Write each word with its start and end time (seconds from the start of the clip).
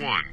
one. 0.00 0.24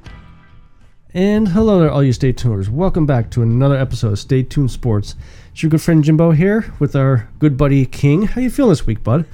And 1.13 1.49
hello 1.49 1.79
there, 1.79 1.91
all 1.91 2.03
you 2.03 2.13
Stay 2.13 2.31
Tuners. 2.31 2.69
Welcome 2.69 3.05
back 3.05 3.29
to 3.31 3.41
another 3.41 3.75
episode 3.75 4.13
of 4.13 4.19
Stay 4.19 4.43
Tuned 4.43 4.71
Sports. 4.71 5.15
It's 5.51 5.61
your 5.61 5.69
good 5.69 5.81
friend 5.81 6.03
Jimbo 6.03 6.31
here 6.31 6.73
with 6.79 6.95
our 6.95 7.29
good 7.39 7.57
buddy 7.57 7.85
King. 7.85 8.23
How 8.23 8.39
you 8.39 8.49
feeling 8.49 8.71
this 8.71 8.85
week, 8.85 9.03
bud? 9.03 9.25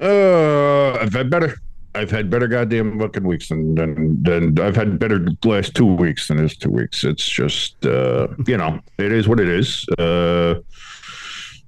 Uh, 0.00 0.92
I've 0.92 1.12
had 1.12 1.28
better. 1.28 1.56
I've 1.94 2.10
had 2.10 2.30
better 2.30 2.48
goddamn 2.48 2.98
fucking 2.98 3.24
weeks 3.24 3.48
than, 3.48 3.74
than, 3.74 4.22
than 4.22 4.58
I've 4.58 4.76
had 4.76 4.98
better 4.98 5.26
last 5.44 5.74
two 5.74 5.86
weeks 5.86 6.28
than 6.28 6.38
this 6.38 6.56
two 6.56 6.70
weeks. 6.70 7.04
It's 7.04 7.28
just, 7.28 7.84
uh, 7.84 8.28
you 8.46 8.56
know, 8.56 8.80
it 8.96 9.12
is 9.12 9.28
what 9.28 9.38
it 9.38 9.48
is. 9.48 9.86
Uh, 9.98 10.60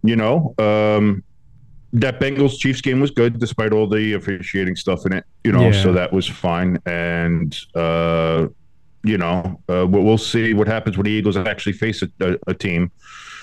you 0.02 0.16
know, 0.16 0.54
um, 0.58 1.22
that 1.94 2.20
Bengals 2.20 2.58
Chiefs 2.58 2.80
game 2.80 3.00
was 3.00 3.10
good 3.10 3.38
despite 3.38 3.72
all 3.72 3.86
the 3.86 4.12
officiating 4.14 4.74
stuff 4.76 5.06
in 5.06 5.12
it, 5.12 5.24
you 5.44 5.52
know, 5.52 5.66
Yeah. 5.70 5.82
so 5.82 5.92
that 5.92 6.12
was 6.12 6.26
fine. 6.26 6.78
And, 6.86 7.56
uh, 7.74 8.48
you 9.04 9.16
know, 9.16 9.60
uh, 9.68 9.86
we'll 9.86 10.18
see 10.18 10.54
what 10.54 10.66
happens 10.66 10.96
when 10.98 11.04
the 11.04 11.10
Eagles 11.12 11.36
actually 11.36 11.74
face 11.74 12.02
a, 12.02 12.08
a, 12.20 12.36
a 12.48 12.54
team, 12.54 12.90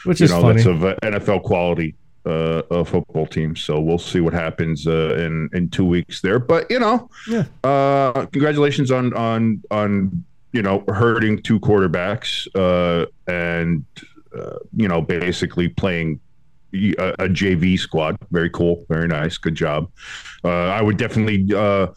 Which 0.03 0.19
you 0.19 0.25
is 0.25 0.31
know, 0.31 0.41
funny. 0.41 0.55
that's 0.63 0.67
of 0.67 0.83
uh, 0.83 0.95
NFL 1.03 1.43
quality 1.43 1.95
uh, 2.25 2.61
a 2.69 2.83
football 2.85 3.25
team. 3.25 3.55
So 3.55 3.79
we'll 3.79 3.97
see 3.97 4.19
what 4.19 4.33
happens 4.33 4.85
uh, 4.85 5.15
in 5.17 5.49
in 5.53 5.69
two 5.69 5.85
weeks 5.85 6.21
there. 6.21 6.37
But 6.39 6.69
you 6.69 6.79
know, 6.79 7.09
Yeah. 7.27 7.45
uh, 7.63 8.25
congratulations 8.27 8.91
on 8.91 9.13
on 9.13 9.63
on 9.71 10.23
you 10.51 10.61
know 10.61 10.83
hurting 10.87 11.41
two 11.41 11.59
quarterbacks 11.59 12.47
uh, 12.55 13.05
and 13.31 13.85
uh, 14.37 14.57
you 14.75 14.87
know 14.87 15.01
basically 15.01 15.67
playing 15.69 16.19
a, 16.73 17.09
a 17.25 17.29
JV 17.29 17.77
squad. 17.77 18.17
Very 18.31 18.49
cool, 18.49 18.85
very 18.89 19.07
nice, 19.07 19.37
good 19.37 19.55
job. 19.55 19.89
Uh, 20.43 20.49
I 20.49 20.81
would 20.81 20.97
definitely. 20.97 21.47
Uh, 21.53 21.87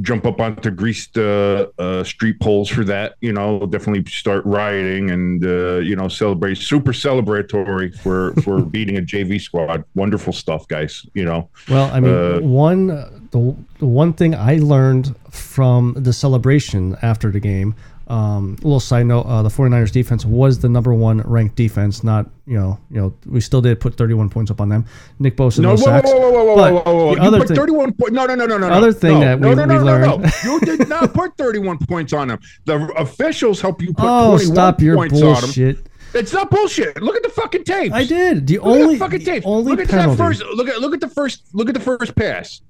Jump 0.00 0.26
up 0.26 0.40
onto 0.40 0.70
greased 0.70 1.18
uh, 1.18 1.66
uh, 1.76 2.04
street 2.04 2.38
poles 2.38 2.68
for 2.68 2.84
that, 2.84 3.16
you 3.20 3.32
know. 3.32 3.66
Definitely 3.66 4.08
start 4.12 4.46
rioting 4.46 5.10
and 5.10 5.44
uh, 5.44 5.78
you 5.78 5.96
know 5.96 6.06
celebrate. 6.06 6.54
Super 6.56 6.92
celebratory 6.92 7.92
for 7.98 8.32
for 8.42 8.62
beating 8.74 8.96
a 8.96 9.00
JV 9.00 9.40
squad. 9.40 9.82
Wonderful 9.96 10.34
stuff, 10.34 10.68
guys. 10.68 11.04
You 11.14 11.24
know, 11.24 11.50
Well, 11.68 11.90
I 11.92 11.98
mean, 11.98 12.14
Uh, 12.14 12.38
one 12.42 12.86
the, 13.32 13.56
the 13.80 13.86
one 13.86 14.12
thing 14.12 14.36
I 14.36 14.58
learned 14.58 15.16
from 15.30 15.94
the 15.98 16.12
celebration 16.12 16.96
after 17.02 17.32
the 17.32 17.40
game, 17.40 17.74
um, 18.08 18.56
a 18.60 18.64
little 18.64 18.80
side 18.80 19.06
note, 19.06 19.22
uh, 19.22 19.42
the 19.42 19.48
49ers 19.48 19.92
defense 19.92 20.24
was 20.24 20.58
the 20.58 20.68
number 20.68 20.92
one 20.92 21.20
ranked 21.22 21.56
defense. 21.56 22.02
Not 22.04 22.28
you 22.46 22.58
know, 22.58 22.78
you 22.90 23.00
know, 23.00 23.14
we 23.26 23.40
still 23.40 23.60
did 23.60 23.80
put 23.80 23.94
31 23.96 24.28
points 24.28 24.50
up 24.50 24.60
on 24.60 24.68
them. 24.68 24.84
Nick 25.18 25.36
Bosa 25.36 25.58
no, 25.60 25.70
No, 25.70 25.76
whoa, 25.76 25.84
sacks. 25.84 26.10
whoa, 26.10 26.18
whoa, 26.18 26.30
whoa, 26.32 26.44
whoa, 26.44 26.54
whoa, 26.56 26.82
whoa, 26.82 26.94
whoa. 27.16 27.24
You 27.24 27.30
put 27.38 27.48
thing- 27.48 27.56
31 27.56 27.92
points. 27.94 28.12
No, 28.12 28.26
no, 28.26 28.34
no, 28.34 28.46
no, 28.46 28.58
no. 28.58 28.68
Other 28.68 28.86
no. 28.88 28.92
thing 28.92 29.20
no, 29.20 29.20
that 29.20 29.40
we- 29.40 29.54
no, 29.54 29.64
no, 29.64 29.78
we 29.78 29.84
no, 29.84 29.98
no. 29.98 30.16
learned- 30.16 30.32
You 30.44 30.60
did 30.60 30.88
not 30.88 31.14
put 31.14 31.36
31 31.36 31.78
points 31.86 32.12
on 32.12 32.28
them. 32.28 32.40
The 32.64 32.76
officials 32.96 33.60
help 33.60 33.80
you 33.80 33.94
put 33.94 34.04
Oh, 34.06 34.30
21 34.36 34.54
stop 34.54 34.80
your 34.80 34.96
points 34.96 35.14
on 35.14 35.20
them. 35.20 35.34
bullshit! 35.40 35.86
It's 36.14 36.32
not 36.32 36.50
bullshit. 36.50 37.00
Look 37.02 37.16
at 37.16 37.22
the 37.22 37.30
fucking 37.30 37.64
tapes. 37.64 37.94
I 37.94 38.04
did 38.04 38.46
the 38.46 38.58
Look 38.58 38.66
only 38.66 38.82
at 38.82 38.90
the 38.90 38.98
fucking 38.98 39.18
the 39.20 39.24
tapes. 39.24 39.46
only 39.46 39.70
look 39.70 39.80
at 39.80 39.88
penalty. 39.88 40.16
that 40.16 40.22
first. 40.22 40.42
Look 40.54 40.68
at 40.68 40.78
look 40.80 40.92
at 40.92 41.00
the 41.00 41.08
first. 41.08 41.42
Look 41.54 41.68
at 41.68 41.74
the 41.74 41.80
first 41.80 42.14
pass. 42.14 42.60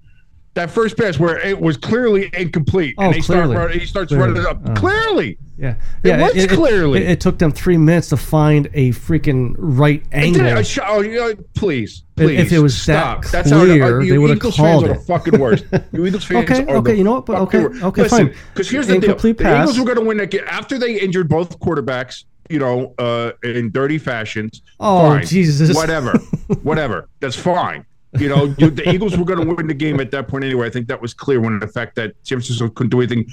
That 0.55 0.71
first 0.71 0.99
pass 0.99 1.19
where 1.19 1.39
it 1.39 1.59
was 1.59 1.79
clearly 1.79 2.29
incomplete, 2.35 2.95
Oh, 2.99 3.05
and 3.05 3.15
they 3.15 3.21
clearly. 3.21 3.55
start. 3.55 3.75
He 3.75 3.87
starts 3.87 4.09
Clearly. 4.09 4.29
running 4.35 4.43
it 4.43 4.47
up. 4.49 4.61
Oh. 4.67 4.75
Clearly, 4.75 5.39
Yeah, 5.57 5.77
It 6.03 6.09
yeah. 6.09 6.23
was 6.31 6.47
clearly. 6.47 7.01
It, 7.03 7.11
it 7.13 7.21
took 7.21 7.39
them 7.39 7.53
three 7.53 7.79
minutes 7.79 8.11
to 8.11 8.19
find 8.19 8.69
a 8.75 8.91
freaking 8.91 9.55
right 9.57 10.03
It 10.13 10.17
angle. 10.17 10.43
did- 10.57 10.67
sh- 10.67 10.79
oh, 10.87 11.01
you 11.01 11.15
know, 11.15 11.33
please, 11.55 12.03
please. 12.17 12.39
if 12.39 12.53
it 12.53 12.59
was 12.59 12.77
stop. 12.79 13.23
that 13.25 13.33
That's 13.33 13.51
how 13.51 13.61
the- 13.61 13.67
clear, 13.79 14.03
you 14.03 14.13
they 14.13 14.19
would've 14.19 14.37
Eagles 14.37 14.57
called 14.57 14.83
fans 14.83 14.91
are 14.91 14.95
it. 14.95 14.99
the 14.99 15.05
fucking 15.07 15.41
worst. 15.41 15.65
You 15.93 16.05
Eagles 16.05 16.25
fans 16.25 16.51
Okay, 16.51 16.65
are 16.71 16.77
okay, 16.77 16.93
the 16.93 16.99
you 16.99 17.05
know 17.05 17.13
what, 17.13 17.25
but 17.25 17.37
okay, 17.43 17.61
worst. 17.65 17.83
okay, 17.83 18.03
Listen, 18.03 18.27
fine. 18.27 18.37
Because 18.53 18.69
here's 18.69 18.87
the 18.89 18.93
deal: 18.95 19.05
Incomplete 19.05 19.39
the 19.39 19.45
pass. 19.45 19.63
Eagles 19.65 19.79
were 19.79 19.87
going 19.87 19.99
to 19.99 20.05
win 20.05 20.19
that 20.19 20.31
game 20.31 20.45
after 20.47 20.77
they 20.79 21.01
injured 21.01 21.31
both 21.31 21.59
quarterbacks. 21.61 22.25
You 22.51 22.59
know, 22.59 22.93
uh, 22.99 23.31
in 23.43 23.71
dirty 23.71 23.97
fashions. 23.97 24.61
Oh, 24.79 25.09
fine. 25.13 25.25
Jesus. 25.25 25.75
Whatever, 25.75 26.13
whatever. 26.63 27.09
That's 27.21 27.37
fine. 27.37 27.87
You 28.19 28.29
know, 28.29 28.55
you, 28.59 28.69
the 28.71 28.89
Eagles 28.91 29.17
were 29.17 29.25
going 29.25 29.41
to 29.47 29.55
win 29.55 29.67
the 29.67 29.75
game 29.75 29.99
at 30.01 30.11
that 30.11 30.29
point 30.29 30.45
anyway. 30.45 30.67
I 30.67 30.71
think 30.71 30.87
that 30.89 31.01
was 31.01 31.15
clear 31.15 31.41
when 31.41 31.59
the 31.59 31.67
fact 31.69 31.95
that 31.97 32.15
San 32.25 32.39
Francisco 32.39 32.69
couldn't 32.69 32.91
do 32.91 33.01
anything 33.01 33.27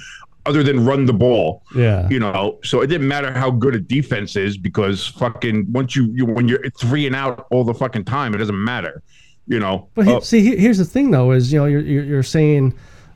other 0.46 0.62
than 0.62 0.86
run 0.86 1.04
the 1.04 1.12
ball 1.12 1.62
yeah. 1.76 2.08
you 2.08 2.18
know 2.18 2.58
so 2.64 2.80
it 2.80 2.86
didn't 2.86 3.06
matter 3.06 3.30
how 3.30 3.50
good 3.50 3.74
a 3.74 3.78
defense 3.78 4.36
is 4.36 4.56
because 4.56 5.06
fucking 5.08 5.70
once 5.70 5.94
you, 5.94 6.06
you 6.14 6.24
when 6.24 6.48
you're 6.48 6.64
three 6.70 7.06
and 7.06 7.14
out 7.14 7.46
all 7.50 7.62
the 7.62 7.74
fucking 7.74 8.02
time 8.06 8.34
it 8.34 8.38
doesn't 8.38 8.64
matter 8.64 9.02
you 9.46 9.58
know 9.60 9.86
But 9.94 10.06
he, 10.06 10.14
Uh, 10.14 10.20
see, 10.20 10.40
he- 10.40 10.56
here's 10.56 10.78
the 10.78 10.86
thing, 10.86 11.10
though, 11.10 11.32
is 11.32 11.52
you 11.52 11.58
know 11.58 11.66
you're 11.66 11.82
you're, 11.82 12.04
you're 12.04 12.22
saying, 12.22 12.72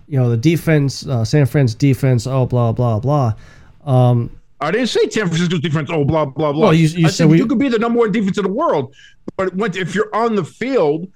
you 0.07 0.19
know, 0.19 0.29
the 0.29 0.37
defense, 0.37 1.07
uh, 1.07 1.25
San 1.25 1.47
Fran's 1.47 1.75
defense, 1.75 2.27
oh 2.27 2.45
blah 2.45 2.73
blah 2.73 2.99
blah. 3.01 3.33
Um, 3.87 4.31
I 4.61 4.71
didn't 4.71 4.89
say 4.89 5.09
San 5.09 5.27
Francisco's 5.29 5.61
defense. 5.61 5.89
Oh, 5.91 6.05
blah 6.05 6.27
blah 6.27 6.53
blah. 6.53 6.61
Well, 6.67 6.75
you- 6.75 6.89
you 6.89 7.07
I 7.07 7.09
said 7.09 7.15
said 7.17 7.29
we- 7.31 7.39
you 7.39 7.47
could 7.47 7.59
be 7.59 7.71
the 7.71 7.79
number 7.79 8.01
one 8.01 8.13
defense 8.13 8.37
in 8.37 8.45
the 8.45 8.53
world, 8.53 8.95
but 9.37 9.55
when, 9.57 9.75
if 9.77 9.95
you're 9.95 10.15
on 10.15 10.35
the 10.35 10.45
field 10.45 11.09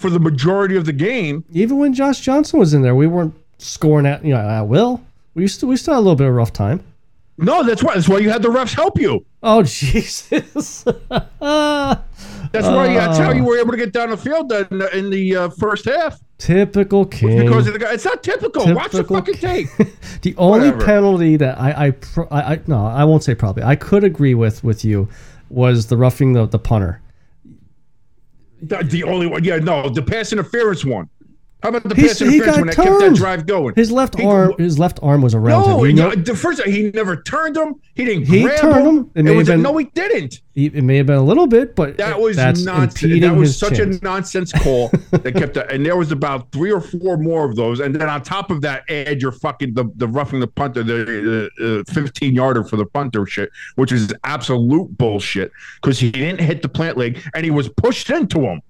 for 0.00 0.10
the 0.10 0.18
majority 0.18 0.76
of 0.76 0.86
the 0.86 0.92
game, 0.92 1.44
even 1.52 1.78
when 1.78 1.92
Josh 1.92 2.20
Johnson 2.20 2.58
was 2.58 2.72
in 2.74 2.82
there, 2.82 2.94
we 2.94 3.06
weren't 3.06 3.34
scoring 3.58 4.06
at 4.06 4.24
you 4.24 4.32
know 4.34 4.40
at 4.40 4.62
will. 4.62 5.00
We 5.34 5.46
still 5.46 5.68
we 5.68 5.76
still 5.76 5.94
had 5.94 5.98
a 6.00 6.02
little 6.02 6.16
bit 6.16 6.26
of 6.26 6.30
a 6.30 6.36
rough 6.36 6.52
time. 6.52 6.82
no, 7.38 7.62
that's 7.62 7.82
why. 7.84 7.94
That's 7.94 8.08
why 8.08 8.18
you 8.18 8.30
had 8.30 8.42
the 8.42 8.48
refs 8.48 8.74
help 8.74 8.98
you. 8.98 9.24
Oh 9.42 9.62
Jesus! 9.80 10.82
That's 10.82 12.66
why. 12.66 12.94
That's 12.94 13.18
how 13.18 13.32
you 13.32 13.44
were 13.44 13.58
able 13.58 13.70
to 13.72 13.76
get 13.76 13.92
down 13.92 14.10
the 14.10 14.16
field 14.16 14.50
in 14.52 14.78
the, 14.78 14.96
in 14.96 15.10
the 15.10 15.36
uh, 15.36 15.48
first 15.50 15.84
half. 15.84 16.18
Typical 16.38 17.04
King. 17.04 17.40
Because 17.44 17.66
of 17.66 17.74
the 17.74 17.78
guy. 17.78 17.92
It's 17.92 18.04
not 18.04 18.22
typical. 18.22 18.72
Watch 18.74 18.92
the 18.92 18.98
Typical 18.98 19.16
fucking 19.16 19.34
tape. 19.34 19.68
the 20.22 20.34
only 20.38 20.70
whatever. 20.70 20.84
penalty 20.86 21.36
that 21.36 21.58
I 21.60 21.86
I, 21.86 21.90
pro- 21.92 22.28
I 22.30 22.54
I 22.54 22.60
no 22.66 22.84
I 22.84 23.04
won't 23.04 23.22
say 23.22 23.34
probably 23.34 23.62
I 23.62 23.76
could 23.76 24.04
agree 24.04 24.34
with 24.34 24.64
with 24.64 24.84
you 24.84 25.08
was 25.50 25.86
the 25.88 25.96
roughing 25.96 26.32
the, 26.32 26.46
the 26.46 26.58
punter. 26.58 27.00
The, 28.62 28.78
the 28.84 29.04
only 29.04 29.26
one, 29.26 29.44
yeah, 29.44 29.56
no, 29.56 29.88
the 29.88 30.02
pass 30.02 30.32
interference 30.32 30.84
one. 30.84 31.08
How 31.62 31.68
about 31.68 31.84
the 31.88 31.94
He's- 31.94 32.18
pass 32.18 32.18
he 32.20 32.36
interference 32.38 32.56
when 32.58 32.66
that 32.68 32.76
kept 32.76 33.00
that 33.00 33.14
drive 33.16 33.46
going? 33.46 33.74
His 33.76 33.90
left 33.92 34.18
He- 34.18 34.24
arm, 34.24 34.54
his 34.58 34.78
left 34.78 34.98
arm 35.02 35.20
was 35.22 35.34
around 35.34 35.68
No, 35.68 35.84
him. 35.84 35.94
Know, 35.96 36.10
the 36.12 36.34
first 36.34 36.62
he 36.64 36.90
never 36.94 37.16
turned 37.16 37.56
him. 37.56 37.74
He 37.94 38.04
didn't 38.06 38.26
He 38.26 38.42
grab 38.42 38.58
turned 38.60 38.86
him. 38.86 38.96
him. 38.96 39.10
It 39.14 39.24
may 39.24 39.36
was 39.36 39.48
have 39.48 39.54
a- 39.54 39.58
been- 39.58 39.62
no, 39.62 39.76
he 39.76 39.84
didn't. 39.94 40.40
he- 40.54 40.66
it 40.66 40.82
may 40.82 40.96
have 40.96 41.06
been 41.06 41.16
a 41.16 41.22
little 41.22 41.46
bit, 41.46 41.76
but 41.76 41.98
That 41.98 42.18
was 42.20 42.36
nonsense. 42.38 43.20
That 43.20 43.36
was 43.36 43.56
such 43.58 43.76
chance. 43.76 43.98
a 43.98 44.04
nonsense 44.04 44.52
call 44.52 44.88
that 45.10 45.34
kept. 45.34 45.54
The, 45.54 45.70
and 45.70 45.84
there 45.84 45.96
was 45.96 46.12
about 46.12 46.50
three 46.52 46.72
or 46.72 46.80
four 46.80 47.18
more 47.18 47.44
of 47.48 47.56
those. 47.56 47.80
And 47.80 47.94
then 47.94 48.08
on 48.08 48.22
top 48.22 48.50
of 48.50 48.62
that, 48.62 48.84
add 48.88 49.20
your 49.20 49.32
fucking 49.32 49.74
the, 49.74 49.84
the 49.96 50.08
roughing 50.08 50.40
the 50.40 50.46
punter, 50.46 50.82
the 50.82 51.50
uh, 51.86 51.92
fifteen 51.92 52.34
yarder 52.34 52.64
for 52.64 52.76
the 52.76 52.86
punter 52.86 53.26
shit, 53.26 53.50
which 53.76 53.92
is 53.92 54.12
absolute 54.24 54.96
bullshit 54.96 55.52
because 55.82 55.98
he 55.98 56.10
didn't 56.10 56.40
hit 56.40 56.62
the 56.62 56.68
plant 56.68 56.96
leg 56.96 57.18
and 57.34 57.44
he 57.44 57.50
was 57.50 57.68
pushed 57.68 58.08
into 58.10 58.40
him. 58.40 58.62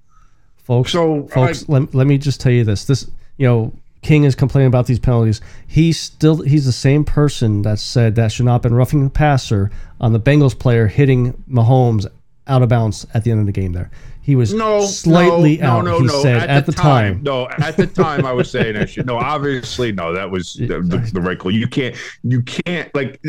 Folks. 0.70 0.92
So, 0.92 1.26
folks, 1.28 1.68
let, 1.68 1.92
let 1.94 2.06
me 2.06 2.16
just 2.16 2.40
tell 2.40 2.52
you 2.52 2.64
this: 2.64 2.84
this, 2.84 3.10
you 3.38 3.46
know, 3.46 3.72
King 4.02 4.24
is 4.24 4.34
complaining 4.36 4.68
about 4.68 4.86
these 4.86 5.00
penalties. 5.00 5.40
He's 5.66 5.98
still 5.98 6.42
he's 6.42 6.64
the 6.64 6.72
same 6.72 7.04
person 7.04 7.62
that 7.62 7.78
said 7.80 8.14
that 8.14 8.30
should 8.32 8.46
not 8.46 8.54
have 8.54 8.62
been 8.62 8.74
roughing 8.74 9.02
the 9.04 9.10
passer 9.10 9.70
on 10.00 10.12
the 10.12 10.20
Bengals 10.20 10.56
player 10.56 10.86
hitting 10.86 11.32
Mahomes 11.50 12.06
out 12.46 12.62
of 12.62 12.68
bounds 12.68 13.06
at 13.14 13.24
the 13.24 13.32
end 13.32 13.40
of 13.40 13.46
the 13.46 13.52
game. 13.52 13.72
There, 13.72 13.90
he 14.22 14.36
was 14.36 14.54
No, 14.54 14.84
slightly 14.86 15.58
no, 15.58 15.66
out. 15.66 15.84
No, 15.84 15.90
no, 15.90 15.98
he 15.98 16.06
no. 16.06 16.22
said 16.22 16.48
at, 16.48 16.66
the 16.66 16.72
time. 16.72 17.22
No, 17.22 17.48
at 17.48 17.76
the 17.76 17.86
time, 17.86 18.24
I 18.24 18.32
was 18.32 18.48
saying 18.50 18.74
that 18.74 18.90
shit. 18.90 19.06
No, 19.06 19.16
obviously, 19.16 19.90
no. 19.90 20.12
That 20.12 20.30
was 20.30 20.54
the, 20.58 20.80
the, 20.80 21.10
the 21.12 21.20
right 21.20 21.38
call. 21.38 21.50
You 21.50 21.66
can't. 21.66 21.96
You 22.22 22.42
can't 22.42 22.94
like. 22.94 23.20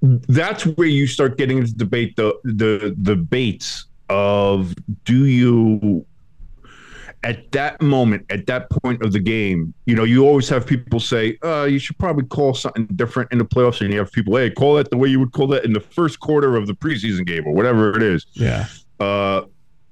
That's 0.00 0.64
where 0.64 0.86
you 0.86 1.08
start 1.08 1.38
getting 1.38 1.58
into 1.58 1.74
debate 1.74 2.14
the 2.14 2.38
the 2.44 2.94
debates 3.02 3.86
of 4.08 4.74
do 5.04 5.26
you 5.26 6.06
at 7.24 7.50
that 7.52 7.82
moment, 7.82 8.24
at 8.30 8.46
that 8.46 8.70
point 8.70 9.02
of 9.02 9.12
the 9.12 9.18
game, 9.18 9.74
you 9.86 9.94
know, 9.94 10.04
you 10.04 10.24
always 10.26 10.48
have 10.48 10.66
people 10.66 11.00
say, 11.00 11.36
uh, 11.44 11.64
you 11.64 11.78
should 11.78 11.98
probably 11.98 12.24
call 12.24 12.54
something 12.54 12.86
different 12.94 13.32
in 13.32 13.38
the 13.38 13.44
playoffs. 13.44 13.80
And 13.80 13.92
you 13.92 13.98
have 13.98 14.12
people, 14.12 14.36
hey, 14.36 14.50
call 14.50 14.74
that 14.74 14.90
the 14.90 14.96
way 14.96 15.08
you 15.08 15.18
would 15.18 15.32
call 15.32 15.48
that 15.48 15.64
in 15.64 15.72
the 15.72 15.80
first 15.80 16.20
quarter 16.20 16.54
of 16.56 16.66
the 16.68 16.74
preseason 16.74 17.26
game 17.26 17.44
or 17.46 17.52
whatever 17.52 17.96
it 17.96 18.02
is. 18.02 18.24
Yeah, 18.34 18.66
Uh, 19.00 19.42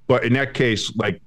but 0.07 0.25
in 0.25 0.33
that 0.35 0.55
case, 0.55 0.95
like, 0.97 1.21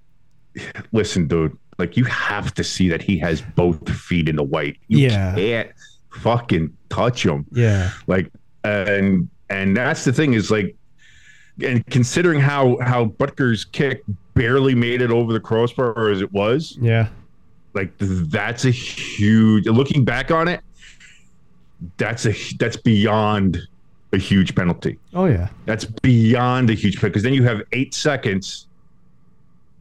listen, 0.91 1.27
dude, 1.27 1.57
like 1.77 1.95
you 1.97 2.03
have 2.05 2.53
to 2.55 2.63
see 2.63 2.89
that 2.89 3.01
he 3.01 3.17
has 3.19 3.41
both 3.41 3.89
feet 3.89 4.27
in 4.29 4.35
the 4.35 4.43
white. 4.43 4.77
You 4.87 4.99
Yeah. 5.07 5.35
can't 5.35 5.69
fucking 6.11 6.75
touch 6.89 7.25
him. 7.25 7.45
yeah, 7.51 7.91
Like, 8.07 8.31
and 8.63 9.29
and 9.49 9.75
that's 9.75 10.03
the 10.05 10.13
thing 10.13 10.33
is 10.33 10.51
like, 10.51 10.75
and 11.63 11.85
considering 11.87 12.39
how 12.39 12.77
how 12.81 13.05
Butker's 13.05 13.65
kick 13.65 14.01
barely 14.39 14.74
made 14.74 15.01
it 15.01 15.12
over 15.12 15.33
the 15.33 15.39
crossbar 15.39 16.09
as 16.09 16.21
it 16.21 16.31
was, 16.31 16.77
yeah, 16.81 17.09
like 17.74 17.91
that's 18.00 18.63
a 18.63 18.71
huge. 18.71 19.68
Looking 19.68 20.06
back 20.06 20.31
on 20.31 20.47
it, 20.47 20.62
that's 21.97 22.25
a 22.25 22.33
that's 22.57 22.77
beyond 22.77 23.59
a 24.13 24.18
huge 24.18 24.56
penalty. 24.56 24.97
oh 25.13 25.25
yeah, 25.25 25.50
That's 25.65 25.86
beyond 25.86 26.69
a 26.69 26.74
huge 26.74 26.95
pick 26.95 27.12
because 27.12 27.24
then 27.24 27.33
you 27.33 27.44
have 27.44 27.62
eight 27.74 27.94
seconds 27.94 28.68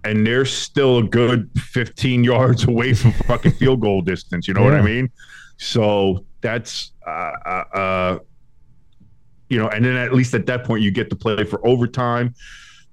and 0.05 0.27
they're 0.27 0.45
still 0.45 0.99
a 0.99 1.03
good 1.03 1.51
15 1.57 2.25
yards 2.25 2.65
away 2.69 2.93
from 2.95 3.13
fucking 3.27 3.53
field 3.59 3.81
goal 3.81 4.03
distance. 4.03 4.47
You 4.47 4.55
know 4.55 4.63
what 4.63 4.75
I 4.75 4.83
mean? 4.83 5.11
So 5.57 6.25
that's, 6.41 6.93
uh, 7.07 7.11
uh, 7.11 7.65
uh, 7.75 8.19
you 9.49 9.59
know, 9.59 9.69
and 9.69 9.85
then 9.85 9.97
at 9.97 10.13
least 10.15 10.35
at 10.35 10.47
that 10.47 10.65
point 10.65 10.83
you 10.83 10.91
get 10.91 11.09
to 11.11 11.17
play 11.17 11.43
for 11.45 11.67
overtime. 11.67 12.35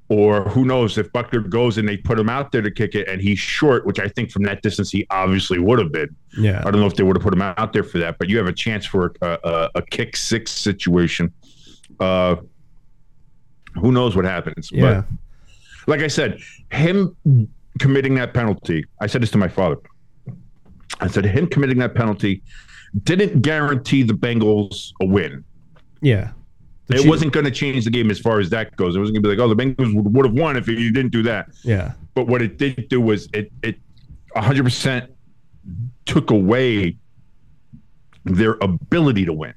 Or 0.07 0.43
who 0.49 0.65
knows 0.65 0.99
if 0.99 1.11
Butker 1.13 1.49
goes 1.49 1.79
and 1.79 1.87
they 1.89 1.97
put 1.97 2.19
him 2.19 2.29
out 2.29 2.51
there 2.51 2.61
to 2.61 2.69
kick 2.69 2.93
it 2.93 3.07
and 3.07 3.19
he's 3.19 3.39
short, 3.39 3.87
which 3.87 3.99
I 3.99 4.07
think 4.07 4.29
from 4.29 4.43
that 4.43 4.61
distance 4.61 4.91
he 4.91 5.07
obviously 5.09 5.57
would 5.57 5.79
have 5.79 5.91
been. 5.91 6.15
yeah. 6.37 6.61
I 6.63 6.69
don't 6.69 6.79
know 6.79 6.85
if 6.85 6.95
they 6.95 7.01
would 7.01 7.15
have 7.15 7.23
put 7.23 7.33
him 7.33 7.41
out 7.41 7.73
there 7.73 7.83
for 7.83 7.97
that, 7.97 8.19
but 8.19 8.29
you 8.29 8.37
have 8.37 8.45
a 8.45 8.53
chance 8.53 8.85
for 8.85 9.15
a, 9.21 9.39
a, 9.43 9.69
a 9.75 9.81
kick 9.81 10.15
six 10.15 10.51
situation. 10.51 11.33
Uh, 11.99 12.35
who 13.73 13.91
knows 13.91 14.15
what 14.15 14.25
happens? 14.25 14.69
Yeah. 14.71 15.03
But 15.07 15.17
like 15.87 16.01
I 16.01 16.07
said, 16.07 16.39
him 16.71 17.15
committing 17.79 18.13
that 18.15 18.33
penalty, 18.33 18.85
I 19.01 19.07
said 19.07 19.23
this 19.23 19.31
to 19.31 19.37
my 19.39 19.47
father. 19.47 19.77
I 20.99 21.07
said 21.07 21.25
him 21.25 21.47
committing 21.47 21.79
that 21.79 21.95
penalty 21.95 22.43
didn't 23.03 23.41
guarantee 23.41 24.03
the 24.03 24.13
Bengals 24.13 24.91
a 25.01 25.05
win. 25.05 25.43
Yeah. 26.01 26.31
It 26.89 27.07
wasn't 27.07 27.33
going 27.33 27.45
to 27.45 27.51
change 27.51 27.85
the 27.85 27.91
game 27.91 28.11
as 28.11 28.19
far 28.19 28.39
as 28.39 28.49
that 28.51 28.75
goes. 28.75 28.95
It 28.95 28.99
wasn't 28.99 29.15
going 29.15 29.23
to 29.23 29.29
be 29.29 29.35
like, 29.35 29.43
oh, 29.43 29.53
the 29.53 29.55
Bengals 29.55 29.95
would, 29.95 30.13
would 30.13 30.25
have 30.25 30.35
won 30.35 30.55
if 30.55 30.67
you 30.67 30.91
didn't 30.91 31.11
do 31.11 31.23
that. 31.23 31.49
Yeah. 31.63 31.93
But 32.13 32.27
what 32.27 32.41
it 32.41 32.57
did 32.57 32.89
do 32.89 33.01
was 33.01 33.27
it 33.33 33.51
it 33.63 33.79
100% 34.35 35.07
took 36.05 36.29
away 36.29 36.97
their 38.25 38.57
ability 38.61 39.25
to 39.25 39.33
win. 39.33 39.53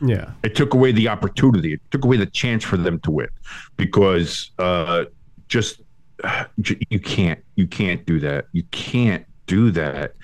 Yeah. 0.00 0.32
It 0.42 0.56
took 0.56 0.74
away 0.74 0.92
the 0.92 1.08
opportunity. 1.08 1.74
It 1.74 1.80
took 1.90 2.04
away 2.04 2.16
the 2.16 2.26
chance 2.26 2.64
for 2.64 2.76
them 2.76 2.98
to 3.00 3.10
win 3.10 3.28
because 3.76 4.50
uh, 4.58 5.04
just 5.48 5.82
you 6.88 6.98
can't 6.98 7.40
you 7.56 7.66
can't 7.66 8.04
do 8.06 8.18
that. 8.20 8.46
You 8.52 8.64
can't 8.64 9.24
do 9.46 9.70
that. 9.72 10.14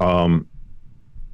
Um, 0.00 0.48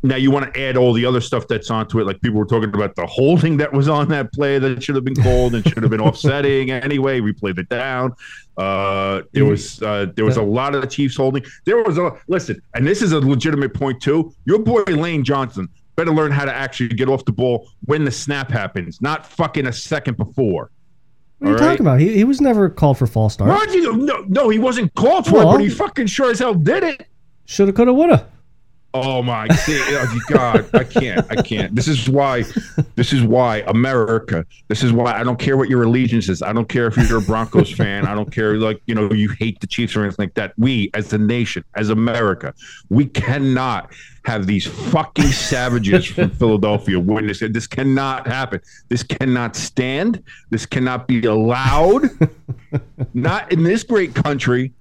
now 0.02 0.16
you 0.16 0.30
want 0.30 0.52
to 0.54 0.60
add 0.60 0.76
all 0.76 0.92
the 0.92 1.04
other 1.04 1.20
stuff 1.20 1.46
that's 1.46 1.70
onto 1.70 2.00
it, 2.00 2.06
like 2.06 2.20
people 2.22 2.38
were 2.38 2.46
talking 2.46 2.72
about 2.72 2.94
the 2.96 3.06
holding 3.06 3.56
that 3.58 3.72
was 3.72 3.88
on 3.88 4.08
that 4.08 4.32
play 4.32 4.58
that 4.58 4.82
should 4.82 4.94
have 4.94 5.04
been 5.04 5.14
called 5.16 5.54
and 5.54 5.64
should 5.68 5.82
have 5.82 5.90
been 5.90 6.00
offsetting 6.00 6.70
anyway. 6.70 7.20
We 7.20 7.32
played 7.32 7.58
it 7.58 7.68
down. 7.68 8.14
Uh, 8.56 9.22
there 9.32 9.44
was 9.44 9.82
uh, 9.82 10.06
there 10.16 10.24
was 10.24 10.36
a 10.36 10.42
lot 10.42 10.74
of 10.74 10.80
the 10.80 10.86
Chiefs 10.86 11.16
holding. 11.16 11.44
There 11.64 11.82
was 11.82 11.98
a 11.98 12.12
listen, 12.28 12.60
and 12.74 12.86
this 12.86 13.02
is 13.02 13.12
a 13.12 13.20
legitimate 13.20 13.74
point 13.74 14.00
too. 14.02 14.34
Your 14.44 14.58
boy 14.58 14.82
Lane 14.88 15.22
Johnson 15.24 15.68
better 15.96 16.12
learn 16.12 16.30
how 16.32 16.46
to 16.46 16.52
actually 16.54 16.88
get 16.88 17.08
off 17.08 17.24
the 17.26 17.32
ball 17.32 17.68
when 17.84 18.04
the 18.04 18.10
snap 18.10 18.50
happens, 18.50 19.02
not 19.02 19.26
fucking 19.26 19.66
a 19.66 19.72
second 19.72 20.16
before. 20.16 20.70
What 21.38 21.46
are 21.46 21.50
you 21.50 21.56
All 21.56 21.60
right. 21.62 21.68
talking 21.72 21.86
about? 21.86 22.00
He, 22.00 22.14
he 22.16 22.24
was 22.24 22.40
never 22.40 22.70
called 22.70 22.96
for 22.98 23.06
false 23.06 23.34
start. 23.34 23.68
No, 23.70 24.24
no, 24.28 24.48
he 24.48 24.58
wasn't 24.58 24.94
called 24.94 25.26
for 25.26 25.34
Well- 25.36 25.50
it, 25.50 25.52
but 25.56 25.60
he 25.62 25.68
fucking 25.68 26.06
sure 26.06 26.30
as 26.30 26.38
hell 26.38 26.54
did 26.54 26.82
it. 26.84 27.06
Shoulda, 27.46 27.72
coulda, 27.72 27.92
woulda. 27.92 28.28
Oh 28.92 29.22
my 29.22 29.46
oh, 29.48 30.18
God, 30.28 30.68
I 30.74 30.82
can't, 30.82 31.24
I 31.30 31.40
can't. 31.42 31.72
This 31.76 31.86
is 31.86 32.08
why, 32.08 32.42
this 32.96 33.12
is 33.12 33.22
why 33.22 33.58
America. 33.68 34.44
This 34.66 34.82
is 34.82 34.92
why 34.92 35.12
I 35.12 35.22
don't 35.22 35.38
care 35.38 35.56
what 35.56 35.68
your 35.68 35.84
allegiance 35.84 36.28
is. 36.28 36.42
I 36.42 36.52
don't 36.52 36.68
care 36.68 36.88
if 36.88 36.96
you're 36.96 37.18
a 37.18 37.22
Broncos 37.22 37.70
fan. 37.70 38.04
I 38.06 38.16
don't 38.16 38.32
care, 38.32 38.56
like 38.56 38.80
you 38.86 38.96
know, 38.96 39.12
you 39.12 39.30
hate 39.38 39.60
the 39.60 39.68
Chiefs 39.68 39.94
or 39.94 40.02
anything 40.02 40.24
like 40.24 40.34
that. 40.34 40.54
We, 40.58 40.90
as 40.94 41.12
a 41.12 41.18
nation, 41.18 41.62
as 41.76 41.90
America, 41.90 42.52
we 42.88 43.06
cannot 43.06 43.92
have 44.24 44.48
these 44.48 44.66
fucking 44.66 45.28
savages 45.28 46.06
from 46.06 46.30
Philadelphia 46.38 46.98
win 46.98 47.28
this. 47.28 47.38
This 47.38 47.68
cannot 47.68 48.26
happen. 48.26 48.60
This 48.88 49.04
cannot 49.04 49.54
stand. 49.54 50.22
This 50.50 50.66
cannot 50.66 51.06
be 51.06 51.24
allowed. 51.24 52.10
Not 53.14 53.52
in 53.52 53.62
this 53.62 53.84
great 53.84 54.14
country 54.14 54.72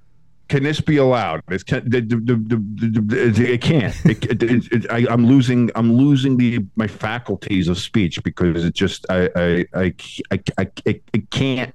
can 0.50 0.64
this 0.64 0.82
be 0.82 0.98
allowed? 0.98 1.42
It's 1.50 1.64
can, 1.64 1.88
the, 1.90 2.02
the, 2.02 2.18
the, 2.26 3.54
it 3.54 3.62
can't. 3.62 3.96
It, 4.06 4.26
it, 4.44 4.72
it, 4.74 4.92
I, 4.92 5.06
I'm 5.10 5.26
losing. 5.26 5.70
I'm 5.76 5.94
losing 5.94 6.38
the 6.38 6.66
my 6.76 6.88
faculties 6.88 7.68
of 7.68 7.78
speech 7.78 8.22
because 8.24 8.66
it 8.66 8.74
just 8.74 9.06
I 9.10 9.30
I 9.36 9.66
I 9.74 9.94
I, 10.32 10.40
I, 10.58 10.68
I, 10.88 11.02
I 11.14 11.24
can't. 11.30 11.74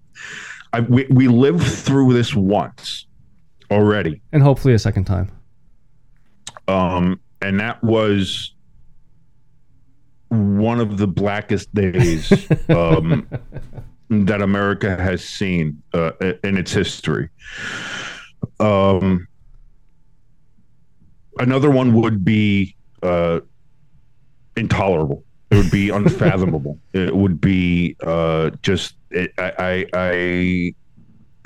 I, 0.73 0.81
we 0.81 1.07
we 1.09 1.29
lived 1.29 1.63
through 1.65 2.13
this 2.13 2.35
once 2.35 3.07
already, 3.71 4.21
And 4.33 4.43
hopefully 4.43 4.75
a 4.75 4.79
second 4.79 5.05
time. 5.05 5.31
um, 6.69 7.21
and 7.41 7.61
that 7.61 7.83
was 7.83 8.55
one 10.29 10.81
of 10.81 10.99
the 10.99 11.07
blackest 11.07 11.73
days 11.75 12.31
um, 12.69 13.29
that 14.11 14.43
America 14.43 14.97
has 14.97 15.25
seen 15.25 15.83
uh, 15.93 16.13
in 16.43 16.57
its 16.57 16.73
history. 16.73 17.31
Um, 18.61 19.27
another 21.39 21.71
one 21.71 21.95
would 21.95 22.25
be 22.25 22.75
uh, 23.03 23.41
intolerable. 24.57 25.25
It 25.51 25.57
would 25.57 25.71
be 25.71 25.91
unfathomable. 26.01 26.79
it 26.93 27.15
would 27.15 27.41
be 27.41 27.97
uh, 28.03 28.51
just. 28.63 28.95
It, 29.11 29.33
I, 29.39 29.87
I, 29.95 30.73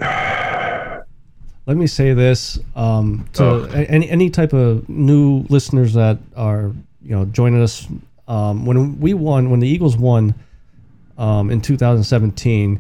I 0.01 0.99
Let 1.67 1.77
me 1.77 1.87
say 1.87 2.15
this 2.15 2.59
um, 2.77 3.29
to 3.35 3.45
Oh. 3.45 3.65
any 3.73 4.09
any 4.09 4.31
type 4.31 4.55
of 4.55 4.89
new 4.89 5.45
listeners 5.51 5.93
that 5.95 6.19
are 6.37 6.73
you 7.03 7.11
know 7.15 7.25
joining 7.27 7.63
us. 7.63 7.87
Um, 8.27 8.67
when 8.67 9.01
we 9.01 9.15
won, 9.15 9.49
when 9.51 9.61
the 9.61 9.69
Eagles 9.69 9.97
won 9.97 10.35
um, 11.17 11.51
in 11.51 11.61
2017, 11.63 12.79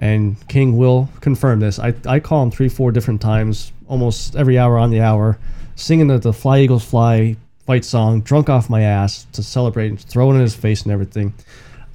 and 0.00 0.36
King 0.48 0.76
will 0.76 1.08
confirm 1.20 1.60
this. 1.60 1.78
I, 1.78 1.94
I 2.06 2.20
call 2.20 2.42
him 2.42 2.50
three, 2.50 2.68
four 2.68 2.90
different 2.90 3.20
times, 3.20 3.72
almost 3.86 4.34
every 4.34 4.58
hour 4.58 4.78
on 4.78 4.90
the 4.90 5.00
hour, 5.00 5.38
singing 5.76 6.08
the, 6.08 6.18
the 6.18 6.32
Fly 6.32 6.60
Eagles 6.60 6.84
Fly 6.84 7.36
fight 7.66 7.84
song, 7.84 8.22
drunk 8.22 8.48
off 8.48 8.70
my 8.70 8.80
ass 8.82 9.26
to 9.32 9.42
celebrate, 9.42 9.88
and 9.88 10.00
throw 10.00 10.30
it 10.30 10.34
in 10.34 10.40
his 10.40 10.56
face 10.56 10.82
and 10.82 10.92
everything. 10.92 11.34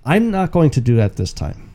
I'm 0.05 0.29
not 0.31 0.51
going 0.51 0.69
to 0.71 0.81
do 0.81 0.95
that 0.97 1.15
this 1.15 1.33
time. 1.33 1.71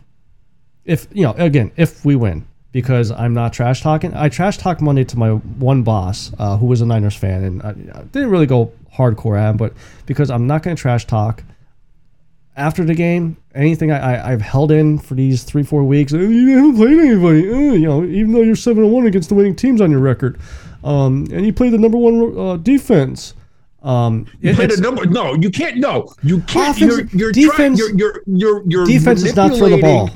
if 0.85 1.09
you 1.13 1.25
know 1.25 1.33
again 1.33 1.73
if 1.77 2.05
we 2.05 2.17
win 2.17 2.47
because 2.73 3.11
I'm 3.11 3.35
not 3.35 3.53
trash 3.53 3.83
talking. 3.83 4.15
I 4.15 4.29
trash 4.29 4.57
talked 4.57 4.81
Monday 4.81 5.03
to 5.05 5.19
my 5.19 5.31
one 5.31 5.83
boss 5.83 6.33
uh, 6.39 6.57
who 6.57 6.67
was 6.67 6.81
a 6.81 6.87
Niners 6.87 7.17
fan 7.17 7.43
and 7.43 7.63
I, 7.63 7.71
I 7.71 8.03
didn't 8.05 8.31
really 8.31 8.47
go 8.47 8.73
hardcore 8.95 9.37
at 9.39 9.51
him, 9.51 9.57
but 9.57 9.73
because 10.07 10.31
I'm 10.31 10.47
not 10.47 10.63
going 10.63 10.77
to 10.77 10.81
trash 10.81 11.05
talk 11.05 11.43
after 12.61 12.85
the 12.85 12.95
game, 12.95 13.37
anything 13.55 13.91
I, 13.91 13.99
I, 14.17 14.33
I've 14.33 14.43
held 14.43 14.71
in 14.71 14.99
for 14.99 15.15
these 15.15 15.43
three 15.43 15.63
four 15.63 15.83
weeks, 15.85 16.13
"Uh, 16.13 16.19
you 16.19 16.57
haven't 16.57 16.77
played 16.77 16.99
anybody, 16.99 17.49
uh, 17.53 17.73
you 17.73 17.87
know, 17.87 18.05
even 18.05 18.33
though 18.33 18.43
you're 18.43 18.55
seven 18.57 18.85
and 18.85 18.93
one 18.93 19.07
against 19.07 19.29
the 19.31 19.35
winning 19.35 19.57
teams 19.57 19.81
on 19.81 19.91
your 19.91 20.01
record, 20.01 20.39
um, 20.85 21.27
and 21.33 21.45
you 21.47 21.53
play 21.53 21.71
the 21.71 21.79
number 21.79 21.97
one 21.99 22.39
uh, 22.39 22.57
defense. 22.57 23.35
Um, 23.83 24.27
You 24.41 24.55
played 24.55 24.73
a 24.73 24.81
number. 24.81 25.07
No, 25.07 25.35
you 25.35 25.51
can't. 25.51 25.79
No, 25.79 26.13
you 26.23 26.41
can't. 26.43 26.79
You're 26.79 27.07
you're 27.07 27.33
defense- 27.33 27.79
trying. 27.81 27.99
You're 27.99 28.23
you're 28.27 28.63
you're, 28.63 28.63
you're 28.67 28.87
defense 28.87 29.25
is 29.25 29.35
not 29.35 29.57
throw 29.57 29.71
the 29.71 29.81
ball. 29.81 30.11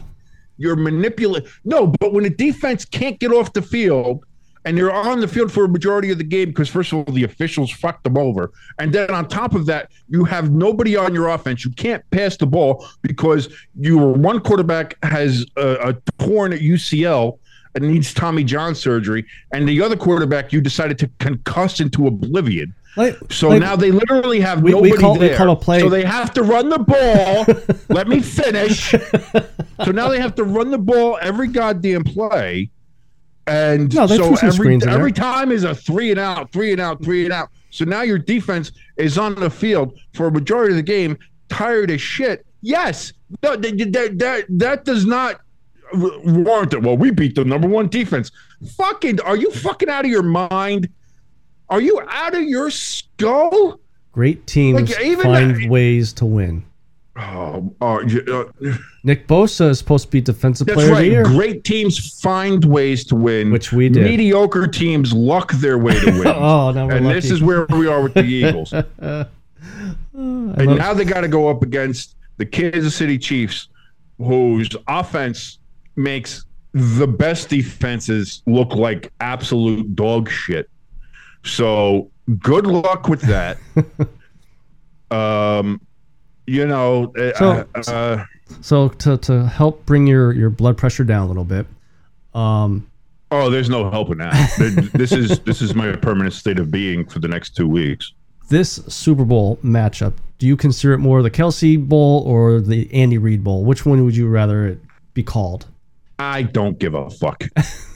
You're 0.56 0.76
manipulating. 0.76 1.48
No, 1.64 1.86
but 1.86 2.12
when 2.12 2.24
a 2.26 2.30
defense 2.30 2.84
can't 2.84 3.18
get 3.18 3.32
off 3.32 3.52
the 3.54 3.62
field 3.62 4.24
and 4.64 4.76
they're 4.78 4.90
on 4.92 5.20
the 5.20 5.28
field 5.28 5.52
for 5.52 5.64
a 5.64 5.68
majority 5.68 6.10
of 6.10 6.18
the 6.18 6.24
game 6.24 6.48
because 6.48 6.68
first 6.68 6.92
of 6.92 6.98
all 6.98 7.14
the 7.14 7.24
officials 7.24 7.70
fucked 7.70 8.04
them 8.04 8.16
over, 8.18 8.50
and 8.78 8.92
then 8.92 9.10
on 9.10 9.28
top 9.28 9.54
of 9.54 9.66
that 9.66 9.90
you 10.08 10.24
have 10.24 10.50
nobody 10.50 10.96
on 10.96 11.14
your 11.14 11.28
offense. 11.28 11.64
You 11.64 11.70
can't 11.72 12.02
pass 12.10 12.36
the 12.36 12.46
ball 12.46 12.86
because 13.02 13.48
your 13.78 14.12
one 14.12 14.40
quarterback 14.40 14.96
has 15.04 15.44
a, 15.56 15.90
a 15.90 15.94
torn 16.24 16.52
UCL. 16.52 17.38
And 17.76 17.88
needs 17.88 18.14
Tommy 18.14 18.44
John 18.44 18.76
surgery, 18.76 19.26
and 19.50 19.68
the 19.68 19.82
other 19.82 19.96
quarterback 19.96 20.52
you 20.52 20.60
decided 20.60 20.96
to 21.00 21.08
concuss 21.18 21.80
into 21.80 22.06
oblivion. 22.06 22.72
like, 22.96 23.16
So 23.32 23.48
like, 23.48 23.60
now 23.62 23.74
they 23.74 23.90
literally 23.90 24.38
have 24.38 24.62
We- 24.62 24.72
we 24.74 24.90
nobody 24.90 25.02
call- 25.02 25.14
we 25.14 25.26
there. 25.26 25.36
call 25.36 25.50
a 25.50 25.56
play- 25.56 25.80
So 25.80 25.88
they 25.88 26.04
have 26.04 26.32
to 26.34 26.44
run 26.44 26.68
the 26.68 26.78
ball. 26.78 27.44
Let 27.88 28.06
me 28.06 28.20
finish. 28.20 28.94
So 29.84 29.90
now 29.90 30.08
they 30.08 30.20
have 30.20 30.36
to 30.36 30.44
run 30.44 30.70
the 30.70 30.78
ball 30.78 31.18
every 31.20 31.48
goddamn 31.48 32.04
play. 32.04 32.70
And 33.46 33.94
No, 33.94 34.06
so 34.06 34.34
every 34.34 34.52
screens 34.52 34.82
in 34.84 34.88
there. 34.88 34.98
every 34.98 35.12
time 35.12 35.52
is 35.52 35.64
a 35.64 35.74
three 35.74 36.10
and 36.10 36.18
out, 36.20 36.50
three 36.52 36.72
and 36.72 36.80
out, 36.80 37.02
three 37.04 37.24
and 37.24 37.32
out. 37.32 37.50
So 37.70 37.84
now 37.84 38.02
your 38.02 38.18
defense 38.18 38.72
is 38.96 39.18
on 39.18 39.34
the 39.34 39.50
field 39.50 39.98
for 40.14 40.28
a 40.28 40.30
majority 40.32 40.72
of 40.72 40.76
the 40.76 40.82
game, 40.82 41.18
tired 41.48 41.90
as 41.90 42.00
shit. 42.00 42.46
Yes, 42.62 43.12
no, 43.42 43.56
that 43.56 43.76
that 43.92 44.18
that, 44.18 44.44
that 44.48 44.84
does 44.84 45.04
not 45.04 45.40
warrant 45.92 46.72
it. 46.72 46.82
Well, 46.82 46.96
we 46.96 47.10
beat 47.10 47.34
the 47.34 47.44
number 47.44 47.68
one 47.68 47.88
defense. 47.88 48.30
Fucking, 48.76 49.20
are 49.20 49.36
you 49.36 49.50
fucking 49.50 49.90
out 49.90 50.04
of 50.06 50.10
your 50.10 50.22
mind? 50.22 50.88
Are 51.68 51.80
you 51.80 52.00
out 52.08 52.34
of 52.34 52.42
your 52.42 52.70
skull? 52.70 53.78
great 54.12 54.46
teams 54.46 54.90
like, 54.96 55.04
even 55.04 55.24
find 55.24 55.56
that- 55.56 55.68
ways 55.68 56.12
to 56.14 56.24
win. 56.24 56.64
Oh, 57.16 57.74
uh, 57.80 57.96
uh, 58.32 58.44
Nick 59.06 59.26
Bosa 59.28 59.68
is 59.68 59.78
supposed 59.78 60.06
to 60.06 60.10
be 60.10 60.20
defensive 60.22 60.66
that's 60.66 60.76
player 60.76 60.90
of 60.92 60.96
the 60.96 61.02
right. 61.02 61.10
year. 61.10 61.24
Great 61.24 61.62
teams 61.64 62.18
find 62.20 62.64
ways 62.64 63.04
to 63.04 63.14
win, 63.14 63.52
Which 63.52 63.70
we 63.70 63.90
did. 63.90 64.02
Mediocre 64.02 64.66
teams 64.66 65.12
luck 65.12 65.52
their 65.52 65.76
way 65.78 66.00
to 66.00 66.10
win. 66.18 66.26
Oh, 66.28 66.70
now 66.72 66.88
and 66.88 67.04
lucky. 67.06 67.20
this 67.20 67.30
is 67.30 67.42
where 67.42 67.66
we 67.66 67.86
are 67.86 68.02
with 68.02 68.14
the 68.14 68.24
Eagles. 68.24 68.72
And 70.16 70.76
now 70.76 70.94
they 70.94 71.04
got 71.04 71.22
to 71.22 71.28
go 71.28 71.48
up 71.48 71.62
against 71.62 72.14
the 72.36 72.46
Kansas 72.46 72.94
City 72.94 73.18
Chiefs, 73.18 73.68
whose 74.18 74.68
offense 74.86 75.58
makes 75.96 76.44
the 76.72 77.06
best 77.06 77.48
defenses 77.48 78.42
look 78.46 78.74
like 78.74 79.12
absolute 79.20 79.96
dog 79.96 80.30
shit. 80.30 80.70
So 81.44 82.10
good 82.38 82.66
luck 82.66 83.08
with 83.08 83.22
that. 83.22 83.58
um, 85.10 85.80
you 86.46 86.66
know, 86.66 87.12
uh, 87.18 87.32
So- 87.82 87.92
uh, 87.92 88.24
so 88.60 88.88
to, 88.88 89.16
to 89.18 89.46
help 89.46 89.84
bring 89.86 90.06
your, 90.06 90.32
your 90.32 90.50
blood 90.50 90.76
pressure 90.76 91.04
down 91.04 91.24
a 91.24 91.26
little 91.26 91.44
bit, 91.44 91.66
um, 92.34 92.86
oh, 93.30 93.50
there's 93.50 93.68
no 93.68 93.90
helping 93.90 94.18
that. 94.18 94.90
this 94.92 95.12
is 95.12 95.40
this 95.40 95.62
is 95.62 95.74
my 95.74 95.94
permanent 95.96 96.34
state 96.34 96.58
of 96.58 96.70
being 96.70 97.06
for 97.06 97.18
the 97.18 97.28
next 97.28 97.56
two 97.56 97.68
weeks. 97.68 98.12
this 98.50 98.80
Super 98.88 99.24
Bowl 99.24 99.56
matchup, 99.64 100.14
do 100.38 100.46
you 100.46 100.56
consider 100.56 100.94
it 100.94 100.98
more 100.98 101.22
the 101.22 101.30
Kelce 101.30 101.78
Bowl 101.82 102.22
or 102.26 102.60
the 102.60 102.92
Andy 102.92 103.18
Reid 103.18 103.44
Bowl? 103.44 103.64
Which 103.64 103.86
one 103.86 104.04
would 104.04 104.16
you 104.16 104.28
rather 104.28 104.66
it 104.66 104.78
be 105.14 105.22
called? 105.22 105.66
I 106.18 106.42
don't 106.42 106.78
give 106.78 106.94
a 106.94 107.10
fuck. 107.10 107.44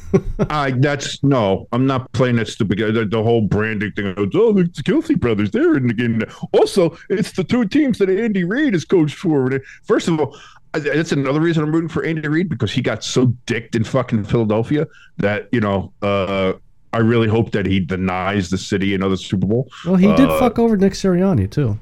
I 0.51 0.71
that's 0.73 1.23
no, 1.23 1.67
I'm 1.73 1.87
not 1.87 2.11
playing 2.13 2.37
that 2.37 2.49
stupid. 2.49 2.79
The, 2.79 3.05
the 3.05 3.23
whole 3.23 3.43
branding 3.43 3.93
thing. 3.93 4.15
Oh, 4.17 4.59
it's 4.59 4.77
the 4.79 4.83
Kelce 4.83 5.19
brothers. 5.19 5.51
They're 5.51 5.77
in 5.77 5.87
the 5.89 5.95
game. 5.95 6.23
Also, 6.53 6.97
it's 7.11 7.33
the 7.33 7.45
two 7.45 7.67
teams 7.67 7.99
that 7.99 8.09
Andy 8.11 8.45
Reid 8.45 8.75
is 8.75 8.85
coached 8.85 9.17
for. 9.17 9.51
First 9.85 10.09
of 10.09 10.19
all, 10.21 10.37
that's 10.73 11.13
another 11.13 11.41
reason 11.41 11.63
I'm 11.63 11.73
rooting 11.73 11.89
for 11.89 12.05
Andy 12.05 12.27
Reid 12.29 12.49
because 12.49 12.71
he 12.73 12.81
got 12.83 13.03
so 13.05 13.27
dicked 13.47 13.75
in 13.75 13.85
fucking 13.85 14.25
Philadelphia 14.25 14.87
that 15.19 15.49
you 15.53 15.61
know. 15.61 15.93
uh 16.03 16.55
I 16.95 17.01
really 17.01 17.29
hope 17.29 17.51
that 17.53 17.67
he 17.67 17.81
denies 17.81 18.49
the 18.49 18.57
city 18.57 18.95
another 18.95 19.19
Super 19.19 19.47
Bowl. 19.47 19.69
Well, 19.85 19.97
he 19.97 20.07
did 20.17 20.31
Uh, 20.31 20.39
fuck 20.39 20.59
over 20.59 20.75
Nick 20.75 20.95
Sirianni 20.95 21.51
too. 21.51 21.79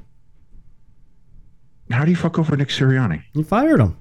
How 1.89 2.03
do 2.03 2.11
you 2.11 2.17
fuck 2.17 2.37
over 2.37 2.57
Nick 2.57 2.67
Sirianni? 2.67 3.23
He 3.33 3.41
fired 3.41 3.79
him. 3.79 3.95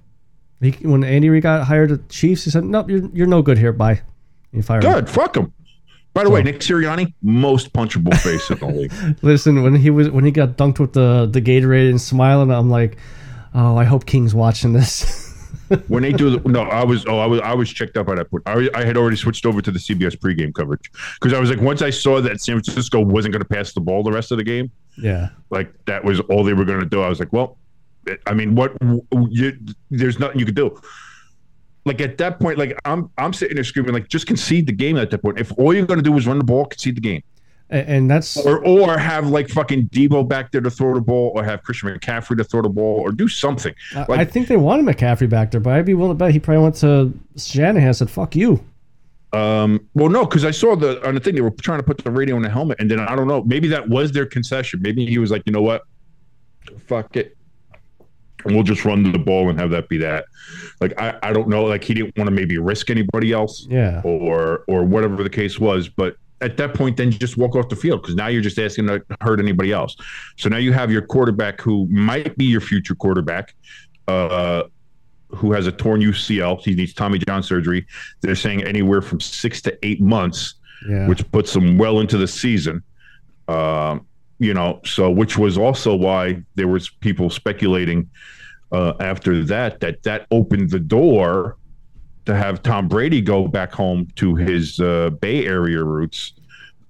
He, 0.60 0.72
when 0.82 1.04
Andy 1.04 1.30
Reid 1.30 1.44
got 1.44 1.64
hired 1.66 1.92
at 1.92 2.02
the 2.02 2.08
Chiefs, 2.12 2.44
he 2.44 2.50
said, 2.50 2.64
"Nope, 2.64 2.90
you're 2.90 3.08
you're 3.12 3.26
no 3.28 3.40
good 3.40 3.56
here. 3.58 3.72
Bye." 3.72 4.00
He 4.56 4.62
fired 4.62 4.84
him. 4.84 4.92
Good, 4.92 5.10
fuck 5.10 5.36
him. 5.36 5.52
By 6.14 6.24
the 6.24 6.30
way, 6.30 6.42
Nick 6.42 6.60
Sirianni, 6.60 7.12
most 7.20 7.74
punchable 7.74 8.16
face 8.16 8.48
in 8.48 8.58
the 8.58 8.66
league. 8.66 9.18
Listen, 9.22 9.62
when 9.62 9.74
he 9.74 9.90
was 9.90 10.08
when 10.08 10.24
he 10.24 10.30
got 10.30 10.56
dunked 10.56 10.80
with 10.80 10.94
the 10.94 11.28
the 11.30 11.42
Gatorade 11.42 11.90
and 11.90 12.00
smiling, 12.00 12.50
I'm 12.50 12.70
like, 12.70 12.96
"Oh, 13.54 13.76
I 13.76 13.84
hope 13.84 14.06
King's 14.06 14.34
watching 14.34 14.72
this." 14.72 15.34
when 15.88 16.02
they 16.02 16.12
do 16.12 16.38
the, 16.38 16.48
no 16.48 16.62
i 16.62 16.84
was 16.84 17.04
oh 17.06 17.18
i 17.18 17.26
was 17.26 17.40
i 17.40 17.52
was 17.52 17.68
checked 17.68 17.96
up 17.96 18.06
by 18.06 18.14
that 18.14 18.30
point 18.30 18.40
i, 18.46 18.68
I 18.72 18.84
had 18.84 18.96
already 18.96 19.16
switched 19.16 19.44
over 19.46 19.60
to 19.60 19.72
the 19.72 19.80
cbs 19.80 20.16
pregame 20.16 20.54
coverage 20.54 20.92
because 21.20 21.32
i 21.32 21.40
was 21.40 21.50
like 21.50 21.60
once 21.60 21.82
i 21.82 21.90
saw 21.90 22.20
that 22.20 22.40
san 22.40 22.54
francisco 22.54 23.00
wasn't 23.00 23.32
going 23.32 23.42
to 23.42 23.48
pass 23.48 23.72
the 23.72 23.80
ball 23.80 24.04
the 24.04 24.12
rest 24.12 24.30
of 24.30 24.38
the 24.38 24.44
game 24.44 24.70
yeah, 24.96 25.30
like 25.50 25.72
that 25.86 26.04
was 26.04 26.20
all 26.20 26.44
they 26.44 26.52
were 26.52 26.64
going 26.64 26.78
to 26.78 26.86
do 26.86 27.02
i 27.02 27.08
was 27.08 27.18
like 27.18 27.32
well 27.32 27.58
i 28.28 28.32
mean 28.32 28.54
what 28.54 28.76
you, 29.28 29.58
there's 29.90 30.20
nothing 30.20 30.38
you 30.38 30.46
could 30.46 30.54
do 30.54 30.80
like 31.86 32.00
at 32.02 32.18
that 32.18 32.38
point 32.38 32.58
like 32.58 32.78
i'm 32.84 33.08
i'm 33.16 33.32
sitting 33.32 33.54
there 33.54 33.64
screaming 33.64 33.94
like 33.94 34.08
just 34.08 34.26
concede 34.26 34.66
the 34.66 34.72
game 34.72 34.98
at 34.98 35.10
that 35.10 35.22
point. 35.22 35.38
If 35.40 35.52
all 35.56 35.72
you're 35.72 35.86
going 35.86 36.02
to 36.02 36.02
do 36.10 36.14
is 36.18 36.26
run 36.26 36.36
the 36.38 36.44
ball 36.44 36.66
concede 36.66 36.96
the 36.96 37.00
game. 37.00 37.22
And, 37.70 37.88
and 37.88 38.10
that's 38.10 38.36
or 38.36 38.64
or 38.64 38.98
have 38.98 39.28
like 39.28 39.48
fucking 39.48 39.88
Deebo 39.88 40.28
back 40.28 40.52
there 40.52 40.60
to 40.60 40.70
throw 40.70 40.94
the 40.94 41.00
ball 41.00 41.32
or 41.34 41.42
have 41.42 41.62
christian 41.62 41.88
mccaffrey 41.88 42.36
to 42.36 42.44
throw 42.44 42.62
the 42.62 42.68
ball 42.68 43.00
or 43.00 43.10
do 43.10 43.26
something. 43.26 43.74
I- 43.94 44.04
like 44.08 44.20
I 44.20 44.24
think 44.24 44.48
they 44.48 44.56
wanted 44.56 44.84
McCaffrey 44.84 45.28
back 45.30 45.50
there, 45.50 45.60
but 45.60 45.72
I'd 45.72 45.86
be 45.86 45.94
willing 45.94 46.12
to 46.12 46.18
bet 46.18 46.30
he 46.32 46.38
probably 46.38 46.62
went 46.62 46.74
to 46.76 47.12
Shanahan 47.36 47.88
and 47.88 47.96
said, 47.96 48.10
"Fuck 48.10 48.36
you." 48.36 48.62
Um, 49.32 49.86
well, 49.94 50.08
no, 50.08 50.24
because 50.24 50.44
I 50.44 50.52
saw 50.52 50.76
the 50.76 51.04
on 51.06 51.14
the 51.14 51.20
thing 51.20 51.34
they 51.34 51.40
were 51.40 51.50
trying 51.50 51.78
to 51.78 51.82
put 51.82 51.98
the 51.98 52.10
radio 52.10 52.36
in 52.36 52.42
the 52.42 52.48
helmet, 52.50 52.78
and 52.80 52.88
then 52.90 53.00
I 53.00 53.14
don't 53.16 53.26
know, 53.26 53.42
maybe 53.42 53.66
that 53.68 53.88
was 53.88 54.12
their 54.12 54.26
concession. 54.26 54.80
Maybe 54.80 55.04
he 55.04 55.18
was 55.18 55.30
like, 55.32 55.42
you 55.46 55.52
know 55.52 55.62
what, 55.62 55.82
fuck 56.86 57.16
it, 57.16 57.35
and 58.46 58.54
we'll 58.54 58.64
just 58.64 58.84
run 58.84 59.10
the 59.10 59.18
ball 59.18 59.48
and 59.50 59.58
have 59.58 59.70
that 59.70 59.88
be 59.88 59.98
that. 59.98 60.26
Like 60.80 60.98
I, 61.00 61.18
I 61.22 61.32
don't 61.32 61.48
know, 61.48 61.64
like 61.64 61.84
he 61.84 61.94
didn't 61.94 62.16
want 62.16 62.28
to 62.28 62.32
maybe 62.32 62.58
risk 62.58 62.90
anybody 62.90 63.32
else, 63.32 63.66
Yeah, 63.68 64.00
or 64.04 64.64
or 64.66 64.84
whatever 64.84 65.22
the 65.22 65.30
case 65.30 65.58
was, 65.58 65.88
but. 65.88 66.16
At 66.42 66.58
that 66.58 66.74
point, 66.74 66.98
then 66.98 67.10
just 67.10 67.38
walk 67.38 67.56
off 67.56 67.70
the 67.70 67.76
field 67.76 68.02
because 68.02 68.14
now 68.14 68.26
you're 68.26 68.42
just 68.42 68.58
asking 68.58 68.88
to 68.88 69.02
hurt 69.22 69.40
anybody 69.40 69.72
else. 69.72 69.96
So 70.36 70.50
now 70.50 70.58
you 70.58 70.70
have 70.70 70.92
your 70.92 71.00
quarterback 71.00 71.62
who 71.62 71.86
might 71.86 72.36
be 72.36 72.44
your 72.44 72.60
future 72.60 72.94
quarterback, 72.94 73.54
uh, 74.06 74.64
who 75.30 75.52
has 75.52 75.66
a 75.66 75.72
torn 75.72 76.02
UCL. 76.02 76.60
He 76.60 76.74
needs 76.74 76.92
Tommy 76.92 77.20
John 77.20 77.42
surgery. 77.42 77.86
They're 78.20 78.34
saying 78.34 78.64
anywhere 78.64 79.00
from 79.00 79.18
six 79.18 79.62
to 79.62 79.78
eight 79.82 80.02
months 80.02 80.56
yeah. 80.88 81.06
which 81.06 81.30
puts 81.30 81.54
him 81.54 81.78
well 81.78 82.00
into 82.00 82.18
the 82.18 82.28
season. 82.28 82.82
Um, 83.48 84.06
you 84.38 84.54
know, 84.54 84.80
so 84.84 85.10
which 85.10 85.38
was 85.38 85.56
also 85.56 85.94
why 85.94 86.42
there 86.54 86.68
was 86.68 86.88
people 86.88 87.30
speculating 87.30 88.10
uh, 88.72 88.94
after 89.00 89.44
that 89.44 89.80
that 89.80 90.02
that 90.02 90.26
opened 90.30 90.70
the 90.70 90.78
door 90.78 91.56
to 92.26 92.34
have 92.34 92.62
Tom 92.62 92.88
Brady 92.88 93.20
go 93.20 93.48
back 93.48 93.72
home 93.72 94.08
to 94.16 94.34
his 94.34 94.80
uh, 94.80 95.10
Bay 95.20 95.46
Area 95.46 95.82
roots. 95.82 96.32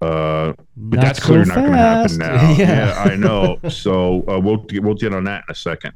Uh, 0.01 0.53
but 0.77 0.97
Not 0.97 1.05
that's 1.05 1.21
so 1.21 1.27
clearly 1.27 1.49
not 1.49 1.55
going 1.57 1.73
to 1.73 1.79
happen 1.79 2.19
now. 2.19 2.51
Yeah. 2.59 2.89
yeah. 2.89 3.13
I 3.13 3.17
know. 3.17 3.59
So 3.71 4.25
uh, 4.29 4.41
we'll 4.41 4.59
get, 4.59 4.83
we'll 4.83 4.95
get 4.95 5.15
on 5.15 5.25
that 5.25 5.45
in 5.49 5.53
a 5.53 5.55
second. 5.55 5.93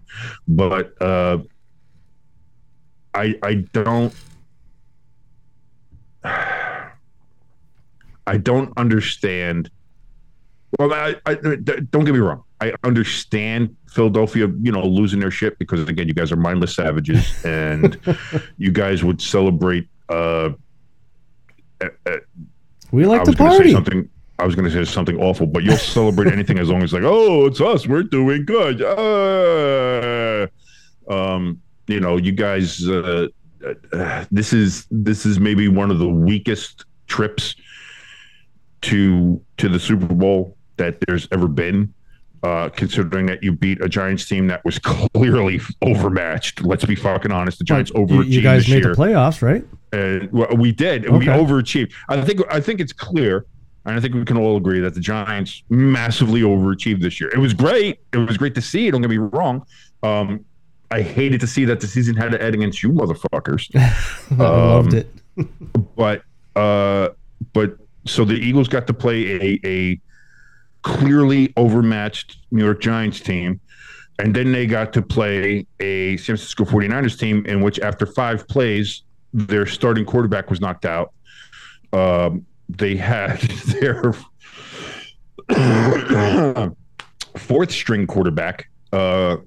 But 0.46 1.00
uh, 1.02 1.38
I 3.14 3.34
I 3.42 3.54
don't 3.72 4.14
I 6.24 6.92
don't 8.40 8.72
understand. 8.76 9.70
Well, 10.78 10.92
I, 10.92 11.16
I, 11.26 11.34
don't 11.34 12.04
get 12.04 12.14
me 12.14 12.20
wrong. 12.20 12.44
I 12.60 12.72
understand 12.84 13.76
Philadelphia, 13.90 14.48
you 14.60 14.70
know, 14.70 14.84
losing 14.84 15.18
their 15.18 15.30
shit 15.30 15.58
because 15.58 15.88
again, 15.88 16.06
you 16.06 16.14
guys 16.14 16.30
are 16.30 16.36
mindless 16.36 16.74
savages, 16.74 17.44
and 17.44 17.98
you 18.58 18.70
guys 18.70 19.02
would 19.02 19.20
celebrate. 19.20 19.88
Uh, 20.08 20.50
we 22.92 23.06
like 23.06 23.22
I 23.22 23.24
to 23.24 23.32
party. 23.32 23.72
something. 23.72 24.08
I 24.38 24.46
was 24.46 24.54
going 24.54 24.70
to 24.70 24.72
say 24.72 24.90
something 24.90 25.20
awful, 25.20 25.46
but 25.46 25.62
you'll 25.64 25.76
celebrate 25.76 26.32
anything 26.32 26.58
as 26.58 26.70
long 26.70 26.82
as 26.82 26.94
like, 26.94 27.02
oh, 27.04 27.46
it's 27.46 27.60
us, 27.60 27.86
we're 27.86 28.02
doing 28.02 28.46
good. 28.46 28.80
Uh, 28.80 30.46
um, 31.12 31.60
you 31.86 32.00
know, 32.00 32.16
you 32.16 32.32
guys, 32.32 32.88
uh, 32.88 33.28
uh, 33.92 34.24
this 34.30 34.52
is 34.52 34.86
this 34.90 35.26
is 35.26 35.38
maybe 35.38 35.68
one 35.68 35.90
of 35.90 35.98
the 35.98 36.08
weakest 36.08 36.86
trips 37.06 37.54
to 38.82 39.42
to 39.58 39.68
the 39.68 39.78
Super 39.78 40.06
Bowl 40.06 40.56
that 40.80 40.98
there's 41.06 41.28
ever 41.32 41.46
been. 41.48 41.94
Uh, 42.42 42.70
considering 42.70 43.26
that 43.26 43.42
you 43.42 43.52
beat 43.52 43.78
a 43.84 43.88
Giants 43.88 44.26
team 44.26 44.46
that 44.46 44.64
was 44.64 44.78
clearly 45.12 45.60
overmatched. 45.82 46.62
Let's 46.64 46.86
be 46.86 46.94
fucking 46.94 47.30
honest. 47.30 47.58
The 47.58 47.64
Giants 47.64 47.90
overachieved 47.90 48.30
you 48.30 48.40
guys 48.40 48.66
made 48.66 48.82
year. 48.82 48.94
the 48.94 48.98
playoffs, 49.02 49.42
right? 49.42 49.62
Uh, 49.92 50.26
well, 50.32 50.48
we 50.56 50.72
did. 50.72 51.02
We 51.10 51.26
overachieved. 51.26 51.92
I 52.08 52.22
think. 52.22 52.40
I 52.50 52.58
think 52.58 52.80
it's 52.80 52.94
clear, 52.94 53.44
and 53.84 53.94
I 53.94 54.00
think 54.00 54.14
we 54.14 54.24
can 54.24 54.38
all 54.38 54.56
agree 54.56 54.80
that 54.80 54.94
the 54.94 55.00
Giants 55.00 55.62
massively 55.68 56.40
overachieved 56.40 57.02
this 57.02 57.20
year. 57.20 57.28
It 57.28 57.38
was 57.38 57.52
great. 57.52 57.98
It 58.14 58.16
was 58.16 58.38
great 58.38 58.54
to 58.54 58.62
see. 58.62 58.90
Don't 58.90 59.02
get 59.02 59.10
me 59.10 59.18
wrong. 59.18 59.66
Um, 60.02 60.42
I 60.90 61.02
hated 61.02 61.42
to 61.42 61.46
see 61.46 61.66
that 61.66 61.80
the 61.80 61.86
season 61.86 62.16
had 62.16 62.32
to 62.32 62.42
end 62.42 62.54
against 62.54 62.82
you, 62.82 62.88
motherfuckers. 62.88 63.68
I 64.30 64.34
loved 64.42 64.94
Um, 64.94 64.98
it. 65.00 65.94
but 65.94 66.22
uh, 66.56 67.10
but 67.52 67.76
so 68.06 68.24
the 68.24 68.34
Eagles 68.36 68.66
got 68.68 68.86
to 68.86 68.94
play 68.94 69.26
a 69.26 69.60
a 69.66 70.00
clearly 70.82 71.52
overmatched 71.56 72.38
New 72.50 72.64
York 72.64 72.80
Giants 72.80 73.20
team. 73.20 73.60
And 74.18 74.34
then 74.34 74.52
they 74.52 74.66
got 74.66 74.92
to 74.94 75.02
play 75.02 75.66
a 75.80 76.16
San 76.18 76.36
Francisco 76.36 76.64
49ers 76.64 77.18
team 77.18 77.44
in 77.46 77.62
which, 77.62 77.80
after 77.80 78.04
five 78.04 78.46
plays, 78.48 79.02
their 79.32 79.64
starting 79.64 80.04
quarterback 80.04 80.50
was 80.50 80.60
knocked 80.60 80.84
out. 80.84 81.12
Um, 81.92 82.44
they 82.68 82.96
had 82.96 83.40
their 83.80 84.12
fourth 87.36 87.70
string 87.70 88.06
quarterback 88.06 88.68
uh, 88.92 89.38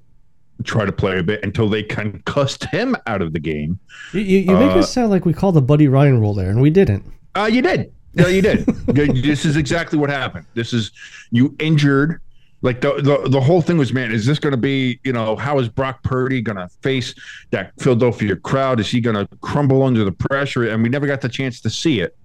try 0.62 0.84
to 0.84 0.92
play 0.92 1.18
a 1.18 1.22
bit 1.22 1.42
until 1.44 1.68
they 1.68 1.82
concussed 1.82 2.64
him 2.64 2.96
out 3.06 3.22
of 3.22 3.32
the 3.32 3.40
game. 3.40 3.78
You, 4.12 4.20
you, 4.20 4.56
make 4.56 4.72
uh, 4.72 4.78
it 4.80 4.84
sound 4.84 5.10
like 5.10 5.24
we 5.24 5.32
called 5.32 5.54
the 5.54 5.62
Buddy 5.62 5.88
Ryan 5.88 6.20
rule 6.20 6.34
there, 6.34 6.50
and 6.50 6.60
we 6.60 6.70
didn't. 6.70 7.04
Uh, 7.34 7.48
you 7.50 7.62
did. 7.62 7.92
No, 8.16 8.28
you 8.28 8.42
did. 8.42 8.64
this 8.86 9.44
is 9.44 9.56
exactly 9.56 9.98
what 9.98 10.10
happened. 10.10 10.46
This 10.54 10.72
is 10.72 10.92
you 11.30 11.54
injured. 11.58 12.20
Like 12.62 12.80
the, 12.80 12.94
the 12.94 13.28
the 13.28 13.40
whole 13.40 13.60
thing 13.60 13.76
was, 13.76 13.92
man, 13.92 14.10
is 14.10 14.24
this 14.24 14.38
going 14.38 14.52
to 14.52 14.56
be, 14.56 14.98
you 15.04 15.12
know, 15.12 15.36
how 15.36 15.58
is 15.58 15.68
Brock 15.68 16.02
Purdy 16.02 16.40
going 16.40 16.56
to 16.56 16.68
face 16.82 17.14
that 17.50 17.72
Philadelphia 17.78 18.36
crowd? 18.36 18.80
Is 18.80 18.90
he 18.90 19.00
going 19.02 19.16
to 19.16 19.28
crumble 19.42 19.82
under 19.82 20.02
the 20.02 20.12
pressure? 20.12 20.68
And 20.70 20.82
we 20.82 20.88
never 20.88 21.06
got 21.06 21.20
the 21.20 21.28
chance 21.28 21.60
to 21.60 21.68
see 21.68 22.00
it 22.00 22.16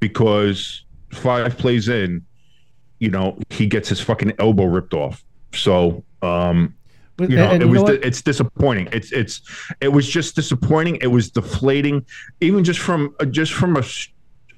because 0.00 0.84
five 1.10 1.56
plays 1.58 1.88
in, 1.88 2.24
you 3.00 3.10
know, 3.10 3.38
he 3.50 3.66
gets 3.66 3.88
his 3.88 4.00
fucking 4.00 4.32
elbow 4.38 4.64
ripped 4.64 4.94
off. 4.94 5.24
So, 5.52 6.04
um, 6.22 6.74
But, 7.16 7.30
you 7.30 7.36
know, 7.36 7.50
and 7.50 7.62
it 7.62 7.66
you 7.66 7.72
was 7.72 7.82
know 7.82 7.88
it's 8.02 8.22
disappointing. 8.22 8.88
It's 8.92 9.12
it's 9.12 9.42
it 9.80 9.88
was 9.88 10.08
just 10.08 10.36
disappointing. 10.36 10.96
It 11.00 11.08
was 11.08 11.30
deflating, 11.30 12.04
even 12.40 12.64
just 12.64 12.80
from 12.80 13.14
uh, 13.20 13.24
just 13.24 13.52
from 13.52 13.76
a, 13.76 13.80
s- 13.80 14.08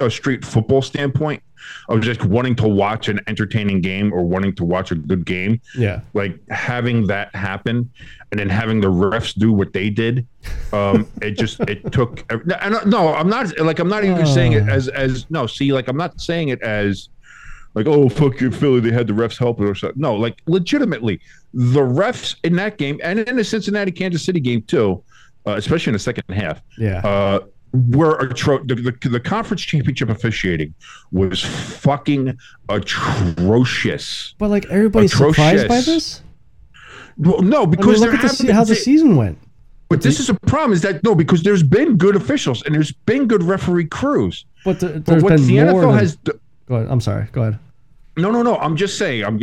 a 0.01 0.11
street 0.11 0.45
football 0.45 0.83
standpoint. 0.83 1.43
of 1.89 2.01
just 2.01 2.25
wanting 2.25 2.55
to 2.55 2.69
watch 2.69 3.09
an 3.09 3.19
entertaining 3.27 3.81
game 3.81 4.13
or 4.13 4.23
wanting 4.25 4.55
to 4.55 4.65
watch 4.65 4.93
a 4.93 4.95
good 4.95 5.25
game. 5.27 5.61
yeah. 5.77 6.01
Like 6.15 6.39
having 6.49 7.07
that 7.09 7.35
happen, 7.35 7.91
and 8.31 8.39
then 8.39 8.49
having 8.49 8.81
the 8.81 8.89
refs 8.89 9.35
do 9.35 9.53
what 9.53 9.73
they 9.73 9.91
did. 9.91 10.27
Um, 10.73 11.09
it 11.23 11.33
just 11.33 11.59
it 11.61 11.91
took. 11.93 12.25
No, 12.47 12.81
no, 12.85 13.15
I'm 13.15 13.29
not 13.29 13.59
like 13.59 13.79
I'm 13.81 13.89
not 13.89 14.05
even 14.05 14.27
saying 14.27 14.53
it 14.53 14.69
as 14.69 14.87
as 14.89 15.27
no. 15.31 15.47
See, 15.47 15.73
like 15.73 15.89
I'm 15.89 15.97
not 15.97 16.21
saying 16.21 16.51
it 16.51 16.63
as 16.63 17.09
like 17.75 17.87
oh 17.87 18.09
fuck 18.09 18.41
you 18.41 18.51
Philly 18.53 18.81
they 18.81 18.93
had 18.93 19.07
the 19.09 19.13
refs 19.13 19.37
help 19.39 19.61
it 19.61 19.65
or 19.65 19.75
something. 19.75 20.01
No, 20.01 20.15
like 20.15 20.41
legitimately 20.47 21.21
the 21.53 21.81
refs 21.81 22.37
in 22.45 22.55
that 22.57 22.79
game 22.79 23.01
and 23.03 23.19
in 23.19 23.35
the 23.37 23.45
Cincinnati 23.45 23.91
Kansas 23.91 24.23
City 24.25 24.41
game 24.41 24.63
too, 24.63 25.03
uh, 25.47 25.53
especially 25.57 25.91
in 25.91 25.95
the 25.95 25.99
second 25.99 26.25
half, 26.33 26.61
Yeah. 26.79 26.99
uh, 26.99 27.41
were 27.97 28.19
atro- 28.19 28.67
the, 28.67 28.75
the 28.75 29.09
the 29.09 29.21
conference 29.21 29.63
championship 29.63 30.09
officiating 30.09 30.75
was 31.13 31.43
fucking 31.45 32.37
atrocious. 32.69 34.35
but 34.39 34.51
like 34.51 34.67
everybody's 34.67 35.13
surprised 35.13 35.69
by 35.69 35.81
this. 35.81 36.23
Well, 37.19 37.41
no, 37.43 37.59
I 37.59 37.61
mean, 37.63 37.71
because 37.71 38.01
look 38.01 38.13
at 38.15 38.21
the, 38.21 38.27
have 38.29 38.37
se- 38.37 38.47
been- 38.47 38.55
how 38.57 38.65
the 38.65 38.75
season 38.75 39.17
went. 39.17 39.39
But 39.89 40.03
this 40.03 40.19
is 40.19 40.29
a 40.29 40.35
problem: 40.35 40.73
is 40.73 40.83
that 40.83 41.05
no, 41.05 41.15
because 41.15 41.43
there's 41.43 41.63
been 41.63 41.97
good 41.97 42.17
officials 42.17 42.63
and 42.65 42.75
there's 42.75 42.93
been 42.93 43.29
good 43.29 43.43
referee 43.43 43.87
crews. 43.87 44.45
But 44.65 44.81
the, 44.81 45.01
But 45.01 45.23
what 45.23 45.37
the. 45.37 45.57
NFL 45.57 45.95
has 45.99 46.17
Go 46.67 46.75
ahead. 46.75 46.89
I'm 46.91 47.01
sorry. 47.01 47.29
Go 47.31 47.43
ahead. 47.43 47.59
No, 48.19 48.31
no, 48.31 48.43
no. 48.43 48.57
I'm 48.57 48.77
just 48.77 48.97
saying. 48.97 49.25
I'm. 49.25 49.39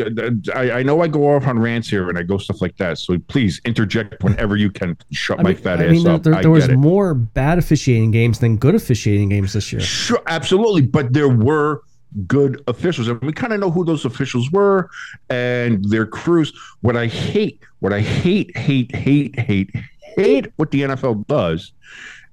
I, 0.55 0.71
I 0.79 0.83
know 0.83 1.01
I 1.01 1.07
go 1.07 1.35
off 1.35 1.45
on 1.45 1.59
rants 1.59 1.87
here 1.89 2.09
and 2.09 2.17
I 2.17 2.23
go 2.23 2.37
stuff 2.39 2.59
like 2.61 2.75
that. 2.77 2.97
So 2.97 3.17
please 3.27 3.61
interject 3.65 4.23
whenever 4.23 4.57
you 4.57 4.71
can. 4.71 4.97
Shut 5.11 5.39
I 5.39 5.43
my 5.43 5.49
mean, 5.49 5.57
fat 5.59 5.79
I 5.79 5.85
ass 5.85 5.91
mean 5.91 6.07
up. 6.07 6.23
there, 6.23 6.33
I 6.33 6.41
there 6.41 6.49
was 6.51 6.67
it. 6.67 6.77
more 6.77 7.13
bad 7.13 7.59
officiating 7.59 8.09
games 8.11 8.39
than 8.39 8.57
good 8.57 8.73
officiating 8.73 9.29
games 9.29 9.53
this 9.53 9.71
year. 9.71 9.81
Sure, 9.81 10.21
absolutely. 10.25 10.81
But 10.81 11.13
there 11.13 11.29
were 11.29 11.83
good 12.27 12.63
officials, 12.67 13.07
and 13.07 13.21
we 13.21 13.31
kind 13.31 13.53
of 13.53 13.59
know 13.59 13.69
who 13.69 13.85
those 13.85 14.05
officials 14.05 14.51
were 14.51 14.89
and 15.29 15.83
their 15.89 16.07
crews. 16.07 16.51
What 16.81 16.97
I 16.97 17.05
hate, 17.07 17.61
what 17.79 17.93
I 17.93 17.99
hate, 18.01 18.55
hate, 18.57 18.95
hate, 18.95 19.39
hate, 19.39 19.69
hate, 20.15 20.47
what 20.55 20.71
the 20.71 20.81
NFL 20.81 21.27
does 21.27 21.73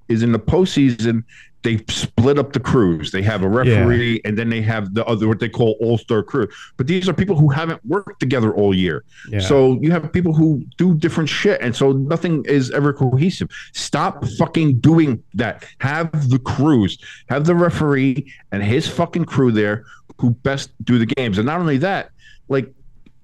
is 0.09 0.23
in 0.23 0.33
the 0.33 0.39
postseason 0.39 1.23
they 1.63 1.79
split 1.89 2.39
up 2.39 2.53
the 2.53 2.61
crews. 2.61 3.11
They 3.11 3.23
have 3.23 3.43
a 3.43 3.49
referee, 3.49 4.21
and 4.25 4.39
then 4.39 4.49
they 4.49 4.63
have 4.63 4.95
the 4.95 5.05
other 5.07 5.29
what 5.29 5.41
they 5.41 5.49
call 5.49 5.77
all 5.81 5.99
star 5.99 6.23
crew. 6.23 6.49
But 6.77 6.87
these 6.87 7.09
are 7.09 7.13
people 7.13 7.37
who 7.37 7.49
haven't 7.49 7.85
worked 7.85 8.21
together 8.21 8.55
all 8.55 8.75
year. 8.75 9.05
Yeah. 9.29 9.41
So 9.41 9.79
you 9.83 9.91
have 9.91 10.11
people 10.13 10.33
who 10.33 10.65
do 10.79 10.95
different 10.95 11.29
shit, 11.29 11.61
and 11.61 11.77
so 11.77 11.93
nothing 11.93 12.45
is 12.47 12.71
ever 12.71 12.93
cohesive. 12.93 13.49
Stop 13.73 14.25
fucking 14.39 14.81
doing 14.81 15.23
that. 15.35 15.67
Have 15.81 16.31
the 16.31 16.39
crews, 16.39 16.99
have 17.29 17.45
the 17.45 17.55
referee 17.55 18.33
and 18.53 18.63
his 18.63 18.89
fucking 18.89 19.27
crew 19.27 19.53
there 19.53 19.85
who 20.19 20.31
best 20.31 20.71
do 20.85 20.99
the 20.99 21.07
games. 21.07 21.39
And 21.39 21.47
not 21.47 21.61
only 21.61 21.79
that, 21.79 22.11
like, 22.49 22.73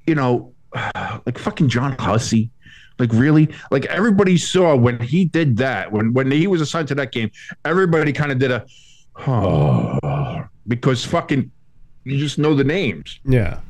you 0.06 0.14
know, 0.14 0.52
like 0.94 1.38
fucking 1.38 1.68
John 1.68 1.96
Hussey. 1.98 2.50
Like 2.98 3.12
really, 3.12 3.48
like 3.70 3.84
everybody 3.86 4.36
saw 4.38 4.74
when 4.74 4.98
he 5.00 5.24
did 5.26 5.56
that, 5.58 5.92
when 5.92 6.12
when 6.14 6.30
he 6.30 6.46
was 6.46 6.60
assigned 6.60 6.88
to 6.88 6.94
that 6.96 7.12
game, 7.12 7.30
everybody 7.64 8.12
kind 8.12 8.32
of 8.32 8.38
did 8.38 8.50
a, 8.50 8.64
oh, 9.26 10.44
because 10.68 11.04
fucking, 11.04 11.50
you 12.04 12.18
just 12.18 12.38
know 12.38 12.54
the 12.54 12.64
names. 12.64 13.20
yeah. 13.24 13.60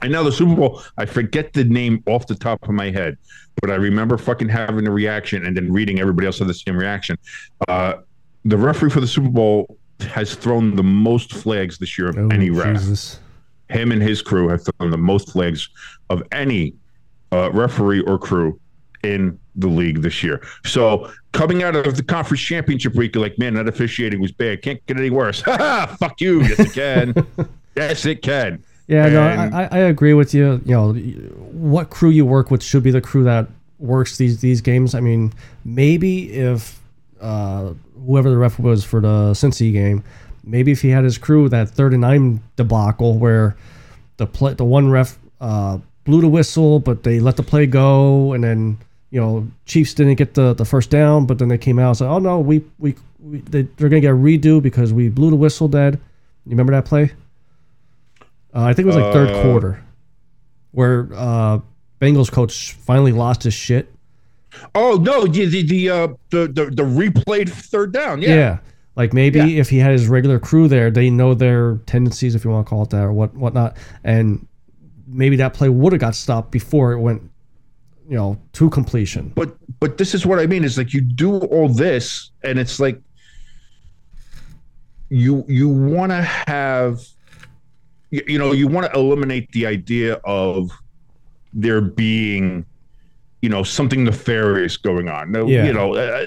I 0.00 0.06
know 0.06 0.22
the 0.22 0.30
Super 0.30 0.54
Bowl. 0.54 0.80
I 0.96 1.06
forget 1.06 1.52
the 1.54 1.64
name 1.64 2.04
off 2.06 2.28
the 2.28 2.36
top 2.36 2.62
of 2.62 2.70
my 2.70 2.88
head, 2.92 3.18
but 3.60 3.68
I 3.68 3.74
remember 3.74 4.16
fucking 4.16 4.48
having 4.48 4.86
a 4.86 4.92
reaction 4.92 5.44
and 5.44 5.56
then 5.56 5.72
reading 5.72 5.98
everybody 5.98 6.26
else 6.28 6.38
had 6.38 6.46
the 6.46 6.54
same 6.54 6.76
reaction. 6.76 7.18
Uh, 7.66 7.94
the 8.44 8.56
referee 8.56 8.90
for 8.90 9.00
the 9.00 9.08
Super 9.08 9.28
Bowl 9.28 9.76
has 10.02 10.36
thrown 10.36 10.76
the 10.76 10.84
most 10.84 11.32
flags 11.34 11.78
this 11.78 11.98
year 11.98 12.10
of 12.10 12.16
Oh, 12.16 12.28
any 12.28 12.48
ref. 12.50 12.76
Jesus. 12.78 13.18
Him 13.70 13.90
and 13.90 14.00
his 14.00 14.22
crew 14.22 14.46
have 14.50 14.62
thrown 14.64 14.92
the 14.92 14.96
most 14.96 15.32
flags 15.32 15.68
of 16.10 16.22
any 16.30 16.74
uh, 17.32 17.50
referee 17.52 18.00
or 18.00 18.18
crew 18.18 18.58
in 19.02 19.38
the 19.54 19.68
league 19.68 20.02
this 20.02 20.22
year. 20.22 20.42
So 20.64 21.10
coming 21.32 21.62
out 21.62 21.76
of 21.76 21.96
the 21.96 22.02
conference 22.02 22.40
championship 22.40 22.94
week, 22.94 23.14
like, 23.16 23.38
man, 23.38 23.54
that 23.54 23.68
officiating 23.68 24.20
was 24.20 24.32
bad. 24.32 24.62
Can't 24.62 24.84
get 24.86 24.96
any 24.96 25.10
worse. 25.10 25.40
Fuck 25.42 26.20
you. 26.20 26.42
Yes, 26.42 26.58
it 26.60 26.72
can. 26.72 27.26
yes, 27.76 28.06
it 28.06 28.22
can. 28.22 28.62
Yeah, 28.86 29.06
And- 29.06 29.54
I, 29.54 29.62
I 29.64 29.68
I 29.70 29.78
agree 29.80 30.14
with 30.14 30.32
you. 30.34 30.60
You 30.64 30.72
know, 30.74 30.92
what 30.94 31.90
crew 31.90 32.08
you 32.10 32.24
work 32.24 32.50
with 32.50 32.62
should 32.62 32.82
be 32.82 32.90
the 32.90 33.00
crew 33.02 33.24
that 33.24 33.48
works 33.78 34.16
these 34.16 34.40
these 34.40 34.60
games. 34.62 34.94
I 34.94 35.00
mean, 35.00 35.32
maybe 35.64 36.32
if 36.32 36.80
uh, 37.20 37.74
whoever 38.06 38.30
the 38.30 38.38
ref 38.38 38.58
was 38.58 38.84
for 38.84 39.00
the 39.00 39.32
Cincy 39.32 39.72
game, 39.72 40.02
maybe 40.42 40.72
if 40.72 40.80
he 40.80 40.88
had 40.88 41.04
his 41.04 41.18
crew 41.18 41.48
that 41.50 41.68
third 41.68 41.92
and 41.92 42.00
nine 42.00 42.40
debacle 42.56 43.18
where 43.18 43.56
the 44.16 44.26
play, 44.26 44.54
the 44.54 44.64
one 44.64 44.90
ref 44.90 45.18
uh, 45.40 45.78
blew 46.08 46.22
the 46.22 46.28
whistle, 46.28 46.80
but 46.80 47.02
they 47.04 47.20
let 47.20 47.36
the 47.36 47.42
play 47.42 47.66
go, 47.66 48.32
and 48.32 48.42
then 48.42 48.78
you 49.10 49.20
know 49.20 49.46
Chiefs 49.66 49.94
didn't 49.94 50.14
get 50.16 50.34
the, 50.34 50.54
the 50.54 50.64
first 50.64 50.90
down, 50.90 51.26
but 51.26 51.38
then 51.38 51.48
they 51.48 51.58
came 51.58 51.78
out 51.78 51.88
and 51.90 51.96
said, 51.98 52.08
"Oh 52.08 52.18
no, 52.18 52.40
we 52.40 52.64
we, 52.78 52.94
we 53.20 53.38
they, 53.42 53.62
they're 53.76 53.88
gonna 53.90 54.00
get 54.00 54.12
a 54.12 54.16
redo 54.16 54.60
because 54.62 54.92
we 54.92 55.08
blew 55.10 55.30
the 55.30 55.36
whistle 55.36 55.68
dead." 55.68 55.94
You 56.46 56.50
remember 56.50 56.72
that 56.72 56.86
play? 56.86 57.12
Uh, 58.54 58.62
I 58.62 58.72
think 58.72 58.84
it 58.84 58.86
was 58.86 58.96
like 58.96 59.12
third 59.12 59.28
Uh, 59.30 59.42
quarter, 59.42 59.84
where 60.72 61.08
uh, 61.14 61.60
Bengals 62.00 62.32
coach 62.32 62.72
finally 62.72 63.12
lost 63.12 63.42
his 63.42 63.54
shit. 63.54 63.92
Oh 64.74 64.96
no, 65.00 65.26
the 65.26 65.44
the 65.44 65.62
the 65.62 65.90
uh, 65.90 66.06
the, 66.30 66.48
the 66.48 66.64
the 66.72 66.82
replayed 66.82 67.50
third 67.50 67.92
down. 67.92 68.22
Yeah. 68.22 68.34
Yeah. 68.34 68.58
Like 68.96 69.12
maybe 69.12 69.38
Yeah. 69.38 69.60
if 69.60 69.68
he 69.68 69.78
had 69.78 69.92
his 69.92 70.08
regular 70.08 70.40
crew 70.40 70.66
there, 70.66 70.90
they 70.90 71.08
know 71.10 71.32
their 71.34 71.76
tendencies, 71.86 72.34
if 72.34 72.44
you 72.44 72.50
want 72.50 72.66
to 72.66 72.70
call 72.70 72.82
it 72.82 72.90
that, 72.90 73.04
or 73.04 73.12
what 73.12 73.32
whatnot, 73.34 73.76
and 74.02 74.44
maybe 75.08 75.36
that 75.36 75.54
play 75.54 75.68
would 75.68 75.92
have 75.92 76.00
got 76.00 76.14
stopped 76.14 76.50
before 76.50 76.92
it 76.92 77.00
went, 77.00 77.22
you 78.08 78.16
know, 78.16 78.38
to 78.54 78.70
completion. 78.70 79.32
But 79.34 79.56
but 79.80 79.98
this 79.98 80.14
is 80.14 80.26
what 80.26 80.38
I 80.38 80.46
mean 80.46 80.64
is 80.64 80.78
like 80.78 80.92
you 80.92 81.00
do 81.00 81.38
all 81.38 81.68
this 81.68 82.30
and 82.42 82.58
it's 82.58 82.78
like 82.78 83.00
you 85.08 85.44
you 85.48 85.68
want 85.68 86.12
to 86.12 86.22
have 86.22 87.00
you, 88.10 88.22
you 88.26 88.38
know 88.38 88.52
you 88.52 88.68
want 88.68 88.90
to 88.92 88.98
eliminate 88.98 89.50
the 89.52 89.66
idea 89.66 90.14
of 90.24 90.70
there 91.52 91.80
being 91.80 92.66
you 93.40 93.48
know 93.48 93.62
something 93.62 94.02
nefarious 94.04 94.76
going 94.76 95.08
on. 95.08 95.30
No, 95.30 95.46
Yeah. 95.46 95.66
you 95.66 95.72
know, 95.72 95.94
uh, 95.94 96.26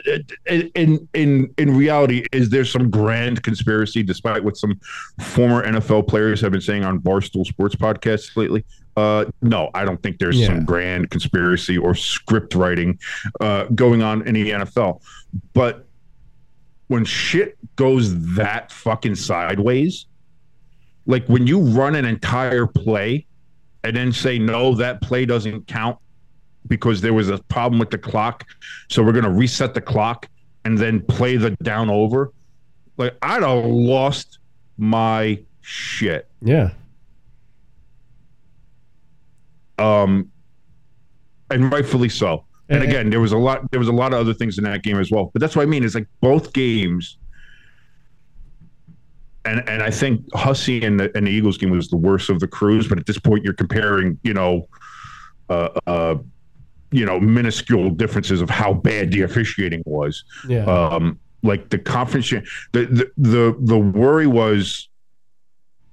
uh, 0.49 0.53
in 0.75 1.07
in 1.13 1.53
in 1.57 1.75
reality, 1.75 2.25
is 2.31 2.49
there 2.49 2.63
some 2.65 2.89
grand 2.89 3.43
conspiracy, 3.43 4.01
despite 4.03 4.43
what 4.43 4.55
some 4.57 4.79
former 5.19 5.63
NFL 5.65 6.07
players 6.07 6.39
have 6.41 6.51
been 6.53 6.61
saying 6.61 6.85
on 6.85 6.99
Barstool 6.99 7.45
Sports 7.45 7.75
podcasts 7.75 8.35
lately? 8.37 8.63
Uh, 8.97 9.25
no, 9.41 9.69
I 9.73 9.83
don't 9.85 10.01
think 10.03 10.19
there's 10.19 10.39
Yeah. 10.39 10.47
some 10.47 10.65
grand 10.65 11.09
conspiracy 11.09 11.77
or 11.77 11.95
script 11.95 12.55
writing 12.55 12.97
uh, 13.39 13.65
going 13.75 14.01
on 14.01 14.25
in 14.27 14.33
the 14.33 14.49
NFL. 14.51 15.01
But 15.53 15.87
when 16.87 17.05
shit 17.05 17.57
goes 17.77 18.35
that 18.35 18.71
fucking 18.71 19.15
sideways, 19.15 20.07
like 21.05 21.25
when 21.27 21.47
you 21.47 21.59
run 21.59 21.95
an 21.95 22.05
entire 22.05 22.67
play 22.67 23.25
and 23.83 23.95
then 23.95 24.11
say 24.11 24.37
no, 24.37 24.75
that 24.75 25.01
play 25.01 25.25
doesn't 25.25 25.67
count 25.67 25.97
because 26.67 27.01
there 27.01 27.13
was 27.13 27.29
a 27.29 27.37
problem 27.37 27.79
with 27.79 27.89
the 27.91 27.97
clock. 27.97 28.45
So 28.89 29.03
we're 29.03 29.11
going 29.13 29.25
to 29.25 29.31
reset 29.31 29.73
the 29.73 29.81
clock 29.81 30.27
and 30.65 30.77
then 30.77 31.01
play 31.01 31.37
the 31.37 31.51
down 31.63 31.89
over. 31.89 32.31
Like, 32.97 33.15
I'd 33.21 33.43
have 33.43 33.65
lost 33.65 34.39
my 34.77 35.39
shit. 35.61 36.29
Yeah. 36.41 36.71
Um, 39.77 40.31
and 41.49 41.71
rightfully 41.71 42.09
so. 42.09 42.45
And 42.69 42.81
And- 42.81 42.89
again, 42.89 43.09
there 43.09 43.19
was 43.19 43.31
a 43.31 43.37
lot. 43.37 43.69
There 43.71 43.79
was 43.79 43.89
a 43.89 43.93
lot 43.93 44.13
of 44.13 44.19
other 44.19 44.33
things 44.33 44.57
in 44.57 44.63
that 44.65 44.83
game 44.83 44.97
as 44.99 45.11
well. 45.11 45.29
But 45.33 45.41
that's 45.41 45.55
what 45.55 45.63
I 45.63 45.65
mean. 45.65 45.83
Is 45.83 45.95
like 45.95 46.07
both 46.21 46.53
games, 46.53 47.17
and 49.43 49.67
and 49.67 49.81
I 49.83 49.89
think 49.91 50.23
Hussey 50.33 50.83
and 50.85 50.99
the 50.99 51.11
and 51.17 51.27
the 51.27 51.31
Eagles 51.31 51.57
game 51.57 51.71
was 51.71 51.89
the 51.89 51.97
worst 51.97 52.29
of 52.29 52.39
the 52.39 52.47
crews. 52.47 52.87
But 52.87 52.97
at 52.99 53.05
this 53.05 53.19
point, 53.19 53.43
you're 53.43 53.53
comparing, 53.53 54.19
you 54.23 54.33
know, 54.33 54.69
uh, 55.49 55.69
uh, 55.85 56.15
you 56.91 57.05
know, 57.05 57.19
minuscule 57.19 57.89
differences 57.89 58.41
of 58.41 58.49
how 58.49 58.73
bad 58.73 59.11
the 59.11 59.21
officiating 59.21 59.83
was. 59.85 60.23
Yeah. 60.47 60.65
Um, 60.65 61.19
like 61.43 61.69
the 61.69 61.79
conference, 61.79 62.29
the, 62.29 62.41
the 62.71 63.11
the 63.17 63.55
the 63.59 63.77
worry 63.77 64.27
was 64.27 64.89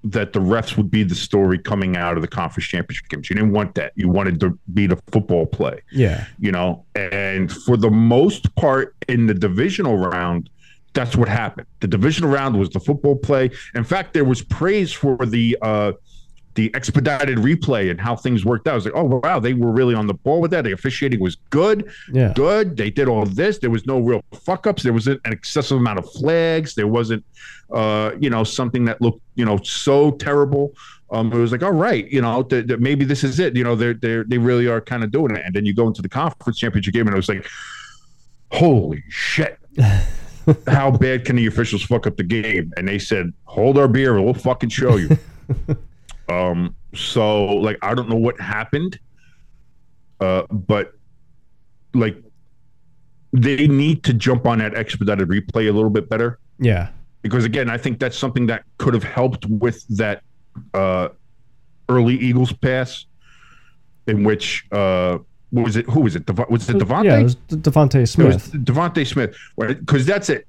that 0.05 0.33
the 0.33 0.41
refs 0.41 0.77
would 0.77 0.91
be 0.91 1.03
the 1.03 1.15
story 1.15 1.59
coming 1.59 1.97
out 1.97 2.17
of 2.17 2.23
the 2.23 2.29
conference 2.29 2.67
championship 2.67 3.09
games. 3.09 3.29
You 3.29 3.37
didn't 3.37 3.53
want 3.53 3.75
that. 3.75 3.93
You 3.97 4.09
wanted 4.09 4.41
to 4.41 4.59
be 4.73 4.87
the 4.87 4.97
football 5.11 5.47
play, 5.47 5.81
yeah. 5.91 6.27
you 6.39 6.53
know. 6.53 6.85
And 6.95 7.51
for 7.51 7.77
the 7.77 7.91
most 7.91 8.55
part, 8.55 8.95
in 9.09 9.27
the 9.27 9.35
divisional 9.35 9.97
round, 9.97 10.51
that's 10.95 11.17
what 11.17 11.29
happened. 11.29 11.67
The 11.81 11.89
divisional 11.89 12.31
round 12.31 12.59
was 12.59 12.71
the 12.71 12.81
football 12.81 13.17
play. 13.17 13.51
In 13.75 13.85
fact, 13.85 14.15
there 14.15 14.25
was 14.25 14.43
praise 14.43 14.93
for 14.93 15.17
the 15.17 15.57
uh, 15.63 15.93
the 16.59 16.75
expedited 16.75 17.39
replay 17.39 17.89
and 17.89 18.01
how 18.01 18.17
things 18.17 18.45
worked 18.45 18.67
out. 18.67 18.73
I 18.73 18.75
was 18.75 18.85
like, 18.85 18.95
oh 18.97 19.21
wow, 19.23 19.39
they 19.39 19.55
were 19.55 19.71
really 19.71 19.95
on 19.95 20.09
the 20.09 20.15
ball 20.15 20.41
with 20.41 20.51
that. 20.51 20.65
The 20.65 20.73
officiating 20.73 21.21
was 21.21 21.37
good 21.51 21.89
Yeah. 22.13 22.33
good. 22.35 22.77
They 22.77 22.91
did 22.91 23.07
all 23.07 23.25
this. 23.25 23.59
There 23.59 23.71
was 23.71 23.87
no 23.87 24.01
real 24.01 24.23
fuck 24.45 24.67
ups. 24.67 24.83
There 24.83 24.93
wasn't 24.93 25.21
an 25.25 25.33
excessive 25.33 25.77
amount 25.79 26.01
of 26.01 26.11
flags. 26.13 26.75
There 26.75 26.89
wasn't, 26.89 27.25
uh, 27.73 28.11
you 28.19 28.29
know, 28.29 28.43
something 28.43 28.85
that 28.87 29.01
looked, 29.01 29.23
you 29.37 29.45
know, 29.45 29.59
so 29.63 30.11
terrible. 30.13 30.73
Um, 31.13 31.33
it 31.33 31.37
was 31.39 31.53
like, 31.53 31.63
all 31.63 31.71
right, 31.73 32.07
you 32.11 32.21
know, 32.21 32.43
th- 32.43 32.67
th- 32.67 32.81
maybe 32.81 33.05
this 33.05 33.23
is 33.23 33.39
it. 33.39 33.55
You 33.57 33.63
know, 33.65 33.77
they're 33.77 33.95
they 33.95 34.23
they 34.27 34.39
really 34.39 34.67
are 34.67 34.81
kind 34.81 35.05
of 35.05 35.11
doing 35.13 35.35
it. 35.37 35.43
And 35.47 35.55
then 35.55 35.65
you 35.65 35.73
go 35.75 35.87
into 35.87 36.03
the 36.03 36.09
conference 36.09 36.59
championship 36.59 36.93
game, 36.93 37.07
and 37.07 37.15
it 37.15 37.17
was 37.17 37.29
like, 37.29 37.47
holy 38.51 39.03
shit. 39.09 39.59
How 40.67 40.91
bad 40.91 41.25
can 41.27 41.37
the 41.37 41.47
officials 41.47 41.83
fuck 41.83 42.07
up 42.07 42.17
the 42.17 42.25
game? 42.25 42.73
And 42.77 42.89
they 42.89 42.99
said, 42.99 43.33
"Hold 43.45 43.77
our 43.79 43.87
beer, 43.87 44.17
and 44.17 44.25
we'll 44.25 44.35
fucking 44.35 44.71
show 44.71 44.97
you." 44.97 45.17
um, 46.29 46.75
so 46.95 47.45
like, 47.47 47.79
I 47.83 47.95
don't 47.95 48.09
know 48.09 48.17
what 48.17 48.41
happened, 48.41 48.99
uh, 50.21 50.43
but 50.51 50.95
like 51.95 52.17
they 53.33 53.67
need 53.67 54.03
to 54.05 54.13
jump 54.13 54.47
on 54.47 54.59
that 54.59 54.75
expedited 54.75 55.29
replay 55.29 55.69
a 55.69 55.73
little 55.73 55.91
bit 55.91 56.09
better 56.09 56.39
Yeah. 56.59 56.89
because 57.23 57.45
again, 57.45 57.69
I 57.71 57.77
think 57.79 57.99
that's 57.99 58.17
something 58.17 58.47
that 58.47 58.65
could 58.79 58.95
have 58.95 59.05
helped 59.05 59.47
with 59.47 59.87
that 59.97 60.23
uh, 60.75 61.09
early 61.89 62.15
Eagles 62.17 62.53
pass, 62.53 63.07
in 64.07 64.25
which 64.25 64.67
uh, 64.73 65.19
what 65.51 65.65
was 65.65 65.77
it? 65.77 65.87
Who 65.91 66.01
was 66.01 66.17
it? 66.17 66.27
Dev- 66.27 66.47
was 66.51 66.69
it 66.69 66.77
DeVonta? 66.77 67.05
Yeah. 67.05 67.19
It 67.21 67.23
was 67.25 67.35
De- 67.37 67.57
DeVonta 67.57 67.95
It 67.97 68.01
was 68.01 68.11
Smith. 68.13 68.53
DeVonta 68.65 69.07
Smith, 69.07 69.37
because 69.59 70.05
that's 70.07 70.29
it. 70.31 70.47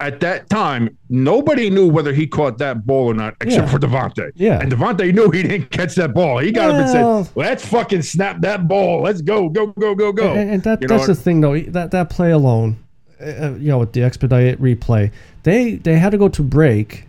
At 0.00 0.20
that 0.20 0.48
time, 0.48 0.96
nobody 1.10 1.68
knew 1.68 1.86
whether 1.86 2.12
he 2.14 2.26
caught 2.26 2.56
that 2.58 2.86
ball 2.86 3.08
or 3.08 3.14
not, 3.14 3.34
except 3.42 3.66
Yeah. 3.66 3.70
for 3.70 3.78
DeVonta. 3.78 4.32
Yeah. 4.34 4.58
and 4.58 4.72
DeVonta 4.72 5.12
knew 5.14 5.30
he 5.30 5.42
didn't 5.42 5.70
catch 5.70 5.94
that 5.96 6.14
ball. 6.14 6.38
He 6.38 6.52
got 6.52 6.70
up 6.70 6.76
and 6.76 6.88
said, 6.88 7.36
"Let's 7.36 7.66
fucking 7.66 8.00
snap 8.02 8.40
that 8.40 8.66
ball. 8.66 9.02
Let's 9.02 9.20
go, 9.20 9.50
go, 9.50 9.66
go, 9.68 9.94
go, 9.94 10.10
go." 10.12 10.32
And, 10.32 10.50
and 10.50 10.62
that, 10.62 10.80
You 10.80 10.88
know 10.88 10.96
that's 10.96 11.06
the 11.08 11.14
thing, 11.14 11.42
though. 11.42 11.58
That 11.60 11.90
that 11.90 12.08
play 12.08 12.30
alone, 12.30 12.76
uh, 13.20 13.52
you 13.58 13.68
know, 13.68 13.78
with 13.78 13.92
the 13.92 14.02
expedited 14.02 14.58
replay, 14.58 15.10
they 15.42 15.74
they 15.74 15.98
had 15.98 16.10
to 16.12 16.18
go 16.18 16.28
to 16.30 16.42
break 16.42 17.06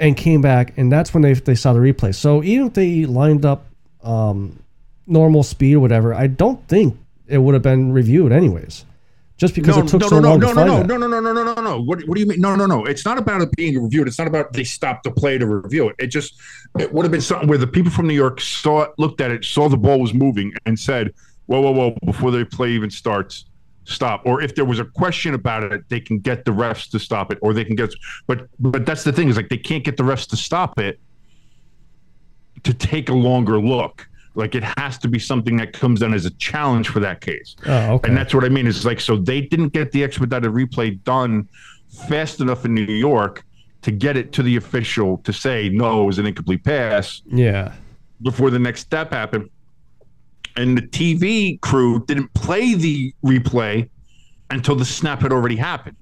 and 0.00 0.16
came 0.16 0.42
back, 0.42 0.72
and 0.76 0.90
that's 0.90 1.14
when 1.14 1.22
they 1.22 1.34
they 1.34 1.54
saw 1.54 1.72
the 1.72 1.78
replay. 1.78 2.12
So 2.12 2.42
even 2.42 2.66
if 2.68 2.72
they 2.74 3.06
lined 3.06 3.44
up 3.46 3.66
um, 4.02 4.58
normal 5.06 5.44
speed 5.44 5.74
or 5.74 5.80
whatever, 5.80 6.12
I 6.12 6.26
don't 6.26 6.66
think 6.66 6.96
it 7.28 7.38
would 7.38 7.54
have 7.54 7.62
been 7.62 7.92
reviewed 7.92 8.32
anyways. 8.32 8.84
Just 9.42 9.56
because 9.56 9.76
it 9.76 9.88
took 9.88 10.02
no, 10.02 10.08
so 10.08 10.20
no, 10.20 10.28
long 10.28 10.38
no, 10.38 10.46
to 10.50 10.54
no, 10.54 10.54
find 10.54 10.68
no, 10.68 10.78
that. 10.78 10.86
no, 10.86 10.96
no, 10.98 11.20
no, 11.20 11.32
no, 11.32 11.32
no, 11.32 11.54
no, 11.54 11.60
no. 11.60 11.80
What, 11.82 12.06
what 12.06 12.14
do 12.14 12.20
you 12.20 12.28
mean? 12.28 12.40
No, 12.40 12.54
no, 12.54 12.64
no. 12.64 12.84
It's 12.84 13.04
not 13.04 13.18
about 13.18 13.42
it 13.42 13.50
being 13.56 13.82
reviewed. 13.82 14.06
It's 14.06 14.16
not 14.16 14.28
about 14.28 14.52
they 14.52 14.62
stopped 14.62 15.02
the 15.02 15.10
play 15.10 15.36
to 15.36 15.44
review 15.48 15.88
it. 15.88 15.96
It 15.98 16.06
just 16.06 16.40
it 16.78 16.92
would 16.92 17.04
have 17.04 17.10
been 17.10 17.20
something 17.20 17.48
where 17.48 17.58
the 17.58 17.66
people 17.66 17.90
from 17.90 18.06
New 18.06 18.14
York 18.14 18.40
saw 18.40 18.82
it, 18.82 18.90
looked 18.98 19.20
at 19.20 19.32
it, 19.32 19.44
saw 19.44 19.68
the 19.68 19.76
ball 19.76 19.98
was 19.98 20.14
moving, 20.14 20.52
and 20.64 20.78
said, 20.78 21.12
"Whoa, 21.46 21.60
whoa, 21.60 21.72
whoa!" 21.72 21.96
Before 22.04 22.30
the 22.30 22.44
play 22.44 22.70
even 22.70 22.88
starts, 22.88 23.46
stop. 23.82 24.22
Or 24.26 24.40
if 24.40 24.54
there 24.54 24.64
was 24.64 24.78
a 24.78 24.84
question 24.84 25.34
about 25.34 25.64
it, 25.64 25.88
they 25.88 25.98
can 25.98 26.20
get 26.20 26.44
the 26.44 26.52
refs 26.52 26.88
to 26.92 27.00
stop 27.00 27.32
it, 27.32 27.38
or 27.42 27.52
they 27.52 27.64
can 27.64 27.74
get. 27.74 27.92
But 28.28 28.46
but 28.60 28.86
that's 28.86 29.02
the 29.02 29.12
thing 29.12 29.28
is 29.28 29.36
like 29.36 29.48
they 29.48 29.58
can't 29.58 29.82
get 29.82 29.96
the 29.96 30.04
refs 30.04 30.28
to 30.28 30.36
stop 30.36 30.78
it 30.78 31.00
to 32.62 32.72
take 32.72 33.08
a 33.08 33.14
longer 33.14 33.60
look. 33.60 34.06
Like 34.34 34.54
it 34.54 34.64
has 34.78 34.98
to 34.98 35.08
be 35.08 35.18
something 35.18 35.56
that 35.58 35.72
comes 35.72 36.00
down 36.00 36.14
as 36.14 36.24
a 36.24 36.30
challenge 36.32 36.88
for 36.88 37.00
that 37.00 37.20
case. 37.20 37.56
Oh, 37.66 37.94
okay. 37.94 38.08
And 38.08 38.16
that's 38.16 38.34
what 38.34 38.44
I 38.44 38.48
mean. 38.48 38.66
Is 38.66 38.84
like 38.84 39.00
so 39.00 39.16
they 39.16 39.40
didn't 39.40 39.68
get 39.68 39.92
the 39.92 40.02
expedited 40.02 40.50
replay 40.50 41.02
done 41.04 41.48
fast 42.08 42.40
enough 42.40 42.64
in 42.64 42.74
New 42.74 42.82
York 42.82 43.44
to 43.82 43.90
get 43.90 44.16
it 44.16 44.32
to 44.32 44.42
the 44.42 44.56
official 44.56 45.18
to 45.18 45.32
say 45.32 45.68
no, 45.68 46.02
it 46.02 46.06
was 46.06 46.18
an 46.18 46.26
incomplete 46.26 46.64
pass 46.64 47.22
yeah. 47.26 47.74
before 48.22 48.50
the 48.50 48.58
next 48.58 48.80
step 48.80 49.12
happened. 49.12 49.50
And 50.56 50.76
the 50.76 50.82
TV 50.82 51.60
crew 51.60 52.04
didn't 52.06 52.32
play 52.34 52.74
the 52.74 53.14
replay 53.24 53.88
until 54.50 54.76
the 54.76 54.84
snap 54.84 55.22
had 55.22 55.32
already 55.32 55.56
happened. 55.56 55.96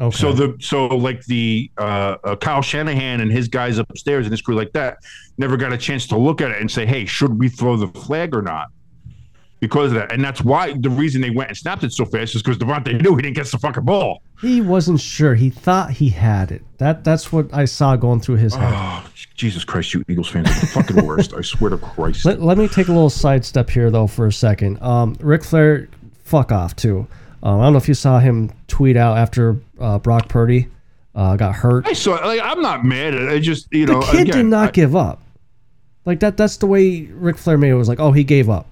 Okay. 0.00 0.16
So 0.16 0.32
the 0.32 0.56
so 0.60 0.86
like 0.86 1.24
the 1.24 1.70
uh, 1.76 2.16
uh, 2.22 2.36
Kyle 2.36 2.62
Shanahan 2.62 3.20
and 3.20 3.32
his 3.32 3.48
guys 3.48 3.78
upstairs 3.78 4.26
and 4.26 4.32
his 4.32 4.40
crew 4.40 4.54
like 4.54 4.72
that 4.72 4.98
never 5.38 5.56
got 5.56 5.72
a 5.72 5.78
chance 5.78 6.06
to 6.08 6.16
look 6.16 6.40
at 6.40 6.50
it 6.52 6.60
and 6.60 6.70
say, 6.70 6.86
hey, 6.86 7.04
should 7.04 7.38
we 7.38 7.48
throw 7.48 7.76
the 7.76 7.88
flag 7.88 8.34
or 8.34 8.42
not? 8.42 8.68
Because 9.60 9.90
of 9.90 9.94
that, 9.96 10.12
and 10.12 10.22
that's 10.22 10.40
why 10.40 10.72
the 10.74 10.88
reason 10.88 11.20
they 11.20 11.30
went 11.30 11.48
and 11.48 11.58
snapped 11.58 11.82
it 11.82 11.92
so 11.92 12.04
fast 12.04 12.36
is 12.36 12.42
because 12.44 12.58
DeVonta 12.58 13.02
knew 13.02 13.16
he 13.16 13.22
didn't 13.22 13.34
get 13.34 13.48
the 13.48 13.58
fucking 13.58 13.82
ball. 13.84 14.22
he 14.40 14.60
wasn't 14.60 15.00
sure. 15.00 15.34
He 15.34 15.50
thought 15.50 15.90
he 15.90 16.10
had 16.10 16.52
it. 16.52 16.62
That 16.78 17.02
that's 17.02 17.32
what 17.32 17.52
I 17.52 17.64
saw 17.64 17.96
going 17.96 18.20
through 18.20 18.36
his 18.36 18.54
head. 18.54 18.72
Oh, 18.72 19.04
Jesus 19.34 19.64
Christ, 19.64 19.92
you 19.94 20.04
Eagles 20.08 20.28
fans 20.28 20.48
are 20.48 20.60
the 20.60 20.66
fucking 20.66 21.04
worst. 21.04 21.34
I 21.34 21.40
swear 21.40 21.70
to 21.70 21.78
Christ. 21.78 22.24
Let, 22.24 22.40
let 22.40 22.56
me 22.56 22.68
take 22.68 22.86
a 22.86 22.92
little 22.92 23.10
sidestep 23.10 23.68
here 23.68 23.90
though 23.90 24.06
for 24.06 24.28
a 24.28 24.32
second. 24.32 24.80
Um, 24.80 25.16
Ric 25.18 25.42
Flair, 25.42 25.88
fuck 26.22 26.52
off 26.52 26.76
too. 26.76 27.08
Um, 27.42 27.58
I 27.58 27.64
don't 27.64 27.72
know 27.72 27.78
if 27.78 27.88
you 27.88 27.94
saw 27.94 28.20
him 28.20 28.52
tweet 28.68 28.96
out 28.96 29.18
after 29.18 29.60
uh, 29.80 29.98
Brock 29.98 30.28
Purdy 30.28 30.68
uh, 31.14 31.36
got 31.36 31.54
hurt. 31.54 31.86
I 31.86 31.92
saw. 31.92 32.12
Like, 32.26 32.40
I'm 32.42 32.60
not 32.62 32.84
mad 32.84 33.14
at 33.14 33.22
it. 33.22 33.28
I 33.30 33.38
just, 33.38 33.68
you 33.72 33.86
know, 33.86 34.00
The 34.00 34.06
kid 34.06 34.20
again, 34.28 34.36
did 34.36 34.46
not 34.46 34.68
I- 34.68 34.72
give 34.72 34.94
up. 34.96 35.22
Like 36.04 36.20
that. 36.20 36.36
That's 36.36 36.56
the 36.56 36.66
way 36.66 37.02
Ric 37.12 37.36
Flair 37.36 37.58
made 37.58 37.70
it. 37.70 37.74
Was 37.74 37.88
like, 37.88 38.00
oh, 38.00 38.12
he 38.12 38.24
gave 38.24 38.48
up. 38.48 38.66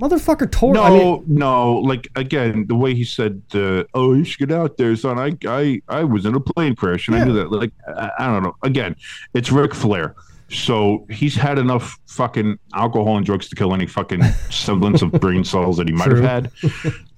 Motherfucker 0.00 0.50
tore. 0.50 0.74
No, 0.74 0.82
I 0.82 0.90
mean, 0.90 1.24
no. 1.28 1.74
Like 1.76 2.08
again, 2.16 2.66
the 2.66 2.74
way 2.74 2.92
he 2.96 3.04
said, 3.04 3.40
uh, 3.54 3.84
"Oh, 3.94 4.12
you 4.14 4.24
should 4.24 4.40
get 4.48 4.50
out 4.50 4.76
there, 4.76 4.96
son." 4.96 5.20
I, 5.20 5.36
I, 5.48 5.80
I 5.88 6.02
was 6.02 6.26
in 6.26 6.34
a 6.34 6.40
plane 6.40 6.74
crash, 6.74 7.06
and 7.06 7.16
I 7.16 7.22
knew 7.22 7.32
that. 7.34 7.52
Like, 7.52 7.70
I, 7.96 8.10
I 8.18 8.26
don't 8.26 8.42
know. 8.42 8.56
Again, 8.64 8.96
it's 9.34 9.52
Ric 9.52 9.72
Flair, 9.72 10.16
so 10.50 11.06
he's 11.08 11.36
had 11.36 11.60
enough 11.60 11.96
fucking 12.08 12.58
alcohol 12.74 13.16
and 13.18 13.24
drugs 13.24 13.48
to 13.50 13.54
kill 13.54 13.72
any 13.72 13.86
fucking 13.86 14.24
semblance 14.50 15.00
of 15.00 15.12
brain 15.20 15.44
cells 15.44 15.76
that 15.76 15.86
he 15.86 15.94
might 15.94 16.06
True. 16.06 16.20
have 16.22 16.50
had. 16.50 16.50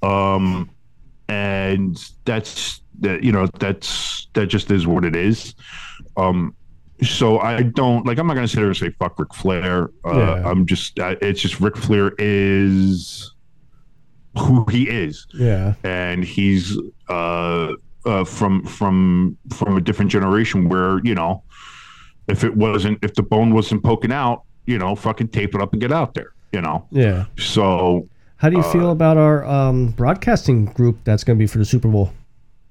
Um, 0.03 0.69
and 1.29 1.97
that's 2.25 2.81
that. 3.01 3.23
You 3.23 3.33
know, 3.33 3.47
that's 3.59 4.29
that. 4.35 4.47
Just 4.47 4.71
is 4.71 4.87
what 4.87 5.05
it 5.05 5.17
is. 5.17 5.55
Um, 6.17 6.55
so 7.03 7.39
I 7.41 7.63
don't 7.63 8.07
like. 8.07 8.19
I'm 8.19 8.27
not 8.27 8.35
gonna 8.35 8.49
sit 8.49 8.59
here 8.59 8.69
and 8.69 8.77
say 8.77 8.91
fuck 8.99 9.19
Ric 9.19 9.35
Flair. 9.35 9.91
Uh, 10.05 10.17
Yeah. 10.17 10.49
I'm 10.51 10.67
just. 10.67 10.99
Uh, 10.99 11.17
it's 11.21 11.41
just 11.41 11.61
Ric 11.61 11.77
Flair 11.77 12.13
is 12.19 13.33
who 14.39 14.67
he 14.71 14.89
is, 14.89 15.27
yeah, 15.35 15.75
and 15.83 16.23
he's 16.25 16.79
uh, 17.09 17.73
uh, 18.05 18.25
from 18.25 18.65
from 18.65 19.37
from 19.55 19.77
a 19.77 19.81
different 19.81 20.11
generation 20.11 20.69
where 20.69 21.01
you 21.05 21.15
know, 21.15 21.43
if 22.29 22.45
it 22.45 22.55
wasn't 22.57 23.03
if 23.03 23.15
the 23.15 23.23
bone 23.23 23.55
wasn't 23.55 23.83
poking 23.83 24.13
out, 24.13 24.43
you 24.67 24.79
know, 24.79 24.95
fucking 24.95 25.29
tape 25.29 25.55
it 25.55 25.61
up 25.63 25.73
and 25.73 25.81
get 25.81 25.91
out 25.93 26.15
there. 26.15 26.33
You 26.53 26.61
know, 26.63 26.87
Yeah. 26.91 27.27
so 27.39 28.09
How 28.37 28.49
do 28.51 28.57
you 28.57 28.63
Uh, 28.63 28.73
feel 28.73 28.91
about 28.91 29.17
our 29.17 29.45
um, 29.45 29.89
broadcasting 29.89 30.67
group 30.67 30.99
that's 31.05 31.25
going 31.25 31.39
to 31.39 31.43
be 31.43 31.47
for 31.47 31.59
the 31.59 31.65
Super 31.65 31.89
Bowl? 31.89 32.13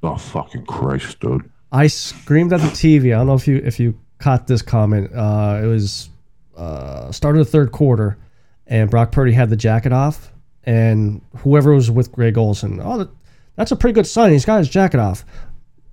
oh 0.03 0.15
fucking 0.17 0.65
Christ, 0.65 1.19
dude. 1.19 1.49
I 1.71 1.87
screamed 1.87 2.53
at 2.53 2.61
the 2.61 2.67
TV. 2.67 3.07
I 3.13 3.17
don't 3.17 3.27
know 3.27 3.33
if 3.33 3.47
you 3.47 3.57
if 3.65 3.79
you 3.79 3.97
caught 4.19 4.45
this 4.47 4.61
comment. 4.61 5.11
Uh, 5.13 5.59
it 5.63 5.65
was 5.67 6.09
uh, 6.55 7.11
start 7.11 7.35
of 7.37 7.43
the 7.45 7.51
third 7.51 7.71
quarter, 7.71 8.17
and 8.67 8.89
Brock 8.89 9.11
Purdy 9.11 9.31
had 9.33 9.49
the 9.49 9.55
jacket 9.55 9.91
off, 9.91 10.31
and 10.63 11.21
whoever 11.37 11.73
was 11.73 11.89
with 11.89 12.11
Greg 12.11 12.37
Olsen, 12.37 12.79
oh, 12.81 13.09
that's 13.55 13.71
a 13.71 13.75
pretty 13.75 13.93
good 13.93 14.05
sign. 14.07 14.31
He's 14.31 14.45
got 14.45 14.59
his 14.59 14.69
jacket 14.69 14.99
off, 14.99 15.25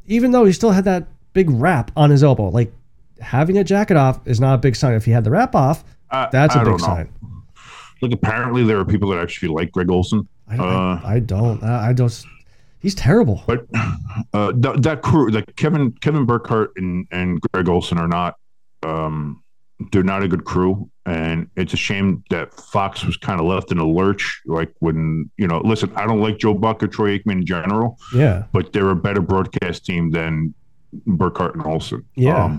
even 0.07 0.31
though 0.33 0.45
he 0.45 0.53
still 0.53 0.73
had 0.73 0.85
that 0.85 1.07
big 1.33 1.49
wrap 1.51 1.91
on 1.97 2.11
his 2.11 2.23
elbow. 2.23 2.49
Like 2.51 2.71
having 3.21 3.57
a 3.57 3.65
jacket 3.65 3.97
off 3.97 4.21
is 4.27 4.39
not 4.41 4.55
a 4.57 4.59
big 4.59 4.77
sign. 4.77 4.93
If 4.93 5.07
he 5.07 5.11
had 5.13 5.25
the 5.25 5.31
wrap 5.31 5.55
off, 5.55 5.83
I, 6.11 6.29
that's 6.31 6.55
a 6.55 6.59
big 6.59 6.67
don't 6.67 6.81
know. 6.83 7.09
Like 8.03 8.13
apparently 8.13 8.65
there 8.65 8.79
are 8.79 8.85
people 8.85 9.09
that 9.11 9.19
actually 9.21 9.49
like 9.49 9.71
Greg 9.73 9.91
Olsen. 9.91 10.27
I, 10.49 10.57
Uh, 10.59 11.01
I, 11.05 11.15
I 11.15 11.19
don't. 11.21 11.63
I, 11.63 11.93
don't. 11.93 12.25
He's 12.81 12.95
terrible. 12.97 13.43
But 13.47 13.65
uh, 14.35 14.53
th- 14.53 14.79
that 14.81 15.03
crew, 15.03 15.31
like 15.31 15.55
Kevin 15.57 15.93
Kevin 16.01 16.27
Burkhardt 16.27 16.73
and, 16.77 17.07
and 17.13 17.41
Greg 17.53 17.69
Olsen, 17.69 17.99
are 17.99 18.09
not 18.09 18.35
um, 18.83 19.43
they're 19.93 20.03
not 20.03 20.23
a 20.25 20.29
good 20.29 20.45
crew, 20.45 20.91
and 21.07 21.49
it's 21.57 21.73
a 21.73 21.77
shame 21.77 22.25
that 22.31 22.53
Fox 22.55 23.05
was 23.05 23.17
kind 23.17 23.41
of 23.41 23.47
left 23.47 23.71
in 23.73 23.79
a 23.79 23.87
lurch. 23.87 24.43
Like 24.47 24.73
when 24.81 25.31
you 25.37 25.47
know, 25.47 25.61
listen, 25.65 25.93
I 25.95 26.05
don't 26.07 26.21
like 26.21 26.39
Joe 26.39 26.55
Buck 26.55 26.83
or 26.83 26.89
Troy 26.89 27.17
Aikman 27.19 27.33
in 27.33 27.47
general, 27.47 27.99
Yeah. 28.15 28.45
but 28.53 28.73
they're 28.73 28.91
a 28.91 28.97
better 28.97 29.21
broadcast 29.21 29.87
team 29.87 30.11
than 30.11 30.53
Burkhardt 31.07 31.55
and 31.55 31.65
Olsen. 31.65 31.99
Um, 31.99 32.05
Yeah. 32.17 32.59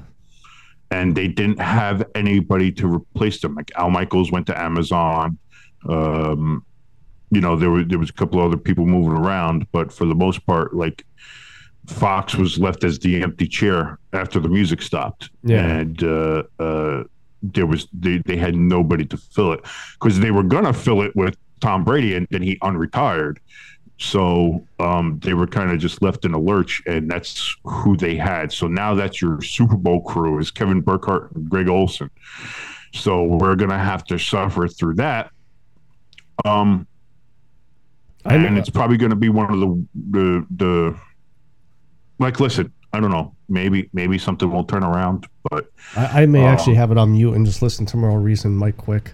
And 0.94 1.16
they 1.16 1.28
didn't 1.28 1.60
have 1.60 2.06
anybody 2.14 2.72
to 2.72 2.88
replace 2.88 3.42
them. 3.42 3.56
Like 3.56 3.72
Al 3.76 3.90
Michaels 3.90 4.32
went 4.32 4.46
to 4.48 4.62
Amazon. 4.62 5.40
Um, 5.90 6.64
you 7.32 7.42
know, 7.42 7.56
there 7.56 7.72
were 7.72 7.84
there 7.84 7.98
was 7.98 8.12
a 8.12 8.14
couple 8.14 8.40
other 8.40 8.58
people 8.58 8.86
moving 8.86 9.18
around, 9.18 9.66
but 9.72 9.92
for 9.92 10.06
the 10.06 10.14
most 10.14 10.46
part, 10.46 10.76
like 10.76 11.04
Fox 11.88 12.36
was 12.36 12.60
left 12.60 12.84
as 12.84 13.00
the 13.00 13.24
empty 13.24 13.48
chair 13.48 13.98
after 14.14 14.40
the 14.40 14.50
music 14.50 14.84
stopped. 14.84 15.32
Yeah. 15.44 15.66
And 15.66 16.04
uh, 16.04 16.44
uh, 16.60 17.04
there 17.42 17.66
was 17.66 17.88
they, 17.92 18.20
they 18.20 18.38
had 18.38 18.56
nobody 18.56 19.06
to 19.06 19.18
fill 19.18 19.52
it 19.52 19.62
because 19.94 20.20
they 20.20 20.30
were 20.30 20.44
gonna 20.44 20.74
fill 20.74 21.02
it 21.02 21.16
with 21.16 21.36
Tom 21.60 21.84
Brady 21.84 22.14
and 22.14 22.28
then 22.30 22.44
he 22.44 22.58
unretired. 22.58 23.38
So 24.04 24.62
um, 24.82 25.18
they 25.24 25.34
were 25.34 25.48
kind 25.48 25.72
of 25.72 25.80
just 25.80 26.02
left 26.02 26.26
in 26.26 26.34
a 26.34 26.38
lurch, 26.38 26.82
and 26.86 27.10
that's 27.10 27.56
who 27.64 27.96
they 27.96 28.18
had. 28.18 28.52
So 28.52 28.68
now 28.68 28.94
that's 28.96 29.22
your 29.22 29.42
Super 29.42 29.78
Bowl 29.78 30.02
crew 30.02 30.40
is 30.40 30.52
Kevin 30.52 30.82
Burkhardt 30.82 31.32
and 31.32 31.50
Greg 31.50 31.70
Olsen. 31.70 32.10
So 32.94 33.24
we're 33.24 33.56
gonna 33.56 33.80
have 33.80 34.04
to 34.06 34.20
suffer 34.20 34.68
through 34.68 34.96
that. 34.96 35.32
Um, 36.44 36.86
I 38.26 38.36
and 38.36 38.58
it's 38.58 38.70
probably 38.70 38.98
going 38.98 39.12
to 39.12 39.16
be 39.16 39.30
one 39.30 39.50
of 39.54 39.60
the 39.62 39.86
the 40.12 40.46
the 40.58 41.00
like. 42.20 42.42
Listen, 42.42 42.74
I 42.92 43.00
don't 43.00 43.12
know. 43.12 43.34
Maybe 43.48 43.90
maybe 43.94 44.18
something 44.18 44.52
will 44.52 44.66
turn 44.66 44.84
around, 44.84 45.28
but 45.50 45.68
I, 45.96 46.24
I 46.24 46.26
may 46.26 46.44
Oh. 46.44 46.48
actually 46.48 46.76
have 46.76 46.92
it 46.92 46.98
on 46.98 47.14
mute 47.14 47.36
and 47.36 47.46
just 47.46 47.62
listen 47.62 47.86
to 47.86 47.96
Merrill 47.98 48.18
Reese 48.18 48.44
and 48.44 48.58
Mike 48.58 48.76
Quick. 48.76 49.14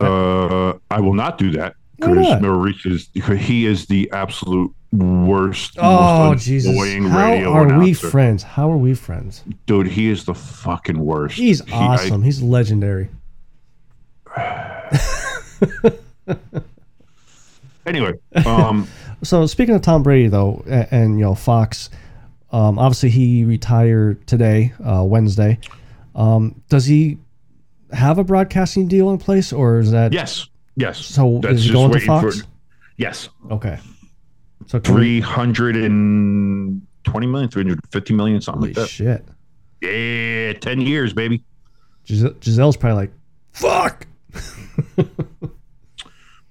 uh, 0.00 0.74
I 0.90 1.00
will 1.00 1.14
not 1.14 1.38
do 1.38 1.52
that 1.52 1.74
because 1.96 2.42
Reese 2.42 2.86
is 2.86 3.08
he 3.40 3.66
is 3.66 3.86
the 3.86 4.10
absolute 4.12 4.72
worst. 4.92 5.76
Oh 5.78 6.30
most 6.30 6.44
Jesus! 6.44 6.76
How 6.76 7.30
radio 7.30 7.52
are 7.52 7.78
we 7.78 7.92
friends? 7.94 8.42
How 8.42 8.70
are 8.70 8.76
we 8.76 8.94
friends? 8.94 9.42
dude? 9.66 9.86
He 9.86 10.08
is 10.08 10.24
the 10.24 10.34
fucking 10.34 10.98
worst. 10.98 11.36
He's 11.36 11.64
He- 11.64 11.72
I- 11.72 11.94
awesome. 11.94 12.22
He's 12.22 12.42
legendary. 12.42 13.08
anyway, 17.86 18.12
um, 18.44 18.88
So 19.22 19.46
speaking 19.46 19.74
of 19.76 19.82
Tom 19.82 20.02
Brady, 20.02 20.26
though, 20.28 20.64
and, 20.66 20.88
and 20.90 21.18
you 21.18 21.24
know 21.24 21.34
Fox, 21.34 21.90
um, 22.50 22.78
obviously 22.78 23.10
he 23.10 23.44
retired 23.44 24.26
today, 24.26 24.72
uh, 24.84 25.04
Wednesday. 25.04 25.58
Um, 26.14 26.60
does 26.68 26.86
he 26.86 27.18
have 27.92 28.18
a 28.18 28.24
broadcasting 28.24 28.88
deal 28.88 29.10
in 29.10 29.18
place, 29.18 29.52
or 29.52 29.78
is 29.78 29.92
that 29.92 30.12
yes, 30.12 30.48
yes. 30.76 30.98
So 31.04 31.40
That's 31.42 31.54
is 31.56 31.64
he 31.64 31.68
just 31.70 31.74
going 31.74 31.90
to 31.90 31.94
waiting 31.94 32.20
for- 32.20 32.32
Fox? 32.32 32.42
yes, 32.96 33.28
okay? 33.50 33.78
So 34.66 34.78
three 34.78 35.20
hundred 35.20 35.76
and 35.76 36.86
twenty 37.04 37.26
million, 37.26 37.50
three 37.50 37.62
hundred 37.64 37.80
fifty 37.90 38.14
million, 38.14 38.40
something 38.40 38.62
like 38.62 38.74
that. 38.74 38.88
shit! 38.88 39.24
Yeah, 39.80 40.52
ten 40.54 40.80
years, 40.80 41.12
baby. 41.12 41.42
Gisele, 42.04 42.30
Gisele's 42.34 42.76
probably 42.76 42.96
like, 42.96 43.12
"Fuck." 43.52 44.06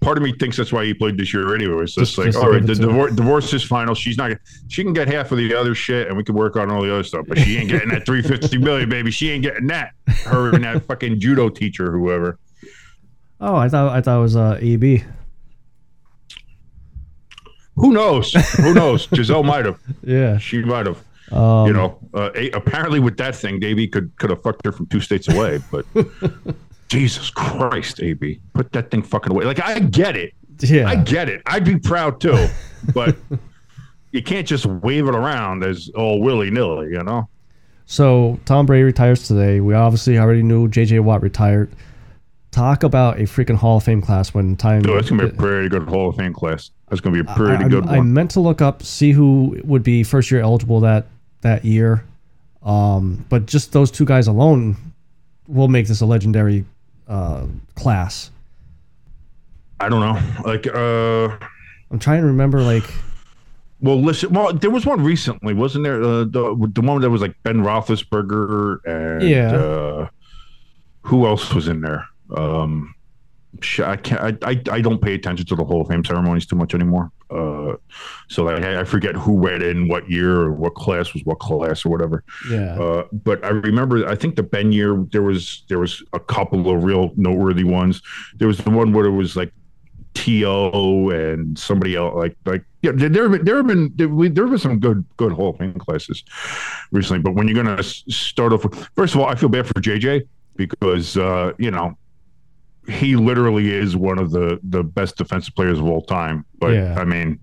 part 0.02 0.18
of 0.18 0.24
me 0.24 0.34
thinks 0.40 0.58
that's 0.58 0.74
why 0.74 0.84
he 0.84 0.94
played 0.96 1.16
this 1.18 1.32
year 1.34 1.54
anyway. 1.54 1.84
It's 1.84 1.94
just, 1.94 2.16
Just- 2.16 2.18
like, 2.18 2.26
just 2.28 2.38
all 2.40 2.52
right, 2.52 2.66
the 2.66 2.72
it 2.72 2.76
to 2.76 2.90
him. 2.90 2.96
divor- 2.96 3.16
divorce 3.16 3.54
is 3.54 3.64
final. 3.64 3.94
She's 3.96 4.18
not. 4.18 4.32
She 4.68 4.84
can 4.84 4.94
get 4.94 5.08
half 5.08 5.32
of 5.32 5.38
the 5.38 5.54
other 5.56 5.76
shit, 5.76 6.08
and 6.08 6.18
we 6.18 6.24
can 6.24 6.36
work 6.36 6.56
on 6.58 6.70
all 6.72 6.82
the 6.82 6.92
other 6.92 7.04
stuff. 7.04 7.26
But 7.28 7.38
she 7.40 7.58
ain't 7.58 7.70
getting 7.70 7.90
that 7.90 8.06
three 8.06 8.22
fifty 8.22 8.58
million, 8.58 8.90
baby. 8.90 9.12
She 9.12 9.30
ain't 9.30 9.44
getting 9.44 9.68
that. 9.68 9.94
Her 10.26 10.54
and 10.54 10.64
that 10.64 10.84
fucking 10.88 11.20
judo 11.20 11.50
teacher, 11.50 11.92
whoever. 11.92 12.40
Oh, 13.42 13.56
I 13.56 13.68
thought 13.70 13.92
I 13.92 14.02
thought 14.02 14.20
it 14.20 14.22
was 14.22 14.36
uh, 14.36 14.58
AB. 14.62 15.04
Who 17.76 17.92
knows? 17.92 18.34
Who 18.58 18.74
knows? 18.74 19.08
Gisele 19.14 19.44
might 19.44 19.66
have. 19.66 19.80
Yeah. 20.04 20.38
She 20.38 20.62
might 20.64 20.86
have. 20.86 21.04
Um, 21.32 21.66
you 21.68 21.74
know, 21.74 21.98
uh, 22.14 22.30
a- 22.36 22.52
apparently 22.52 23.00
with 23.00 23.18
that 23.18 23.36
thing, 23.36 23.60
Davey 23.60 23.88
could 23.88 24.12
could 24.18 24.30
have 24.30 24.44
fucked 24.44 24.66
her 24.66 24.72
from 24.72 24.86
two 24.88 25.00
states 25.00 25.28
away. 25.28 25.60
But 25.72 25.86
Jesus 26.90 27.30
Christ, 27.32 28.02
AB, 28.02 28.40
put 28.54 28.72
that 28.74 28.92
thing 28.92 29.02
fucking 29.02 29.32
away. 29.32 29.46
Like 29.46 29.64
I 29.64 29.80
get 29.80 30.16
it. 30.16 30.34
Yeah. 30.60 30.88
I 30.88 30.96
get 30.96 31.28
it. 31.30 31.42
I'd 31.48 31.66
be 31.66 31.80
proud 31.80 32.22
too, 32.22 32.48
but 32.94 33.16
you 34.12 34.22
can't 34.22 34.46
just 34.46 34.66
wave 34.68 35.08
it 35.08 35.16
around 35.16 35.64
as 35.64 35.90
all 35.96 36.22
willy 36.22 36.52
nilly, 36.52 36.92
you 36.92 37.02
know. 37.02 37.28
So 37.86 38.40
Tom 38.46 38.66
Brady 38.68 38.84
retires 38.84 39.28
today. 39.28 39.60
We 39.62 39.74
obviously 39.74 40.20
already 40.20 40.44
knew 40.44 40.68
J.J. 40.68 41.00
Watt 41.00 41.22
retired. 41.22 41.72
Talk 42.52 42.84
about 42.84 43.18
a 43.18 43.24
freaking 43.24 43.56
Hall 43.56 43.78
of 43.78 43.84
Fame 43.84 44.02
class 44.02 44.34
when 44.34 44.58
time. 44.58 44.82
Dude, 44.82 44.98
that's 44.98 45.10
gonna 45.10 45.24
be 45.24 45.30
a 45.30 45.34
pretty 45.34 45.70
good 45.70 45.88
Hall 45.88 46.10
of 46.10 46.18
Fame 46.18 46.34
class. 46.34 46.72
That's 46.90 47.00
gonna 47.00 47.14
be 47.24 47.32
a 47.32 47.36
pretty 47.36 47.64
I, 47.64 47.70
good 47.70 47.88
I, 47.88 47.96
I 47.96 47.98
one. 48.00 48.14
meant 48.14 48.32
to 48.32 48.42
look 48.42 48.62
up 48.62 48.84
see 48.84 49.12
who 49.14 49.58
would 49.64 49.84
be 49.84 50.04
first 50.04 50.30
year 50.32 50.42
eligible 50.42 50.82
that 50.82 51.08
that 51.42 51.64
year, 51.64 52.04
um, 52.62 53.26
but 53.30 53.46
just 53.46 53.72
those 53.72 53.90
two 53.90 54.04
guys 54.06 54.28
alone 54.28 54.76
will 55.48 55.70
make 55.70 55.88
this 55.88 56.02
a 56.02 56.06
legendary 56.06 56.66
uh, 57.08 57.46
class. 57.76 58.32
I 59.80 59.88
don't 59.90 60.02
know. 60.02 60.22
Like, 60.46 60.68
uh, 60.68 61.38
I'm 61.90 62.00
trying 62.00 62.22
to 62.22 62.28
remember 62.28 62.62
like 62.62 62.84
well, 63.82 64.00
listen. 64.00 64.32
Well, 64.34 64.54
there 64.54 64.70
was 64.70 64.86
one 64.86 65.04
recently, 65.04 65.54
wasn't 65.54 65.86
there? 65.86 66.04
Uh, 66.04 66.26
the 66.26 66.70
the 66.74 66.82
one 66.82 67.02
that 67.02 67.10
was 67.10 67.22
like 67.22 67.36
Ben 67.44 67.58
Roethlisberger 67.64 68.80
and 68.86 69.28
Yeah. 69.28 69.56
uh, 69.56 70.10
who 71.04 71.26
else 71.26 71.54
was 71.54 71.68
in 71.68 71.82
there? 71.82 72.06
Um, 72.36 72.94
I 73.84 73.98
can't. 73.98 74.22
I, 74.44 74.50
I 74.52 74.62
I 74.72 74.82
don't 74.82 75.02
pay 75.02 75.14
attention 75.14 75.46
to 75.48 75.56
the 75.56 75.64
Hall 75.66 75.82
of 75.82 75.88
Fame 75.90 76.06
ceremonies 76.06 76.46
too 76.46 76.56
much 76.56 76.74
anymore. 76.74 77.12
Uh, 77.30 77.76
so 78.30 78.44
like, 78.44 78.64
I, 78.64 78.80
I 78.82 78.84
forget 78.86 79.14
who 79.16 79.34
went 79.34 79.62
in 79.62 79.88
what 79.90 80.10
year 80.10 80.42
or 80.42 80.52
what 80.54 80.74
class 80.76 81.14
was 81.14 81.24
what 81.26 81.40
class 81.40 81.86
or 81.86 81.90
whatever. 81.90 82.24
yeah 82.50 82.80
Uh, 82.80 83.04
but 83.12 83.44
I 83.44 83.50
remember, 83.50 84.08
I 84.08 84.16
think 84.16 84.36
the 84.38 84.44
Ben 84.44 84.72
year 84.72 85.06
there 85.12 85.22
was 85.22 85.64
there 85.68 85.80
was 85.80 86.02
a 86.14 86.20
couple 86.20 86.70
of 86.70 86.84
real 86.84 87.12
noteworthy 87.18 87.66
ones. 87.66 88.02
There 88.38 88.48
was 88.48 88.58
the 88.60 88.70
one 88.72 88.94
where 88.94 89.06
it 89.06 89.12
was 89.12 89.36
like 89.36 89.52
To 90.14 91.10
and 91.12 91.58
somebody 91.60 91.96
else, 91.96 92.16
like 92.16 92.36
like 92.46 92.64
yeah. 92.82 92.92
There 92.94 93.10
there 93.10 93.24
have 93.24 93.32
been 93.34 93.46
there 93.46 93.58
have 93.58 93.68
been 93.68 93.92
there, 93.96 94.10
we- 94.10 94.30
there 94.30 94.44
have 94.46 94.52
been 94.52 94.60
some 94.60 94.80
good 94.80 95.04
good 95.18 95.32
Hall 95.34 95.50
of 95.52 95.58
Fame 95.58 95.74
classes 95.74 96.24
recently. 96.92 97.22
But 97.22 97.36
when 97.36 97.48
you're 97.48 97.62
gonna 97.64 97.84
start 97.84 98.54
off 98.54 98.64
with, 98.64 98.76
first 98.96 99.14
of 99.16 99.20
all, 99.22 99.28
I 99.28 99.36
feel 99.36 99.50
bad 99.50 99.68
for 99.68 99.74
JJ 99.82 100.24
because 100.56 101.16
uh, 101.18 101.54
you 101.58 101.72
know 101.72 101.96
he 102.88 103.16
literally 103.16 103.74
is 103.74 103.96
one 103.96 104.20
of 104.20 104.32
the 104.32 104.60
the 104.64 104.84
best 104.84 105.18
defensive 105.18 105.56
players 105.56 105.80
of 105.80 105.86
all 105.86 106.02
time. 106.02 106.46
But 106.60 106.74
Yeah. 106.74 107.00
I 107.00 107.06
mean 107.06 107.40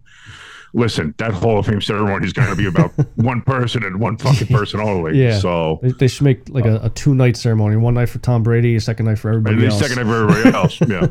listen, 0.74 1.14
that 1.18 1.32
Hall 1.32 1.58
of 1.58 1.66
Fame 1.66 1.80
ceremony 1.80 2.26
is 2.26 2.32
going 2.32 2.48
to 2.48 2.56
be 2.56 2.66
about 2.66 2.92
one 3.16 3.42
person 3.42 3.84
and 3.84 4.00
one 4.00 4.16
fucking 4.16 4.48
person 4.48 4.80
only. 4.80 5.18
Yeah. 5.20 5.38
So, 5.38 5.78
they, 5.82 5.92
they 5.92 6.08
should 6.08 6.24
make 6.24 6.48
like 6.48 6.64
a, 6.64 6.80
a 6.82 6.90
two 6.90 7.14
night 7.14 7.36
ceremony. 7.36 7.76
One 7.76 7.94
night 7.94 8.08
for 8.08 8.18
Tom 8.18 8.42
Brady, 8.42 8.76
a 8.76 8.80
second 8.80 9.06
night 9.06 9.18
for 9.18 9.28
everybody 9.28 9.66
else. 9.66 9.78
second 9.78 9.98
of 9.98 10.08
everybody 10.08 10.54
else. 10.54 10.80
yeah. 10.86 11.06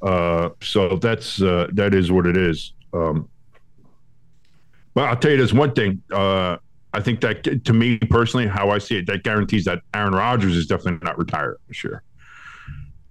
Uh, 0.00 0.50
so 0.60 0.96
that's 0.96 1.40
uh, 1.40 1.68
that 1.72 1.94
is 1.94 2.10
what 2.10 2.26
it 2.26 2.36
is. 2.36 2.72
Um, 2.92 3.28
but 4.94 5.08
I'll 5.08 5.16
tell 5.16 5.30
you 5.30 5.38
this 5.38 5.52
one 5.52 5.72
thing. 5.72 6.02
Uh, 6.12 6.56
I 6.94 7.00
think 7.00 7.22
that 7.22 7.64
to 7.64 7.72
me 7.72 7.98
personally, 7.98 8.46
how 8.46 8.70
I 8.70 8.78
see 8.78 8.98
it, 8.98 9.06
that 9.06 9.22
guarantees 9.22 9.64
that 9.64 9.80
Aaron 9.94 10.14
Rodgers 10.14 10.56
is 10.56 10.66
definitely 10.66 11.00
not 11.02 11.16
retired 11.16 11.56
this 11.68 11.82
year 11.82 12.02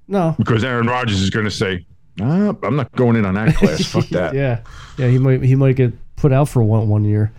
no, 0.07 0.35
because 0.37 0.63
Aaron 0.63 0.87
Rodgers 0.87 1.21
is 1.21 1.29
going 1.29 1.45
to 1.45 1.51
say, 1.51 1.85
"Ah, 2.21 2.53
"I'm 2.63 2.75
not 2.75 2.91
going 2.93 3.15
in 3.15 3.25
on 3.25 3.35
that 3.35 3.55
class. 3.55 3.85
Fuck 3.85 4.07
that. 4.09 4.33
yeah, 4.33 4.61
yeah, 4.97 5.07
he 5.07 5.17
might 5.17 5.41
he 5.43 5.55
might 5.55 5.75
get 5.75 5.93
put 6.15 6.31
out 6.31 6.49
for 6.49 6.61
one 6.63 6.87
one 6.89 7.03
year. 7.03 7.31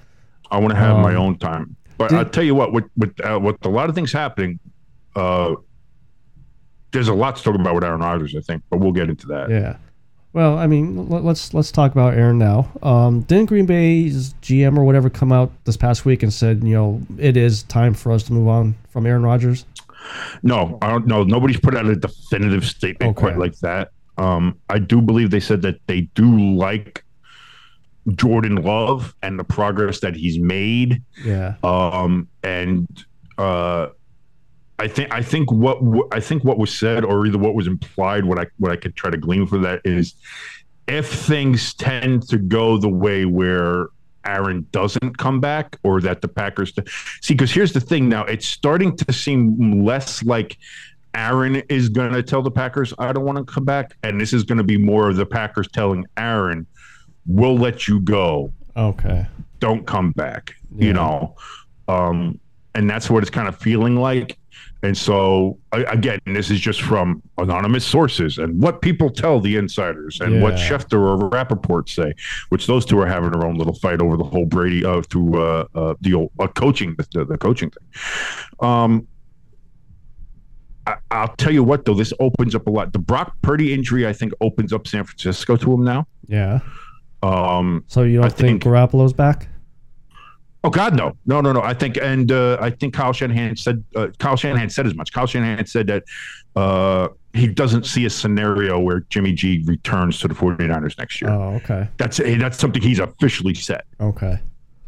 I 0.50 0.58
want 0.58 0.70
to 0.72 0.78
have 0.78 0.96
my 0.98 1.14
Um, 1.14 1.20
own 1.22 1.38
time. 1.38 1.76
But 1.98 2.08
did- 2.10 2.18
I'll 2.18 2.24
tell 2.24 2.44
you 2.44 2.54
what, 2.54 2.72
with 2.72 2.84
with 2.96 3.14
uh, 3.24 3.38
with 3.40 3.56
a 3.64 3.68
lot 3.68 3.88
of 3.88 3.94
things 3.94 4.12
happening, 4.12 4.58
uh, 5.16 5.54
there's 6.92 7.08
a 7.08 7.14
lot 7.14 7.36
to 7.36 7.42
talk 7.42 7.54
about 7.54 7.74
with 7.74 7.84
Aaron 7.84 8.00
Rodgers, 8.00 8.34
I 8.36 8.40
think, 8.40 8.62
but 8.70 8.78
we'll 8.78 8.92
get 8.92 9.08
into 9.08 9.26
that. 9.28 9.50
Yeah. 9.50 9.76
Well, 10.34 10.56
I 10.58 10.66
mean, 10.66 11.08
let- 11.10 11.24
let's 11.24 11.52
let's 11.52 11.70
talk 11.70 11.92
about 11.92 12.14
Aaron 12.14 12.38
now. 12.38 12.70
Um, 12.82 13.20
didn't 13.22 13.46
Green 13.46 13.66
Bay's 13.66 14.32
GM 14.42 14.78
or 14.78 14.84
whatever 14.84 15.10
come 15.10 15.30
out 15.32 15.52
this 15.64 15.76
past 15.76 16.04
week 16.06 16.22
and 16.22 16.32
said, 16.32 16.64
you 16.64 16.74
know, 16.74 17.00
it 17.18 17.36
is 17.36 17.62
time 17.64 17.92
for 17.94 18.12
us 18.12 18.22
to 18.24 18.32
move 18.32 18.48
on 18.48 18.74
from 18.88 19.04
Aaron 19.06 19.22
Rodgers? 19.22 19.66
No, 20.42 20.78
I 20.82 20.88
don't 20.90 21.06
know. 21.06 21.22
Nobody's 21.24 21.60
put 21.60 21.74
out 21.76 21.86
a 21.86 21.96
definitive 21.96 22.64
statement 22.64 23.10
Okay. 23.16 23.20
quite 23.20 23.38
like 23.38 23.58
that. 23.60 23.90
Um, 24.18 24.58
I 24.68 24.78
do 24.78 25.00
believe 25.00 25.30
they 25.30 25.40
said 25.40 25.62
that 25.62 25.80
they 25.86 26.02
do 26.14 26.38
like 26.56 27.04
Jordan 28.14 28.56
Love 28.56 29.14
and 29.22 29.38
the 29.38 29.44
progress 29.44 30.00
that 30.00 30.16
he's 30.16 30.38
made. 30.38 31.02
Yeah. 31.24 31.54
Um, 31.62 32.28
and 32.42 32.86
uh, 33.38 33.88
I 34.78 34.88
think 34.88 35.12
I 35.12 35.22
think 35.22 35.50
what 35.52 35.78
w- 35.80 36.08
I 36.12 36.20
think 36.20 36.42
what 36.44 36.58
was 36.58 36.74
said, 36.76 37.04
or 37.04 37.24
either 37.26 37.38
what 37.38 37.54
was 37.54 37.66
implied, 37.66 38.24
what 38.24 38.38
I 38.38 38.46
what 38.58 38.72
I 38.72 38.76
could 38.76 38.96
try 38.96 39.10
to 39.10 39.16
glean 39.16 39.46
from 39.46 39.62
that 39.62 39.80
is, 39.84 40.14
if 40.88 41.06
things 41.12 41.74
tend 41.74 42.28
to 42.28 42.38
go 42.38 42.76
the 42.76 42.88
way 42.88 43.24
where 43.24 43.86
Aaron 44.24 44.66
doesn't 44.72 45.18
come 45.18 45.40
back, 45.40 45.78
or 45.82 46.00
that 46.00 46.20
the 46.22 46.28
Packers 46.28 46.72
see, 47.20 47.34
because 47.34 47.52
here's 47.52 47.72
the 47.72 47.80
thing 47.80 48.08
now, 48.08 48.24
it's 48.24 48.46
starting 48.46 48.96
to 48.96 49.12
seem 49.12 49.84
less 49.84 50.22
like. 50.22 50.58
Aaron 51.14 51.56
is 51.68 51.90
going 51.90 52.10
to 52.14 52.22
tell 52.22 52.40
the 52.40 52.50
Packers, 52.50 52.94
I 52.98 53.12
don't 53.12 53.26
want 53.26 53.36
to 53.36 53.44
come 53.44 53.66
back. 53.66 53.94
And 54.02 54.18
this 54.18 54.32
is 54.32 54.44
going 54.44 54.56
to 54.56 54.64
be 54.64 54.78
more 54.78 55.10
of 55.10 55.16
the 55.16 55.26
Packers 55.26 55.68
telling 55.68 56.06
Aaron, 56.16 56.66
we'll 57.26 57.58
let 57.58 57.86
you 57.86 58.00
go 58.00 58.50
Okay. 58.78 59.26
don't 59.60 59.86
come 59.86 60.12
back 60.12 60.54
Yeah. 60.74 60.86
you 60.86 60.92
know 60.94 61.36
um 61.86 62.40
and 62.74 62.88
that's 62.88 63.10
what 63.10 63.22
it's 63.22 63.28
kind 63.30 63.46
of 63.46 63.58
feeling 63.58 63.96
like 63.96 64.38
and 64.84 64.96
so 64.98 65.58
again 65.72 66.18
this 66.26 66.50
is 66.50 66.58
just 66.60 66.82
from 66.82 67.22
anonymous 67.38 67.84
sources 67.84 68.38
and 68.38 68.60
what 68.60 68.82
people 68.82 69.08
tell 69.10 69.38
the 69.40 69.56
insiders 69.56 70.20
and 70.20 70.42
what 70.42 70.58
Yeah. 70.58 70.68
Schefter 70.70 71.00
or 71.00 71.30
Rappaport 71.30 71.88
say 71.88 72.12
which 72.48 72.66
those 72.66 72.84
two 72.84 72.98
are 73.00 73.06
having 73.06 73.30
their 73.30 73.46
own 73.46 73.54
little 73.56 73.74
fight 73.74 74.00
over 74.02 74.16
the 74.16 74.24
whole 74.24 74.44
Brady 74.44 74.84
uh 74.84 75.02
through 75.02 75.40
uh, 75.40 75.64
uh 75.74 75.94
the 76.00 76.14
old 76.14 76.30
uh, 76.40 76.48
coaching 76.48 76.96
the, 77.12 77.24
the 77.24 77.38
coaching 77.38 77.70
thing 77.70 78.68
um 78.68 79.06
I, 80.86 80.96
I'll 81.12 81.34
tell 81.36 81.52
you 81.52 81.62
what 81.62 81.84
though 81.84 81.94
this 81.94 82.12
opens 82.18 82.54
up 82.54 82.66
a 82.66 82.70
lot 82.70 82.92
the 82.92 82.98
Brock 82.98 83.36
Purdy 83.42 83.72
injury 83.72 84.06
I 84.06 84.12
think 84.12 84.32
opens 84.40 84.72
up 84.72 84.86
San 84.88 85.04
Francisco 85.04 85.56
to 85.56 85.72
him 85.74 85.84
now 85.84 86.06
Yeah. 86.26 86.58
um 87.22 87.84
So 87.86 88.02
you 88.02 88.16
don't 88.16 88.24
I 88.24 88.28
think, 88.30 88.62
think- 88.62 88.64
Garoppolo's 88.64 89.12
back? 89.12 89.48
Oh 90.64 90.70
God, 90.70 90.94
no, 90.96 91.16
no, 91.26 91.40
no, 91.40 91.52
no. 91.52 91.60
I 91.60 91.74
think, 91.74 91.96
and 91.96 92.30
uh, 92.30 92.56
I 92.60 92.70
think 92.70 92.94
Kyle 92.94 93.12
Shanahan 93.12 93.56
said, 93.56 93.82
uh, 93.96 94.08
Kyle 94.18 94.36
Shanahan 94.36 94.70
said 94.70 94.86
as 94.86 94.94
much. 94.94 95.12
Kyle 95.12 95.26
Shanahan 95.26 95.66
said 95.66 95.88
that 95.88 96.04
uh, 96.54 97.08
he 97.34 97.48
doesn't 97.48 97.84
see 97.84 98.04
a 98.06 98.10
scenario 98.10 98.78
where 98.78 99.00
Jimmy 99.10 99.32
G 99.32 99.64
returns 99.66 100.20
to 100.20 100.28
the 100.28 100.34
49ers 100.34 100.96
next 100.98 101.20
year. 101.20 101.30
Oh, 101.32 101.54
okay. 101.54 101.88
that's 101.96 102.18
that's 102.18 102.58
something 102.58 102.80
he's 102.80 103.00
officially 103.00 103.54
said 103.54 103.82
Okay. 104.00 104.38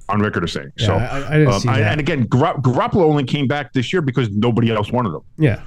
on 0.09 0.21
record 0.21 0.45
of 0.45 0.51
saying. 0.53 0.71
Yeah, 0.77 0.87
so, 0.87 0.95
I, 0.95 1.27
I 1.35 1.39
didn't 1.39 1.55
um, 1.55 1.61
see 1.61 1.69
I- 1.69 1.81
that. 1.81 1.91
and 1.93 2.01
again, 2.01 2.27
Gar- 2.27 2.59
Garoppolo 2.61 3.03
only 3.07 3.25
came 3.25 3.49
back 3.49 3.73
this 3.73 3.93
year 3.93 4.01
because 4.03 4.31
nobody 4.31 4.71
else 4.71 4.93
wanted 4.93 5.15
him. 5.15 5.23
yeah. 5.39 5.61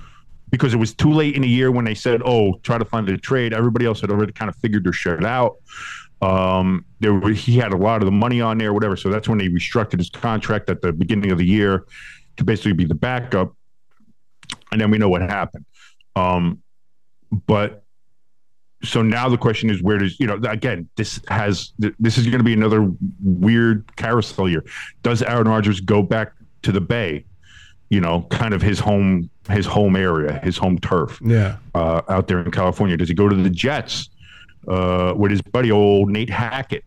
Because 0.50 0.74
it 0.74 0.78
was 0.78 0.94
too 0.94 1.12
late 1.12 1.36
in 1.36 1.42
the 1.42 1.48
year 1.50 1.72
when 1.74 1.84
they 1.84 1.94
said, 1.94 2.22
"Oh, 2.24 2.54
try 2.64 2.78
to 2.78 2.86
find 2.86 3.10
a 3.10 3.18
trade." 3.18 3.52
Everybody 3.54 3.86
else 3.86 4.00
had 4.00 4.10
already 4.10 4.32
kind 4.32 4.48
of 4.48 4.56
figured 4.56 4.86
their 4.86 4.94
shit 4.94 5.26
out. 5.26 5.58
Um, 6.22 6.86
there 7.00 7.14
were, 7.14 7.30
he 7.30 7.58
had 7.58 7.74
a 7.74 7.78
lot 7.78 8.02
of 8.02 8.06
the 8.06 8.12
money 8.12 8.42
on 8.42 8.58
there, 8.58 8.74
whatever. 8.74 8.96
So 8.96 9.10
that's 9.10 9.28
when 9.30 9.38
they 9.38 9.50
restructured 9.50 10.00
his 10.00 10.10
contract 10.10 10.70
at 10.70 10.82
the 10.82 10.92
beginning 10.92 11.32
of 11.32 11.38
the 11.38 11.46
year 11.46 11.86
to 12.38 12.44
basically 12.44 12.74
be 12.74 12.86
the 12.86 12.96
backup. 12.96 13.54
And 14.72 14.82
then 14.82 14.90
we 14.92 14.98
know 14.98 15.10
what 15.10 15.22
happened. 15.22 15.66
Um, 16.16 16.62
but 17.46 17.84
so 18.84 19.02
now 19.02 19.28
the 19.30 19.38
question 19.38 19.70
is, 19.70 19.82
where 19.82 19.98
does 19.98 20.20
you 20.20 20.28
know? 20.28 20.36
Again, 20.48 20.88
this 20.96 21.20
has 21.28 21.74
this 21.78 22.18
is 22.18 22.26
going 22.26 22.38
to 22.38 22.44
be 22.44 22.54
another 22.54 22.92
weird 23.24 23.96
carousel 23.96 24.48
year. 24.48 24.64
Does 25.04 25.22
Aaron 25.24 25.48
Rodgers 25.48 25.80
go 25.80 26.04
back 26.04 26.34
to 26.64 26.72
the 26.72 26.82
Bay? 26.82 27.26
You 27.90 28.02
know, 28.02 28.24
kind 28.30 28.54
of 28.54 28.62
his 28.62 28.80
home 28.80 29.30
his 29.50 29.66
home 29.66 29.96
area, 29.96 30.40
his 30.44 30.58
home 30.58 30.78
turf 30.78 31.20
Yeah. 31.24 31.58
uh, 31.74 32.02
out 32.10 32.28
there 32.28 32.40
in 32.42 32.52
California? 32.52 32.98
Does 32.98 33.08
he 33.10 33.16
go 33.16 33.30
to 33.30 33.36
the 33.36 33.50
Jets 33.50 34.10
uh, 34.68 35.14
with 35.16 35.32
his 35.32 35.42
buddy 35.42 35.72
old 35.72 36.10
Nate 36.10 36.30
Hackett 36.30 36.84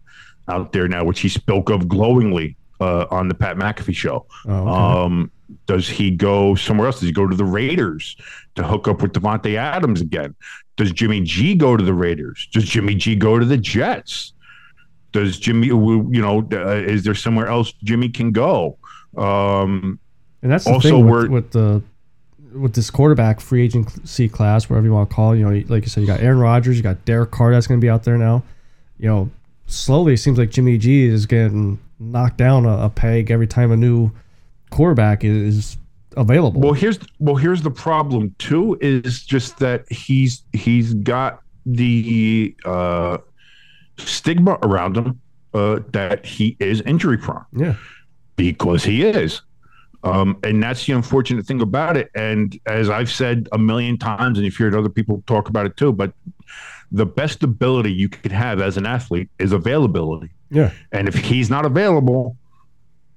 out 0.48 0.72
there 0.72 0.88
now, 0.88 1.04
which 1.04 1.20
he 1.20 1.28
spoke 1.28 1.70
of 1.70 1.88
glowingly 1.88 2.56
uh, 2.80 3.06
on 3.10 3.28
the 3.28 3.34
Pat 3.34 3.56
McAfee 3.56 3.94
show? 3.94 4.26
Oh, 4.46 4.52
okay. 4.52 4.70
Um, 5.04 5.30
does 5.66 5.88
he 5.88 6.10
go 6.10 6.54
somewhere 6.54 6.86
else? 6.86 7.00
Does 7.00 7.08
he 7.08 7.12
go 7.12 7.26
to 7.26 7.36
the 7.36 7.44
Raiders 7.44 8.16
to 8.54 8.62
hook 8.62 8.86
up 8.86 9.02
with 9.02 9.12
Davante 9.12 9.56
Adams 9.56 10.00
again? 10.00 10.34
Does 10.76 10.92
Jimmy 10.92 11.20
G 11.22 11.54
go 11.54 11.76
to 11.76 11.84
the 11.84 11.92
Raiders? 11.94 12.48
Does 12.52 12.64
Jimmy 12.64 12.94
G 12.94 13.16
go 13.16 13.38
to 13.38 13.44
the 13.44 13.56
Jets? 13.56 14.32
Does 15.12 15.38
Jimmy, 15.40 15.66
you 15.66 16.20
know, 16.22 16.46
uh, 16.52 16.76
is 16.76 17.02
there 17.02 17.16
somewhere 17.16 17.48
else 17.48 17.72
Jimmy 17.82 18.08
can 18.08 18.30
go? 18.30 18.78
Um, 19.16 19.98
And 20.42 20.52
that's 20.52 20.64
the 20.64 20.72
Also, 20.72 20.88
thing 20.88 21.08
with, 21.08 21.28
with 21.30 21.50
the 21.50 21.82
with 22.54 22.74
this 22.74 22.90
quarterback 22.90 23.40
free 23.40 23.62
agency 23.62 24.28
class, 24.28 24.68
whatever 24.68 24.86
you 24.86 24.92
want 24.92 25.08
to 25.08 25.14
call. 25.14 25.32
it, 25.32 25.38
You 25.38 25.50
know, 25.50 25.64
like 25.68 25.84
you 25.84 25.88
said, 25.88 26.00
you 26.00 26.06
got 26.06 26.20
Aaron 26.20 26.38
Rodgers, 26.38 26.76
you 26.76 26.82
got 26.82 27.04
Derek 27.04 27.30
Carr 27.30 27.52
that's 27.52 27.66
going 27.66 27.80
to 27.80 27.84
be 27.84 27.90
out 27.90 28.04
there 28.04 28.18
now. 28.18 28.42
You 28.98 29.08
know, 29.08 29.30
slowly 29.66 30.14
it 30.14 30.18
seems 30.18 30.38
like 30.38 30.50
Jimmy 30.50 30.78
G 30.78 31.04
is 31.04 31.26
getting 31.26 31.78
knocked 31.98 32.36
down 32.36 32.66
a, 32.66 32.84
a 32.84 32.90
peg 32.90 33.30
every 33.30 33.46
time 33.46 33.72
a 33.72 33.76
new 33.76 34.10
quarterback 34.70 35.24
is 35.24 35.76
available. 36.16 36.60
Well, 36.60 36.72
here's 36.72 36.98
well, 37.18 37.36
here's 37.36 37.62
the 37.62 37.70
problem 37.70 38.34
too. 38.38 38.78
Is 38.80 39.24
just 39.24 39.58
that 39.58 39.90
he's 39.90 40.42
he's 40.52 40.94
got 40.94 41.42
the 41.66 42.54
uh, 42.64 43.18
stigma 43.98 44.58
around 44.62 44.96
him 44.96 45.20
uh, 45.54 45.80
that 45.92 46.24
he 46.24 46.56
is 46.58 46.80
injury 46.82 47.18
prone 47.18 47.44
yeah, 47.52 47.74
because 48.36 48.84
he 48.84 49.04
is. 49.04 49.42
Um, 50.02 50.38
and 50.42 50.62
that's 50.62 50.86
the 50.86 50.94
unfortunate 50.94 51.46
thing 51.46 51.60
about 51.60 51.96
it. 51.96 52.10
And 52.14 52.58
as 52.66 52.88
I've 52.88 53.10
said 53.10 53.48
a 53.52 53.58
million 53.58 53.98
times, 53.98 54.38
and 54.38 54.44
you've 54.44 54.56
heard 54.56 54.74
other 54.74 54.88
people 54.88 55.22
talk 55.26 55.48
about 55.48 55.66
it 55.66 55.76
too, 55.76 55.92
but 55.92 56.12
the 56.90 57.06
best 57.06 57.42
ability 57.42 57.92
you 57.92 58.08
could 58.08 58.32
have 58.32 58.60
as 58.60 58.76
an 58.76 58.86
athlete 58.86 59.28
is 59.38 59.52
availability. 59.52 60.30
yeah, 60.50 60.72
And 60.90 61.06
if 61.06 61.14
he's 61.14 61.50
not 61.50 61.64
available, 61.64 62.36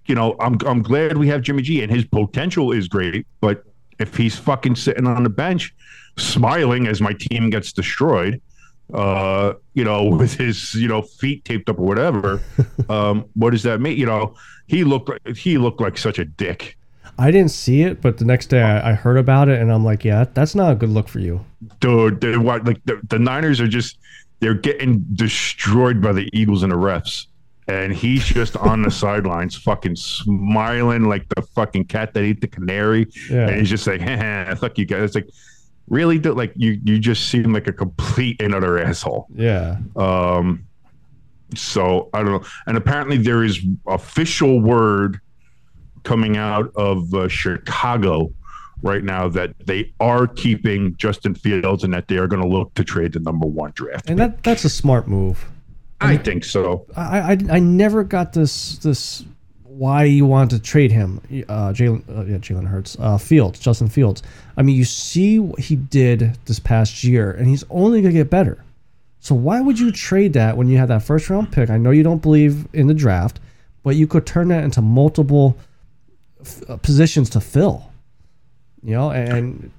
you 0.06 0.15
know, 0.15 0.36
I'm 0.39 0.58
I'm 0.65 0.82
glad 0.82 1.17
we 1.17 1.28
have 1.30 1.41
Jimmy 1.41 1.62
G 1.62 1.82
and 1.82 1.91
his 1.91 2.06
potential 2.06 2.72
is 2.72 2.88
great, 2.88 3.26
but 3.39 3.63
if 4.00 4.15
he's 4.17 4.38
fucking 4.38 4.76
sitting 4.76 5.08
on 5.08 5.24
the 5.24 5.30
bench 5.30 5.74
smiling 6.17 6.88
as 6.88 7.02
my 7.02 7.13
team 7.13 7.50
gets 7.50 7.72
destroyed, 7.72 8.41
uh, 8.93 9.54
you 9.74 9.84
know, 9.84 10.06
with 10.17 10.36
his, 10.36 10.74
you 10.76 10.88
know, 10.88 11.02
feet 11.02 11.46
taped 11.46 11.69
up 11.69 11.80
or 11.80 11.86
whatever, 11.86 12.41
um, 12.89 13.26
what 13.36 13.52
does 13.52 13.63
that 13.63 13.82
mean? 13.82 13.98
You 13.98 14.06
know, 14.06 14.36
he 14.67 14.84
looked 14.84 15.10
like 15.10 15.36
he 15.36 15.58
looked 15.58 15.82
like 15.82 15.98
such 15.98 16.19
a 16.19 16.26
dick. 16.26 16.78
I 17.19 17.30
didn't 17.30 17.52
see 17.52 17.84
it, 17.84 18.02
but 18.02 18.17
the 18.17 18.26
next 18.26 18.48
day 18.48 18.63
I, 18.63 18.91
I 18.91 18.93
heard 18.93 19.17
about 19.17 19.48
it, 19.48 19.62
and 19.62 19.72
I'm 19.72 19.86
like, 19.86 20.04
yeah, 20.04 20.26
that's 20.34 20.56
not 20.56 20.72
a 20.72 20.76
good 20.76 20.89
look 20.89 21.08
for 21.08 21.19
you. 21.19 21.46
Dude, 21.80 22.22
they, 22.22 22.36
like 22.36 22.84
the, 22.86 23.00
the 23.08 23.19
Niners 23.19 23.62
are 23.62 23.67
just 23.67 24.00
they're 24.39 24.54
getting 24.54 25.00
destroyed 25.13 26.02
by 26.02 26.12
the 26.12 26.30
Eagles 26.34 26.63
and 26.63 26.72
the 26.72 26.76
refs. 26.76 27.28
And 27.69 27.93
he's 27.93 28.26
just 28.26 28.58
on 28.58 28.82
the 28.82 28.91
sidelines, 29.04 29.56
fucking 29.56 29.96
smiling 29.96 31.08
like 31.08 31.26
the 31.30 31.41
fucking 31.41 31.86
cat 31.86 32.13
that 32.13 32.24
ate 32.24 32.41
the 32.41 32.48
canary. 32.48 33.08
Yeah. 33.30 33.48
And 33.48 33.60
he's 33.60 33.69
just 33.69 33.88
like, 33.88 34.02
fuck 34.60 34.78
you 34.78 34.86
guys. 34.86 35.04
It's 35.04 35.15
like, 35.15 35.30
really? 35.88 36.17
Dude? 36.19 36.38
Like, 36.38 36.54
you 36.56 36.80
you 36.84 37.00
just 37.00 37.30
seem 37.30 37.54
like 37.54 37.67
a 37.67 37.74
complete 37.74 38.41
and 38.41 38.54
utter 38.56 38.80
asshole. 38.80 39.28
Yeah, 39.36 39.78
Um, 39.96 40.65
so 41.56 42.10
I 42.13 42.24
don't 42.24 42.32
know. 42.32 42.48
And 42.67 42.78
apparently, 42.78 43.17
there 43.17 43.43
is 43.43 43.60
official 43.88 44.60
word 44.62 45.19
coming 46.04 46.38
out 46.38 46.72
of 46.76 47.13
uh, 47.13 47.28
Chicago 47.28 48.32
right 48.82 49.04
now 49.04 49.30
that 49.30 49.54
they 49.65 49.93
are 50.00 50.28
keeping 50.28 50.96
Justin 50.98 51.34
Fields 51.36 51.84
and 51.86 51.93
that 51.93 52.08
they 52.10 52.18
are 52.18 52.28
going 52.28 52.41
to 52.41 52.47
look 52.47 52.74
to 52.74 52.84
trade 52.84 53.14
the 53.14 53.20
number 53.20 53.47
one 53.47 53.72
draft. 53.76 54.10
and 54.10 54.20
that 54.20 54.43
that's 54.43 54.66
a 54.66 54.70
smart 54.70 55.08
move. 55.08 55.45
I 56.01 56.18
think 56.18 56.43
so. 56.43 56.86
I, 56.97 57.20
I 57.20 57.38
I 57.51 57.60
never 57.60 58.03
got 58.03 58.34
this 58.34 58.78
this 58.80 59.24
why 59.78 60.03
you 60.03 60.26
want 60.26 60.51
to 60.51 60.59
trade 60.59 60.91
him, 60.91 61.19
uh, 61.49 61.69
Jalen 61.74 62.03
uh, 62.09 62.24
yeah 62.26 62.38
Jalen 62.38 62.67
Hurts, 62.67 62.95
uh, 62.99 63.17
Fields, 63.17 63.59
Justin 63.59 63.89
Fields. 63.89 64.21
I 64.57 64.61
mean, 64.61 64.76
you 64.76 64.86
see 64.86 65.39
what 65.39 65.59
he 65.59 65.76
did 65.76 66.38
this 66.45 66.59
past 66.59 67.03
year, 67.03 67.32
and 67.32 67.47
he's 67.47 67.63
only 67.69 68.01
gonna 68.01 68.13
get 68.13 68.30
better. 68.30 68.63
So 69.19 69.34
why 69.36 69.61
would 69.61 69.80
you 69.80 69.91
trade 69.91 70.34
that 70.34 70.57
when 70.57 70.67
you 70.67 70.78
have 70.78 70.89
that 70.89 71.01
first 71.03 71.30
round 71.30 71.51
pick? 71.51 71.69
I 71.69 71.78
know 71.78 71.91
you 71.91 72.03
don't 72.03 72.21
believe 72.21 72.67
in 72.74 72.88
the 72.88 72.93
draft, 72.93 73.39
but 73.84 73.95
you 73.95 74.05
could 74.05 74.26
turn 74.26 74.49
that 74.49 74.63
into 74.63 74.82
multiple 74.82 75.57
f- 76.41 76.61
uh, 76.69 76.78
positions 76.78 77.30
to 77.32 77.39
fill. 77.39 77.89
You 78.84 78.95
know, 78.95 79.11
and 79.11 79.71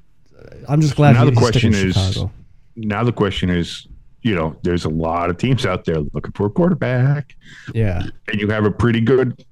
I'm 0.67 0.81
just 0.81 0.97
glad 0.97 1.13
Now 1.13 1.25
he- 1.27 1.31
the 1.31 1.37
question 1.37 1.73
to 1.73 1.79
is- 1.89 1.95
Chicago. 1.95 2.31
Now 2.77 3.05
the 3.05 3.13
question 3.13 3.51
is, 3.51 3.87
you 4.23 4.35
know, 4.35 4.57
there's 4.63 4.85
a 4.85 4.89
lot 4.89 5.31
of 5.31 5.37
teams 5.37 5.65
out 5.67 5.85
there 5.85 5.99
looking 6.15 6.33
for 6.33 6.47
a 6.47 6.51
quarterback, 6.51 7.37
Yeah, 7.75 8.07
and 8.27 8.41
you 8.41 8.49
have 8.49 8.65
a 8.65 8.71
pretty 8.71 9.01
good, 9.01 9.45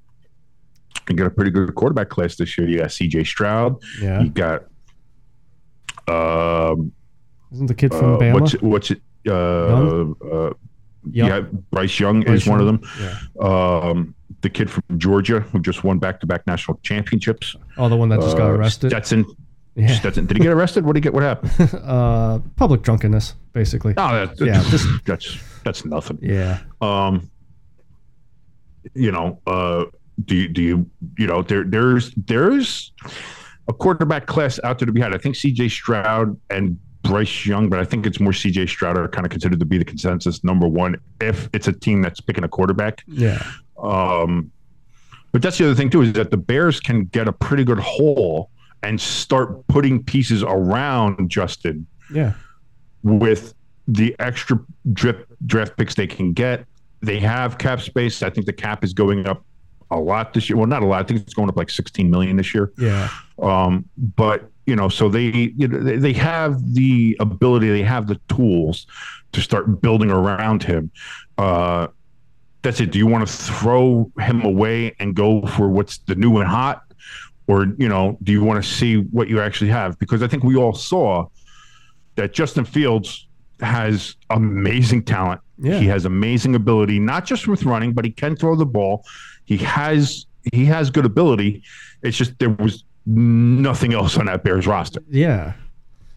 you 1.09 1.17
got 1.17 1.27
a 1.27 1.31
pretty 1.31 1.51
good 1.51 1.75
quarterback 1.75 2.09
class 2.09 2.37
this 2.37 2.57
year. 2.57 2.69
You 2.69 2.79
got 2.79 2.93
C.J. 2.93 3.25
Stroud. 3.25 3.77
yeah, 4.01 4.21
You 4.23 4.31
got 4.31 4.65
Um, 6.09 6.93
Isn't 7.53 7.67
the 7.67 7.75
kid 7.75 7.93
from 7.93 8.15
uh, 8.15 8.19
Bama? 8.19 8.33
what's 8.41 8.55
it, 8.55 8.63
what's 8.63 8.91
it? 8.91 9.01
Uh, 9.29 9.33
Young? 9.33 10.17
uh, 10.33 10.51
Young? 11.11 11.29
yeah, 11.29 11.41
Bryce 11.71 11.99
Young 12.01 12.21
Bryce 12.23 12.43
is 12.43 12.49
one 12.49 12.61
of 12.61 12.67
them. 12.67 12.81
Yeah. 13.01 13.19
Um, 13.41 14.15
the 14.41 14.49
kid 14.51 14.71
from 14.71 14.83
Georgia 14.99 15.41
who 15.41 15.61
just 15.61 15.85
won 15.85 15.99
back-to-back 15.99 16.47
national 16.47 16.79
championships. 16.83 17.55
Oh, 17.77 17.89
the 17.89 17.97
one 17.97 18.09
that 18.09 18.21
just 18.21 18.37
got 18.37 18.51
Uh, 18.51 18.55
arrested. 18.55 18.91
Stetson. 18.91 19.25
Yeah. 19.77 19.95
Stetson. 19.95 20.27
Did 20.27 20.37
he 20.37 20.43
get 20.43 20.53
arrested? 20.53 20.85
What 20.85 20.95
did 20.95 20.99
he 20.99 21.03
get? 21.03 21.15
What 21.15 21.23
happened? 21.23 21.75
uh, 21.85 22.41
public 22.57 22.83
drunkenness, 22.83 23.35
basically. 23.53 23.95
No, 23.97 24.27
that's, 24.27 24.41
Yeah, 24.41 24.63
just- 24.71 25.05
that's 25.07 25.39
that's 25.65 25.85
nothing. 25.85 26.19
Yeah. 26.21 26.59
Um, 26.81 27.31
you 28.95 29.13
know, 29.13 29.41
uh, 29.47 29.85
do 30.25 30.37
you, 30.37 30.49
do 30.49 30.63
you 30.63 30.91
you 31.19 31.27
know 31.27 31.43
there 31.43 31.65
there's 31.65 32.13
there's 32.17 32.93
a 33.69 33.73
quarterback 33.73 34.27
class 34.27 34.59
out 34.65 34.79
there 34.79 34.87
to 34.87 34.93
be 34.93 35.01
had. 35.01 35.15
I 35.15 35.19
think 35.19 35.37
C.J. 35.37 35.69
Stroud 35.69 36.39
and 36.51 36.79
Bryce 37.03 37.47
Young, 37.47 37.69
but 37.69 37.79
I 37.79 37.85
think 37.85 38.07
it's 38.07 38.19
more 38.21 38.33
C.J. 38.33 38.67
Stroud 38.67 38.99
are 38.99 39.09
kind 39.09 39.25
of 39.25 39.31
considered 39.31 39.61
to 39.61 39.67
be 39.67 39.79
the 39.79 39.85
consensus 39.85 40.43
number 40.45 40.67
one 40.69 40.97
if 41.21 41.49
it's 41.53 41.69
a 41.69 41.73
team 41.73 42.03
that's 42.03 42.21
picking 42.21 42.45
a 42.45 42.49
quarterback. 42.49 43.03
Yeah. 43.07 43.43
Um, 43.81 44.51
but 45.33 45.43
that's 45.43 45.59
the 45.59 45.65
other 45.67 45.75
thing 45.75 45.91
too 45.91 46.03
is 46.03 46.13
that 46.15 46.31
the 46.31 46.37
Bears 46.37 46.79
can 46.81 47.05
get 47.07 47.27
a 47.29 47.33
pretty 47.33 47.65
good 47.65 47.79
haul 47.79 48.51
and 48.83 49.01
start 49.01 49.67
putting 49.69 50.03
pieces 50.03 50.43
around 50.43 51.29
Justin 51.31 51.87
Yeah. 52.13 52.35
with 53.03 53.55
the 53.89 54.15
extra 54.19 54.59
drip 54.93 55.27
draft 55.47 55.77
picks 55.77 55.95
they 55.95 56.07
can 56.07 56.33
get. 56.33 56.67
They 57.01 57.19
have 57.21 57.59
cap 57.59 57.81
space. 57.81 58.23
I 58.23 58.31
think 58.31 58.47
the 58.47 58.53
cap 58.53 58.85
is 58.85 58.93
going 58.93 59.27
up 59.27 59.45
a 59.93 60.01
lot 60.01 60.35
this 60.35 60.49
year. 60.49 60.57
Well, 60.57 60.67
not 60.67 60.83
a 60.83 60.87
lot. 60.87 61.01
I 61.01 61.07
think 61.07 61.21
it's 61.21 61.35
going 61.35 61.49
up 61.49 61.57
like 61.57 61.71
16 61.71 62.11
million 62.11 62.37
this 62.37 62.55
year. 62.55 62.73
Yeah. 62.79 63.09
Um, 63.41 63.89
but 63.97 64.51
you 64.67 64.77
know, 64.77 64.89
so 64.89 65.09
they 65.09 65.53
you 65.57 65.69
know 65.69 65.79
they, 65.79 65.97
they 65.97 66.13
have 66.13 66.75
the 66.75 67.17
ability, 67.21 67.69
they 67.71 67.83
have 67.83 68.07
the 68.07 68.21
tools 68.29 68.87
to 69.33 69.41
start 69.41 69.81
building 69.81 70.11
around 70.11 70.63
him. 70.63 70.91
Uh, 71.39 71.89
that's 72.63 72.81
it. 72.81 72.93
Do 72.93 72.99
you 72.99 73.07
want 73.07 73.27
to 73.27 73.33
throw 73.33 74.11
him 74.21 74.43
away 74.43 74.95
and 75.01 75.17
go 75.17 75.45
for 75.47 75.69
what's 75.69 75.99
the 75.99 76.15
new 76.15 76.39
and 76.39 76.49
hot, 76.49 76.83
or 77.49 77.67
you 77.79 77.89
know, 77.89 78.17
do 78.23 78.31
you 78.31 78.43
want 78.45 78.63
to 78.63 78.69
see 78.69 78.99
what 78.99 79.29
you 79.29 79.41
actually 79.41 79.71
have? 79.71 79.99
Because 79.99 80.23
I 80.23 80.29
think 80.29 80.45
we 80.45 80.57
all 80.57 80.75
saw 80.75 81.27
that 82.15 82.33
Justin 82.33 82.65
Fields 82.65 83.27
has 83.61 84.17
amazing 84.31 85.05
talent. 85.05 85.41
Yeah. 85.59 85.79
He 85.79 85.87
has 85.87 86.05
amazing 86.05 86.55
ability, 86.55 86.99
not 86.99 87.25
just 87.25 87.49
with 87.49 87.65
running, 87.65 87.93
but 87.93 88.05
he 88.05 88.11
can 88.11 88.37
throw 88.37 88.57
the 88.57 88.67
ball. 88.67 89.05
He 89.57 89.65
has 89.65 90.27
he 90.53 90.65
has 90.67 90.91
good 90.91 91.05
ability. 91.07 91.63
It's 92.03 92.17
just 92.17 92.39
there 92.39 92.51
was 92.51 92.85
nothing 93.07 93.95
else 93.95 94.17
on 94.17 94.27
that 94.27 94.43
Bears 94.45 94.67
roster. 94.67 95.03
Yeah. 95.09 95.53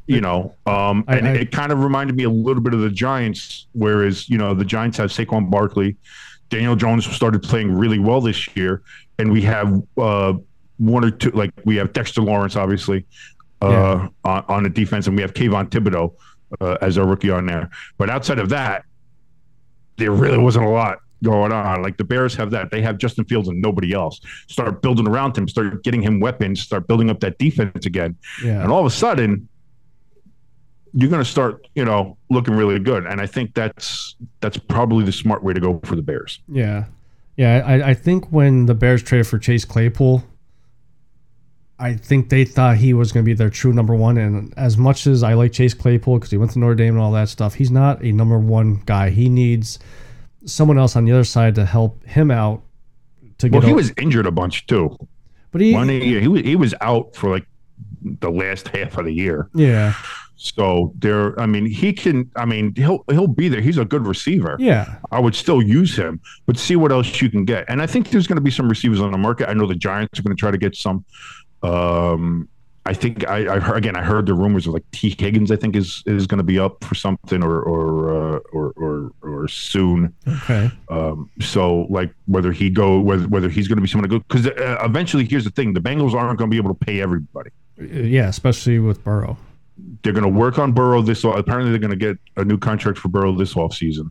You 0.07 0.21
know, 0.21 0.53
um, 0.67 1.03
I- 1.07 1.17
and 1.17 1.27
I- 1.27 1.31
it 1.33 1.51
kind 1.51 1.71
of 1.71 1.79
reminded 1.83 2.15
me 2.15 2.23
a 2.23 2.29
little 2.29 2.61
bit 2.61 2.73
of 2.73 2.81
the 2.81 2.89
Giants, 2.89 3.67
whereas 3.73 4.29
you 4.29 4.37
know 4.37 4.53
the 4.53 4.65
Giants 4.65 4.97
have 4.97 5.09
Saquon 5.09 5.49
Barkley, 5.49 5.95
Daniel 6.49 6.75
Jones 6.75 7.05
started 7.07 7.41
playing 7.41 7.71
really 7.75 7.99
well 7.99 8.21
this 8.21 8.55
year, 8.55 8.81
and 9.19 9.31
we 9.31 9.41
have 9.41 9.81
uh, 9.97 10.33
one 10.77 11.03
or 11.05 11.11
two 11.11 11.31
like 11.31 11.51
we 11.65 11.75
have 11.77 11.91
Dexter 11.93 12.21
Lawrence 12.21 12.55
obviously 12.55 13.05
uh, 13.61 13.69
Yeah. 13.69 14.07
on, 14.23 14.43
on 14.47 14.63
the 14.63 14.69
defense, 14.69 15.07
and 15.07 15.15
we 15.15 15.21
have 15.23 15.33
Kayvon 15.33 15.69
Thibodeaux 15.69 16.13
uh, 16.61 16.77
as 16.81 16.97
our 16.99 17.05
rookie 17.07 17.31
on 17.31 17.45
there. 17.47 17.69
But 17.97 18.09
outside 18.11 18.37
of 18.39 18.49
that, 18.49 18.85
there 19.97 20.11
really 20.11 20.37
wasn't 20.37 20.65
a 20.65 20.69
lot 20.69 20.99
going 21.25 21.51
on. 21.51 21.81
Like 21.81 21.97
the 21.97 22.05
Bears 22.05 22.35
have 22.35 22.51
that. 22.51 22.71
They 22.71 22.81
have 22.81 22.97
Justin 22.97 23.25
Fields 23.25 23.49
and 23.49 23.61
nobody 23.61 23.91
else. 23.93 24.21
Start 24.47 24.81
building 24.81 25.07
around 25.07 25.37
him, 25.37 25.49
start 25.49 25.83
getting 25.83 26.01
him 26.01 26.21
weapons, 26.21 26.61
start 26.61 26.87
building 26.87 27.09
up 27.09 27.19
that 27.19 27.37
defense 27.37 27.85
again. 27.85 28.15
Yeah. 28.43 28.61
And 28.61 28.71
all 28.71 28.79
of 28.79 28.85
a 28.85 28.95
sudden, 28.95 29.49
you're 30.93 31.09
going 31.09 31.23
to 31.23 31.29
start, 31.29 31.67
you 31.75 31.83
know, 31.83 32.17
looking 32.29 32.55
really 32.55 32.79
good. 32.79 33.05
And 33.05 33.19
I 33.19 33.25
think 33.25 33.53
that's 33.53 34.15
that's 34.39 34.57
probably 34.57 35.03
the 35.03 35.11
smart 35.11 35.43
way 35.43 35.53
to 35.53 35.59
go 35.59 35.81
for 35.83 35.95
the 35.95 36.01
Bears. 36.01 36.39
Yeah, 36.47 36.85
yeah. 37.35 37.63
I, 37.65 37.89
I 37.89 37.93
think 37.93 38.31
when 38.31 38.65
the 38.65 38.73
Bears 38.73 39.03
traded 39.03 39.27
for 39.27 39.37
Chase 39.37 39.65
Claypool, 39.65 40.23
I 41.77 41.95
think 41.95 42.29
they 42.29 42.45
thought 42.45 42.77
he 42.77 42.93
was 42.93 43.11
going 43.11 43.25
to 43.25 43.29
be 43.29 43.33
their 43.33 43.49
true 43.49 43.73
number 43.73 43.93
one. 43.93 44.17
And 44.17 44.53
as 44.55 44.77
much 44.77 45.05
as 45.05 45.21
I 45.21 45.33
like 45.33 45.51
Chase 45.51 45.73
Claypool 45.73 46.19
because 46.19 46.31
he 46.31 46.37
went 46.37 46.51
to 46.51 46.59
Notre 46.59 46.75
Dame 46.75 46.93
and 46.93 47.03
all 47.03 47.11
that 47.11 47.27
stuff, 47.27 47.55
he's 47.55 47.71
not 47.71 48.01
a 48.01 48.13
number 48.13 48.39
one 48.39 48.81
guy. 48.85 49.09
He 49.09 49.27
needs 49.27 49.79
someone 50.45 50.77
else 50.77 50.95
on 50.95 51.05
the 51.05 51.11
other 51.11 51.23
side 51.23 51.55
to 51.55 51.65
help 51.65 52.03
him 52.05 52.31
out 52.31 52.61
to 53.39 53.49
get. 53.49 53.57
Well, 53.59 53.67
he 53.67 53.73
o- 53.73 53.75
was 53.75 53.91
injured 53.97 54.25
a 54.25 54.31
bunch 54.31 54.65
too. 54.67 54.97
but 55.51 55.61
he, 55.61 55.73
One 55.73 55.89
year, 55.89 56.19
he 56.21 56.27
was 56.27 56.41
he 56.41 56.55
was 56.55 56.73
out 56.81 57.15
for 57.15 57.29
like 57.29 57.45
the 58.03 58.29
last 58.31 58.67
half 58.69 58.97
of 58.97 59.05
the 59.05 59.11
year. 59.13 59.49
yeah, 59.55 59.93
So 60.35 60.93
there, 60.99 61.39
I 61.39 61.45
mean, 61.47 61.65
he 61.65 61.91
can. 61.91 62.29
I 62.35 62.45
mean, 62.45 62.73
he'll 62.75 63.03
he'll 63.09 63.25
be 63.27 63.47
there. 63.49 63.61
He's 63.61 63.77
a 63.79 63.85
good 63.85 64.05
receiver. 64.05 64.55
yeah, 64.59 64.95
I 65.11 65.19
would 65.19 65.33
still 65.35 65.61
use 65.61 65.95
him, 65.97 66.19
but 66.45 66.57
see 66.57 66.75
what 66.75 66.91
else 66.91 67.21
you 67.21 67.29
can 67.29 67.45
get. 67.45 67.65
And 67.67 67.81
I 67.81 67.87
think 67.87 68.09
there's 68.11 68.27
going 68.27 68.35
to 68.37 68.41
be 68.41 68.51
some 68.51 68.69
receivers 68.69 69.01
on 69.01 69.11
the 69.11 69.17
market. 69.17 69.49
I 69.49 69.53
know 69.53 69.65
the 69.67 69.75
Giants 69.75 70.19
are 70.19 70.23
going 70.23 70.35
to 70.35 70.39
try 70.39 70.51
to 70.51 70.57
get 70.57 70.75
some. 70.75 71.03
Um, 71.63 72.47
I 72.87 72.93
think 72.93 73.27
I, 73.27 73.55
I 73.55 73.59
heard, 73.59 73.77
again 73.77 73.95
I 73.95 74.03
heard 74.03 74.27
the 74.27 74.35
rumors 74.35 74.67
of 74.67 74.73
like 74.73 74.83
Tee 74.91 75.15
Higgins. 75.17 75.51
I 75.51 75.55
think 75.55 75.75
is 75.75 76.03
is 76.05 76.27
going 76.27 76.37
to 76.37 76.43
be 76.43 76.59
up 76.59 76.83
for 76.83 76.93
something 76.93 77.43
or 77.43 77.59
or 77.61 78.35
uh, 78.35 78.39
or, 78.53 78.73
or 78.75 79.11
or 79.21 79.47
soon. 79.47 80.13
okay, 80.27 80.69
Um, 80.89 81.29
so 81.41 81.87
like 81.89 82.13
whether 82.27 82.51
he 82.51 82.69
go 82.69 82.99
whether 82.99 83.27
whether 83.27 83.49
he's 83.49 83.67
going 83.67 83.77
to 83.77 83.81
be 83.81 83.87
someone 83.87 84.09
to 84.09 84.19
go 84.19 84.23
because 84.27 84.47
uh, 84.47 84.77
eventually 84.83 85.25
here's 85.25 85.45
the 85.45 85.49
thing: 85.49 85.73
the 85.73 85.79
Bengals 85.81 86.13
aren't 86.13 86.37
going 86.37 86.49
to 86.49 86.53
be 86.53 86.57
able 86.57 86.73
to 86.75 86.85
pay 86.85 87.01
everybody. 87.01 87.49
yeah, 87.79 88.27
especially 88.27 88.79
with 88.79 89.03
Burrow. 89.03 89.37
They're 90.03 90.13
going 90.13 90.23
to 90.23 90.29
work 90.29 90.59
on 90.59 90.71
Burrow 90.71 91.01
this. 91.01 91.23
Apparently, 91.23 91.71
they're 91.71 91.79
going 91.79 91.89
to 91.91 91.97
get 91.97 92.17
a 92.37 92.45
new 92.45 92.57
contract 92.57 92.97
for 92.97 93.09
Burrow 93.09 93.35
this 93.35 93.55
offseason. 93.55 94.09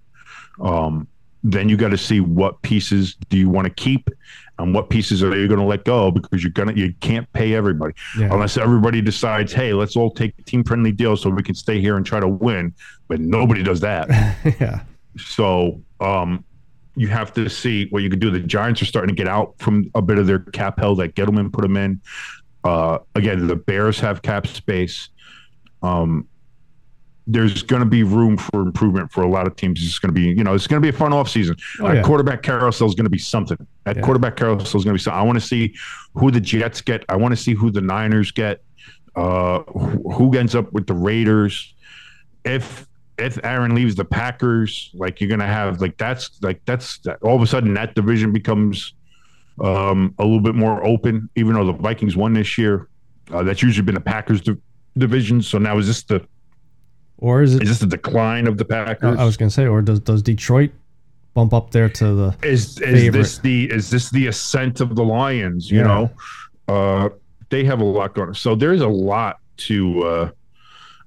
Um, 0.61 1.09
then 1.43 1.69
you 1.69 1.77
got 1.77 1.91
to 1.91 1.99
see 1.99 2.21
what 2.21 2.61
pieces 2.63 3.17
do 3.29 3.37
you 3.37 3.49
want 3.49 3.67
to 3.67 3.73
keep, 3.73 4.09
and 4.59 4.75
what 4.75 4.89
pieces 4.89 5.23
are 5.23 5.37
you 5.37 5.49
going 5.49 5.61
to 5.61 5.67
let 5.67 5.85
go 5.85 6.11
because 6.11 6.43
you're 6.43 6.53
gonna 6.53 6.73
you 6.73 6.95
can't 7.01 7.31
pay 7.33 7.55
everybody 7.55 7.95
Yeah, 8.17 8.33
unless 8.33 8.57
everybody 8.57 9.01
decides, 9.03 9.53
hey, 9.53 9.73
let's 9.73 9.97
all 9.97 10.11
take 10.11 10.45
team 10.45 10.63
friendly 10.65 10.93
deals 10.93 11.23
so 11.23 11.31
we 11.31 11.43
can 11.43 11.55
stay 11.55 11.81
here 11.81 11.97
and 11.97 12.07
try 12.07 12.21
to 12.21 12.29
win. 12.29 12.73
But 13.09 13.21
nobody 13.21 13.63
does 13.63 13.81
that. 13.81 14.09
yeah, 14.61 14.83
So 15.17 15.83
um, 16.01 16.45
you 16.97 17.09
have 17.09 17.33
to 17.35 17.49
see 17.49 17.89
what 17.91 18.03
you 18.03 18.11
can 18.11 18.19
do. 18.19 18.31
The 18.31 18.41
Giants 18.41 18.81
are 18.83 18.87
starting 18.87 19.15
to 19.15 19.21
get 19.21 19.29
out 19.29 19.55
from 19.59 19.91
a 19.95 20.03
bit 20.03 20.19
of 20.19 20.27
their 20.27 20.39
cap 20.39 20.79
hell 20.79 20.95
that 20.97 21.15
Gettleman 21.15 21.53
put 21.53 21.63
them 21.63 21.77
in. 21.77 22.01
Uh, 22.63 22.99
again, 23.15 23.47
the 23.47 23.57
Bears 23.57 23.99
have 24.01 24.23
cap 24.23 24.47
space. 24.47 25.11
Um, 25.83 26.29
there's 27.27 27.63
going 27.63 27.81
to 27.81 27.89
be 27.89 28.03
room 28.03 28.37
for 28.37 28.61
improvement 28.61 29.11
for 29.11 29.23
a 29.23 29.29
lot 29.29 29.47
of 29.47 29.57
teams. 29.57 29.83
It's 29.83 29.99
going 29.99 30.15
to 30.15 30.21
be, 30.21 30.29
you 30.29 30.45
know, 30.45 30.55
it's 30.55 30.67
going 30.67 30.81
to 30.81 30.85
be 30.85 30.95
a 30.95 30.99
fun 30.99 31.13
offseason. 31.13 31.59
Oh, 31.81 31.91
yeah. 31.91 32.03
quarterback 32.03 32.43
carousel 32.43 32.87
is 32.87 32.95
going 32.95 33.05
to 33.05 33.11
be 33.11 33.19
something. 33.19 33.57
That 33.85 33.97
Yeah. 33.97 34.03
quarterback 34.03 34.37
carousel 34.37 34.79
is 34.79 34.85
going 34.85 34.95
to 34.95 34.99
be 34.99 34.99
something. 34.99 35.19
I 35.19 35.23
want 35.23 35.41
to 35.41 35.47
see 35.47 35.75
who 36.15 36.31
the 36.31 36.41
Jets 36.41 36.81
get. 36.83 37.05
I 37.09 37.17
want 37.17 37.33
to 37.33 37.37
see 37.37 37.55
who 37.55 37.71
the 37.71 37.81
Niners 37.81 38.31
get. 38.31 38.63
Uh, 39.17 39.61
who, 39.63 40.37
ends 40.37 40.55
up 40.55 40.73
with 40.73 40.87
the 40.87 40.95
Raiders? 40.95 41.73
If 42.45 42.87
if 43.17 43.39
Aaron 43.45 43.75
leaves 43.75 43.95
the 43.95 44.05
Packers, 44.05 44.91
like 44.93 45.21
you're 45.21 45.31
gonna 45.31 45.47
have 45.47 45.81
like 45.81 45.97
that's 45.97 46.43
like 46.43 46.61
that's 46.65 46.99
that, 46.99 47.23
all 47.23 47.37
of 47.37 47.41
a 47.43 47.47
sudden 47.47 47.75
that 47.75 47.95
division 47.95 48.33
becomes 48.33 48.93
um, 49.63 50.13
a 50.19 50.25
little 50.25 50.41
bit 50.41 50.57
more 50.57 50.85
open. 50.85 51.31
Even 51.37 51.55
though 51.55 51.65
the 51.65 51.73
Vikings 51.75 52.17
won 52.17 52.33
this 52.35 52.59
year, 52.59 52.89
uh, 53.33 53.45
that's 53.45 53.63
usually 53.63 53.85
been 53.85 53.95
the 53.95 54.01
Packers 54.01 54.41
di- 54.41 54.57
division. 54.99 55.41
So 55.43 55.59
now 55.59 55.79
is 55.79 55.87
this 55.87 56.03
the 56.03 56.27
or 57.19 57.43
is 57.43 57.55
it? 57.55 57.63
is 57.63 57.69
this 57.69 57.79
the 57.81 57.87
decline 57.87 58.47
of 58.47 58.59
the 58.59 58.65
I 58.71 58.85
Packers? 58.85 59.19
I 59.19 59.25
was 59.25 59.37
gonna 59.37 59.51
say, 59.51 59.67
or 59.67 59.83
does 59.83 60.01
does 60.01 60.23
Detroit 60.23 60.71
bump 61.35 61.53
up 61.53 61.71
there 61.71 61.89
to 61.89 62.15
the? 62.15 62.37
is 62.43 62.79
is 62.79 62.79
favorite. 62.79 63.13
this 63.19 63.39
the 63.39 63.71
is 63.71 63.91
this 63.91 64.11
the 64.11 64.27
ascent 64.29 64.81
of 64.81 64.95
the 64.97 65.05
Lions? 65.05 65.71
You 65.71 65.79
Yeah. 65.81 65.85
know, 65.87 66.11
uh, 66.69 67.09
they 67.51 67.65
have 67.65 67.81
a 67.81 67.85
lot 67.85 68.15
going. 68.15 68.29
On. 68.29 68.35
So 68.35 68.55
there's 68.55 68.81
a 68.81 68.89
lot 68.89 69.39
to. 69.59 70.03
Uh, 70.03 70.31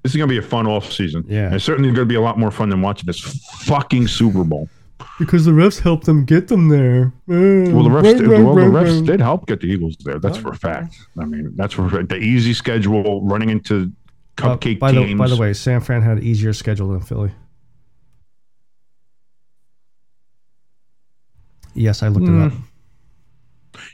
this 0.04 0.14
is 0.14 0.18
gonna 0.18 0.30
be 0.30 0.38
a 0.38 0.42
fun 0.42 0.68
off 0.68 0.92
season. 0.92 1.26
Yeah. 1.28 1.48
and 1.48 1.56
it's 1.56 1.66
certainly 1.66 1.92
gonna 1.92 2.06
be 2.06 2.16
a 2.16 2.22
lot 2.22 2.40
more 2.40 2.52
fun 2.52 2.70
than 2.70 2.82
watching 2.82 3.06
this 3.08 3.20
fucking 3.66 4.08
Super 4.08 4.44
Bowl. 4.44 4.70
Because 5.20 5.46
the 5.46 5.52
refs 5.52 5.80
helped 5.82 6.06
them 6.06 6.26
get 6.26 6.48
them 6.48 6.70
there. 6.70 7.12
Well, 7.28 7.84
the 7.84 7.90
refs, 7.90 8.18
did, 8.20 8.28
well, 8.28 8.56
the 8.56 8.62
refs 8.62 9.06
did 9.06 9.20
help 9.20 9.48
get 9.48 9.60
the 9.62 9.68
Eagles 9.68 9.98
there. 10.04 10.20
That's 10.20 10.38
for 10.38 10.50
a 10.50 10.56
fact. 10.56 10.96
I 11.20 11.26
mean, 11.26 11.52
that's 11.56 11.74
for 11.74 11.88
the 12.04 12.18
easy 12.18 12.54
schedule, 12.54 13.22
running 13.24 13.50
into 13.50 13.92
cupcake 14.38 14.78
Uh, 14.78 14.80
by 14.80 14.92
teams. 14.92 15.10
the 15.10 15.16
by 15.16 15.28
the 15.28 15.36
way, 15.36 15.52
San 15.54 15.82
Fran 15.82 16.02
had 16.02 16.18
an 16.20 16.24
easier 16.24 16.54
schedule 16.54 16.90
than 16.90 17.02
Philly. 17.02 17.32
Yes, 21.74 22.02
I 22.02 22.08
looked 22.08 22.28
it 22.28 22.34
up. 22.42 22.54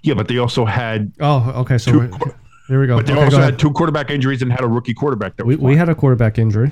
yeah, 0.03 0.13
but 0.13 0.27
they 0.27 0.37
also 0.37 0.65
had, 0.65 1.11
Oh, 1.19 1.51
okay. 1.61 1.77
So 1.77 1.91
Two 1.91 1.99
we- 1.99 2.07
here 2.67 2.79
we 2.79 2.87
go. 2.87 2.97
but 2.97 3.05
they 3.05 3.13
Okay, 3.13 3.23
also 3.23 3.41
had 3.41 3.59
two 3.59 3.71
quarterback 3.71 4.09
injuries 4.09 4.41
and 4.41 4.51
had 4.51 4.61
a 4.61 4.67
rookie 4.67 4.93
quarterback 4.93 5.35
that 5.37 5.45
we, 5.45 5.55
we 5.57 5.75
had 5.75 5.89
a 5.89 5.95
quarterback 5.95 6.37
injury. 6.39 6.71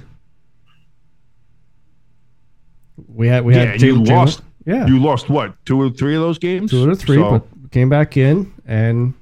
We 3.08 3.28
had 3.28 3.44
we 3.44 3.54
yeah, 3.56 3.60
had 3.62 3.70
and 3.74 3.82
you 3.82 3.96
Jalen- 3.96 4.08
lost. 4.10 4.42
yeah 4.66 4.86
You 4.88 5.00
lost 5.00 5.30
what 5.30 5.54
two 5.66 5.82
or 5.82 5.90
three 5.90 6.16
of 6.16 6.22
those 6.22 6.38
games? 6.38 6.72
two 6.72 6.90
of 6.90 7.00
three, 7.00 7.18
So- 7.18 7.40
but 7.62 7.72
came 7.72 7.90
back 7.90 8.16
in 8.16 8.52
and 8.66 9.14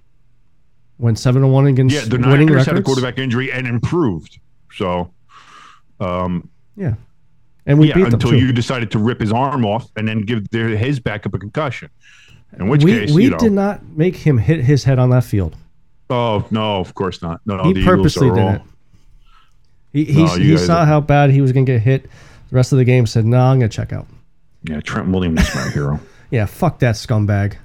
went 1.00 1.18
seven 1.18 1.42
to 1.42 1.48
one 1.48 1.66
against 1.66 1.96
yeah, 1.96 2.02
the 2.06 2.18
Niners 2.18 2.50
records. 2.50 2.66
had 2.68 2.78
a 2.78 2.82
quarterback 2.84 3.18
injury 3.18 3.52
and 3.52 3.66
improved. 3.66 4.40
So, 4.74 5.12
um, 6.00 6.50
Yeah. 6.76 6.94
And 7.66 7.78
we 7.80 7.88
yeah, 7.90 7.96
beat 7.96 8.04
them 8.06 8.14
until 8.14 8.34
you 8.34 8.52
decided 8.52 8.90
to 8.92 9.00
rip 9.00 9.20
his 9.20 9.32
arm 9.32 9.64
off 9.66 9.90
and 9.96 10.08
then 10.08 10.22
give 10.22 10.50
their, 10.50 10.70
his 10.70 11.00
backup 11.00 11.34
a 11.36 11.40
concussion. 11.40 11.90
In 12.58 12.68
which 12.68 12.84
we 12.84 12.92
case, 12.94 13.12
we 13.12 13.26
you 13.26 13.30
know, 13.30 13.38
did 13.38 13.52
not 13.52 13.86
make 13.90 14.16
him 14.16 14.40
hit 14.40 14.62
his 14.62 14.84
head 14.84 14.98
on 14.98 15.12
that 15.12 15.24
field. 15.24 15.56
oh 16.10 16.44
no, 16.50 16.78
of 16.78 16.96
course 16.96 17.22
not. 17.22 17.42
No, 17.46 17.64
he 17.64 17.84
purposely 17.84 18.30
did 18.32 18.56
it. 18.56 18.62
He 19.94 20.06
he, 20.06 20.24
No, 20.24 20.36
he 20.36 20.58
saw 20.58 20.80
are- 20.80 20.86
how 20.86 21.00
bad 21.00 21.30
he 21.30 21.42
was 21.42 21.52
going 21.52 21.66
to 21.68 21.72
get 21.74 21.82
hit. 21.82 22.04
The 22.04 22.56
rest 22.56 22.72
of 22.72 22.80
the 22.80 22.86
game 22.86 23.06
said, 23.06 23.26
"No, 23.26 23.40
I'm 23.40 23.60
going 23.60 23.70
to 23.70 23.76
check 23.76 23.94
out." 23.94 24.08
Yeah, 24.64 24.80
Trent 24.82 25.10
Williams 25.10 25.48
is 25.48 25.56
my 25.56 25.70
hero. 25.70 26.00
Yeah, 26.32 26.46
fuck 26.46 26.78
that 26.80 26.94
scumbag. 26.96 27.56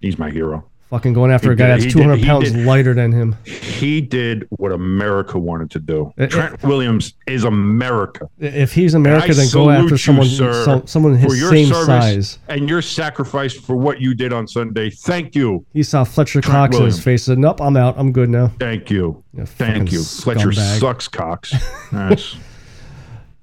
He's 0.00 0.18
my 0.18 0.30
hero. 0.30 0.64
Fucking 0.90 1.14
going 1.14 1.32
after 1.32 1.48
He 1.48 1.54
a 1.54 1.56
guy 1.56 1.66
did- 1.66 1.72
that's 1.72 1.84
he 1.84 1.90
did- 1.90 2.02
200 2.04 2.22
pounds 2.24 2.52
did- 2.52 2.64
lighter 2.64 2.94
than 2.94 3.10
him. 3.10 3.34
He 3.44 4.00
did 4.00 4.46
what 4.50 4.70
America 4.70 5.36
wanted 5.36 5.68
to 5.72 5.80
do. 5.80 6.12
Uh, 6.18 6.22
uh, 6.22 6.26
Trent 6.28 6.62
Williams 6.62 7.14
is 7.26 7.42
America. 7.42 8.28
If 8.38 8.72
he's 8.72 8.94
America, 8.94 9.34
then 9.34 9.48
go 9.52 9.68
after 9.68 9.90
you, 9.90 9.96
someone 9.96 10.28
sir, 10.28 10.82
someone 10.86 11.16
his 11.16 11.48
same 11.50 11.66
size. 11.72 12.38
and 12.48 12.68
your 12.68 12.82
sacrifice 12.82 13.52
for 13.52 13.74
what 13.74 14.00
you 14.00 14.14
did 14.14 14.32
on 14.32 14.46
Sunday. 14.46 14.90
Thank 14.90 15.34
you. 15.34 15.66
He 15.72 15.82
saw 15.82 16.04
Fletcher 16.04 16.40
Trent 16.40 16.54
Cox 16.54 16.76
in 16.76 16.84
his 16.84 16.94
Williams. 16.94 17.02
face. 17.04 17.22
Said, 17.24 17.38
"Nope, 17.38 17.60
I'm 17.60 17.76
out. 17.76 17.96
I'm 17.98 18.12
good 18.12 18.30
now." 18.30 18.52
Thank 18.60 18.88
you. 18.88 19.24
Yeah, 19.36 19.44
Thank 19.44 19.90
you. 19.90 20.02
Fletcher 20.04 20.52
sucks 20.52 21.08
Cox. 21.08 21.52
That's, 21.92 22.36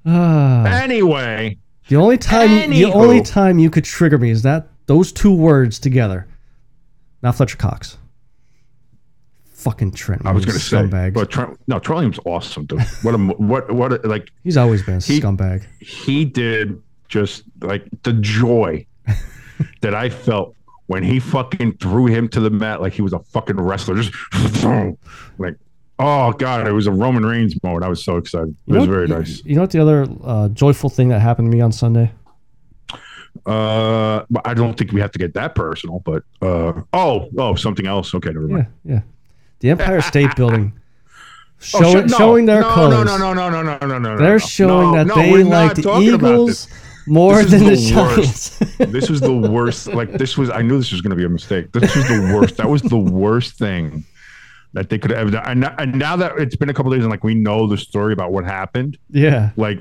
Ah. 0.05 0.65
anyway, 0.81 1.57
The 1.89 1.95
only 1.97 2.17
time 2.17 2.69
the 2.69 2.85
only 2.85 3.21
time 3.21 3.59
you 3.59 3.69
could 3.69 3.83
trigger 3.83 4.17
me 4.17 4.29
is 4.29 4.41
that 4.43 4.67
those 4.85 5.11
two 5.11 5.33
words 5.33 5.79
together. 5.79 6.27
Not 7.23 7.35
Fletcher 7.35 7.57
Cox. 7.57 7.97
Fucking 9.53 9.91
Trent. 9.93 10.25
I 10.25 10.31
was 10.33 10.45
going 10.45 10.57
to 10.57 10.63
say, 10.63 11.09
but 11.11 11.29
Trent, 11.31 11.57
no, 11.67 11.79
Trent 11.79 11.95
Williams 11.95 12.19
awesome, 12.25 12.65
dude. 12.65 12.81
What 13.01 13.15
a 13.15 13.17
what 13.17 13.71
what 13.71 13.93
a, 13.93 14.07
like 14.07 14.29
He's 14.43 14.57
always 14.57 14.83
been 14.83 14.97
a 14.97 14.99
he- 14.99 15.21
scumbag. 15.21 15.65
he 15.79 16.25
did 16.25 16.81
just 17.07 17.43
like 17.61 17.87
the 18.03 18.11
joy 18.13 18.85
that 19.81 19.93
I 19.95 20.09
felt 20.09 20.55
when 20.87 21.01
he 21.01 21.19
fucking 21.21 21.77
threw 21.77 22.07
him 22.07 22.27
to 22.29 22.41
the 22.41 22.49
mat 22.49 22.81
like 22.81 22.91
he 22.91 23.01
was 23.01 23.13
a 23.13 23.19
fucking 23.19 23.55
wrestler. 23.55 23.95
Just 23.95 24.11
like, 25.39 25.55
oh 25.99 26.33
god, 26.33 26.67
it 26.67 26.73
was 26.73 26.87
a 26.87 26.91
Roman 26.91 27.25
Reigns 27.25 27.55
moment. 27.63 27.85
I 27.85 27.87
was 27.87 28.03
so 28.03 28.17
excited. 28.17 28.49
It 28.49 28.71
You 28.73 28.79
was 28.79 28.87
what- 28.87 28.93
very 28.93 29.07
nice. 29.07 29.41
You 29.45 29.55
know 29.55 29.61
what 29.61 29.71
the 29.71 29.79
other 29.79 30.07
uh, 30.25 30.49
joyful 30.49 30.89
thing 30.89 31.07
that 31.07 31.19
happened 31.21 31.49
to 31.49 31.55
me 31.55 31.61
on 31.61 31.71
Sunday? 31.71 32.11
Uh, 33.45 34.25
but 34.29 34.45
I 34.45 34.53
don't 34.53 34.77
think 34.77 34.91
we 34.91 35.01
have 35.01 35.11
to 35.11 35.19
get 35.19 35.33
that 35.33 35.55
personal. 35.55 35.99
But 35.99 36.23
uh, 36.41 36.81
oh, 36.93 37.29
oh, 37.37 37.55
something 37.55 37.87
else. 37.87 38.13
Okay, 38.15 38.29
never 38.29 38.47
mind. 38.47 38.67
yeah. 38.85 39.01
The 39.59 39.69
Empire 39.69 40.01
State 40.01 40.35
Building 40.35 40.73
Oh, 41.73 41.81
showing, 41.81 42.07
no. 42.07 42.17
showing 42.17 42.45
their 42.45 42.61
no, 42.61 42.69
colors. 42.71 43.05
No, 43.05 43.17
no, 43.17 43.33
no, 43.33 43.49
no, 43.49 43.61
no, 43.63 43.77
no, 43.81 43.87
no, 43.87 43.97
no. 43.97 44.17
They're 44.17 44.39
showing 44.39 44.91
No, 44.91 44.97
that 44.97 45.07
no, 45.07 45.15
they 45.15 45.43
like 45.43 45.75
the 45.75 45.97
Eagles 45.99 46.67
more 47.07 47.41
This 47.41 47.51
than 47.51 47.63
the, 47.63 47.69
the. 47.71 47.77
Giants. 47.77 48.57
this 48.91 49.09
was 49.09 49.21
the 49.21 49.33
worst. 49.33 49.87
Like 49.87 50.11
this 50.11 50.37
was. 50.37 50.49
I 50.49 50.61
knew 50.61 50.77
this 50.77 50.91
was 50.91 50.99
going 51.01 51.11
to 51.11 51.15
be 51.15 51.23
a 51.23 51.29
mistake. 51.29 51.71
This 51.71 51.95
was 51.95 52.05
the 52.07 52.31
worst. 52.35 52.57
that 52.57 52.69
was 52.69 52.81
the 52.81 52.97
worst 52.97 53.57
thing 53.57 54.03
that 54.73 54.89
they 54.89 54.97
could 54.97 55.11
have 55.11 55.19
ever 55.19 55.31
done. 55.31 55.43
And, 55.45 55.73
and 55.79 55.95
now 55.97 56.15
that 56.17 56.37
it's 56.37 56.55
been 56.55 56.69
a 56.69 56.73
couple 56.73 56.91
days 56.91 57.01
and 57.01 57.09
like 57.09 57.23
we 57.23 57.35
know 57.35 57.67
the 57.67 57.77
story 57.77 58.11
about 58.11 58.31
what 58.31 58.43
happened, 58.43 58.97
yeah. 59.09 59.51
like 59.55 59.79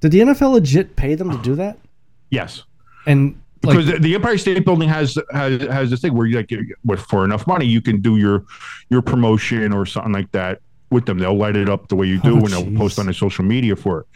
Did 0.00 0.12
the 0.12 0.20
NFL 0.20 0.52
legit 0.52 0.96
pay 0.96 1.14
them 1.14 1.30
to 1.30 1.38
do 1.38 1.54
that? 1.56 1.78
yes, 2.30 2.62
And 3.08 3.40
like, 3.64 3.76
because 3.76 3.86
the, 3.86 3.98
the 3.98 4.14
Empire 4.14 4.38
State 4.38 4.64
Building 4.64 4.88
has 4.88 5.18
has 5.32 5.62
has 5.62 5.90
this 5.90 6.00
thing 6.00 6.14
where 6.14 6.26
you 6.26 6.36
like 6.36 6.52
with 6.84 7.00
for 7.00 7.24
enough 7.24 7.46
money 7.46 7.66
you 7.66 7.80
can 7.80 8.00
do 8.00 8.16
your 8.16 8.44
your 8.88 9.02
promotion 9.02 9.72
or 9.72 9.84
something 9.84 10.12
like 10.12 10.30
that 10.32 10.60
with 10.90 11.06
them. 11.06 11.18
They'll 11.18 11.36
light 11.36 11.56
it 11.56 11.68
up 11.68 11.88
the 11.88 11.96
way 11.96 12.06
you 12.06 12.20
do 12.20 12.36
Oh, 12.36 12.38
and 12.38 12.48
they'll 12.48 12.76
post 12.78 12.98
on 12.98 13.06
their 13.06 13.14
social 13.14 13.44
media 13.44 13.74
for 13.74 14.00
it. 14.00 14.06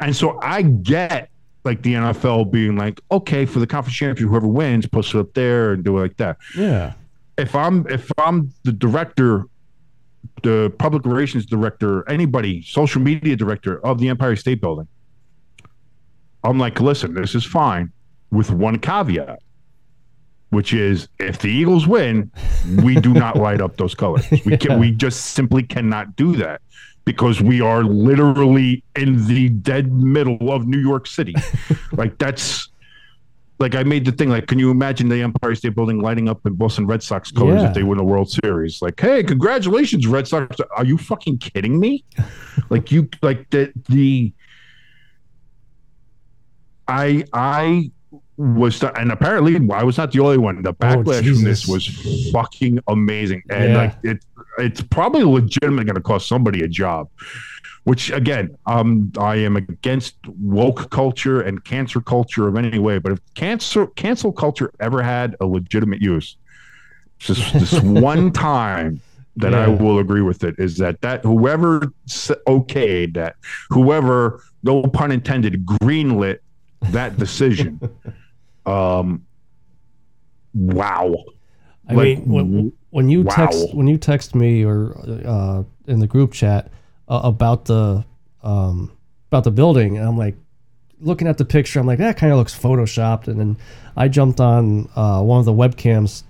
And 0.00 0.14
so 0.14 0.38
I 0.42 0.62
get 0.62 1.30
like 1.64 1.82
the 1.82 1.94
NFL 1.94 2.50
being 2.50 2.76
like, 2.76 3.00
okay, 3.10 3.46
for 3.46 3.58
the 3.58 3.66
conference 3.66 3.96
championship, 3.96 4.30
whoever 4.30 4.48
wins, 4.48 4.86
post 4.86 5.14
it 5.14 5.18
up 5.18 5.32
there 5.34 5.72
and 5.72 5.84
do 5.84 5.98
it 5.98 6.00
like 6.00 6.16
that. 6.18 6.38
yeah. 6.56 6.94
if 7.36 7.54
I'm 7.54 7.86
if 7.88 8.10
I'm 8.18 8.52
the 8.64 8.72
director, 8.72 9.46
the 10.42 10.72
public 10.78 11.04
relations 11.04 11.46
director, 11.46 12.08
anybody, 12.08 12.62
social 12.62 13.00
media 13.00 13.36
director 13.36 13.84
of 13.84 13.98
the 13.98 14.08
Empire 14.08 14.36
State 14.36 14.60
Building, 14.60 14.88
I'm 16.44 16.58
like, 16.58 16.80
listen, 16.80 17.14
this 17.14 17.34
is 17.34 17.44
fine, 17.44 17.92
with 18.30 18.50
one 18.50 18.78
caveat, 18.78 19.40
which 20.50 20.72
is 20.72 21.08
if 21.18 21.38
the 21.38 21.48
Eagles 21.48 21.86
win, 21.86 22.30
we 22.84 22.94
do 22.96 23.12
not 23.12 23.36
light 23.46 23.60
up 23.60 23.76
those 23.76 23.94
colors. 23.94 24.24
We 24.44 24.56
can, 24.56 24.78
we 24.78 24.92
just 24.92 25.26
simply 25.26 25.62
cannot 25.62 26.16
do 26.16 26.36
that. 26.36 26.60
Because 27.06 27.40
we 27.40 27.60
are 27.60 27.82
literally 27.82 28.84
in 28.94 29.26
the 29.26 29.48
dead 29.48 29.90
middle 29.90 30.52
of 30.52 30.66
New 30.68 30.78
York 30.78 31.06
City. 31.06 31.34
like 31.92 32.16
that's 32.18 32.68
like 33.58 33.74
I 33.74 33.82
made 33.82 34.04
the 34.04 34.12
thing. 34.12 34.28
Like, 34.28 34.46
can 34.46 34.58
you 34.58 34.70
imagine 34.70 35.08
the 35.08 35.20
Empire 35.22 35.54
State 35.54 35.74
Building 35.74 36.00
lighting 36.00 36.28
up 36.28 36.44
in 36.46 36.54
Boston 36.54 36.86
Red 36.86 37.02
Sox 37.02 37.30
colors 37.32 37.62
Yeah. 37.62 37.68
if 37.68 37.74
they 37.74 37.82
win 37.82 37.98
the 37.98 38.04
World 38.04 38.30
Series? 38.30 38.80
Like, 38.82 39.00
hey, 39.00 39.22
congratulations, 39.22 40.06
Red 40.06 40.28
Sox! 40.28 40.56
Are 40.76 40.84
you 40.84 40.98
fucking 40.98 41.38
kidding 41.38 41.80
me? 41.80 42.04
like 42.70 42.92
you, 42.92 43.08
like 43.22 43.48
the 43.50 43.72
the. 43.88 44.32
I 46.86 47.24
I 47.32 47.90
was 48.40 48.82
and 48.82 49.12
apparently 49.12 49.56
I 49.72 49.84
was 49.84 49.98
not 49.98 50.12
the 50.12 50.20
only 50.20 50.38
one. 50.38 50.62
The 50.62 50.72
backlash 50.72 51.30
from 51.34 51.44
this 51.44 51.66
was 51.68 51.86
fucking 52.32 52.80
amazing, 52.88 53.42
and 53.50 53.70
Yeah. 53.70 53.76
like 53.76 53.94
it 54.02 54.24
it's 54.58 54.80
probably 54.80 55.22
legitimately 55.24 55.84
going 55.84 55.94
to 55.96 56.02
cost 56.02 56.26
somebody 56.26 56.62
a 56.62 56.68
job. 56.68 57.08
Which 57.84 58.10
again, 58.10 58.56
um, 58.66 59.10
I 59.18 59.36
am 59.36 59.56
against 59.56 60.16
woke 60.26 60.90
culture 60.90 61.40
and 61.40 61.64
cancer 61.64 62.00
culture 62.00 62.46
of 62.48 62.56
any 62.56 62.78
way. 62.78 62.98
But 62.98 63.12
if 63.12 63.20
cancer 63.34 63.86
cancel 63.86 64.32
culture 64.32 64.70
ever 64.80 65.02
had 65.02 65.36
a 65.40 65.46
legitimate 65.46 66.02
use, 66.02 66.36
just 67.18 67.52
this 67.54 67.72
one 67.82 68.32
time 68.32 69.00
that 69.36 69.54
I 69.54 69.68
will 69.68 69.98
agree 69.98 70.20
with 70.22 70.44
it 70.44 70.56
is 70.58 70.76
that 70.78 71.00
that 71.02 71.24
whoever 71.24 71.80
okayed 72.08 73.14
that, 73.14 73.36
whoever 73.70 74.42
no 74.62 74.82
pun 74.82 75.10
intended 75.12 75.64
greenlit 75.64 76.38
that 76.90 77.18
decision, 77.18 77.80
um, 78.66 79.24
wow. 80.54 81.14
I 81.88 81.94
Like, 81.94 82.18
mean, 82.18 82.28
when, 82.28 82.72
when 82.90 83.08
you 83.08 83.22
wow. 83.22 83.34
text 83.34 83.74
when 83.74 83.86
you 83.86 83.98
text 83.98 84.34
me 84.34 84.64
or 84.64 84.96
uh, 85.24 85.62
in 85.86 86.00
the 86.00 86.06
group 86.06 86.32
chat 86.32 86.70
uh, 87.08 87.20
about 87.24 87.64
the 87.64 88.04
um, 88.42 88.92
about 89.30 89.44
the 89.44 89.50
building, 89.50 89.98
and 89.98 90.06
I'm 90.06 90.16
like 90.18 90.36
looking 91.00 91.26
at 91.28 91.38
the 91.38 91.44
picture, 91.44 91.80
I'm 91.80 91.86
like 91.86 91.98
that 91.98 92.16
kind 92.16 92.32
of 92.32 92.38
looks 92.38 92.56
photoshopped, 92.56 93.26
and 93.28 93.38
then 93.40 93.56
I 93.96 94.08
jumped 94.08 94.40
on 94.40 94.88
uh, 94.94 95.20
one 95.22 95.38
of 95.40 95.44
the 95.46 95.52
webcams 95.52 96.22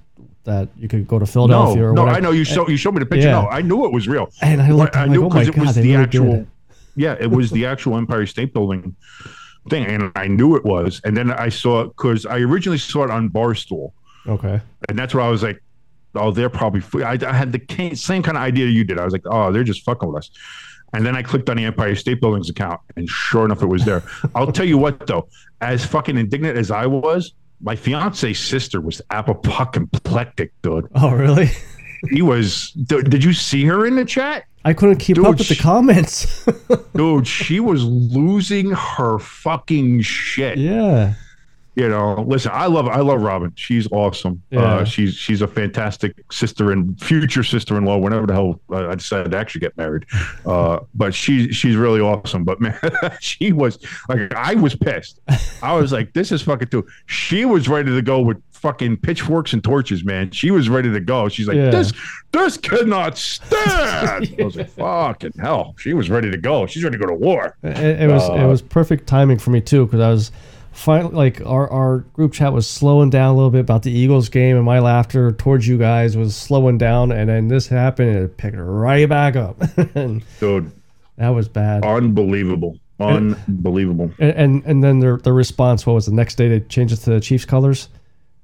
that 0.44 0.68
you 0.76 0.88
could 0.88 1.06
go 1.06 1.18
to 1.18 1.24
No, 1.24 1.30
Philadelphia 1.30 1.84
or 1.88 1.92
no, 1.92 2.02
whatever. 2.02 2.16
I 2.16 2.20
know 2.20 2.30
you 2.30 2.44
show 2.44 2.66
you 2.68 2.76
showed 2.78 2.94
me 2.94 3.00
the 3.00 3.06
picture. 3.06 3.28
Yeah. 3.28 3.42
No, 3.42 3.48
I 3.48 3.60
knew 3.60 3.84
it 3.84 3.92
was 3.92 4.08
real. 4.08 4.30
And 4.40 4.62
I 4.62 4.70
looked, 4.70 4.96
I 4.96 5.02
I'm 5.02 5.12
knew 5.12 5.28
like, 5.28 5.46
oh 5.46 5.50
it 5.50 5.54
god, 5.54 5.66
was 5.66 5.74
the 5.74 5.82
really 5.82 5.94
actual. 5.96 6.32
did. 6.32 6.46
Yeah, 6.96 7.16
it 7.20 7.30
was 7.30 7.50
the 7.50 7.66
actual 7.66 7.96
Empire 7.96 8.26
State 8.26 8.52
Building 8.52 8.96
thing, 9.68 9.84
and 9.86 10.10
I 10.16 10.26
knew 10.28 10.56
it 10.56 10.64
was. 10.64 11.00
And 11.04 11.16
then 11.16 11.30
I 11.30 11.48
saw 11.48 11.82
it 11.82 11.88
because 11.88 12.26
I 12.26 12.38
originally 12.38 12.78
saw 12.78 13.04
it 13.04 13.10
on 13.10 13.28
Barstool, 13.28 13.92
Okay. 14.26 14.60
and 14.88 14.98
that's 14.98 15.14
where 15.14 15.22
I 15.24 15.28
was 15.28 15.42
like, 15.42 15.62
"Oh, 16.14 16.30
they're 16.30 16.48
probably." 16.50 16.80
fu- 16.80 17.02
I, 17.02 17.18
I 17.26 17.32
had 17.32 17.52
the 17.52 17.94
same 17.94 18.22
kind 18.22 18.36
of 18.36 18.42
idea 18.42 18.66
you 18.66 18.84
did. 18.84 18.98
I 18.98 19.04
was 19.04 19.12
like, 19.12 19.26
"Oh, 19.26 19.52
they're 19.52 19.64
just 19.64 19.84
fucking 19.84 20.08
with 20.08 20.18
us." 20.24 20.30
And 20.92 21.06
then 21.06 21.14
I 21.14 21.22
clicked 21.22 21.48
on 21.48 21.56
the 21.56 21.64
Empire 21.64 21.94
State 21.94 22.20
Building's 22.20 22.50
account, 22.50 22.80
and 22.96 23.08
sure 23.08 23.44
enough, 23.44 23.62
it 23.62 23.66
was 23.66 23.84
there. 23.84 24.02
I'll 24.34 24.50
tell 24.50 24.66
you 24.66 24.76
what, 24.78 25.06
though, 25.06 25.28
as 25.60 25.84
fucking 25.84 26.16
indignant 26.16 26.56
as 26.58 26.70
I 26.72 26.86
was, 26.86 27.32
my 27.60 27.76
fiance's 27.76 28.38
sister 28.40 28.80
was 28.80 29.00
apoplectic, 29.10 30.52
dude. 30.62 30.88
Oh 30.94 31.12
really? 31.14 31.50
He 32.10 32.22
was. 32.22 32.70
Dude, 32.72 33.10
did 33.10 33.22
you 33.22 33.32
see 33.34 33.64
her 33.66 33.86
in 33.86 33.94
the 33.96 34.04
chat? 34.04 34.44
I 34.64 34.74
couldn't 34.74 34.96
keep 34.96 35.16
Dude, 35.16 35.26
up 35.26 35.38
with 35.38 35.48
the 35.48 35.56
comments. 35.56 36.46
Dude, 36.94 37.26
she 37.26 37.60
was 37.60 37.84
losing 37.84 38.72
her 38.72 39.18
fucking 39.18 40.02
shit. 40.02 40.58
yeah. 40.58 41.14
You 41.76 41.88
know, 41.88 42.24
listen, 42.26 42.50
I 42.52 42.66
love 42.66 42.88
I 42.88 42.98
love 42.98 43.22
Robin. 43.22 43.52
She's 43.54 43.90
awesome. 43.92 44.42
Yeah. 44.50 44.60
Uh, 44.60 44.84
she's 44.84 45.14
she's 45.14 45.40
a 45.40 45.46
fantastic 45.46 46.14
sister 46.30 46.72
and 46.72 47.00
future 47.00 47.44
sister 47.44 47.78
in 47.78 47.84
law. 47.84 47.96
Whenever 47.96 48.26
the 48.26 48.34
hell 48.34 48.60
uh, 48.70 48.88
I 48.88 48.96
decided 48.96 49.30
to 49.30 49.38
actually 49.38 49.60
get 49.60 49.76
married, 49.76 50.04
uh, 50.44 50.80
but 50.96 51.14
she 51.14 51.52
she's 51.52 51.76
really 51.76 52.00
awesome. 52.00 52.42
But 52.42 52.60
man, 52.60 52.78
she 53.20 53.52
was 53.52 53.78
like 54.08 54.34
I 54.34 54.56
was 54.56 54.74
pissed. 54.74 55.20
I 55.62 55.72
was 55.72 55.92
like, 55.92 56.12
this 56.12 56.32
is 56.32 56.42
fucking 56.42 56.68
too. 56.68 56.86
She 57.06 57.44
was 57.44 57.68
ready 57.68 57.92
to 57.94 58.02
go 58.02 58.20
with 58.20 58.42
fucking 58.60 58.98
pitchforks 58.98 59.52
and 59.52 59.62
torches, 59.64 60.04
man. 60.04 60.30
She 60.30 60.50
was 60.50 60.68
ready 60.68 60.92
to 60.92 61.00
go. 61.00 61.28
She's 61.28 61.48
like, 61.48 61.56
Yeah. 61.56 61.70
this 61.70 61.92
this 62.32 62.56
cannot 62.56 63.16
stand. 63.18 64.34
I 64.38 64.44
was 64.44 64.56
like, 64.56 64.70
fucking 64.70 65.32
hell. 65.40 65.74
She 65.78 65.94
was 65.94 66.10
ready 66.10 66.30
to 66.30 66.36
go. 66.36 66.66
She's 66.66 66.84
ready 66.84 66.96
to 66.98 67.02
go 67.04 67.08
to 67.08 67.14
war. 67.16 67.56
It, 67.62 68.02
it 68.02 68.08
was 68.10 68.28
it 68.28 68.40
Uh, 68.44 68.48
was 68.48 68.62
perfect 68.62 69.06
timing 69.06 69.38
for 69.38 69.50
me 69.50 69.60
too 69.60 69.86
because 69.86 70.00
I 70.00 70.10
was 70.10 70.30
finally 70.72 71.14
like 71.14 71.40
our 71.44 71.68
our 71.70 71.98
group 72.14 72.32
chat 72.32 72.52
was 72.52 72.68
slowing 72.68 73.10
down 73.10 73.30
a 73.32 73.36
little 73.36 73.50
bit 73.50 73.60
about 73.60 73.82
the 73.82 73.90
Eagles 73.90 74.28
game 74.28 74.56
and 74.56 74.64
my 74.64 74.78
laughter 74.78 75.32
towards 75.32 75.66
you 75.66 75.76
guys 75.78 76.16
was 76.16 76.36
slowing 76.36 76.78
down 76.78 77.10
and 77.10 77.28
then 77.28 77.48
this 77.48 77.66
happened 77.66 78.10
and 78.10 78.18
it 78.24 78.36
picked 78.36 78.56
right 78.58 79.08
back 79.08 79.34
up 79.36 79.58
Dude, 80.40 80.70
That 81.16 81.30
was 81.30 81.48
bad. 81.48 81.84
Unbelievable. 81.84 82.78
Unbelievable. 83.00 84.10
And 84.18 84.30
and, 84.36 84.64
and 84.64 84.84
then 84.84 85.00
their 85.00 85.16
the 85.16 85.32
response 85.32 85.86
what 85.86 85.94
was 85.94 86.06
the 86.06 86.14
next 86.14 86.36
day 86.36 86.48
they 86.48 86.60
changed 86.60 86.92
it 86.94 86.98
to 86.98 87.10
the 87.10 87.20
Chiefs 87.20 87.44
colors. 87.44 87.88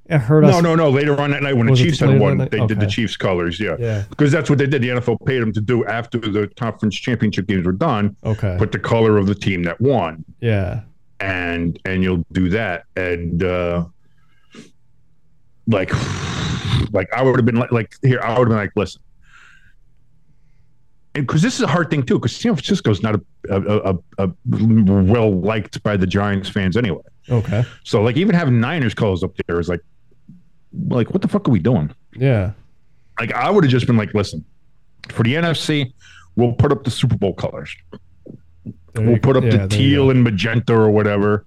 It 0.08 0.18
hurt 0.18 0.44
us. 0.44 0.52
No, 0.52 0.60
no, 0.60 0.74
no. 0.74 0.90
Later 0.90 1.20
on 1.20 1.30
that 1.30 1.42
night, 1.42 1.56
when 1.56 1.66
the 1.66 1.74
Chiefs 1.74 2.00
had 2.00 2.20
won, 2.20 2.38
they 2.38 2.66
did 2.66 2.80
the 2.80 2.86
Chiefs 2.86 3.16
colors. 3.16 3.58
Yeah. 3.58 3.76
Yeah. 3.78 4.04
Because 4.08 4.30
that's 4.30 4.48
what 4.48 4.58
they 4.58 4.66
did. 4.66 4.82
The 4.82 4.88
NFL 4.90 5.24
paid 5.26 5.40
them 5.40 5.52
to 5.52 5.60
do 5.60 5.84
after 5.86 6.18
the 6.18 6.48
conference 6.56 6.94
championship 6.96 7.46
games 7.46 7.66
were 7.66 7.72
done. 7.72 8.16
Okay. 8.24 8.56
Put 8.58 8.72
the 8.72 8.78
color 8.78 9.18
of 9.18 9.26
the 9.26 9.34
team 9.34 9.62
that 9.64 9.80
won, 9.80 10.24
yeah. 10.40 10.82
and 11.20 11.78
and 11.84 12.02
you'll 12.02 12.24
do 12.32 12.48
that. 12.50 12.84
And 12.96 13.42
uh 13.42 13.86
like, 15.66 15.92
like 16.92 17.12
I 17.12 17.22
would 17.22 17.36
have 17.36 17.44
been 17.44 17.56
like, 17.56 17.72
like 17.72 17.94
here, 18.02 18.20
I 18.22 18.38
would 18.38 18.48
have 18.48 18.48
been 18.48 18.56
like, 18.56 18.72
listen, 18.76 19.02
and 21.16 21.26
because 21.26 21.40
this 21.40 21.54
is 21.54 21.62
a 21.62 21.66
hard 21.66 21.88
thing 21.88 22.02
too, 22.02 22.18
because 22.18 22.36
San 22.36 22.54
Francisco's 22.54 23.02
not 23.02 23.14
a, 23.14 23.20
a, 23.48 23.94
a, 23.94 23.98
a 24.18 24.30
well 24.44 25.32
liked 25.40 25.82
by 25.82 25.96
the 25.96 26.06
Giants 26.06 26.48
fans 26.48 26.76
anyway. 26.76 27.02
Okay. 27.30 27.64
So 27.84 28.02
like 28.02 28.18
even 28.18 28.34
having 28.34 28.60
Niners 28.60 28.92
colors 28.92 29.24
up 29.24 29.32
there 29.46 29.58
is 29.58 29.68
like, 29.68 29.80
like 30.88 31.10
what 31.10 31.22
the 31.22 31.28
fuck 31.28 31.48
are 31.48 31.50
we 31.50 31.58
doing? 31.58 31.92
Yeah. 32.14 32.52
Like 33.18 33.32
I 33.32 33.50
would 33.50 33.64
have 33.64 33.70
just 33.70 33.86
been 33.86 33.96
like, 33.96 34.12
listen, 34.14 34.44
for 35.08 35.22
the 35.22 35.34
NFC, 35.34 35.92
we'll 36.36 36.52
put 36.52 36.72
up 36.72 36.84
the 36.84 36.90
Super 36.90 37.16
Bowl 37.16 37.34
colors. 37.34 37.74
There 38.94 39.06
We'll 39.06 39.18
put 39.18 39.36
up 39.36 39.44
yeah, 39.44 39.66
the 39.66 39.68
teal 39.68 40.10
and 40.10 40.24
magenta 40.24 40.74
or 40.74 40.90
whatever, 40.90 41.44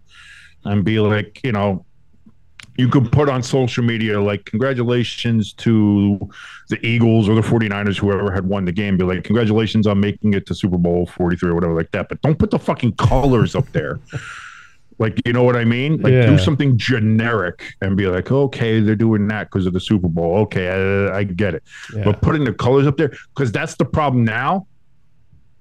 and 0.65 0.83
be 0.83 0.99
like, 0.99 1.41
you 1.43 1.51
know, 1.51 1.85
you 2.77 2.87
could 2.87 3.11
put 3.11 3.27
on 3.27 3.43
social 3.43 3.83
media 3.83 4.21
like, 4.21 4.45
congratulations 4.45 5.51
to 5.53 6.17
the 6.69 6.85
Eagles 6.85 7.27
or 7.27 7.35
the 7.35 7.41
49ers, 7.41 7.97
whoever 7.97 8.31
had 8.31 8.45
won 8.45 8.63
the 8.63 8.71
game. 8.71 8.95
Be 8.97 9.03
like, 9.03 9.23
congratulations 9.23 9.85
on 9.85 9.99
making 9.99 10.33
it 10.33 10.45
to 10.45 10.55
Super 10.55 10.77
Bowl 10.77 11.05
43 11.07 11.49
or 11.49 11.55
whatever 11.55 11.73
like 11.73 11.91
that. 11.91 12.07
But 12.07 12.21
don't 12.21 12.39
put 12.39 12.51
the 12.51 12.59
fucking 12.59 12.93
colors 12.93 13.53
up 13.53 13.69
there. 13.73 13.99
Like, 14.99 15.19
you 15.25 15.31
know 15.33 15.43
what 15.43 15.55
I 15.55 15.63
mean? 15.65 16.01
Like, 16.01 16.11
Yeah. 16.13 16.25
do 16.27 16.37
something 16.37 16.77
generic 16.77 17.63
and 17.81 17.95
be 17.97 18.05
like, 18.07 18.31
okay, 18.31 18.81
they're 18.81 18.95
doing 18.95 19.27
that 19.29 19.49
because 19.49 19.65
of 19.65 19.73
the 19.73 19.79
Super 19.79 20.09
Bowl. 20.09 20.35
Okay, 20.39 20.67
I, 21.09 21.19
I 21.19 21.23
get 21.23 21.55
it. 21.55 21.63
Yeah. 21.95 22.03
But 22.03 22.21
putting 22.21 22.43
the 22.43 22.53
colors 22.53 22.85
up 22.85 22.97
there, 22.97 23.11
because 23.33 23.51
that's 23.51 23.75
the 23.75 23.85
problem 23.85 24.25
now, 24.25 24.67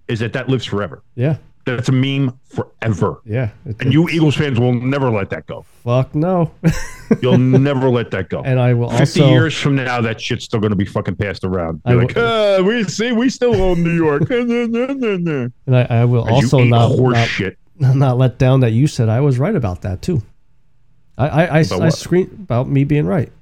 is 0.09 0.19
that 0.21 0.33
that 0.35 0.49
lives 0.49 0.65
forever. 0.65 1.03
yeah. 1.15 1.37
That's 1.65 1.91
a 1.91 1.93
meme 1.93 2.33
forever. 2.49 3.21
Yeah. 3.27 3.51
And 3.81 3.93
you 3.93 4.09
Eagles 4.09 4.35
fans 4.37 4.59
will 4.59 4.73
never 4.73 5.11
let 5.11 5.29
that 5.29 5.45
go. 5.47 5.67
fuck 5.85 6.15
no. 6.15 6.51
You'll 7.21 7.37
never 7.37 7.91
let 7.91 8.11
that 8.13 8.31
go. 8.31 8.41
and 8.43 8.59
I 8.59 8.73
will 8.73 8.89
50 8.89 9.21
also 9.21 9.31
years 9.31 9.55
from 9.55 9.75
now, 9.77 10.01
that 10.01 10.19
shit's 10.19 10.47
still 10.47 10.61
going 10.61 10.71
to 10.71 10.77
be 10.77 10.87
fucking 10.87 11.17
passed 11.17 11.45
around. 11.45 11.83
You're 11.87 11.97
will- 11.99 12.07
like, 12.07 12.17
uh, 12.17 12.63
we 12.65 12.85
see, 12.85 13.13
we 13.13 13.29
still 13.29 13.55
own 13.61 13.83
New 13.85 13.93
York. 13.95 14.31
And 14.31 15.53
I, 15.69 15.83
I 15.91 16.05
will 16.07 16.27
also 16.27 16.65
not, 16.65 16.89
horse 16.93 17.15
not 17.17 17.29
shit. 17.29 17.59
Not 17.79 18.19
let 18.19 18.39
down 18.39 18.61
that 18.61 18.73
you 18.73 18.87
said 18.87 19.09
I 19.09 19.21
was 19.21 19.39
right 19.39 19.55
about 19.55 19.83
that 19.83 20.03
too. 20.03 20.23
I 21.17 21.29
I, 21.29 21.45
I, 21.45 21.59
About 21.61 21.83
I 22.13 22.19
about 22.21 22.69
me 22.69 22.85
being 22.85 23.07
right. 23.07 23.33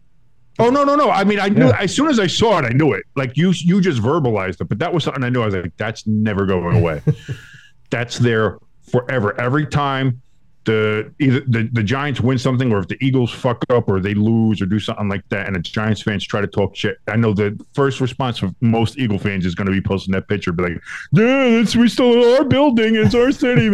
Oh 0.59 0.71
no, 0.71 0.85
no, 0.85 0.95
no! 0.97 1.11
I 1.11 1.25
mean, 1.25 1.39
I 1.39 1.49
knew 1.51 1.67
Yeah. 1.67 1.79
as 1.79 1.95
soon 1.95 2.09
as 2.09 2.19
I 2.19 2.27
saw 2.27 2.59
it, 2.59 2.65
I 2.65 2.71
knew 2.71 2.95
it. 2.95 3.05
Like 3.15 3.37
you, 3.37 3.51
you 3.51 3.81
just 3.83 4.01
verbalized 4.01 4.61
it, 4.61 4.69
but 4.69 4.79
that 4.79 4.93
was 4.95 5.05
something 5.05 5.23
I 5.23 5.29
knew. 5.29 5.43
I 5.43 5.47
was 5.47 5.55
like, 5.55 5.77
that's 5.77 6.07
never 6.07 6.47
going 6.47 6.79
away. 6.79 7.03
that's 7.91 8.19
there 8.19 8.59
forever. 8.91 9.39
Every 9.39 9.67
time 9.67 10.23
the 10.67 11.11
either 11.19 11.41
the, 11.41 11.69
the 11.73 11.83
Giants 11.83 12.21
win 12.21 12.39
something, 12.39 12.73
or 12.73 12.81
if 12.81 12.89
the 12.89 12.99
Eagles 13.01 13.33
fuck 13.33 13.65
up, 13.71 13.89
or 13.89 14.01
they 14.01 14.15
lose, 14.15 14.61
or 14.61 14.67
do 14.67 14.79
something 14.79 15.09
like 15.09 15.27
that, 15.31 15.47
and 15.47 15.57
the 15.57 15.61
Giants 15.61 16.03
fans 16.03 16.27
try 16.27 16.43
to 16.43 16.47
talk 16.47 16.77
shit, 16.77 16.99
I 17.09 17.17
know 17.17 17.33
the 17.33 17.59
first 17.73 18.01
response 18.01 18.43
of 18.43 18.55
most 18.61 18.99
Eagle 18.99 19.19
fans 19.19 19.47
is 19.47 19.55
going 19.55 19.67
to 19.67 19.73
be 19.73 19.81
posting 19.81 20.13
that 20.13 20.29
picture, 20.29 20.53
be 20.53 20.65
like, 20.65 20.83
"Yeah, 21.13 21.45
it's 21.45 21.75
we 21.75 21.89
still 21.89 22.13
in 22.13 22.37
our 22.37 22.45
building, 22.45 22.97
it's 22.97 23.15
our 23.15 23.33
city." 23.33 23.65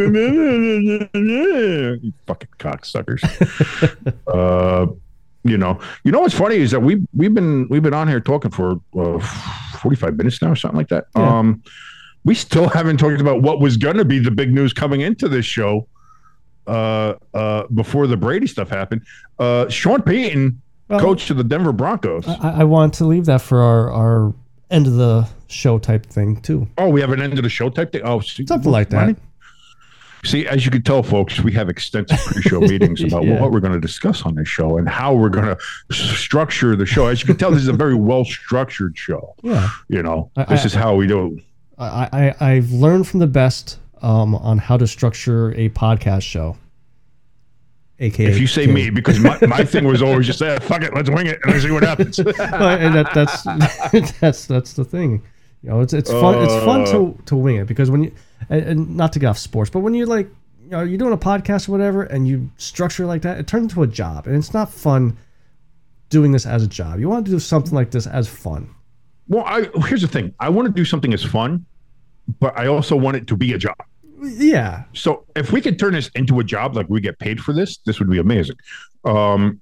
you 1.13 1.99
fucking 2.27 2.49
cocksuckers. 2.59 3.23
uh, 4.33 4.87
you 5.45 5.59
know, 5.59 5.81
you 6.05 6.13
know 6.13 6.21
what's 6.21 6.35
funny 6.35 6.57
is 6.57 6.71
that 6.71 6.81
we 6.81 7.03
we've 7.15 7.35
been 7.35 7.67
we've 7.69 7.83
been 7.83 7.95
on 7.95 8.07
here 8.07 8.21
talking 8.21 8.51
for 8.51 8.81
uh, 8.97 9.19
forty 9.79 9.97
five 9.97 10.17
minutes 10.17 10.41
now 10.41 10.53
or 10.53 10.57
something 10.57 10.79
like 10.79 10.89
that. 10.89 11.07
Yeah. 11.17 11.39
Um, 11.39 11.63
we 12.25 12.35
still 12.35 12.69
haven't 12.69 12.99
talked 12.99 13.21
about 13.21 13.43
what 13.43 13.61
was 13.61 13.77
going 13.77 13.97
to 13.97 14.05
be 14.05 14.19
the 14.19 14.31
big 14.31 14.53
news 14.53 14.73
coming 14.73 15.01
into 15.01 15.29
this 15.29 15.45
show. 15.45 15.89
Uh, 16.67 17.15
uh, 17.35 17.65
before 17.75 18.07
the 18.07 18.17
Brady 18.17 18.47
stuff 18.47 18.69
happened, 18.69 19.03
uh, 19.39 19.69
Sean 19.69 20.01
Payton, 20.03 20.61
Well, 20.89 21.01
coach 21.01 21.27
to 21.27 21.35
the 21.35 21.43
Denver 21.45 21.73
Broncos. 21.73 22.27
I, 22.29 22.61
I 22.61 22.65
want 22.65 22.95
to 22.95 23.05
leave 23.05 23.27
that 23.27 23.41
for 23.43 23.61
our, 23.61 23.91
our 23.91 24.35
end 24.71 24.87
of 24.87 24.95
the 24.95 25.29
show 25.49 25.79
type 25.79 26.07
thing 26.07 26.41
too. 26.41 26.69
oh, 26.79 26.89
we 26.89 27.01
have 27.01 27.11
an 27.11 27.21
end 27.21 27.33
of 27.37 27.43
the 27.43 27.49
show 27.49 27.69
type 27.69 27.93
thing. 27.93 28.03
Oh, 28.05 28.21
see, 28.21 28.47
Something 28.47 28.71
like 28.71 28.91
that. 28.91 28.97
Ronnie? 29.01 29.17
See, 30.25 30.47
as 30.47 30.65
you 30.65 30.71
can 30.71 30.83
tell, 30.83 31.03
folks, 31.03 31.41
we 31.41 31.51
have 31.53 31.69
extensive 31.69 32.17
pre-show 32.21 32.61
meetings 32.73 33.03
about 33.03 33.25
Yeah. 33.25 33.41
what 33.41 33.51
we're 33.51 33.59
going 33.59 33.73
to 33.73 33.81
discuss 33.81 34.23
on 34.23 34.37
this 34.37 34.47
show 34.47 34.79
and 34.79 34.89
how 34.89 35.13
we're 35.15 35.29
going 35.31 35.47
to 35.57 35.95
structure 35.95 36.77
the 36.77 36.87
show. 36.87 37.09
As 37.09 37.21
you 37.21 37.27
can 37.27 37.37
tell, 37.37 37.51
this 37.51 37.61
is 37.63 37.67
a 37.69 37.73
very 37.73 37.97
well-structured 37.97 38.97
show. 38.97 39.35
Yeah. 39.43 39.69
You 39.89 40.05
know, 40.05 40.31
I- 40.37 40.45
this 40.45 40.63
I- 40.63 40.67
is 40.67 40.75
how 40.75 40.95
we 40.95 41.09
do. 41.09 41.37
it. 41.39 41.43
I, 41.77 42.09
I 42.41 42.53
I've 42.53 42.71
learned 42.71 43.09
from 43.09 43.19
the 43.19 43.27
best 43.27 43.79
um, 44.03 44.35
on 44.35 44.59
how 44.59 44.77
to 44.77 44.87
structure 44.87 45.53
a 45.53 45.71
podcast 45.71 46.23
show. 46.23 46.57
AKA 47.99 48.27
If 48.27 48.39
you 48.41 48.47
say 48.47 48.67
me, 48.67 48.91
because 48.91 49.21
my, 49.21 49.39
my 49.47 49.65
thing 49.65 49.85
was 49.85 50.03
always 50.03 50.27
just 50.27 50.41
say, 50.41 50.59
fuck 50.59 50.83
it, 50.83 50.93
let's 50.93 51.09
wing 51.09 51.29
it 51.29 51.39
and 51.43 51.53
let's 51.53 51.65
see 51.65 51.71
what 51.71 51.85
happens. 51.85 52.19
And 52.39 52.95
that, 52.95 53.15
that's 53.15 53.43
that's 54.21 54.47
that's 54.47 54.73
the 54.75 54.85
thing. 54.85 55.23
You 55.63 55.71
know, 55.71 55.81
it's 55.81 55.93
it's 55.93 56.11
fun. 56.11 56.43
it's 56.43 56.65
fun 56.65 56.85
to 56.87 57.17
to 57.27 57.37
wing 57.37 57.57
it 57.57 57.67
because 57.67 57.91
when 57.91 58.05
you 58.05 58.13
and, 58.51 58.65
and 58.65 58.97
not 58.97 59.13
to 59.13 59.21
get 59.21 59.29
off 59.29 59.39
sports, 59.39 59.71
but 59.71 59.81
when 59.81 59.95
you 59.95 60.07
like 60.07 60.29
you 60.65 60.71
know 60.71 60.83
you're 60.83 60.99
doing 60.99 61.13
a 61.13 61.19
podcast 61.19 61.69
or 61.69 61.73
whatever, 61.73 62.03
and 62.03 62.27
you 62.27 62.51
structure 62.57 63.05
it 63.05 63.07
like 63.07 63.23
that, 63.23 63.39
it 63.39 63.47
turns 63.47 63.65
into 63.65 63.83
a 63.85 63.87
job, 63.87 64.27
and 64.27 64.35
it's 64.35 64.53
not 64.53 64.73
fun 64.73 65.17
doing 66.09 66.33
this 66.33 66.45
as 66.45 66.65
a 66.65 66.69
job. 66.69 66.99
You 66.99 67.09
want 67.09 67.25
to 67.27 67.31
do 67.31 67.39
something 67.39 67.73
like 67.73 67.93
this 67.93 68.09
as 68.09 68.29
fun. 68.29 68.75
well, 69.29 69.45
I, 69.47 69.69
here's 69.87 70.03
the 70.03 70.09
thing. 70.09 70.35
I 70.41 70.49
want 70.49 70.67
to 70.67 70.73
do 70.73 70.85
something 70.85 71.15
as 71.15 71.23
fun, 71.23 71.65
but 72.41 72.59
I 72.59 72.67
also 72.67 72.97
want 72.97 73.17
it 73.17 73.29
to 73.29 73.37
be 73.37 73.53
a 73.53 73.59
job. 73.59 73.77
Yeah, 74.23 74.85
So 74.93 75.25
if 75.35 75.53
we 75.53 75.61
could 75.61 75.79
turn 75.79 75.95
this 75.95 76.09
into 76.15 76.39
a 76.41 76.45
job, 76.45 76.77
like 76.77 76.89
we 76.89 77.01
get 77.01 77.19
paid 77.19 77.41
for 77.41 77.53
this, 77.53 77.79
this 77.79 77.99
would 77.99 78.09
be 78.11 78.19
amazing. 78.19 78.57
Um, 79.05 79.61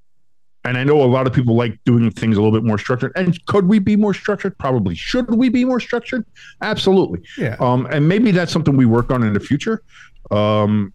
and 0.64 0.76
I 0.76 0.84
know 0.84 1.02
a 1.02 1.06
lot 1.06 1.26
of 1.26 1.32
people 1.32 1.56
like 1.56 1.78
doing 1.86 2.10
things 2.10 2.36
a 2.36 2.42
little 2.42 2.56
bit 2.58 2.66
more 2.66 2.76
structured. 2.76 3.12
And 3.16 3.42
could 3.46 3.66
we 3.66 3.78
be 3.78 3.96
more 3.96 4.12
structured? 4.12 4.58
Probably. 4.58 4.94
Should 4.94 5.34
we 5.34 5.48
be 5.48 5.64
more 5.64 5.80
structured? 5.80 6.26
Absolutely. 6.60 7.20
yeah. 7.38 7.56
Um, 7.60 7.86
and 7.86 8.06
maybe 8.06 8.30
that's 8.30 8.52
something 8.52 8.76
we 8.76 8.84
work 8.84 9.10
on 9.10 9.22
in 9.22 9.32
the 9.32 9.40
future. 9.40 9.82
Um, 10.30 10.92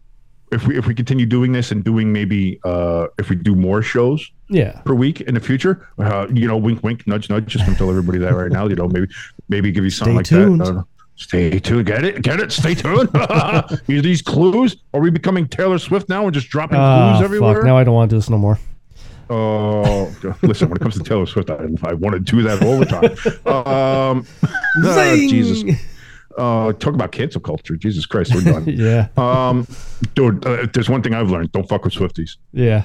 if 0.52 0.68
we 0.68 0.78
if 0.78 0.86
we 0.86 0.94
continue 0.94 1.26
doing 1.26 1.52
this 1.52 1.72
and 1.72 1.84
doing 1.84 2.14
maybe 2.14 2.60
uh, 2.64 3.08
if 3.18 3.30
we 3.32 3.36
do 3.36 3.56
more 3.56 3.82
shows 3.82 4.30
Yeah. 4.50 4.80
per 4.82 4.94
week 4.94 5.22
in 5.22 5.34
the 5.34 5.40
future, 5.40 5.90
uh, 5.98 6.28
you 6.32 6.48
know, 6.48 6.56
wink, 6.56 6.84
wink, 6.84 7.06
nudge, 7.08 7.32
nudge. 7.32 7.48
Just 7.48 7.66
gonna 7.66 7.76
tell 7.78 7.90
everybody 7.90 8.20
that 8.20 8.36
right 8.36 8.52
now. 8.52 8.68
You 8.68 8.76
know, 8.76 8.88
maybe 8.88 9.08
maybe 9.50 9.72
give 9.72 9.84
you 9.84 9.90
something 9.90 10.24
Stay 10.24 10.36
like 10.38 10.46
tuned. 10.48 10.62
that. 10.62 10.86
Uh, 11.18 11.22
stay 11.22 11.60
tuned. 11.60 11.86
Get 11.86 12.04
it? 12.04 12.22
Get 12.22 12.40
it? 12.40 12.52
Stay 12.52 12.76
tuned. 12.76 13.10
These 13.88 14.02
these 14.04 14.22
clues. 14.22 14.78
Are 14.94 15.00
we 15.00 15.10
becoming 15.10 15.48
Taylor 15.48 15.78
Swift 15.80 16.10
now 16.10 16.26
and 16.26 16.34
just 16.34 16.50
dropping 16.50 16.78
Ah, 16.80 17.14
clues 17.14 17.24
everywhere? 17.24 17.56
fuck. 17.56 17.64
Now 17.66 17.78
I 17.78 17.84
don't 17.84 17.94
want 17.96 18.10
to 18.10 18.16
do 18.16 18.20
this 18.20 18.30
no 18.30 18.38
more. 18.38 18.60
Oh, 19.30 20.14
listen. 20.44 20.70
When 20.70 20.78
it 20.78 20.82
comes 20.82 20.96
to 20.98 21.04
Taylor 21.04 21.26
Swift, 21.26 21.50
I, 21.50 21.68
I 21.84 21.94
want 21.94 22.14
to 22.14 22.20
do 22.20 22.44
that 22.44 22.62
all 22.64 22.78
the 22.80 22.86
time. 22.86 23.16
Um, 23.66 24.26
uh, 24.84 25.16
Jesus. 25.16 25.64
Uh, 26.38 26.74
talk 26.74 26.94
about 26.94 27.12
cancel 27.14 27.40
culture. 27.40 27.78
Jesus 27.78 28.06
Christ, 28.06 28.36
we're 28.36 28.42
done. 28.42 28.66
Yeah. 28.68 29.08
Um, 29.16 29.66
dude, 30.16 30.46
uh, 30.46 30.68
there's 30.74 30.90
one 30.90 31.02
thing 31.02 31.14
I've 31.14 31.32
learned: 31.32 31.52
don't 31.54 31.68
fuck 31.68 31.86
with 31.86 31.94
Swifties. 31.94 32.36
Yeah. 32.52 32.84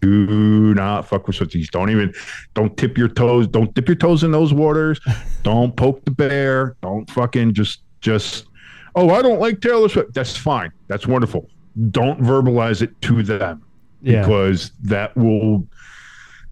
Do 0.00 0.74
not 0.74 1.08
fuck 1.08 1.26
with 1.26 1.36
Swifties. 1.36 1.70
Don't 1.70 1.90
even, 1.90 2.12
don't 2.54 2.76
tip 2.76 2.96
your 2.96 3.08
toes. 3.08 3.46
Don't 3.48 3.72
dip 3.74 3.88
your 3.88 3.96
toes 3.96 4.22
in 4.22 4.30
those 4.30 4.54
waters. 4.54 5.00
don't 5.42 5.74
poke 5.76 6.04
the 6.04 6.10
bear. 6.12 6.76
Don't 6.82 7.10
fucking 7.10 7.54
just, 7.54 7.82
just. 8.00 8.46
Oh, 8.94 9.10
I 9.10 9.22
don't 9.22 9.40
like 9.40 9.60
Taylor 9.60 9.88
Swift. 9.88 10.14
That's 10.14 10.36
fine. 10.36 10.70
That's 10.86 11.06
wonderful. 11.06 11.48
Don't 11.90 12.20
verbalize 12.20 12.82
it 12.82 12.90
to 13.02 13.22
them 13.22 13.62
Yeah. 14.02 14.22
because 14.22 14.72
that 14.82 15.16
will, 15.16 15.66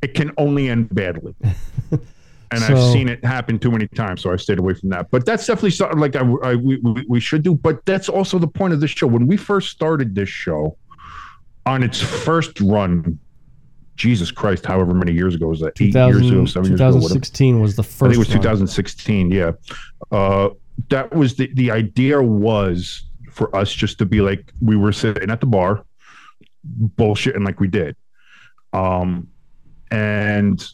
it 0.03 0.15
can 0.15 0.33
only 0.39 0.69
end 0.69 0.95
badly. 0.95 1.35
And 2.53 2.61
So- 2.63 2.77
I've 2.77 2.93
seen 2.93 3.09
it 3.09 3.25
happen 3.25 3.59
too 3.59 3.73
many 3.73 3.89
times, 3.89 4.23
so 4.23 4.33
I 4.33 4.37
stayed 4.37 4.61
away 4.61 4.75
from 4.75 4.91
that. 4.91 5.11
But 5.11 5.27
that's 5.27 5.45
definitely 5.49 5.73
something 5.73 5.99
like 5.99 6.15
I, 6.15 6.21
I 6.45 6.55
we, 6.55 6.77
we 6.77 7.05
we 7.09 7.19
should 7.19 7.43
do. 7.43 7.57
But 7.57 7.85
that's 7.87 8.09
also 8.09 8.39
the 8.39 8.47
point 8.47 8.73
of 8.73 8.79
this 8.81 8.93
show. 8.93 9.09
When 9.09 9.27
we 9.27 9.37
first 9.37 9.71
started 9.71 10.15
this 10.15 10.29
show, 10.29 10.77
on 11.67 11.83
its 11.83 12.01
first 12.01 12.61
run, 12.61 13.19
Jesus 13.97 14.31
Christ, 14.31 14.65
however 14.67 14.95
many 14.95 15.13
years 15.13 15.35
ago 15.35 15.49
was 15.49 15.61
that? 15.61 15.81
Eight 15.81 15.95
years 15.95 16.17
ago, 16.31 16.45
2000, 16.45 16.47
seven 16.47 16.71
years 16.71 16.81
ago, 16.81 16.87
whatever. 16.87 17.01
2016 17.01 17.61
was 17.61 17.77
the 17.77 17.83
first. 17.83 18.03
I 18.03 18.07
think 18.07 18.15
it 18.15 18.19
was 18.19 18.29
one. 18.29 18.39
2016. 18.39 19.31
Yeah, 19.31 19.53
uh, 20.11 20.51
that 20.91 21.15
was 21.15 21.37
the 21.37 21.51
the 21.55 21.71
idea 21.71 22.23
was 22.23 23.03
for 23.31 23.55
us 23.57 23.73
just 23.73 23.99
to 23.99 24.07
be 24.07 24.21
like 24.21 24.53
we 24.61 24.77
were 24.77 24.93
sitting 24.93 25.31
at 25.31 25.41
the 25.41 25.47
bar, 25.47 25.85
bullshitting 26.97 27.45
like 27.45 27.59
we 27.59 27.69
did, 27.69 27.97
um, 28.73 29.29
and 29.91 30.67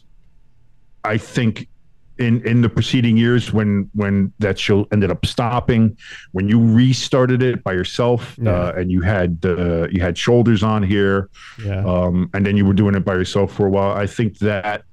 I 1.03 1.17
think 1.17 1.67
in 2.19 2.45
in 2.45 2.61
the 2.61 2.69
preceding 2.69 3.17
years 3.17 3.51
when 3.51 3.89
when 3.93 4.31
that 4.39 4.59
show 4.59 4.87
ended 4.91 5.09
up 5.09 5.25
stopping, 5.25 5.97
when 6.31 6.47
you 6.47 6.59
restarted 6.59 7.41
it 7.41 7.63
by 7.63 7.73
yourself, 7.73 8.35
Yeah. 8.41 8.51
uh, 8.51 8.71
and 8.77 8.91
you 8.91 9.01
had 9.01 9.39
uh, 9.43 9.87
you 9.89 10.01
had 10.01 10.17
shoulders 10.17 10.61
on 10.63 10.83
here, 10.83 11.29
Yeah. 11.63 11.83
um, 11.85 12.29
and 12.33 12.45
then 12.45 12.55
you 12.57 12.65
were 12.65 12.73
doing 12.75 12.95
it 12.95 13.03
by 13.03 13.13
yourself 13.15 13.53
for 13.53 13.65
a 13.65 13.69
while. 13.69 13.91
I 13.93 14.05
think 14.07 14.37
that 14.39 14.83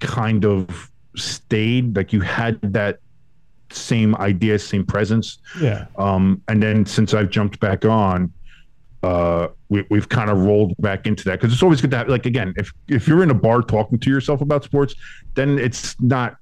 kind 0.00 0.44
of 0.44 0.90
stayed 1.16 1.96
like 1.96 2.12
you 2.12 2.20
had 2.20 2.60
that 2.62 2.98
same 3.70 4.14
idea, 4.16 4.58
same 4.58 4.84
presence. 4.84 5.38
yeah. 5.60 5.86
Um, 5.96 6.40
and 6.48 6.62
then 6.62 6.86
since 6.86 7.12
I've 7.14 7.30
jumped 7.30 7.60
back 7.60 7.84
on, 7.84 8.32
uh, 9.02 9.48
we, 9.68 9.84
we've 9.90 10.08
kind 10.08 10.30
of 10.30 10.38
rolled 10.38 10.74
back 10.78 11.06
into 11.06 11.24
that 11.24 11.40
because 11.40 11.52
it's 11.52 11.62
always 11.62 11.80
good 11.80 11.90
to 11.92 11.98
have 11.98 12.08
like 12.08 12.26
again, 12.26 12.52
if 12.56 12.72
if 12.88 13.06
you're 13.06 13.22
in 13.22 13.30
a 13.30 13.34
bar 13.34 13.62
talking 13.62 13.98
to 13.98 14.10
yourself 14.10 14.40
about 14.40 14.64
sports, 14.64 14.94
then 15.34 15.58
it's 15.58 16.00
not, 16.00 16.36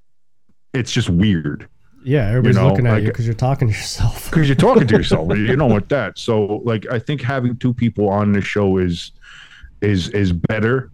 it's 0.73 0.91
just 0.91 1.11
weird 1.11 1.69
Yeah. 2.03 2.29
Everybody's 2.29 2.57
know, 2.57 2.69
looking 2.69 2.87
at 2.87 2.93
like- 2.95 3.03
you 3.03 3.09
because 3.09 3.27
you're 3.27 3.35
talking 3.35 3.69
to 3.69 3.75
yourself. 3.75 4.25
because 4.31 4.49
you're 4.49 4.57
talking 4.57 4.87
to 4.87 4.97
yourself. 4.97 5.29
you 5.37 5.55
don't 5.57 5.71
want 5.71 5.89
that. 5.91 6.19
So 6.19 6.63
like 6.65 6.87
I 6.91 6.99
think 6.99 7.21
having 7.21 7.57
two 7.57 7.75
people 7.75 8.09
on 8.09 8.33
the 8.33 8.41
show 8.41 8.79
is 8.79 9.13
is 9.83 10.09
is 10.11 10.33
better. 10.33 10.91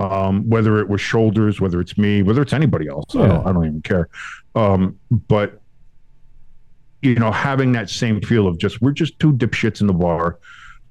Um, 0.00 0.48
whether 0.48 0.80
it 0.80 0.88
was 0.88 1.00
shoulders, 1.00 1.60
whether 1.60 1.80
it's 1.80 1.96
me, 1.96 2.22
whether 2.22 2.42
it's 2.42 2.52
anybody 2.52 2.88
else, 2.88 3.14
I, 3.14 3.28
don't, 3.28 3.46
I 3.46 3.52
don't 3.52 3.66
even 3.66 3.82
care. 3.82 4.08
Um, 4.56 4.98
but 5.10 5.60
you 7.02 7.14
know, 7.16 7.30
having 7.30 7.72
that 7.72 7.90
same 7.90 8.20
feel 8.20 8.46
of 8.48 8.58
just 8.58 8.80
we're 8.80 8.92
just 8.92 9.18
two 9.20 9.32
dipshits 9.32 9.80
in 9.80 9.86
the 9.86 9.92
bar 9.92 10.38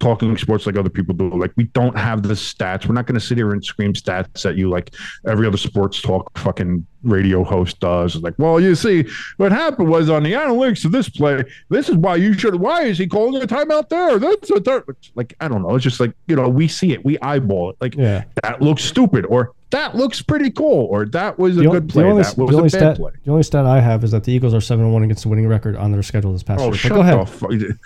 talking 0.02 0.36
sports 0.38 0.66
like 0.66 0.76
other 0.76 0.90
people 0.90 1.14
do. 1.16 1.30
Like 1.30 1.54
we 1.56 1.66
don't 1.66 1.98
have 1.98 2.24
the 2.24 2.34
stats. 2.34 2.88
We're 2.88 2.96
not 2.96 3.06
going 3.06 3.20
to 3.20 3.26
sit 3.26 3.38
here 3.38 3.52
and 3.52 3.64
scream 3.64 3.94
stats 3.94 4.46
at 4.50 4.58
you 4.58 4.70
like 4.70 4.94
every 5.26 5.48
other 5.48 5.58
sports 5.58 6.02
talk 6.02 6.38
fucking 6.38 6.86
radio 7.04 7.44
host 7.44 7.80
does. 7.80 8.16
Like, 8.18 8.34
well, 8.38 8.60
you 8.60 8.76
see, 8.76 9.06
what 9.38 9.52
happened 9.52 9.90
was 9.90 10.10
on 10.10 10.24
the 10.24 10.34
analytics 10.34 10.84
of 10.86 10.92
this 10.92 11.08
play, 11.10 11.44
this 11.70 11.88
is 11.88 11.96
why 11.96 12.16
you 12.18 12.34
should. 12.34 12.56
Why 12.56 12.82
is 12.84 12.98
he 12.98 13.08
calling 13.08 13.42
a 13.42 13.46
timeout 13.48 13.88
there? 13.90 14.20
That's 14.20 14.50
a 14.50 14.60
third. 14.60 14.84
Like 15.16 15.36
I 15.40 15.48
don't 15.48 15.62
know. 15.62 15.76
It's 15.76 15.84
just 15.84 16.00
like 16.00 16.14
you 16.28 16.36
know 16.36 16.50
we 16.50 16.68
see 16.68 16.92
it, 16.92 17.06
we 17.06 17.18
eyeball 17.20 17.70
it. 17.70 17.78
Like 17.80 17.96
Yeah. 17.96 18.26
that 18.44 18.62
looks 18.62 18.84
stupid, 18.84 19.26
or 19.28 19.54
that 19.70 19.96
looks 19.96 20.22
pretty 20.22 20.52
cool, 20.52 20.88
or 20.92 21.06
that 21.06 21.40
was 21.40 21.58
a 21.58 21.62
The, 21.62 21.70
good 21.70 21.90
play. 21.90 22.04
only, 22.04 22.24
that 22.24 22.36
the 22.36 22.42
only 22.44 22.58
a 22.58 22.62
bad 22.64 22.72
stat, 22.72 22.98
play. 22.98 23.12
the 23.24 23.32
only 23.32 23.44
stat 23.44 23.66
I 23.66 23.80
have 23.80 24.04
is 24.04 24.12
that 24.12 24.24
the 24.26 24.34
Eagles 24.34 24.54
are 24.54 24.60
seven 24.62 24.84
and 24.86 24.94
one 24.94 25.04
against 25.04 25.24
the 25.24 25.30
winning 25.30 25.48
record 25.48 25.78
on 25.78 25.92
their 25.94 26.04
schedule 26.04 26.34
this 26.34 26.44
past 26.44 26.60
Oh, 26.62 26.66
year. 26.66 26.74
Shut 26.74 26.92
go 26.92 27.02
ahead. 27.02 27.78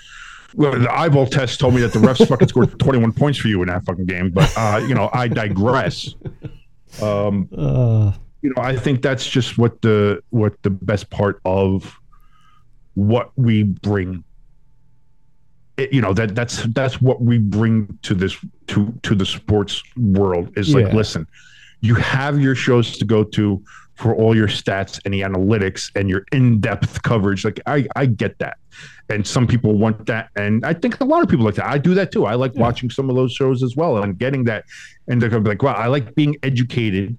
The 0.55 0.61
Well, 0.69 0.79
the 0.79 0.91
eyeball 0.93 1.25
test 1.27 1.59
told 1.59 1.73
me 1.73 1.81
that 1.81 1.93
the 1.93 1.99
refs 1.99 2.27
fucking 2.27 2.47
scored 2.47 2.79
21 2.79 3.11
points 3.13 3.39
for 3.39 3.47
you 3.47 3.61
in 3.61 3.67
that 3.67 3.85
fucking 3.85 4.05
game, 4.05 4.31
but 4.31 4.51
uh, 4.57 4.77
you 4.87 4.95
know, 4.95 5.09
I 5.13 5.27
digress. 5.27 6.15
Um, 7.01 7.49
Uh, 7.57 8.13
you 8.41 8.53
know, 8.55 8.61
I 8.61 8.75
think 8.75 9.01
that's 9.01 9.27
just 9.27 9.57
what 9.57 9.81
the 9.81 10.21
what 10.29 10.53
the 10.61 10.69
best 10.69 11.09
part 11.09 11.41
of 11.45 11.97
what 12.93 13.31
we 13.35 13.63
bring. 13.63 14.23
It, 15.77 15.91
you 15.91 15.99
know 15.99 16.13
that 16.13 16.35
that's 16.35 16.63
that's 16.67 17.01
what 17.01 17.21
we 17.21 17.37
bring 17.37 17.97
to 18.03 18.13
this 18.13 18.37
to 18.67 18.93
to 19.03 19.15
the 19.15 19.25
sports 19.25 19.81
world 19.97 20.57
is 20.57 20.73
like 20.73 20.85
Yeah. 20.87 20.95
listen, 20.95 21.27
you 21.81 21.95
have 21.95 22.39
your 22.39 22.55
shows 22.55 22.97
to 22.99 23.03
go 23.05 23.23
to 23.23 23.61
for 23.95 24.13
all 24.15 24.35
your 24.35 24.47
stats 24.47 24.99
and 25.05 25.13
the 25.13 25.21
analytics 25.21 25.89
and 25.95 26.09
your 26.09 26.25
in-depth 26.31 27.01
coverage. 27.03 27.45
Like 27.45 27.59
I 27.65 27.87
I 27.95 28.05
get 28.05 28.37
that, 28.39 28.57
and 29.09 29.25
some 29.25 29.47
people 29.47 29.73
want 29.77 30.05
that, 30.07 30.29
and 30.35 30.65
I 30.65 30.73
think 30.73 30.99
a 30.99 31.05
lot 31.05 31.23
of 31.23 31.29
people 31.29 31.45
like 31.45 31.55
that. 31.55 31.65
I 31.67 31.77
do 31.77 31.93
that 31.95 32.11
too. 32.11 32.25
I 32.25 32.35
like 32.35 32.53
Yeah. 32.55 32.61
watching 32.61 32.89
some 32.89 33.09
of 33.09 33.15
those 33.15 33.31
shows 33.33 33.63
as 33.63 33.75
well 33.75 34.03
and 34.03 34.17
getting 34.17 34.43
that, 34.45 34.65
and 35.07 35.21
they're 35.21 35.29
gonna 35.29 35.41
be 35.43 35.49
like, 35.49 35.63
wow, 35.63 35.73
I 35.73 35.87
like 35.87 36.13
being 36.15 36.35
educated 36.43 37.17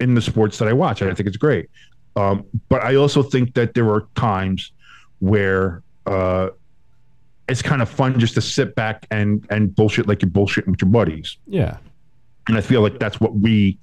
in 0.00 0.14
the 0.14 0.20
sports 0.20 0.58
that 0.58 0.68
I 0.68 0.74
watch. 0.74 1.00
and 1.00 1.10
I 1.10 1.14
think 1.14 1.26
it's 1.28 1.38
great. 1.38 1.70
Um, 2.16 2.44
but 2.68 2.82
I 2.82 2.96
also 2.96 3.22
think 3.22 3.54
that 3.54 3.72
there 3.74 3.88
are 3.90 4.06
times 4.14 4.72
where 5.20 5.82
uh, 6.06 6.50
it's 7.48 7.62
kind 7.62 7.80
of 7.80 7.88
fun 7.88 8.18
just 8.20 8.34
to 8.34 8.40
sit 8.42 8.74
back 8.74 9.06
and 9.10 9.46
and 9.50 9.74
bullshit 9.74 10.06
like 10.06 10.20
you're 10.22 10.30
bullshitting 10.30 10.66
with 10.68 10.82
your 10.82 10.90
buddies. 10.90 11.38
yeah. 11.46 11.78
And 12.48 12.56
I 12.56 12.60
feel 12.60 12.80
like 12.80 12.98
that's 13.00 13.18
what 13.20 13.34
we 13.34 13.76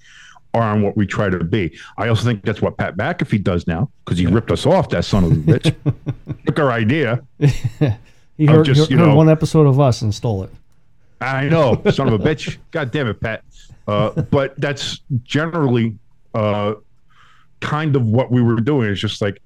are 0.53 0.73
and 0.73 0.83
what 0.83 0.95
we 0.95 1.05
try 1.05 1.29
to 1.29 1.43
be. 1.43 1.77
I 1.97 2.07
also 2.09 2.23
think 2.23 2.43
that's 2.43 2.61
what 2.61 2.77
Pat 2.77 2.95
McAfee 2.95 3.43
does 3.43 3.65
now 3.67 3.89
because 4.05 4.17
he 4.19 4.27
ripped 4.27 4.51
us 4.51 4.65
off. 4.65 4.89
That 4.89 5.05
son 5.05 5.23
of 5.23 5.31
a 5.31 5.35
bitch 5.35 5.75
took 6.45 6.59
our 6.59 6.71
idea. 6.71 7.23
He 8.35 8.47
heard, 8.47 8.65
just, 8.65 8.89
he 8.89 8.95
you 8.95 8.99
heard 8.99 9.09
know- 9.09 9.15
one 9.15 9.29
episode 9.29 9.67
of 9.67 9.79
us 9.79 10.01
and 10.01 10.13
stole 10.13 10.41
it. 10.43 10.49
I 11.21 11.47
know, 11.49 11.79
son 11.91 12.07
of 12.11 12.19
a 12.19 12.23
bitch. 12.23 12.57
God 12.71 12.89
damn 12.89 13.07
it, 13.07 13.21
Pat. 13.21 13.43
Uh, 13.87 14.09
but 14.23 14.59
that's 14.59 15.01
generally 15.23 15.95
uh, 16.33 16.73
kind 17.59 17.95
of 17.95 18.07
what 18.07 18.31
we 18.31 18.41
were 18.41 18.55
doing. 18.55 18.89
It's 18.89 18.99
just 18.99 19.21
like, 19.21 19.39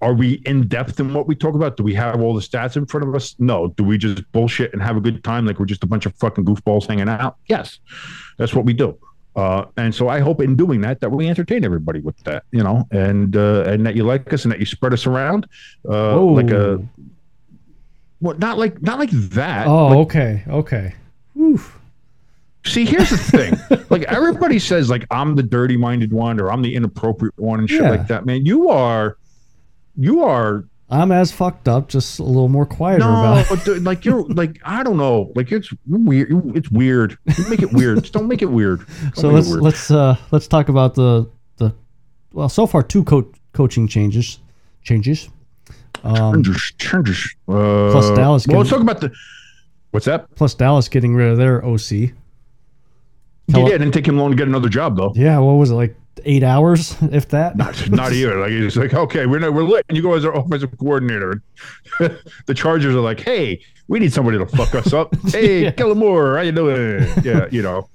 are 0.00 0.14
we 0.14 0.40
in 0.46 0.66
depth 0.66 0.98
in 0.98 1.12
what 1.12 1.26
we 1.26 1.34
talk 1.34 1.54
about? 1.54 1.76
Do 1.76 1.82
we 1.82 1.92
have 1.94 2.22
all 2.22 2.34
the 2.34 2.40
stats 2.40 2.76
in 2.76 2.86
front 2.86 3.06
of 3.06 3.14
us? 3.14 3.36
No. 3.38 3.68
Do 3.68 3.84
we 3.84 3.98
just 3.98 4.22
bullshit 4.32 4.72
and 4.72 4.80
have 4.82 4.96
a 4.96 5.00
good 5.00 5.22
time 5.22 5.44
like 5.44 5.58
we're 5.58 5.66
just 5.66 5.84
a 5.84 5.86
bunch 5.86 6.06
of 6.06 6.14
fucking 6.16 6.46
goofballs 6.46 6.86
hanging 6.86 7.08
out? 7.08 7.36
Yes, 7.48 7.80
that's 8.38 8.54
what 8.54 8.64
we 8.64 8.72
do. 8.72 8.96
Uh, 9.36 9.64
and 9.76 9.94
so 9.94 10.08
I 10.08 10.20
hope 10.20 10.40
in 10.40 10.54
doing 10.56 10.80
that 10.82 11.00
that 11.00 11.10
we 11.10 11.28
entertain 11.28 11.64
everybody 11.64 12.00
with 12.00 12.16
that, 12.24 12.44
you 12.52 12.62
know, 12.62 12.86
and 12.92 13.36
uh, 13.36 13.64
and 13.66 13.84
that 13.86 13.96
you 13.96 14.04
like 14.04 14.32
us 14.32 14.44
and 14.44 14.52
that 14.52 14.60
you 14.60 14.66
spread 14.66 14.92
us 14.92 15.06
around, 15.06 15.46
uh, 15.88 16.20
like 16.20 16.50
a 16.50 16.80
well, 18.20 18.36
not 18.38 18.58
like 18.58 18.80
not 18.80 18.98
like 18.98 19.10
that. 19.10 19.66
Oh, 19.66 19.88
like, 19.88 19.98
okay. 19.98 20.44
Okay. 20.48 20.94
Oof. 21.38 21.78
See, 22.64 22.86
here's 22.86 23.10
the 23.10 23.18
thing. 23.18 23.84
like 23.90 24.04
everybody 24.04 24.58
says, 24.58 24.88
like 24.88 25.04
I'm 25.10 25.34
the 25.36 25.42
dirty 25.42 25.76
minded 25.76 26.12
one 26.12 26.40
or 26.40 26.50
I'm 26.50 26.62
the 26.62 26.74
inappropriate 26.74 27.38
one 27.38 27.60
and 27.60 27.68
shit 27.68 27.82
Yeah. 27.82 27.90
like 27.90 28.06
that. 28.06 28.24
Man, 28.24 28.46
you 28.46 28.70
are, 28.70 29.18
you 29.96 30.22
are. 30.22 30.64
I'm 30.94 31.10
as 31.12 31.32
fucked 31.32 31.66
up, 31.68 31.88
just 31.88 32.18
a 32.18 32.22
little 32.22 32.48
more 32.48 32.66
quieter 32.66 33.00
No, 33.00 33.10
about 33.10 33.50
it. 33.50 33.64
but 33.66 33.82
like 33.82 34.04
you're 34.04 34.22
like 34.28 34.60
I 34.64 34.82
don't 34.82 34.96
know. 34.96 35.32
Like 35.34 35.50
it's 35.52 35.70
weird. 35.86 36.28
It's 36.56 36.70
weird. 36.70 37.18
Make 37.48 37.62
it 37.62 37.72
weird. 37.72 38.00
Just 38.02 38.12
don't 38.12 38.28
make 38.28 38.42
it 38.42 38.50
weird. 38.50 38.80
Don't 39.02 39.16
So 39.16 39.28
let's 39.30 39.48
weird. 39.48 39.62
let's 39.62 39.90
uh 39.90 40.16
let's 40.30 40.46
talk 40.46 40.68
about 40.68 40.94
the 40.94 41.28
the 41.56 41.74
well 42.32 42.48
so 42.48 42.66
far 42.66 42.82
two 42.82 43.02
co- 43.04 43.30
coaching 43.52 43.88
changes 43.88 44.38
changes. 44.82 45.28
Um, 46.02 46.34
Changes, 46.42 46.72
changes. 46.78 47.34
Uh, 47.48 47.90
Plus 47.90 48.10
Dallas 48.10 48.46
Well, 48.46 48.58
let's 48.58 48.68
talk 48.68 48.80
about 48.80 49.00
the. 49.00 49.10
What's 49.92 50.04
that? 50.06 50.34
plus 50.34 50.52
Dallas 50.54 50.88
getting 50.88 51.14
rid 51.14 51.28
of 51.30 51.38
their 51.38 51.64
OC. 51.64 51.90
Yeah, 51.92 52.08
Tell- 53.50 53.66
it 53.68 53.70
didn't 53.78 53.92
take 53.92 54.06
him 54.06 54.18
long 54.18 54.30
to 54.30 54.36
get 54.36 54.46
another 54.48 54.68
job 54.68 54.96
though. 54.96 55.12
Yeah, 55.16 55.38
what 55.38 55.52
was 55.54 55.70
it 55.70 55.74
like 55.74 55.96
eight 56.24 56.42
hours, 56.42 56.96
if 57.12 57.28
that? 57.30 57.56
Not, 57.56 57.90
not 57.90 58.12
even 58.12 58.40
like 58.40 58.50
it's 58.52 58.76
like 58.76 58.94
okay, 58.94 59.26
we're 59.26 59.38
not, 59.40 59.52
we're 59.54 59.62
lit. 59.64 59.84
And 59.88 59.96
you 59.96 60.02
go 60.02 60.14
as 60.14 60.24
our 60.24 60.36
offensive 60.36 60.76
coordinator. 60.78 61.42
the 62.46 62.54
Chargers 62.54 62.94
are 62.94 63.00
like, 63.00 63.20
hey, 63.20 63.60
we 63.88 63.98
need 63.98 64.12
somebody 64.12 64.38
to 64.38 64.46
fuck 64.46 64.74
us 64.74 64.92
up. 64.92 65.14
Hey, 65.30 65.64
Yeah. 65.64 65.94
Moore, 65.94 66.36
how 66.36 66.42
you 66.42 66.52
doing? 66.52 67.06
Yeah, 67.22 67.46
you 67.50 67.62
know. 67.62 67.88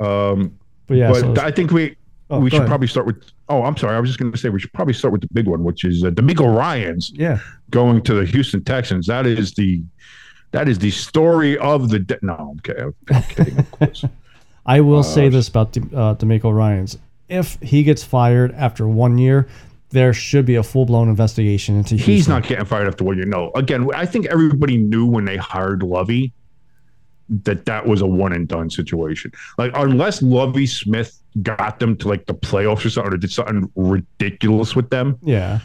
Um, 0.00 0.58
But 0.86 0.96
yeah, 0.96 1.10
but 1.12 1.20
so 1.20 1.34
I 1.42 1.50
think 1.50 1.70
we 1.70 1.96
Oh, 2.30 2.40
we 2.40 2.48
should 2.48 2.60
ahead. 2.60 2.68
probably 2.68 2.86
start 2.86 3.04
with. 3.06 3.22
Oh, 3.50 3.62
I'm 3.62 3.76
sorry. 3.76 3.94
I 3.94 4.00
was 4.00 4.08
just 4.08 4.18
going 4.18 4.32
to 4.32 4.38
say 4.38 4.48
we 4.48 4.58
should 4.58 4.72
probably 4.72 4.94
start 4.94 5.12
with 5.12 5.20
the 5.20 5.28
big 5.34 5.46
one, 5.46 5.64
which 5.64 5.84
is 5.84 6.02
uh, 6.02 6.08
DeMeco 6.10 6.56
Ryans 6.56 7.12
yeah, 7.14 7.38
going 7.68 8.00
to 8.04 8.14
the 8.14 8.24
Houston 8.24 8.64
Texans. 8.64 9.06
That 9.06 9.26
is 9.26 9.52
the 9.52 9.82
that 10.52 10.66
is 10.66 10.78
the 10.78 10.90
story 10.90 11.58
of 11.58 11.90
the. 11.90 11.98
De- 11.98 12.18
no, 12.22 12.34
I'm. 12.34 12.60
I'm 13.14 13.22
kidding. 13.24 13.58
Of 13.58 13.70
course. 13.72 14.04
I 14.66 14.80
will 14.80 15.02
say 15.02 15.28
this 15.28 15.48
about 15.48 15.76
uh, 15.76 16.14
DeMeco 16.14 16.54
Ryans: 16.54 16.96
if 17.32 17.58
he 17.62 17.82
gets 17.82 18.04
fired 18.04 18.52
after 18.54 18.86
one 18.86 19.18
year, 19.18 19.48
there 19.90 20.12
should 20.12 20.46
be 20.46 20.54
a 20.54 20.62
full 20.62 20.84
blown 20.86 21.08
investigation 21.08 21.76
into. 21.76 21.96
He's 21.96 22.06
Houston. 22.06 22.34
not 22.34 22.42
getting 22.44 22.64
fired 22.64 22.88
after 22.88 23.04
one 23.04 23.16
year. 23.16 23.26
No. 23.26 23.50
Again, 23.54 23.88
I 23.94 24.06
think 24.06 24.26
everybody 24.26 24.76
knew 24.76 25.06
when 25.06 25.24
they 25.24 25.36
hired 25.36 25.82
Lovie 25.82 26.32
that 27.44 27.64
that 27.64 27.86
was 27.86 28.00
a 28.00 28.06
one 28.06 28.32
and 28.32 28.46
done 28.48 28.68
situation. 28.70 29.32
Like 29.58 29.72
unless 29.74 30.22
Lovie 30.22 30.66
Smith 30.66 31.18
got 31.42 31.78
them 31.80 31.96
to 31.96 32.08
like 32.08 32.26
the 32.26 32.34
playoffs 32.34 32.84
or 32.84 32.90
something, 32.90 33.14
or 33.14 33.16
did 33.16 33.32
something 33.32 33.70
ridiculous 33.74 34.76
with 34.76 34.90
them, 34.90 35.18
Yeah, 35.22 35.60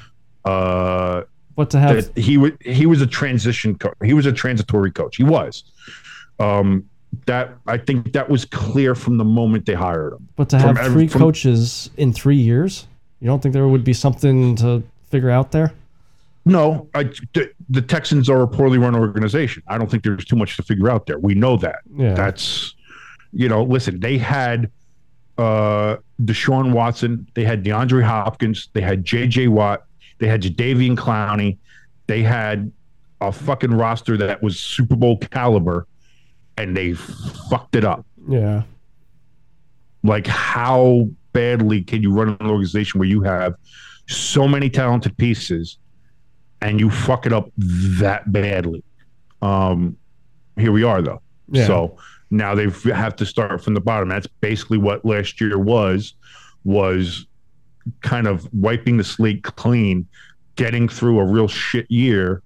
uh, 0.46 1.24
but 1.56 1.70
to 1.72 1.80
have 1.80 2.10
he 2.16 2.38
was 2.38 2.52
he 2.62 2.86
was 2.86 3.02
a 3.02 3.08
transition 3.08 3.78
coach. 3.78 3.96
He 4.04 4.14
was 4.14 4.26
a 4.26 4.32
transitory 4.32 4.92
coach. 4.92 5.18
He 5.18 5.24
was. 5.24 5.64
Um, 6.40 6.86
that 7.26 7.56
I 7.68 7.78
think 7.78 8.14
that 8.14 8.30
was 8.30 8.46
clear 8.46 8.96
from 8.96 9.18
the 9.18 9.26
moment 9.26 9.66
they 9.66 9.74
hired 9.74 10.14
him. 10.14 10.28
but 10.36 10.50
to 10.50 10.60
from 10.60 10.76
have 10.76 10.86
every- 10.86 10.94
three 11.04 11.08
from- 11.08 11.22
coaches 11.22 11.90
in 11.98 12.14
three 12.14 12.36
years, 12.38 12.88
you 13.20 13.28
don't 13.28 13.42
think 13.42 13.54
there 13.54 13.68
would 13.68 13.84
be 13.84 13.94
something 13.94 14.56
to 14.58 14.84
figure 15.10 15.30
out 15.30 15.52
there? 15.52 15.74
No, 16.46 16.88
I, 16.94 17.04
the, 17.34 17.52
the 17.70 17.82
Texans 17.82 18.30
are 18.30 18.42
a 18.44 18.48
poorly 18.48 18.78
run 18.78 18.96
organization. 18.96 19.64
I 19.68 19.78
don't 19.78 19.92
think 19.92 20.04
there's 20.04 20.24
too 20.24 20.38
much 20.38 20.56
to 20.58 20.64
figure 20.64 20.90
out 20.90 21.06
there. 21.06 21.20
We 21.20 21.34
know 21.36 21.58
that. 21.58 21.80
Yeah. 21.94 22.14
That's, 22.14 22.74
you 23.34 23.50
know, 23.50 23.64
listen, 23.64 24.00
they 24.00 24.18
had 24.18 24.72
uh, 25.38 25.98
Deshaun 26.22 26.72
Watson, 26.72 27.28
they 27.34 27.44
had 27.44 27.64
DeAndre 27.66 28.02
Hopkins, 28.04 28.70
they 28.74 28.82
had 28.82 29.04
J.J. 29.04 29.50
Watt, 29.50 29.84
they 30.20 30.28
had 30.28 30.42
Jadeveon 30.42 30.96
Clowney, 30.96 31.58
they 32.08 32.24
had 32.24 32.72
a 33.20 33.32
fucking 33.32 33.72
roster 33.74 34.16
that 34.18 34.42
was 34.42 34.58
Super 34.60 34.96
Bowl 34.96 35.18
caliber, 35.18 35.86
and 36.58 36.76
they 36.76 36.94
fucked 36.94 37.76
it 37.76 37.86
up. 37.86 38.06
Yeah, 38.28 38.64
Like, 40.04 40.28
how 40.28 41.10
badly 41.34 41.84
can 41.84 42.02
you 42.02 42.12
run 42.12 42.30
an 42.40 42.48
organization 42.48 43.00
where 43.00 43.08
you 43.08 43.22
have 43.22 43.56
so 44.08 44.48
many 44.48 44.70
talented 44.70 45.16
pieces 45.18 45.78
and 46.62 46.80
you 46.80 46.90
fuck 46.90 47.26
it 47.26 47.34
up 47.34 47.52
that 47.58 48.32
badly. 48.32 48.84
Um, 49.42 49.98
here 50.58 50.72
we 50.72 50.84
are 50.84 51.02
though. 51.02 51.22
Yeah. 51.52 51.68
So 51.68 51.98
now 52.32 52.56
they 52.56 52.70
have 52.92 53.16
to 53.18 53.26
start 53.26 53.64
from 53.64 53.74
the 53.74 53.82
bottom. 53.82 54.10
That's 54.10 54.28
basically 54.28 54.78
what 54.78 55.06
last 55.06 55.40
year 55.40 55.60
was, 55.60 56.16
was 56.64 57.28
kind 58.02 58.28
of 58.28 58.52
wiping 58.54 58.98
the 58.98 59.04
slate 59.04 59.44
clean, 59.44 60.08
getting 60.56 60.90
through 60.90 61.20
a 61.20 61.26
real 61.26 61.48
shit 61.48 61.90
year, 61.92 62.42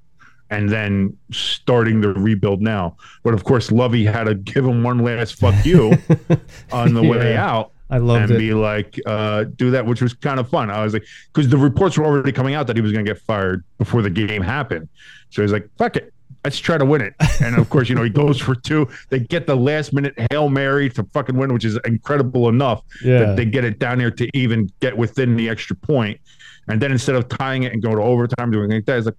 and 0.52 0.70
then 0.70 1.18
starting 1.32 2.02
the 2.02 2.10
rebuild 2.14 2.62
now. 2.62 2.96
But 3.24 3.34
of 3.34 3.44
course, 3.44 3.72
Lovie 3.72 4.06
had 4.06 4.26
to 4.26 4.36
give 4.36 4.66
him 4.66 4.84
one 4.84 5.00
last 5.00 5.36
fuck 5.40 5.66
you 5.66 5.94
on 6.72 6.94
the 6.94 7.02
way 7.02 7.36
out 7.36 7.72
I 7.90 7.98
loved 7.98 8.24
and 8.24 8.32
it. 8.34 8.38
be 8.38 8.54
like, 8.54 9.00
uh, 9.06 9.46
do 9.56 9.72
that, 9.72 9.86
which 9.86 10.02
was 10.02 10.14
kind 10.14 10.40
of 10.40 10.50
fun. 10.50 10.70
I 10.70 10.84
was 10.84 10.94
like, 10.94 11.06
because 11.34 11.50
the 11.50 11.58
reports 11.58 11.98
were 11.98 12.06
already 12.06 12.32
coming 12.32 12.54
out 12.54 12.68
that 12.68 12.76
he 12.76 12.82
was 12.82 12.92
going 12.92 13.04
to 13.06 13.12
get 13.14 13.22
fired 13.22 13.64
before 13.78 14.02
the 14.02 14.10
game 14.10 14.42
happened. 14.42 14.88
So 15.30 15.42
he's 15.42 15.52
like, 15.52 15.68
fuck 15.78 15.96
it. 15.98 16.14
Let's 16.46 16.58
try 16.58 16.78
to 16.78 16.86
win 16.86 17.02
it. 17.02 17.14
And 17.42 17.56
of 17.58 17.70
course, 17.70 17.88
you 17.90 17.96
know, 17.96 18.04
he 18.04 18.10
goes 18.10 18.40
for 18.40 18.56
two. 18.56 18.88
They 19.10 19.20
get 19.20 19.46
the 19.46 19.56
last 19.56 19.94
minute 19.94 20.16
Hail 20.32 20.50
Mary 20.50 20.90
to 20.92 21.04
fucking 21.14 21.38
win, 21.38 21.54
which 21.54 21.66
is 21.66 21.78
incredible 21.86 22.50
enough 22.50 22.82
Yeah. 23.04 23.20
that 23.20 23.36
they 23.38 23.46
get 23.46 23.64
it 23.64 23.78
down 23.78 24.00
there 24.00 24.10
to 24.12 24.38
even 24.38 24.72
get 24.80 24.98
within 24.98 25.36
the 25.36 25.50
extra 25.50 25.76
point. 25.76 26.20
And 26.68 26.82
then 26.82 26.92
instead 26.92 27.16
of 27.16 27.28
tying 27.30 27.64
it 27.64 27.74
and 27.74 27.82
going 27.82 27.98
to 27.98 28.02
overtime, 28.04 28.52
doing 28.52 28.72
like 28.72 28.86
that, 28.86 28.96
he's 28.96 29.06
like, 29.06 29.16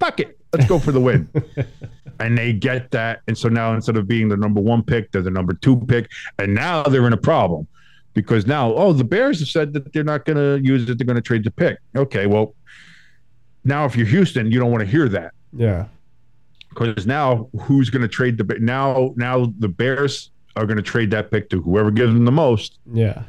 fuck 0.00 0.20
it. 0.20 0.35
Let's 0.52 0.66
go 0.66 0.78
for 0.78 0.92
the 0.92 1.00
win. 1.00 1.28
and 2.20 2.36
they 2.38 2.52
get 2.52 2.90
that. 2.92 3.20
And 3.26 3.36
so 3.36 3.48
now 3.48 3.74
instead 3.74 3.96
of 3.96 4.06
being 4.08 4.28
the 4.28 4.36
number 4.36 4.60
one 4.60 4.82
pick, 4.82 5.12
they're 5.12 5.22
the 5.22 5.30
number 5.30 5.54
two 5.54 5.76
pick. 5.86 6.10
And 6.38 6.54
now 6.54 6.82
they're 6.84 7.06
in 7.06 7.12
a 7.12 7.18
problem 7.18 7.66
because 8.14 8.46
now, 8.46 8.72
oh, 8.74 8.92
the 8.92 9.04
Bears 9.04 9.40
have 9.40 9.48
said 9.48 9.72
that 9.74 9.92
they're 9.92 10.04
not 10.04 10.24
going 10.24 10.36
to 10.36 10.66
use 10.66 10.88
it. 10.88 10.96
They're 10.98 11.06
going 11.06 11.16
to 11.16 11.22
trade 11.22 11.44
the 11.44 11.50
pick. 11.50 11.78
Okay, 11.94 12.26
well, 12.26 12.54
now 13.64 13.84
if 13.84 13.96
you're 13.96 14.06
Houston, 14.06 14.50
you 14.50 14.58
don't 14.58 14.70
want 14.70 14.82
to 14.82 14.86
hear 14.88 15.08
that 15.08 15.34
yeah. 15.52 15.86
because 16.70 17.06
now 17.06 17.48
who's 17.62 17.90
going 17.90 18.02
to 18.02 18.08
trade 18.08 18.38
the 18.38 18.56
now 18.60 19.12
now 19.16 19.52
the 19.58 19.68
Bears 19.68 20.30
are 20.54 20.64
going 20.64 20.76
to 20.78 20.82
trade 20.82 21.10
that 21.10 21.30
pick 21.30 21.50
to 21.50 21.60
whoever 21.60 21.90
gives 21.90 22.14
them 22.14 22.24
the 22.24 22.32
most, 22.32 22.78
Yeah. 22.90 23.24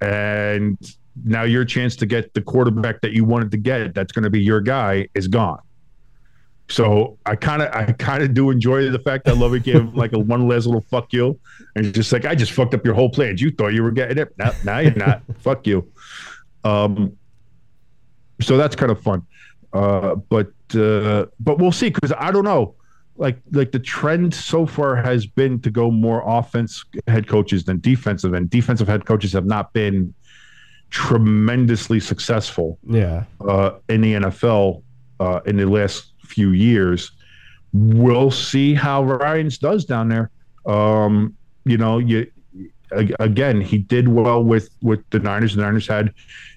and 0.00 0.76
now 1.24 1.44
your 1.44 1.64
chance 1.64 1.96
to 1.96 2.06
get 2.06 2.34
the 2.34 2.42
quarterback 2.42 3.00
that 3.00 3.12
you 3.12 3.24
wanted 3.24 3.50
to 3.52 3.56
get, 3.56 3.94
that's 3.94 4.12
going 4.12 4.24
to 4.24 4.30
be 4.30 4.40
your 4.42 4.60
guy, 4.60 5.08
is 5.14 5.28
gone. 5.28 5.60
So 6.68 7.16
I 7.26 7.36
kind 7.36 7.62
of 7.62 7.72
I 7.72 7.92
kind 7.92 8.22
of 8.24 8.34
do 8.34 8.50
enjoy 8.50 8.90
the 8.90 8.98
fact 8.98 9.24
that 9.26 9.36
Lovie 9.36 9.60
gave 9.60 9.94
like 9.94 10.12
a 10.12 10.18
one 10.18 10.48
last 10.48 10.66
little 10.66 10.80
fuck 10.80 11.12
you, 11.12 11.38
and 11.76 11.94
just 11.94 12.12
like 12.12 12.24
I 12.24 12.34
just 12.34 12.50
fucked 12.52 12.74
up 12.74 12.84
your 12.84 12.94
whole 12.94 13.08
plans. 13.10 13.40
You 13.40 13.52
thought 13.52 13.68
you 13.68 13.82
were 13.84 13.92
getting 13.92 14.18
it, 14.18 14.34
now, 14.36 14.50
now 14.64 14.78
you're 14.80 14.94
not. 14.94 15.22
fuck 15.38 15.66
you. 15.66 15.88
Um, 16.64 17.16
so 18.40 18.56
that's 18.56 18.74
kind 18.74 18.90
of 18.90 19.00
fun. 19.00 19.24
Uh, 19.72 20.16
but 20.16 20.50
uh, 20.74 21.26
but 21.38 21.58
we'll 21.58 21.70
see 21.72 21.90
because 21.90 22.12
I 22.18 22.30
don't 22.32 22.44
know. 22.44 22.74
Like 23.18 23.38
like 23.52 23.70
the 23.72 23.78
trend 23.78 24.34
so 24.34 24.66
far 24.66 24.96
has 24.96 25.24
been 25.24 25.60
to 25.60 25.70
go 25.70 25.90
more 25.90 26.22
offense 26.26 26.84
head 27.06 27.28
coaches 27.28 27.64
than 27.64 27.78
defensive, 27.80 28.34
and 28.34 28.50
defensive 28.50 28.88
head 28.88 29.06
coaches 29.06 29.32
have 29.32 29.46
not 29.46 29.72
been 29.72 30.12
tremendously 30.90 31.98
successful 32.00 32.78
Yeah. 32.88 33.24
uh, 33.40 33.72
in 33.88 34.00
the 34.02 34.14
NFL 34.14 34.82
uh, 35.18 35.40
in 35.46 35.56
the 35.56 35.64
last 35.66 36.12
few 36.26 36.50
years. 36.50 37.12
We'll 37.72 38.30
see 38.30 38.74
how 38.74 39.04
Ryans 39.04 39.58
does 39.58 39.84
down 39.84 40.08
there. 40.08 40.30
Um, 40.66 41.34
you 41.64 41.76
know, 41.78 41.98
you 41.98 42.26
again, 43.18 43.60
he 43.60 43.78
did 43.78 44.08
well 44.08 44.42
with 44.42 44.70
with 44.82 45.00
the 45.10 45.18
Niners. 45.18 45.54
The 45.56 45.62
Niners 45.62 45.86
had 45.86 46.12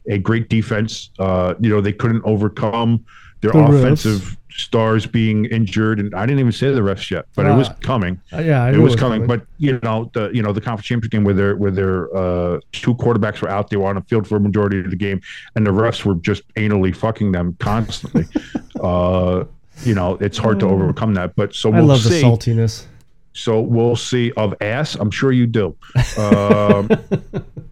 a 0.08 0.18
great 0.18 0.50
defense. 0.50 1.10
Uh, 1.20 1.56
you 1.60 1.70
know, 1.70 1.82
they 1.82 1.94
couldn't 1.94 2.24
overcome 2.26 3.04
their 3.42 3.52
The 3.52 3.60
refs. 3.60 3.80
offensive 3.80 4.38
stars 4.52 5.06
being 5.06 5.46
injured, 5.46 6.00
and 6.00 6.14
I 6.14 6.26
didn't 6.26 6.40
even 6.40 6.52
say 6.52 6.72
the 6.74 6.82
refs 6.82 7.10
yet, 7.10 7.26
but 7.36 7.46
it 7.46 7.56
was 7.56 7.70
Ah. 7.70 7.76
coming 7.82 8.20
Uh, 8.34 8.40
yeah. 8.40 8.68
It 8.68 8.74
knew 8.74 8.82
was 8.82 8.96
coming, 8.96 9.26
but 9.26 9.46
you 9.58 9.80
know 9.84 10.10
the 10.14 10.30
you 10.34 10.42
know 10.42 10.52
the 10.54 10.62
conference 10.62 10.88
championship 10.88 11.12
game 11.12 11.24
where 11.24 11.34
their 11.34 11.56
where 11.56 11.72
their 11.72 12.16
uh, 12.16 12.60
two 12.72 12.94
quarterbacks 12.96 13.42
were 13.42 13.50
out, 13.50 13.70
they 13.70 13.78
were 13.78 13.88
on 13.88 13.96
the 13.96 14.02
field 14.02 14.28
for 14.28 14.36
a 14.38 14.40
majority 14.40 14.80
of 14.80 14.90
the 14.90 14.96
game, 14.98 15.22
and 15.56 15.66
the 15.66 15.72
refs 15.72 16.04
were 16.06 16.16
just 16.16 16.44
anally 16.56 16.96
fucking 16.96 17.32
them 17.32 17.56
constantly. 17.60 18.26
uh, 18.84 19.46
you 19.84 19.96
know, 19.96 20.18
it's 20.20 20.38
hard 20.38 20.60
to 20.60 20.68
overcome 20.68 21.14
that, 21.16 21.36
but 21.36 21.54
so 21.54 21.70
we'll 21.70 21.84
I 21.84 21.96
love 21.96 22.04
the 22.04 22.10
saltiness. 22.10 22.86
So 23.34 23.62
we'll 23.62 23.96
see 23.96 24.32
of 24.34 24.54
ass. 24.62 24.96
I'm 24.96 25.12
sure 25.12 25.32
you 25.32 25.48
do. 25.48 25.76
Um, 26.18 26.90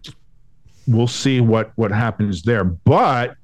we'll 0.86 1.06
see 1.06 1.40
what 1.40 1.72
what 1.76 1.90
happens 1.90 2.42
there, 2.42 2.64
but 2.64 3.36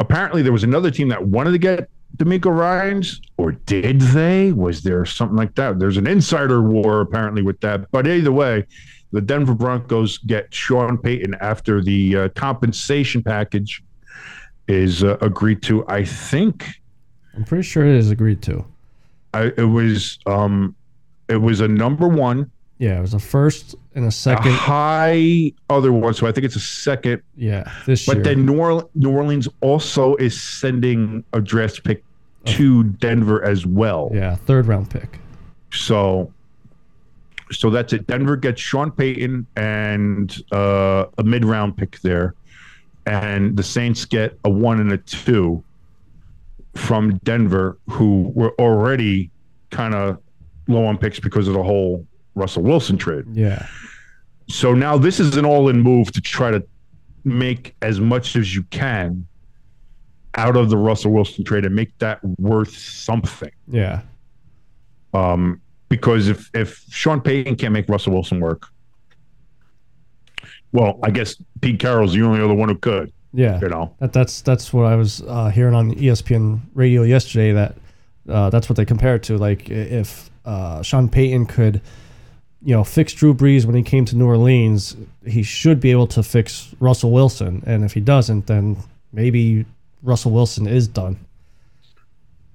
apparently 0.00 0.42
there 0.42 0.52
was 0.52 0.64
another 0.64 0.90
team 0.90 1.08
that 1.08 1.26
wanted 1.26 1.52
to 1.52 1.58
get 1.58 1.88
DeMeco 2.16 2.56
Ryans, 2.56 3.20
or 3.36 3.52
did 3.52 4.00
they? 4.00 4.52
Was 4.52 4.82
there 4.82 5.04
something 5.04 5.36
like 5.36 5.54
that? 5.56 5.78
There's 5.78 5.96
an 5.96 6.06
insider 6.06 6.62
war 6.62 7.00
apparently 7.00 7.42
with 7.42 7.60
that. 7.60 7.90
But 7.90 8.06
either 8.06 8.32
way, 8.32 8.66
the 9.12 9.20
Denver 9.20 9.54
Broncos 9.54 10.18
get 10.18 10.52
Sean 10.52 10.98
Payton 10.98 11.36
after 11.40 11.80
the 11.80 12.16
uh, 12.16 12.28
compensation 12.30 13.22
package 13.22 13.82
is 14.68 15.02
uh, 15.04 15.16
agreed 15.20 15.62
to. 15.64 15.86
I 15.88 16.04
think 16.04 16.66
I'm 17.36 17.44
pretty 17.44 17.62
sure 17.64 17.84
it 17.84 17.94
is 17.96 18.10
agreed 18.10 18.42
to. 18.42 18.64
I, 19.32 19.52
it 19.56 19.68
was 19.70 20.18
um, 20.26 20.74
it 21.28 21.36
was 21.38 21.60
a 21.60 21.68
number 21.68 22.06
one, 22.08 22.50
Yeah, 22.78 22.98
it 22.98 23.00
was 23.00 23.14
a 23.14 23.18
first 23.18 23.74
and 23.94 24.04
a 24.04 24.08
a 24.08 24.12
second. 24.12 24.52
high 24.52 25.52
other 25.70 25.92
one. 25.92 26.14
So 26.14 26.26
I 26.26 26.32
think 26.32 26.44
it's 26.44 26.56
a 26.56 26.60
second. 26.60 27.22
yeah, 27.36 27.70
this 27.86 28.06
But 28.06 28.16
year. 28.18 28.24
then 28.24 28.46
New, 28.46 28.54
Orle- 28.54 28.88
New 28.94 29.10
Orleans 29.10 29.48
also 29.60 30.14
is 30.16 30.40
sending 30.40 31.24
a 31.32 31.40
draft 31.40 31.82
pick 31.84 32.04
to 32.46 32.84
Denver 32.84 33.42
as 33.44 33.64
well. 33.66 34.10
yeah, 34.14 34.36
third 34.36 34.66
round 34.66 34.90
pick. 34.90 35.18
So, 35.72 36.32
so 37.50 37.70
that's 37.70 37.92
it. 37.92 38.06
Denver 38.06 38.36
gets 38.36 38.60
Sean 38.60 38.90
Payton 38.90 39.46
and 39.56 40.42
uh, 40.52 41.06
a 41.18 41.22
mid 41.24 41.44
round 41.44 41.76
pick 41.76 41.98
there, 42.00 42.34
and 43.06 43.56
the 43.56 43.62
Saints 43.62 44.04
get 44.04 44.38
a 44.44 44.50
one 44.50 44.80
and 44.80 44.92
a 44.92 44.98
two 44.98 45.62
from 46.74 47.18
Denver, 47.24 47.78
who 47.88 48.32
were 48.34 48.52
already 48.58 49.30
kind 49.70 49.94
of 49.94 50.18
low 50.66 50.84
on 50.86 50.98
picks 50.98 51.20
because 51.20 51.46
of 51.48 51.54
the 51.54 51.62
whole 51.62 52.06
Russell 52.34 52.62
Wilson 52.62 52.96
trade. 52.96 53.24
Yeah, 53.32 53.66
So 54.48 54.74
now 54.74 54.98
this 54.98 55.20
is 55.20 55.36
an 55.36 55.44
all 55.44 55.68
in 55.68 55.80
move 55.80 56.10
to 56.12 56.20
try 56.20 56.50
to 56.50 56.64
make 57.24 57.74
as 57.82 58.00
much 58.00 58.34
as 58.36 58.54
you 58.54 58.62
can 58.64 59.26
out 60.36 60.56
of 60.56 60.68
the 60.68 60.76
Russell 60.76 61.12
Wilson 61.12 61.44
trade 61.44 61.64
and 61.64 61.74
make 61.74 61.96
that 61.98 62.18
worth 62.38 62.76
something. 62.76 63.52
yeah, 63.68 64.02
Um, 65.12 65.60
because 65.88 66.28
if 66.28 66.50
if 66.54 66.84
Sean 66.90 67.20
Payton 67.20 67.54
can't 67.56 67.72
make 67.72 67.88
Russell 67.88 68.12
Wilson 68.14 68.40
work, 68.40 68.66
well, 70.74 70.98
I 71.02 71.10
guess 71.10 71.36
Pete 71.62 71.78
Carroll's 71.80 72.12
the 72.12 72.22
only 72.22 72.40
other 72.42 72.52
one 72.52 72.68
who 72.68 72.76
could. 72.76 73.10
yeah. 73.32 73.58
You 73.60 73.68
know, 73.68 73.94
That, 74.00 74.12
that's 74.12 74.42
that's 74.42 74.72
what 74.72 74.84
I 74.86 74.96
was 74.96 75.22
uh, 75.26 75.48
hearing 75.48 75.74
on 75.74 75.94
ESPN 75.94 76.60
radio 76.74 77.02
yesterday. 77.02 77.52
That 77.52 77.76
uh, 78.28 78.50
that's 78.50 78.68
what 78.68 78.76
they 78.76 78.84
compare 78.84 79.14
it 79.14 79.22
to. 79.24 79.38
Like 79.38 79.70
if 79.70 80.30
uh, 80.44 80.82
Sean 80.82 81.08
Payton 81.08 81.46
could, 81.46 81.80
you 82.62 82.74
know, 82.74 82.82
fix 82.84 83.12
Drew 83.12 83.32
Brees 83.34 83.64
when 83.64 83.74
he 83.76 83.82
came 83.82 84.04
to 84.06 84.16
New 84.16 84.26
Orleans, 84.26 84.96
he 85.24 85.42
should 85.42 85.78
be 85.80 85.90
able 85.92 86.06
to 86.08 86.22
fix 86.22 86.74
Russell 86.80 87.10
Wilson. 87.12 87.62
And 87.66 87.84
if 87.84 87.92
he 87.94 88.00
doesn't, 88.00 88.46
then 88.46 88.76
maybe 89.12 89.64
Russell 90.02 90.32
Wilson 90.32 90.66
is 90.66 90.88
done. 90.88 91.16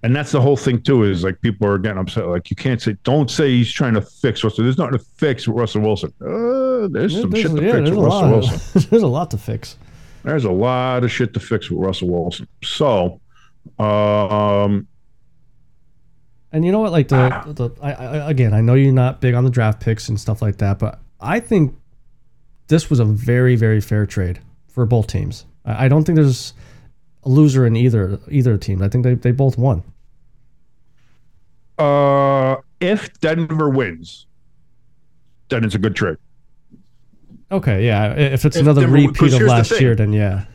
and 0.03 0.15
that's 0.15 0.31
the 0.31 0.41
whole 0.41 0.57
thing 0.57 0.81
too. 0.81 1.03
Is 1.03 1.23
like 1.23 1.39
people 1.41 1.67
are 1.67 1.77
getting 1.77 1.99
upset. 1.99 2.27
Like 2.27 2.49
you 2.49 2.55
can't 2.55 2.81
say, 2.81 2.95
don't 3.03 3.29
say 3.29 3.49
he's 3.49 3.71
trying 3.71 3.93
to 3.95 4.01
fix 4.01 4.43
Russell. 4.43 4.63
There's 4.63 4.77
nothing 4.77 4.97
to 4.97 5.05
fix 5.17 5.47
with 5.47 5.57
Russell 5.57 5.81
Wilson. 5.81 6.13
Uh, 6.21 6.58
there's 6.87 7.19
some 7.19 7.29
There's- 7.29 7.47
shit 7.47 7.57
to 7.57 7.63
yeah, 7.65 7.71
fix 7.73 7.89
with 7.89 7.99
a 7.99 8.01
Russell 8.01 8.21
lot. 8.21 8.31
Wilson. 8.31 8.81
there's 8.89 9.03
a 9.03 9.07
lot 9.07 9.31
to 9.31 9.37
fix. 9.37 9.77
There's 10.23 10.45
a 10.45 10.51
lot 10.51 11.03
of 11.03 11.11
shit 11.11 11.33
to 11.33 11.39
fix 11.39 11.69
with 11.69 11.79
Russell 11.85 12.09
Wilson. 12.09 12.47
So, 12.63 13.19
um, 13.79 14.87
And 16.51 16.65
you 16.65 16.71
know 16.71 16.79
what? 16.79 16.91
Like 16.91 17.07
the, 17.07 17.29
the 17.47 17.69
I, 17.81 17.91
I, 17.93 18.29
again, 18.29 18.53
I 18.53 18.61
know 18.61 18.73
you're 18.73 18.91
not 18.91 19.21
big 19.21 19.33
on 19.33 19.43
the 19.45 19.49
draft 19.49 19.79
picks 19.79 20.09
and 20.09 20.19
stuff 20.19 20.41
like 20.41 20.57
that, 20.57 20.77
but 20.79 20.99
I 21.21 21.39
think 21.39 21.75
this 22.67 22.89
was 22.89 22.99
a 22.99 23.05
very, 23.05 23.55
very 23.55 23.79
fair 23.81 24.05
trade 24.05 24.39
for 24.67 24.85
both 24.85 25.07
teams. 25.07 25.45
I, 25.65 25.85
I 25.85 25.87
don't 25.87 26.03
think 26.03 26.15
there's 26.17 26.53
a 27.23 27.29
loser 27.29 27.65
in 27.65 27.75
either 27.75 28.19
either 28.29 28.57
team. 28.57 28.81
I 28.81 28.89
think 28.89 29.03
they, 29.03 29.13
they 29.15 29.31
both 29.31 29.57
won. 29.57 29.83
uh, 31.77 32.57
if 32.81 33.19
Denver 33.19 33.69
wins, 33.69 34.25
then 35.49 35.63
it's 35.63 35.75
a 35.75 35.79
good 35.79 35.95
trade. 35.95 36.17
Okay, 37.51 37.85
yeah. 37.85 38.13
If 38.13 38.45
it's 38.45 38.55
another 38.57 38.87
repeat 38.87 39.09
of 39.09 39.17
here's 39.17 39.39
the 39.39 39.45
last 39.45 39.81
year, 39.81 39.95
then 39.95 40.13
yeah, 40.13 40.45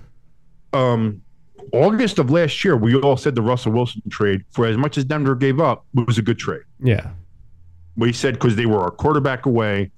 um, 0.72 1.22
August 1.72 2.18
of 2.18 2.30
last 2.30 2.64
year, 2.64 2.76
we 2.76 2.95
all 2.95 3.16
said 3.16 3.34
the 3.34 3.42
Russell 3.42 3.72
Wilson 3.72 4.03
trade, 4.11 4.45
for 4.51 4.66
as 4.66 4.76
much 4.76 4.97
as 4.99 5.05
Denver 5.05 5.34
gave 5.34 5.61
up, 5.61 5.84
it 5.97 6.07
was 6.07 6.18
a 6.18 6.22
good 6.22 6.38
trade. 6.38 6.62
yeah, 6.80 7.11
We 7.97 8.12
said 8.12 8.34
because 8.34 8.55
they 8.57 8.66
were 8.66 8.86
a 8.86 8.90
quarterback 8.90 9.47
away, 9.47 9.90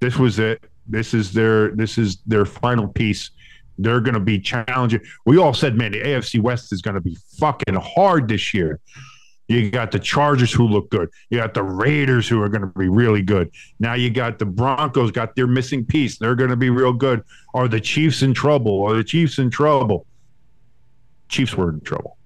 this 0.00 0.16
was 0.16 0.38
it. 0.38 0.62
This 0.86 1.14
is 1.14 1.32
their 1.32 1.70
this 1.70 1.98
is 1.98 2.18
their 2.26 2.44
final 2.44 2.86
piece. 2.86 3.30
They're 3.78 4.00
going 4.00 4.14
to 4.14 4.20
be 4.20 4.38
challenging. 4.38 5.00
We 5.26 5.36
all 5.36 5.52
said, 5.52 5.76
man, 5.76 5.92
the 5.92 6.00
AFC 6.00 6.40
West 6.40 6.72
is 6.72 6.80
going 6.80 6.94
to 6.94 7.00
be 7.00 7.16
fucking 7.38 7.74
hard 7.74 8.28
this 8.28 8.54
year. 8.54 8.80
You 9.48 9.70
got 9.70 9.92
the 9.92 9.98
Chargers 9.98 10.52
who 10.52 10.66
look 10.66 10.90
good. 10.90 11.08
You 11.30 11.38
got 11.38 11.54
the 11.54 11.62
Raiders 11.62 12.28
who 12.28 12.42
are 12.42 12.48
going 12.48 12.62
to 12.62 12.78
be 12.78 12.88
really 12.88 13.22
good. 13.22 13.50
Now 13.78 13.94
you 13.94 14.10
got 14.10 14.38
the 14.38 14.46
Broncos 14.46 15.12
got 15.12 15.36
their 15.36 15.46
missing 15.46 15.84
piece. 15.84 16.18
They're 16.18 16.34
going 16.34 16.50
to 16.50 16.56
be 16.56 16.70
real 16.70 16.92
good. 16.92 17.22
Are 17.54 17.68
the 17.68 17.80
Chiefs 17.80 18.22
in 18.22 18.34
trouble? 18.34 18.82
Are 18.82 18.94
the 18.94 19.04
Chiefs 19.04 19.38
in 19.38 19.50
trouble? 19.50 20.06
Chiefs 21.28 21.56
were 21.56 21.70
in 21.70 21.80
trouble. 21.80 22.16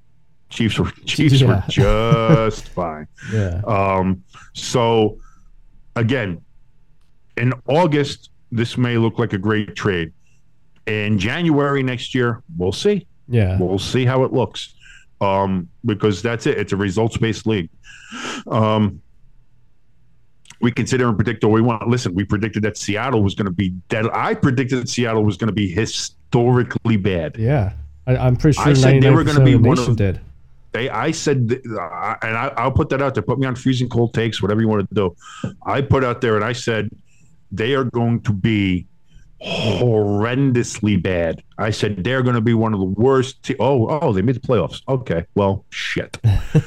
Chiefs 0.48 0.78
were 0.78 0.90
Chiefs 1.06 1.42
were 1.42 1.62
just 1.68 2.68
fine. 2.70 3.06
Yeah. 3.32 3.60
Um, 3.66 4.24
so 4.54 5.18
again, 5.96 6.40
in 7.36 7.52
August, 7.66 8.30
this 8.50 8.76
may 8.78 8.96
look 8.96 9.18
like 9.18 9.32
a 9.32 9.38
great 9.38 9.76
trade. 9.76 10.12
In 10.86 11.18
January 11.18 11.82
next 11.82 12.14
year, 12.14 12.42
we'll 12.56 12.72
see. 12.72 13.06
Yeah. 13.28 13.58
We'll 13.60 13.78
see 13.78 14.04
how 14.04 14.24
it 14.24 14.32
looks. 14.32 14.74
Um, 15.20 15.68
because 15.84 16.22
that's 16.22 16.46
it. 16.46 16.58
It's 16.58 16.72
a 16.72 16.76
results 16.76 17.16
based 17.18 17.46
league. 17.46 17.68
Um, 18.46 19.02
we 20.60 20.70
consider 20.72 21.08
and 21.08 21.16
predict 21.16 21.44
all 21.44 21.52
we 21.52 21.60
want. 21.62 21.88
Listen, 21.88 22.14
we 22.14 22.24
predicted 22.24 22.62
that 22.64 22.76
Seattle 22.76 23.22
was 23.22 23.34
going 23.34 23.46
to 23.46 23.52
be 23.52 23.70
dead. 23.88 24.06
I 24.12 24.34
predicted 24.34 24.80
that 24.80 24.88
Seattle 24.88 25.24
was 25.24 25.36
going 25.36 25.48
to 25.48 25.54
be 25.54 25.68
historically 25.70 26.96
bad. 26.96 27.36
Yeah. 27.38 27.72
I, 28.06 28.16
I'm 28.16 28.36
pretty 28.36 28.56
sure 28.56 28.68
I 28.68 28.72
said 28.74 29.02
they 29.02 29.10
were 29.10 29.24
gonna 29.24 29.44
be 29.44 29.54
one 29.56 29.78
of- 29.78 29.96
did. 29.96 30.20
They, 30.72 30.88
I 30.88 31.10
said, 31.10 31.48
th- 31.48 31.62
and 31.64 31.76
I, 32.36 32.52
I'll 32.56 32.70
put 32.70 32.90
that 32.90 33.02
out 33.02 33.14
there. 33.14 33.24
Put 33.24 33.40
me 33.40 33.46
on 33.46 33.56
freezing 33.56 33.88
cold 33.88 34.14
takes, 34.14 34.40
whatever 34.40 34.60
you 34.60 34.68
want 34.68 34.88
to 34.88 34.94
do. 34.94 35.16
I 35.66 35.80
put 35.80 36.04
out 36.04 36.20
there, 36.20 36.36
and 36.36 36.44
I 36.44 36.52
said 36.52 36.90
they 37.50 37.74
are 37.74 37.82
going 37.82 38.20
to 38.20 38.32
be 38.32 38.86
horrendously 39.42 41.02
bad. 41.02 41.42
I 41.58 41.70
said 41.70 42.04
they're 42.04 42.22
going 42.22 42.34
to 42.34 42.40
be 42.40 42.54
one 42.54 42.74
of 42.74 42.80
the 42.80 42.86
worst. 42.86 43.42
Te- 43.42 43.56
oh, 43.58 43.88
oh, 43.88 44.12
they 44.12 44.22
made 44.22 44.36
the 44.36 44.40
playoffs. 44.40 44.82
Okay, 44.88 45.24
well, 45.34 45.64
shit. 45.70 46.18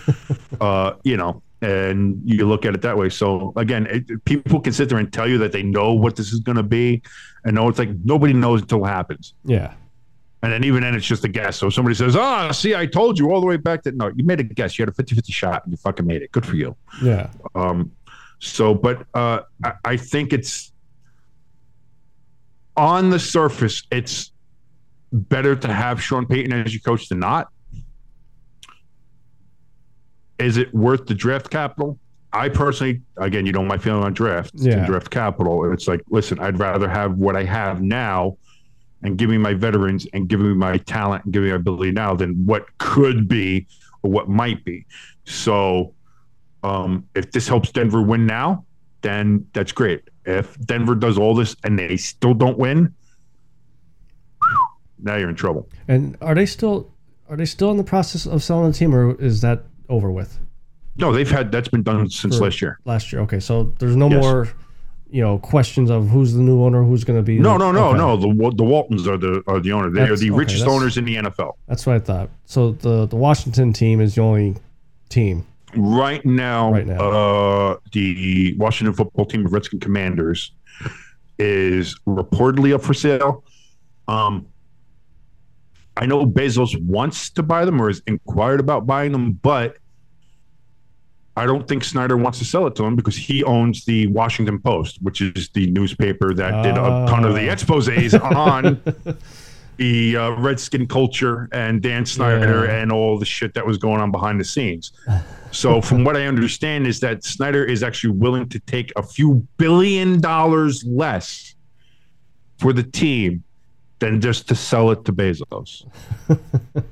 uh, 0.61 0.93
you 1.03 1.17
know, 1.17 1.41
and 1.61 2.21
you 2.25 2.45
look 2.45 2.65
at 2.65 2.73
it 2.73 2.81
that 2.81 2.97
way. 2.97 3.09
So 3.09 3.53
again, 3.55 3.87
it, 3.87 4.25
people 4.25 4.59
can 4.59 4.73
sit 4.73 4.89
there 4.89 4.97
and 4.97 5.11
tell 5.11 5.27
you 5.27 5.37
that 5.39 5.51
they 5.51 5.63
know 5.63 5.93
what 5.93 6.15
this 6.15 6.33
is 6.33 6.39
going 6.39 6.57
to 6.57 6.63
be, 6.63 7.01
and 7.45 7.55
know 7.55 7.69
it's 7.69 7.79
like 7.79 7.89
nobody 8.03 8.33
knows 8.33 8.61
until 8.61 8.83
it 8.85 8.89
happens. 8.89 9.33
Yeah. 9.45 9.73
And 10.41 10.51
then 10.51 10.65
even 10.65 10.81
then, 10.81 10.93
it's 10.93 11.05
just 11.05 11.23
a 11.23 11.29
guess. 11.29 11.55
So 11.55 11.69
somebody 11.69 11.95
says, 11.95 12.17
"Oh, 12.17 12.51
see, 12.51 12.75
I 12.75 12.85
told 12.85 13.17
you 13.17 13.31
all 13.31 13.39
the 13.39 13.47
way 13.47 13.55
back 13.55 13.83
that 13.83 13.95
no, 13.95 14.11
you 14.13 14.25
made 14.25 14.41
a 14.41 14.43
guess. 14.43 14.77
You 14.77 14.83
had 14.83 14.89
a 14.89 15.03
50-50 15.03 15.33
shot, 15.33 15.63
and 15.63 15.71
you 15.71 15.77
fucking 15.77 16.05
made 16.05 16.21
it. 16.21 16.33
Good 16.33 16.45
for 16.45 16.57
you." 16.57 16.75
Yeah. 17.01 17.29
Um, 17.55 17.93
so, 18.39 18.73
but 18.73 19.05
uh, 19.13 19.43
I, 19.63 19.73
I 19.85 19.97
think 19.97 20.33
it's 20.33 20.72
on 22.75 23.09
the 23.09 23.19
surface, 23.19 23.83
it's 23.91 24.31
better 25.11 25.55
to 25.55 25.71
have 25.71 26.01
Sean 26.01 26.25
Payton 26.25 26.51
as 26.53 26.73
your 26.73 26.81
coach 26.81 27.07
than 27.09 27.19
not. 27.19 27.49
Is 30.39 30.57
it 30.57 30.73
worth 30.73 31.05
the 31.05 31.13
draft 31.13 31.49
capital? 31.49 31.99
I 32.33 32.49
personally, 32.49 33.01
again, 33.17 33.45
you 33.45 33.51
know 33.51 33.63
my 33.63 33.77
feeling 33.77 34.03
on 34.03 34.13
draft, 34.13 34.51
Yeah. 34.55 34.85
draft 34.87 35.11
capital. 35.11 35.71
It's 35.71 35.87
like, 35.87 36.01
listen, 36.09 36.39
I'd 36.39 36.57
rather 36.59 36.89
have 36.89 37.13
what 37.17 37.35
I 37.35 37.43
have 37.43 37.81
now 37.81 38.37
and 39.03 39.17
give 39.17 39.29
me 39.29 39.37
my 39.37 39.53
veterans 39.53 40.07
and 40.13 40.27
give 40.27 40.39
me 40.39 40.53
my 40.55 40.77
talent 40.79 41.25
and 41.25 41.33
give 41.33 41.43
me 41.43 41.49
my 41.49 41.55
ability 41.57 41.91
now 41.91 42.15
than 42.15 42.45
what 42.45 42.65
could 42.79 43.27
be 43.27 43.67
or 44.01 44.09
what 44.09 44.29
might 44.29 44.65
be. 44.65 44.85
So, 45.25 45.93
um, 46.63 47.05
if 47.13 47.31
this 47.31 47.47
helps 47.47 47.71
Denver 47.71 48.01
win 48.01 48.25
now, 48.25 48.65
then 49.01 49.45
that's 49.53 49.71
great. 49.71 50.01
If 50.25 50.59
Denver 50.61 50.95
does 50.95 51.17
all 51.17 51.35
this 51.35 51.55
and 51.63 51.77
they 51.77 51.97
still 51.97 52.33
don't 52.33 52.57
win, 52.57 52.93
now 54.99 55.15
you're 55.15 55.29
in 55.29 55.35
trouble. 55.35 55.67
And 55.87 56.17
are 56.21 56.35
they 56.35 56.45
still 56.45 56.89
are 57.29 57.35
they 57.37 57.45
still 57.45 57.71
in 57.71 57.77
the 57.77 57.83
process 57.83 58.25
of 58.25 58.43
selling 58.43 58.71
the 58.71 58.77
team, 58.77 58.93
or 58.93 59.19
is 59.21 59.41
that 59.41 59.63
over 59.89 60.11
with 60.11 60.39
No, 60.97 61.11
they've 61.11 61.29
had 61.29 61.51
that's 61.51 61.67
been 61.69 61.83
done 61.83 62.09
since 62.09 62.37
For- 62.37 62.43
last 62.45 62.61
year. 62.61 62.79
last 62.85 63.11
year? 63.11 63.21
Okay, 63.23 63.39
so 63.39 63.73
there's 63.79 63.95
no 63.95 64.09
Yes. 64.09 64.21
more, 64.23 64.47
you 65.09 65.21
know, 65.21 65.39
questions 65.39 65.89
of 65.89 66.07
who's 66.09 66.33
the 66.33 66.41
new 66.41 66.61
owner, 66.63 66.83
who's 66.83 67.03
going 67.03 67.17
to 67.19 67.23
be. 67.23 67.39
No, 67.39 67.53
the- 67.53 67.57
no, 67.59 67.71
no, 67.71 67.87
okay. 67.89 67.97
no. 67.97 68.17
The 68.17 68.55
the 68.55 68.63
Waltons 68.63 69.07
are 69.07 69.17
the 69.17 69.41
are 69.47 69.59
the 69.59 69.71
owner. 69.71 69.89
They 69.89 70.01
are 70.01 70.15
the 70.15 70.29
okay, 70.29 70.37
richest 70.37 70.65
owners 70.67 70.97
in 70.97 71.05
the 71.05 71.15
NFL 71.17 71.53
That's 71.67 71.85
what 71.85 71.95
I 71.95 71.99
thought. 71.99 72.29
So 72.45 72.71
the 72.71 73.05
the 73.07 73.15
Washington 73.15 73.73
team 73.73 73.99
is 73.99 74.15
the 74.15 74.21
only 74.21 74.55
team. 75.09 75.45
Right 75.75 76.23
now. 76.25 76.71
Right 76.71 76.87
now. 76.87 76.99
uh, 76.99 77.77
the 77.91 78.55
Washington 78.57 78.93
football 78.93 79.25
team 79.25 79.45
of 79.45 79.53
Redskin 79.53 79.79
Commanders 79.79 80.51
is 81.39 81.97
reportedly 82.07 82.73
up 82.73 82.81
for 82.83 82.93
sale. 82.93 83.43
Um, 84.07 84.47
I 85.97 86.05
know 86.05 86.25
Bezos 86.25 86.79
wants 86.81 87.29
to 87.31 87.43
buy 87.43 87.65
them 87.65 87.81
or 87.81 87.87
has 87.87 88.01
inquired 88.07 88.59
about 88.59 88.85
buying 88.87 89.11
them, 89.11 89.33
but 89.33 89.77
I 91.35 91.45
don't 91.45 91.67
think 91.67 91.83
Snyder 91.83 92.15
wants 92.17 92.39
to 92.39 92.45
sell 92.45 92.67
it 92.67 92.75
to 92.75 92.83
him 92.83 92.95
because 92.95 93.15
he 93.15 93.43
owns 93.43 93.85
the 93.85 94.07
Washington 94.07 94.59
Post, 94.59 94.99
which 95.01 95.21
is 95.21 95.49
the 95.49 95.67
newspaper 95.71 96.33
that 96.33 96.63
did 96.63 96.77
a 96.77 97.05
ton 97.07 97.25
of 97.25 97.33
the 97.33 97.41
exposés 97.41 98.19
on 98.35 98.79
the 99.77 100.15
uh, 100.17 100.29
Redskin 100.31 100.87
culture 100.87 101.49
and 101.51 101.81
Dan 101.81 102.05
Snyder 102.05 102.65
Yeah. 102.65 102.75
and 102.75 102.91
all 102.91 103.17
the 103.17 103.25
shit 103.25 103.53
that 103.55 103.65
was 103.65 103.77
going 103.79 103.99
on 104.01 104.11
behind 104.11 104.39
the 104.39 104.43
scenes. 104.45 104.91
So, 105.53 105.81
from 105.81 106.03
what 106.03 106.17
I 106.17 106.25
understand, 106.25 106.87
is 106.87 106.99
that 107.01 107.23
Snyder 107.23 107.63
is 107.63 107.83
actually 107.83 108.15
willing 108.15 108.49
to 108.49 108.59
take 108.61 108.91
a 108.95 109.03
few 109.03 109.47
billion 109.57 110.19
dollars 110.19 110.83
less 110.83 111.53
for 112.57 112.73
the 112.73 112.81
team 112.83 113.43
than 113.99 114.19
just 114.19 114.47
to 114.49 114.55
sell 114.55 114.89
it 114.91 115.05
to 115.05 115.13
Bezos. 115.13 115.85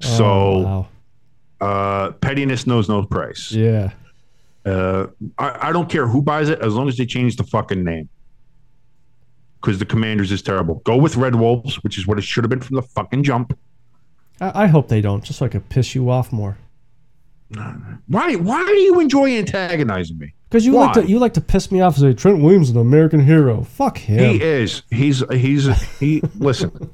so, 0.00 0.24
Oh, 0.24 0.62
wow. 0.62 0.88
uh, 1.60 2.12
pettiness 2.12 2.66
knows 2.66 2.88
no 2.88 3.04
price. 3.04 3.52
yeah, 3.52 3.90
Uh, 4.64 5.08
I, 5.38 5.68
I 5.68 5.72
don't 5.72 5.88
care 5.90 6.06
who 6.06 6.22
buys 6.22 6.48
it 6.48 6.60
as 6.60 6.74
long 6.74 6.88
as 6.88 6.96
they 6.96 7.06
change 7.06 7.36
the 7.36 7.44
fucking 7.44 7.82
name. 7.82 8.08
Because 9.60 9.78
the 9.78 9.84
Commanders 9.86 10.32
is 10.32 10.40
terrible. 10.40 10.76
Go 10.84 10.96
with 10.96 11.16
Red 11.16 11.34
Wolves, 11.34 11.82
which 11.82 11.98
is 11.98 12.06
what 12.06 12.16
it 12.16 12.22
should 12.22 12.44
have 12.44 12.48
been 12.48 12.60
from 12.62 12.76
the 12.76 12.82
fucking 12.82 13.24
jump. 13.24 13.58
I, 14.40 14.64
I 14.64 14.66
hope 14.68 14.88
they 14.88 15.00
don't, 15.02 15.22
just 15.24 15.40
so 15.40 15.46
I 15.46 15.48
could 15.48 15.68
piss 15.68 15.94
you 15.94 16.08
off 16.08 16.32
more. 16.32 16.56
Why? 18.06 18.34
Why 18.36 18.64
do 18.64 18.76
you 18.78 19.00
enjoy 19.00 19.36
antagonizing 19.36 20.18
me? 20.18 20.34
Because 20.48 20.66
you 20.66 20.72
like 20.72 20.92
to 20.94 21.06
you 21.06 21.18
like 21.18 21.34
to 21.34 21.40
piss 21.40 21.70
me 21.70 21.80
off 21.80 21.96
and 21.98 22.12
say 22.12 22.20
Trent 22.20 22.42
Williams 22.42 22.70
is 22.70 22.74
an 22.74 22.80
American 22.80 23.20
hero. 23.20 23.62
Fuck 23.62 23.98
him. 23.98 24.18
He 24.18 24.42
is. 24.42 24.82
He's. 24.90 25.22
He's. 25.30 25.66
He. 25.98 26.22
listen, 26.36 26.90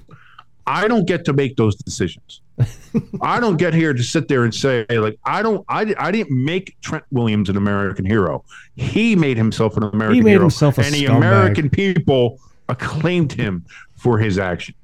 I 0.66 0.88
don't 0.88 1.06
get 1.06 1.24
to 1.26 1.32
make 1.32 1.56
those 1.56 1.76
decisions. 1.76 2.40
I 3.22 3.38
don't 3.38 3.56
get 3.56 3.74
here 3.74 3.92
to 3.92 4.02
sit 4.02 4.28
there 4.28 4.44
and 4.44 4.54
say 4.54 4.86
like 4.90 5.18
I 5.24 5.42
don't. 5.42 5.64
I. 5.68 5.94
I 5.98 6.10
didn't 6.10 6.44
make 6.44 6.76
Trent 6.80 7.04
Williams 7.10 7.48
an 7.48 7.56
American 7.56 8.04
hero. 8.04 8.44
He 8.76 9.14
made 9.16 9.36
himself 9.36 9.76
an 9.76 9.84
American 9.84 10.14
he 10.16 10.22
made 10.22 10.30
hero, 10.32 10.42
himself 10.42 10.78
a 10.78 10.82
and 10.82 10.94
the 10.94 11.04
scumbag. 11.04 11.16
American 11.16 11.70
people 11.70 12.38
acclaimed 12.68 13.32
him 13.32 13.64
for 13.94 14.18
his 14.18 14.38
actions. 14.38 14.76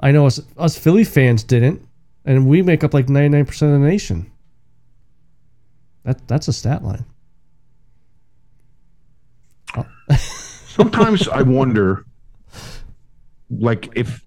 I 0.00 0.10
know 0.12 0.26
us 0.26 0.40
us 0.56 0.78
Philly 0.78 1.04
fans 1.04 1.42
didn't, 1.44 1.86
and 2.30 2.46
we 2.46 2.62
make 2.62 2.84
up 2.84 2.94
like 2.94 3.08
ninety 3.08 3.28
nine 3.36 3.44
percent 3.44 3.74
of 3.74 3.80
the 3.80 3.86
nation. 3.88 4.30
That 6.04 6.26
that's 6.28 6.46
a 6.48 6.52
stat 6.52 6.84
line. 6.84 7.04
Oh. 9.76 9.86
Sometimes 10.16 11.26
I 11.28 11.42
wonder, 11.42 12.04
like 13.50 13.88
if, 13.96 14.24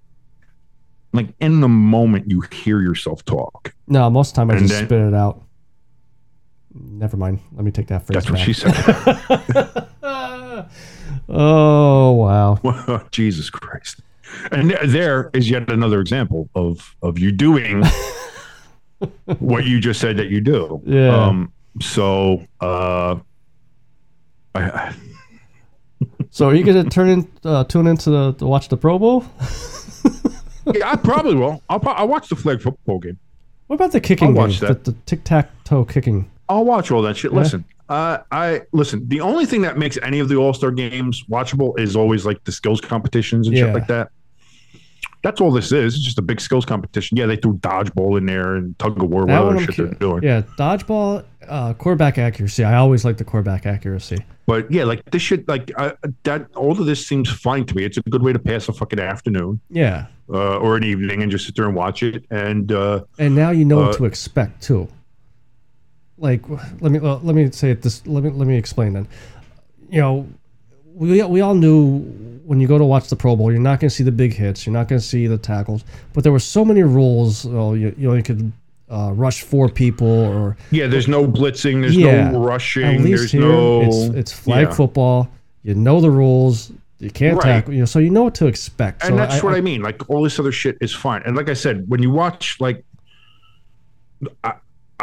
like 1.13 1.29
in 1.39 1.61
the 1.61 1.69
moment 1.69 2.29
you 2.29 2.41
hear 2.51 2.81
yourself 2.81 3.23
talk. 3.25 3.73
No, 3.87 4.09
most 4.09 4.29
of 4.31 4.35
the 4.35 4.41
time 4.41 4.51
I 4.51 4.53
And 4.55 4.61
just 4.67 4.73
then- 4.73 4.87
spit 4.87 5.01
it 5.01 5.13
out. 5.13 5.41
Never 6.75 7.17
mind. 7.17 7.39
Let 7.53 7.63
me 7.65 7.69
take 7.71 7.85
that 7.87 8.05
phrase 8.05 8.15
That's 8.25 8.29
what 8.31 8.37
back. 8.37 8.45
she 8.45 8.53
said. 8.53 8.73
oh 11.29 12.11
wow. 12.13 13.03
Jesus 13.11 13.49
Christ. 13.51 14.01
And 14.51 14.71
there- 14.85 15.29
is 15.33 15.49
yet 15.49 15.69
another 15.71 15.99
example 15.99 16.49
of 16.55 16.95
of 17.01 17.17
you 17.19 17.31
doing 17.31 17.83
what 19.39 19.65
you 19.65 19.79
just 19.79 19.99
said 19.99 20.17
that 20.17 20.27
you 20.29 20.41
do. 20.41 20.81
Yeah. 20.85 21.15
Um, 21.25 21.51
so 21.81 22.45
uh, 22.61 23.15
I, 24.55 24.61
I- 24.63 24.95
So 26.31 26.49
are 26.49 26.55
you 26.55 26.63
gonna 26.63 26.83
turn 26.89 27.09
in 27.09 27.27
uh, 27.45 27.63
tune 27.65 27.85
into 27.87 28.09
the 28.09 28.33
to 28.33 28.47
watch 28.47 28.67
the 28.69 28.75
Pro 28.77 28.97
Bowl? 28.99 29.23
yeah, 30.73 30.91
I 30.91 30.95
probably 30.95 31.35
will. 31.35 31.61
I'll, 31.69 31.79
pro- 31.79 31.93
I'll 31.93 32.07
watch 32.07 32.27
the 32.29 32.35
flag 32.35 32.59
football 32.61 32.99
game. 32.99 33.19
What 33.67 33.75
about 33.75 33.91
the 33.91 34.01
kicking 34.01 34.29
I'll 34.29 34.33
game? 34.33 34.41
watch 34.41 34.59
that. 34.59 34.83
The, 34.83 34.91
the 34.91 34.97
tic 35.05 35.23
tac 35.23 35.49
toe 35.63 35.85
kicking. 35.85 36.29
I'll 36.49 36.65
watch 36.65 36.89
all 36.91 37.01
that 37.03 37.15
shit. 37.17 37.31
Yeah. 37.31 37.37
Listen, 37.39 37.65
uh, 37.87 38.17
I 38.31 38.61
listen. 38.73 39.07
The 39.07 39.21
only 39.21 39.45
thing 39.45 39.61
that 39.61 39.77
makes 39.77 39.97
any 40.01 40.19
of 40.19 40.27
the 40.27 40.35
All 40.35 40.53
Star 40.53 40.71
games 40.71 41.23
watchable 41.29 41.77
is 41.79 41.95
always 41.95 42.25
like 42.25 42.43
the 42.45 42.51
skills 42.51 42.81
competitions 42.81 43.47
and 43.47 43.55
Yeah. 43.55 43.65
shit 43.65 43.73
like 43.75 43.87
that. 43.87 44.09
That's 45.23 45.39
all 45.41 45.51
this 45.51 45.71
is. 45.71 45.95
It's 45.95 46.03
just 46.03 46.19
a 46.19 46.21
big 46.21 46.39
skills 46.41 46.65
competition. 46.65 47.17
Yeah, 47.17 47.25
they 47.27 47.37
threw 47.37 47.53
dodgeball 47.59 48.17
in 48.17 48.25
there 48.25 48.55
and 48.55 48.77
tug 48.77 49.01
of 49.01 49.09
war, 49.09 49.25
whatever 49.25 49.57
shit 49.59 49.75
cu- 49.75 49.85
they're 49.85 49.93
doing. 49.95 50.21
Yeah, 50.21 50.41
dodgeball, 50.57 51.23
uh, 51.47 51.73
quarterback 51.75 52.17
accuracy. 52.17 52.63
I 52.65 52.75
always 52.75 53.05
like 53.05 53.17
the 53.17 53.23
quarterback 53.23 53.65
accuracy. 53.65 54.17
But 54.45 54.69
yeah, 54.69 54.83
like 54.83 55.03
this 55.11 55.21
shit, 55.21 55.47
like 55.47 55.71
uh, 55.77 55.93
that. 56.23 56.47
All 56.55 56.73
of 56.73 56.85
this 56.85 57.07
seems 57.07 57.29
fine 57.31 57.65
to 57.67 57.75
me. 57.75 57.85
It's 57.85 57.97
a 57.97 58.01
good 58.01 58.21
way 58.21 58.33
to 58.33 58.39
pass 58.39 58.67
a 58.67 58.73
fucking 58.73 58.99
afternoon 58.99 59.61
Yeah, 59.69 60.07
uh, 60.29 60.57
or 60.57 60.75
an 60.75 60.83
evening 60.83 61.21
and 61.23 61.31
just 61.31 61.45
sit 61.45 61.55
there 61.55 61.65
and 61.65 61.75
watch 61.75 62.03
it. 62.03 62.25
And 62.29 62.69
uh, 62.73 63.05
and 63.17 63.33
now 63.33 63.51
you 63.51 63.63
know 63.63 63.81
Uh, 63.81 63.85
what 63.87 63.97
to 63.97 64.05
expect 64.05 64.61
too. 64.61 64.89
Like, 66.17 66.41
let 66.81 66.91
me 66.91 66.99
well, 66.99 67.21
let 67.23 67.33
me 67.35 67.49
say 67.51 67.71
it 67.71 67.81
this. 67.81 68.05
Let 68.05 68.23
me 68.25 68.29
let 68.29 68.45
me 68.47 68.57
explain 68.57 68.91
then. 68.93 69.07
You 69.89 70.01
know, 70.01 70.27
we 70.93 71.21
we 71.23 71.41
all 71.41 71.55
knew 71.55 71.99
when 72.45 72.59
you 72.59 72.67
go 72.67 72.77
to 72.77 72.83
watch 72.85 73.07
the 73.09 73.15
Pro 73.15 73.35
Bowl, 73.35 73.51
you're 73.51 73.61
not 73.61 73.79
going 73.79 73.89
to 73.89 73.95
see 73.95 74.03
the 74.03 74.11
big 74.11 74.33
hits, 74.33 74.65
you're 74.65 74.73
not 74.73 74.87
going 74.87 74.99
to 74.99 75.05
see 75.05 75.27
the 75.27 75.37
tackles, 75.37 75.83
but 76.13 76.23
there 76.23 76.31
were 76.33 76.39
so 76.39 76.65
many 76.65 76.83
rules. 76.83 77.45
Well, 77.45 77.75
you, 77.75 77.95
you 77.97 78.09
know, 78.09 78.15
you 78.15 78.23
could 78.23 78.51
uh, 78.89 79.11
rush 79.13 79.41
four 79.41 79.69
people 79.69 80.07
or 80.07 80.57
yeah, 80.71 80.87
there's 80.87 81.07
no 81.07 81.25
blitzing. 81.25 81.81
There's 81.81 81.95
yeah, 81.95 82.29
no 82.29 82.43
At 82.43 82.47
rushing. 82.47 83.03
least 83.03 83.21
There's 83.21 83.31
here, 83.31 83.41
no. 83.41 83.81
it's 83.81 83.97
it's 84.15 84.31
flag 84.33 84.67
yeah. 84.67 84.73
football. 84.73 85.29
You 85.63 85.73
know 85.75 86.01
the 86.01 86.11
rules. 86.11 86.71
You 86.99 87.09
can't 87.09 87.37
Right. 87.37 87.43
tackle. 87.43 87.73
You 87.73 87.79
know, 87.79 87.85
so 87.85 87.99
you 87.99 88.09
know 88.09 88.23
what 88.23 88.35
to 88.35 88.47
expect. 88.47 89.03
and 89.03 89.13
so 89.13 89.15
that's 89.17 89.43
what 89.43 89.53
I, 89.53 89.61
mean. 89.61 89.81
Like 89.81 90.09
all 90.09 90.21
this 90.23 90.39
other 90.39 90.51
shit 90.51 90.77
is 90.79 90.93
fine. 90.93 91.21
And 91.25 91.35
like 91.35 91.49
I 91.49 91.53
said, 91.53 91.85
when 91.89 92.01
you 92.01 92.11
watch 92.11 92.57
like, 92.61 92.83
I, 94.43 94.53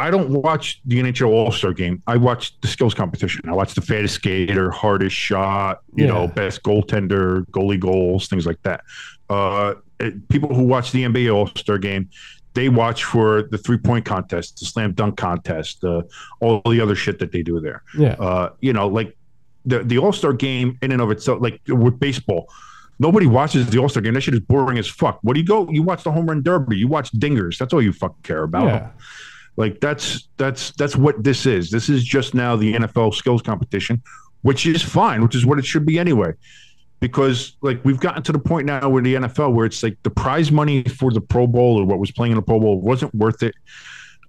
I 0.01 0.11
don't 0.11 0.29
watch 0.29 0.81
the 0.85 0.99
NHL 1.01 1.29
All 1.29 1.51
Star 1.51 1.73
Game. 1.73 2.01
I 2.07 2.17
watch 2.17 2.59
the 2.61 2.67
skills 2.67 2.93
competition. 2.93 3.41
I 3.47 3.53
watch 3.53 3.73
the 3.73 3.81
fattest 3.81 4.15
skater, 4.15 4.71
hardest 4.71 5.15
shot, 5.15 5.81
you 5.95 6.07
know, 6.07 6.27
best 6.27 6.63
goaltender, 6.63 7.45
goalie 7.51 7.79
goals, 7.79 8.27
things 8.27 8.45
like 8.45 8.61
that. 8.63 8.81
Uh, 9.29 9.75
it- 9.99 10.27
people 10.29 10.53
who 10.53 10.63
watch 10.63 10.91
the 10.91 11.03
NBA 11.03 11.33
All 11.33 11.47
Star 11.47 11.77
Game, 11.77 12.09
they 12.53 12.67
watch 12.69 13.03
for 13.05 13.43
the 13.43 13.57
three 13.57 13.77
point 13.77 14.03
contest, 14.03 14.59
the 14.59 14.65
slam 14.65 14.91
dunk 14.93 15.15
contest, 15.17 15.83
uh, 15.83 16.01
all 16.41 16.61
the 16.69 16.81
other 16.81 16.95
shit 16.95 17.19
that 17.19 17.31
they 17.31 17.41
do 17.43 17.59
there 17.61 17.81
Yeah, 17.97 18.13
uh, 18.19 18.49
you 18.59 18.73
know, 18.73 18.87
like 18.87 19.15
the 19.65 19.83
the 19.83 19.97
All 19.99 20.11
Star 20.11 20.33
game 20.33 20.77
in 20.81 20.91
and 20.91 21.01
of 21.01 21.11
itself, 21.11 21.41
like 21.41 21.61
with 21.67 21.99
baseball, 21.99 22.49
nobody 22.99 23.25
watches 23.27 23.69
the 23.69 23.77
All 23.77 23.87
Star 23.87 24.01
game. 24.01 24.15
That 24.15 24.21
shit 24.21 24.33
is 24.33 24.39
boring 24.41 24.77
as 24.79 24.87
fuck. 24.87 25.19
What 25.21 25.35
do 25.35 25.39
you 25.39 25.45
go? 25.45 25.69
You 25.69 25.83
watch 25.83 26.03
the 26.03 26.11
home 26.11 26.25
run 26.25 26.41
derby. 26.43 26.77
You 26.77 26.87
watch 26.87 27.11
dingers. 27.13 27.57
That's 27.57 27.71
all 27.73 27.81
you 27.81 27.93
fucking 27.93 28.23
care 28.23 28.43
about. 28.43 28.65
yeah, 28.65 28.89
Like 29.57 29.79
that's 29.79 30.29
that's 30.37 30.71
that's 30.71 30.95
what 30.95 31.23
this 31.23 31.45
is. 31.45 31.69
This 31.69 31.89
is 31.89 32.03
just 32.03 32.33
now 32.33 32.55
the 32.55 32.73
NFL 32.73 33.13
skills 33.13 33.41
competition, 33.41 34.01
which 34.41 34.65
is 34.65 34.81
fine, 34.81 35.21
which 35.21 35.35
is 35.35 35.45
what 35.45 35.59
it 35.59 35.65
should 35.65 35.85
be 35.85 35.99
anyway. 35.99 36.33
Because 36.99 37.57
like 37.61 37.83
we've 37.83 37.99
gotten 37.99 38.23
to 38.23 38.31
the 38.31 38.39
point 38.39 38.65
now 38.65 38.87
with 38.89 39.03
the 39.03 39.15
NFL 39.15 39.53
where 39.53 39.65
it's 39.65 39.83
like 39.83 39.97
the 40.03 40.09
prize 40.09 40.51
money 40.51 40.83
for 40.83 41.11
the 41.11 41.21
Pro 41.21 41.47
Bowl 41.47 41.79
or 41.79 41.85
what 41.85 41.99
was 41.99 42.11
playing 42.11 42.31
in 42.31 42.35
the 42.35 42.41
Pro 42.41 42.59
Bowl 42.59 42.79
wasn't 42.79 43.13
worth 43.15 43.43
it. 43.43 43.55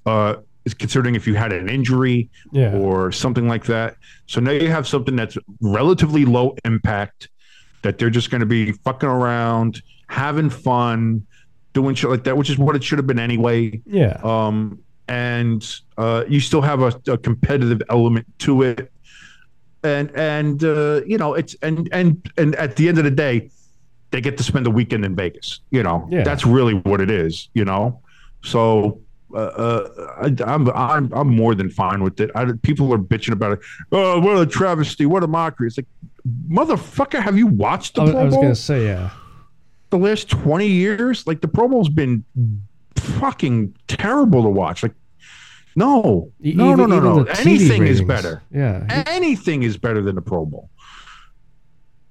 Uh, 0.07 0.37
considering 0.79 1.15
if 1.15 1.27
you 1.27 1.35
had 1.35 1.53
an 1.53 1.69
injury, 1.69 2.31
yeah. 2.53 2.73
or 2.77 3.11
something 3.11 3.49
like 3.49 3.65
that. 3.65 3.97
So 4.27 4.41
now 4.41 4.53
you 4.53 4.71
have 4.71 4.87
something 4.87 5.17
that's 5.17 5.37
relatively 5.61 6.25
low 6.25 6.57
impact 6.65 7.29
that 7.83 7.99
they're 7.99 8.11
just 8.11 8.31
going 8.31 8.41
to 8.41 8.47
be 8.47 8.73
fucking 8.73 9.09
around, 9.09 9.83
having 10.09 10.51
fun, 10.51 11.27
doing 11.73 11.95
shit 11.95 12.11
like 12.11 12.25
that, 12.25 12.37
which 12.37 12.51
is 12.51 12.59
what 12.59 12.77
it 12.77 12.85
should 12.85 12.99
have 12.99 13.07
been 13.07 13.19
anyway. 13.19 13.81
yeah. 13.87 14.21
Um, 14.23 14.79
and 15.13 15.63
uh, 15.99 16.25
you 16.27 16.41
still 16.41 16.63
have 16.63 16.81
a, 16.81 16.93
a 17.07 17.19
competitive 17.19 17.83
element 17.91 18.27
to 18.39 18.63
it, 18.63 18.91
and 19.85 20.11
and 20.17 20.65
uh, 20.65 21.03
you 21.07 21.19
know 21.19 21.35
it's 21.35 21.55
and 21.61 21.87
and 21.93 22.33
and 22.39 22.55
at 22.57 22.77
the 22.77 22.89
end 22.89 22.97
of 22.97 23.05
the 23.05 23.11
day, 23.11 23.51
they 24.11 24.23
get 24.23 24.39
to 24.39 24.43
spend 24.43 24.67
a 24.67 24.71
weekend 24.71 25.05
in 25.05 25.15
Vegas. 25.15 25.61
You 25.71 25.83
know, 25.83 26.09
Yeah. 26.11 26.23
that's 26.23 26.47
really 26.47 26.75
what 26.75 27.01
it 27.03 27.11
is. 27.11 27.49
You 27.55 27.65
know, 27.65 28.01
so. 28.43 28.99
Uh, 29.35 29.39
uh, 29.39 30.13
I, 30.25 30.53
I'm 30.53 30.69
I'm 30.69 31.11
I'm 31.15 31.35
more 31.35 31.55
than 31.55 31.71
fine 31.71 32.03
with 32.03 32.21
it. 32.21 32.31
I, 32.35 32.45
people 32.61 32.93
are 32.93 32.99
bitching 32.99 33.33
about 33.33 33.53
it. 33.53 33.61
Oh, 33.91 34.21
what 34.21 34.37
a 34.37 34.45
travesty! 34.45 35.07
What 35.07 35.25
a 35.25 35.27
mockery! 35.27 35.69
It's 35.69 35.79
like, 35.79 35.87
motherfucker, 36.51 37.19
have 37.19 37.39
you 37.39 37.47
watched 37.47 37.95
the 37.95 38.03
I, 38.03 38.11
Pro 38.11 38.21
I 38.21 38.25
was 38.25 38.35
Bowl 38.35 38.43
gonna 38.43 38.55
say 38.55 38.85
yeah. 38.85 39.09
the 39.89 39.97
last 39.97 40.29
twenty 40.29 40.67
years? 40.67 41.27
Like 41.27 41.41
the 41.41 41.49
Pro 41.49 41.67
Bowl's 41.67 41.89
been 41.89 42.23
fucking 42.97 43.75
terrible 43.89 44.43
to 44.43 44.51
watch. 44.51 44.83
Like, 44.83 44.93
no, 45.77 46.31
E- 46.43 46.55
no, 46.55 46.73
even- 46.73 46.91
no, 46.91 47.01
no, 47.01 47.19
no. 47.21 47.25
Anything 47.39 47.87
is 47.87 48.03
better. 48.03 48.43
Yeah, 48.53 49.03
Anything 49.07 49.63
is 49.63 49.77
better 49.77 50.03
than 50.03 50.15
the 50.15 50.23
Pro 50.23 50.45
Bowl. 50.47 50.69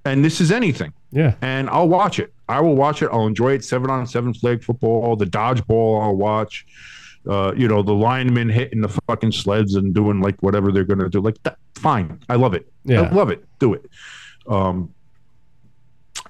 And 0.06 0.26
this 0.26 0.42
is 0.42 0.52
anything. 0.52 0.94
yeah, 1.12 1.36
And 1.42 1.70
I'll 1.70 1.88
watch 1.88 2.18
it. 2.20 2.34
I 2.50 2.60
will 2.60 2.76
watch 2.76 3.04
it. 3.04 3.10
I'll 3.12 3.28
enjoy 3.28 3.54
it. 3.54 3.64
Seven 3.64 3.90
on 3.92 4.08
seven 4.08 4.34
flag 4.34 4.64
football, 4.64 5.16
the 5.16 5.26
dodgeball. 5.26 6.02
I'll 6.04 6.16
watch. 6.16 6.66
Uh, 7.30 7.54
you 7.56 7.68
know, 7.68 7.84
the 7.84 7.94
linemen 7.94 8.50
hitting 8.50 8.82
the 8.82 8.90
fucking 9.08 9.32
sleds 9.32 9.76
and 9.76 9.94
doing 9.94 10.22
like 10.22 10.42
whatever 10.42 10.72
they're 10.72 10.84
gonna 10.86 11.08
do. 11.08 11.22
Like 11.22 11.42
that, 11.44 11.58
fine. 11.76 12.20
I 12.30 12.36
love 12.36 12.56
it. 12.56 12.68
Yeah. 12.84 13.02
I 13.04 13.10
love 13.14 13.30
it. 13.30 13.46
Do 13.60 13.76
it. 13.76 13.86
Um, 14.48 14.92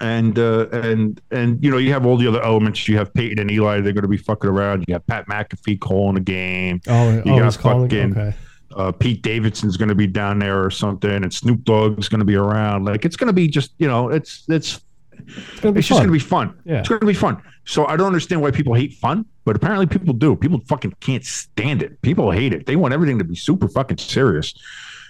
and 0.02 0.38
uh, 0.38 0.68
and 0.72 1.22
and 1.32 1.64
you 1.64 1.72
know 1.72 1.78
you 1.78 1.94
have 1.94 2.06
all 2.06 2.18
the 2.18 2.28
other 2.28 2.42
elements. 2.44 2.88
You 2.88 2.98
have 2.98 3.14
Peyton 3.14 3.40
and 3.40 3.50
Eli. 3.50 3.80
They're 3.82 3.94
going 3.94 4.02
to 4.02 4.08
be 4.10 4.18
fucking 4.18 4.50
around. 4.50 4.84
You 4.88 4.94
have 4.96 5.08
Pat 5.08 5.28
McAfee 5.28 5.80
calling 5.80 6.18
a 6.18 6.22
game. 6.22 6.82
Oh, 6.88 7.12
You 7.26 7.34
oh 7.34 7.40
got 7.40 7.56
fucking- 7.56 8.12
Okay. 8.18 8.34
Uh, 8.76 8.90
Pete 8.92 9.22
Davidson's 9.22 9.76
going 9.76 9.90
to 9.90 9.96
be 9.96 10.08
down 10.08 10.40
there 10.40 10.64
or 10.64 10.72
something, 10.72 11.12
and 11.12 11.34
Snoop 11.34 11.64
Dogg's 11.66 12.08
going 12.08 12.20
to 12.20 12.26
be 12.26 12.36
around. 12.36 12.86
Like 12.86 13.04
it's 13.04 13.18
going 13.18 13.28
to 13.28 13.34
be 13.34 13.48
just 13.48 13.74
you 13.80 13.88
know 13.88 14.10
it's 14.10 14.44
it's 14.50 14.80
It's 15.28 15.60
gonna 15.60 15.74
be 15.74 15.80
it's 15.80 15.88
just 15.90 16.00
going 16.00 16.08
to 16.08 16.14
be 16.14 16.20
fun. 16.20 16.58
Yeah. 16.66 16.80
It's 16.80 16.88
going 16.90 17.02
to 17.02 17.06
be 17.08 17.14
fun. 17.14 17.42
So 17.66 17.86
I 17.86 17.96
don't 17.96 18.08
understand 18.08 18.42
why 18.42 18.50
people 18.52 18.74
hate 18.74 18.94
fun, 18.94 19.26
but 19.46 19.56
apparently 19.56 19.86
people 19.88 20.14
do. 20.14 20.36
People 20.36 20.62
fucking 20.68 20.94
can't 21.00 21.24
stand 21.24 21.84
it. 21.84 22.02
People 22.02 22.32
hate 22.32 22.54
it. 22.54 22.66
They 22.66 22.76
want 22.76 22.94
everything 22.94 23.20
to 23.20 23.24
be 23.26 23.36
super 23.36 23.68
fucking 23.68 23.98
serious. 23.98 24.54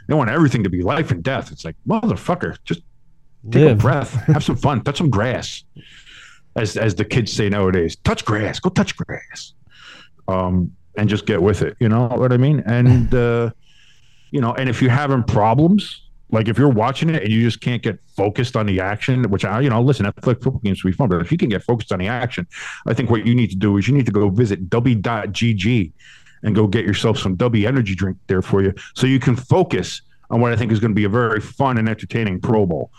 They 0.08 0.16
want 0.16 0.30
everything 0.32 0.64
to 0.64 0.70
be 0.70 0.82
life 0.82 1.12
and 1.12 1.24
death. 1.24 1.52
It's 1.52 1.64
like 1.64 1.76
motherfucker, 1.88 2.58
just 2.66 2.82
take 3.50 3.72
a 3.72 3.76
breath, 3.76 4.14
have 4.28 4.44
some 4.44 4.56
fun, 4.56 4.84
touch 4.84 4.98
some 4.98 5.10
grass, 5.10 5.64
as 6.56 6.78
as 6.78 6.96
the 6.96 7.06
kids 7.06 7.32
say 7.32 7.50
nowadays. 7.50 7.96
Touch 7.98 8.26
grass, 8.26 8.60
go 8.60 8.70
touch 8.70 8.96
grass, 8.96 9.54
um, 10.28 10.72
and 10.98 11.10
just 11.10 11.26
get 11.26 11.42
with 11.42 11.62
it. 11.62 11.76
You 11.80 11.90
know 11.90 12.08
what 12.08 12.34
I 12.34 12.38
mean? 12.38 12.64
And 12.66 13.14
uh, 13.26 13.52
you 14.32 14.42
know, 14.42 14.54
and 14.54 14.70
if 14.70 14.82
you're 14.82 14.92
having 14.92 15.24
problems, 15.24 16.02
like 16.32 16.48
if 16.48 16.58
you're 16.58 16.70
watching 16.70 17.10
it 17.10 17.24
and 17.24 17.32
you 17.32 17.44
just 17.44 17.62
can't 17.62 17.82
get 17.82 18.00
focused 18.16 18.56
on 18.56 18.66
the 18.66 18.80
action, 18.80 19.30
which 19.30 19.46
I, 19.46 19.60
you 19.62 19.70
know, 19.70 19.82
listen, 19.82 20.06
Netflix 20.06 20.44
football 20.44 20.62
games 20.64 20.84
will 20.84 20.92
be 20.92 20.96
fun, 20.96 21.10
but 21.10 21.22
if 21.22 21.32
you 21.32 21.38
can 21.38 21.50
get 21.50 21.64
focused 21.64 21.92
on 21.92 22.00
the 22.00 22.08
action, 22.08 22.48
I 22.86 22.94
think 22.94 23.10
what 23.10 23.26
you 23.26 23.36
need 23.36 23.50
to 23.50 23.58
do 23.58 23.78
is 23.78 23.88
you 23.88 23.94
need 23.94 24.06
to 24.06 24.12
go 24.12 24.30
visit 24.30 24.70
w.gg 24.70 25.92
and 26.44 26.56
go 26.56 26.68
get 26.68 26.86
yourself 26.86 27.20
some 27.20 27.36
W 27.36 27.68
energy 27.68 27.94
drink 27.94 28.18
there 28.28 28.42
for 28.42 28.64
you, 28.64 28.74
so 28.96 29.06
you 29.06 29.20
can 29.20 29.36
focus 29.36 30.02
on 30.30 30.40
what 30.40 30.54
I 30.54 30.56
think 30.56 30.72
is 30.72 30.80
going 30.80 30.92
to 30.92 30.96
be 30.96 31.04
a 31.04 31.10
very 31.10 31.42
fun 31.42 31.78
and 31.78 31.88
entertaining 31.88 32.40
Pro 32.40 32.66
Bowl. 32.66 32.92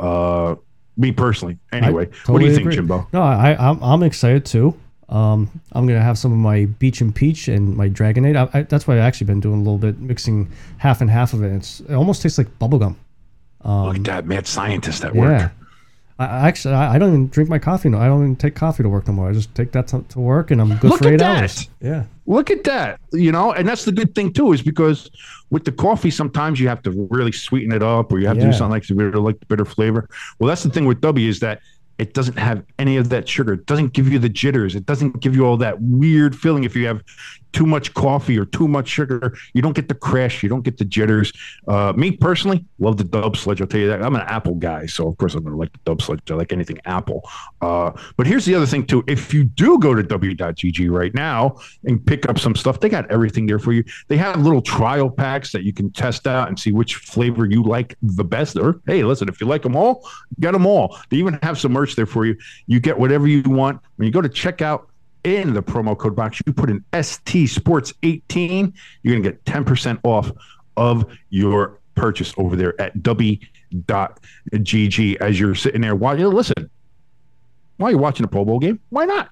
Uh, 0.00 0.56
me 0.96 1.12
personally, 1.12 1.58
anyway. 1.72 2.06
what 2.06 2.12
do 2.12 2.18
totally 2.24 2.44
you 2.46 2.50
think, 2.54 2.62
agree. 2.62 2.76
Jimbo? 2.76 3.06
No, 3.12 3.22
I, 3.22 3.56
I'm, 3.58 3.82
I'm 3.82 4.02
excited 4.02 4.44
too. 4.44 4.74
Um, 5.08 5.50
I'm 5.72 5.86
gonna 5.86 6.00
have 6.00 6.18
some 6.18 6.32
of 6.32 6.38
my 6.38 6.66
beach 6.66 7.00
and 7.00 7.14
peach 7.14 7.48
and 7.48 7.76
my 7.76 7.88
dragonade. 7.88 8.36
I, 8.36 8.58
I, 8.58 8.62
that's 8.62 8.86
what 8.86 8.96
I've 8.96 9.02
actually 9.02 9.26
been 9.26 9.40
doing 9.40 9.56
a 9.56 9.62
little 9.62 9.78
bit, 9.78 9.98
mixing 9.98 10.50
half 10.78 11.00
and 11.00 11.10
half 11.10 11.32
of 11.32 11.42
it. 11.42 11.52
It's, 11.52 11.80
it 11.80 11.94
almost 11.94 12.22
tastes 12.22 12.38
like 12.38 12.58
bubblegum. 12.58 12.96
Look 13.64 13.96
at 13.96 14.04
that 14.04 14.26
mad 14.26 14.46
scientist 14.46 15.04
at 15.04 15.14
work. 15.14 15.38
Yeah. 15.40 15.50
I, 16.20 16.48
actually, 16.48 16.74
I, 16.74 16.98
don't 16.98 17.08
even 17.08 17.28
drink 17.28 17.48
my 17.48 17.58
coffee. 17.58 17.88
No, 17.88 17.98
I 17.98 18.06
don't 18.06 18.22
even 18.22 18.36
take 18.36 18.54
coffee 18.54 18.82
to 18.82 18.90
work 18.90 19.06
no 19.06 19.14
more. 19.14 19.30
I 19.30 19.32
just 19.32 19.54
take 19.54 19.72
that 19.72 19.88
to, 19.88 20.02
to 20.10 20.20
work, 20.20 20.50
and 20.50 20.60
I'm 20.60 20.76
good 20.76 20.90
Look 20.90 20.98
for 20.98 21.06
at 21.06 21.14
eight 21.14 21.18
that. 21.20 21.40
hours. 21.40 21.68
Yeah, 21.80 22.04
Look 22.26 22.50
at 22.50 22.62
that, 22.64 23.00
you 23.12 23.32
know, 23.32 23.52
and 23.52 23.66
that's 23.66 23.86
the 23.86 23.92
good 23.92 24.14
thing 24.14 24.30
too, 24.32 24.52
is 24.52 24.60
because 24.60 25.10
with 25.48 25.64
the 25.64 25.72
coffee, 25.72 26.10
sometimes 26.10 26.60
you 26.60 26.68
have 26.68 26.82
to 26.82 27.08
really 27.10 27.32
sweeten 27.32 27.72
it 27.72 27.82
up, 27.82 28.12
or 28.12 28.18
you 28.20 28.26
have 28.26 28.36
to 28.36 28.44
do 28.44 28.52
something 28.52 28.70
like 28.70 28.84
to 28.84 28.94
really 28.94 29.18
like 29.18 29.40
the 29.40 29.46
bitter 29.46 29.64
flavor. 29.64 30.10
Well, 30.38 30.48
that's 30.48 30.62
the 30.62 30.68
thing 30.68 30.84
with 30.84 31.00
W 31.00 31.26
is 31.26 31.40
that 31.40 31.62
it 32.00 32.14
doesn't 32.14 32.38
have 32.38 32.64
any 32.78 32.96
of 32.96 33.10
that 33.10 33.28
sugar. 33.28 33.52
It 33.52 33.66
doesn't 33.66 33.92
give 33.92 34.10
you 34.10 34.18
the 34.18 34.30
jitters. 34.30 34.74
It 34.74 34.86
doesn't 34.86 35.20
give 35.20 35.36
you 35.36 35.44
all 35.44 35.58
that 35.58 35.80
weird 35.82 36.34
feeling 36.34 36.64
if 36.64 36.74
you 36.74 36.86
have 36.86 37.02
too 37.52 37.66
much 37.66 37.92
coffee 37.94 38.38
or 38.38 38.44
too 38.44 38.68
much 38.68 38.88
sugar. 38.88 39.36
You 39.54 39.62
don't 39.62 39.74
get 39.74 39.88
the 39.88 39.94
crash. 39.94 40.42
You 40.42 40.48
don't 40.48 40.62
get 40.62 40.78
the 40.78 40.84
jitters. 40.84 41.32
Uh, 41.66 41.92
me 41.96 42.12
personally, 42.12 42.64
love 42.78 42.96
the 42.96 43.04
Dub 43.04 43.36
Sledge. 43.36 43.60
I'll 43.60 43.66
tell 43.66 43.80
you 43.80 43.88
that. 43.88 44.02
I'm 44.02 44.14
an 44.14 44.22
Apple 44.22 44.54
guy, 44.54 44.86
so 44.86 45.08
of 45.08 45.18
course 45.18 45.34
I'm 45.34 45.42
going 45.42 45.52
to 45.52 45.58
like 45.58 45.72
the 45.72 45.80
Dub 45.84 46.02
Sledge. 46.02 46.30
I 46.30 46.34
like 46.34 46.52
anything 46.52 46.78
Apple. 46.84 47.28
Uh, 47.60 47.90
but 48.16 48.26
here's 48.26 48.44
the 48.44 48.54
other 48.54 48.66
thing 48.66 48.86
too. 48.86 49.04
If 49.06 49.34
you 49.34 49.44
do 49.44 49.78
go 49.78 49.94
to 49.94 50.02
w.gg 50.02 50.90
right 50.90 51.14
now 51.14 51.56
and 51.84 52.04
pick 52.04 52.28
up 52.28 52.38
some 52.38 52.54
stuff, 52.54 52.80
they 52.80 52.88
got 52.88 53.10
everything 53.10 53.46
there 53.46 53.58
for 53.58 53.72
you. 53.72 53.84
They 54.08 54.16
have 54.16 54.40
little 54.40 54.62
trial 54.62 55.10
packs 55.10 55.52
that 55.52 55.64
you 55.64 55.72
can 55.72 55.90
test 55.90 56.26
out 56.26 56.48
and 56.48 56.58
see 56.58 56.72
which 56.72 56.96
flavor 56.96 57.46
you 57.46 57.62
like 57.62 57.96
the 58.02 58.24
best. 58.24 58.56
Or 58.56 58.80
hey, 58.86 59.02
listen, 59.02 59.28
if 59.28 59.40
you 59.40 59.46
like 59.46 59.62
them 59.62 59.76
all, 59.76 60.08
get 60.38 60.52
them 60.52 60.66
all. 60.66 60.98
They 61.10 61.16
even 61.16 61.38
have 61.42 61.58
some 61.58 61.72
merch 61.72 61.89
there 61.94 62.06
for 62.06 62.26
you. 62.26 62.36
You 62.66 62.80
get 62.80 62.98
whatever 62.98 63.26
you 63.26 63.42
want 63.44 63.80
when 63.96 64.06
you 64.06 64.12
go 64.12 64.20
to 64.20 64.28
checkout 64.28 64.86
in 65.24 65.52
the 65.54 65.62
promo 65.62 65.96
code 65.96 66.16
box, 66.16 66.40
you 66.46 66.52
put 66.52 66.70
in 66.70 66.82
ST 67.02 67.48
Sports 67.50 67.92
18, 68.02 68.72
you're 69.02 69.12
going 69.14 69.22
to 69.22 69.30
get 69.30 69.44
10% 69.44 69.98
off 70.02 70.30
of 70.76 71.04
your 71.28 71.78
purchase 71.94 72.32
over 72.38 72.56
there 72.56 72.80
at 72.80 73.02
w.gg 73.72 75.16
as 75.20 75.38
you're 75.40 75.54
sitting 75.54 75.80
there 75.80 75.94
watching. 75.94 76.24
Listen, 76.26 76.70
Why 77.76 77.88
are 77.88 77.92
you 77.92 77.98
watching 77.98 78.24
a 78.24 78.28
Pro 78.28 78.44
Bowl 78.44 78.58
game? 78.58 78.80
Why 78.90 79.04
not? 79.04 79.30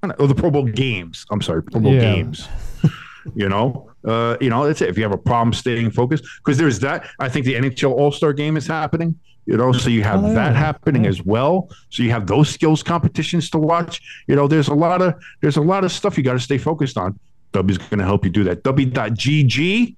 Why 0.00 0.08
not? 0.08 0.16
Oh, 0.18 0.26
the 0.26 0.34
Pro 0.34 0.50
Bowl 0.50 0.64
games. 0.64 1.24
I'm 1.30 1.40
sorry, 1.42 1.62
Pro 1.62 1.80
Bowl 1.80 1.94
Yeah. 1.94 2.00
games. 2.00 2.48
you 3.34 3.48
know, 3.48 3.90
uh, 4.06 4.36
you 4.40 4.50
know, 4.50 4.66
that's 4.66 4.80
it. 4.82 4.88
If 4.88 4.96
you 4.96 5.02
have 5.04 5.12
a 5.12 5.18
problem 5.18 5.52
staying 5.52 5.92
focused, 5.92 6.24
because 6.44 6.58
there's 6.58 6.80
that. 6.80 7.06
I 7.20 7.28
think 7.28 7.46
the 7.46 7.54
NHL 7.54 7.92
All 7.92 8.10
Star 8.12 8.32
Game 8.32 8.56
is 8.56 8.66
happening. 8.66 9.18
You 9.46 9.56
know, 9.56 9.72
so 9.72 9.90
you 9.90 10.02
have 10.04 10.24
Oh, 10.24 10.34
that 10.34 10.54
happening 10.54 11.04
as 11.06 11.24
well. 11.24 11.68
So 11.90 12.02
you 12.02 12.10
have 12.10 12.26
those 12.26 12.48
skills 12.48 12.82
competitions 12.82 13.50
to 13.50 13.58
watch. 13.58 14.00
You 14.28 14.36
know, 14.36 14.46
there's 14.46 14.68
a 14.68 14.74
lot 14.74 15.02
of 15.02 15.14
there's 15.40 15.56
a 15.56 15.60
lot 15.62 15.84
of 15.84 15.90
stuff 15.90 16.16
you 16.16 16.22
got 16.22 16.34
to 16.34 16.40
stay 16.40 16.58
focused 16.58 16.96
on. 16.96 17.18
W's 17.52 17.78
going 17.78 17.98
to 17.98 18.04
help 18.04 18.24
you 18.24 18.30
do 18.30 18.44
that. 18.44 18.62
W.GG, 18.62 19.96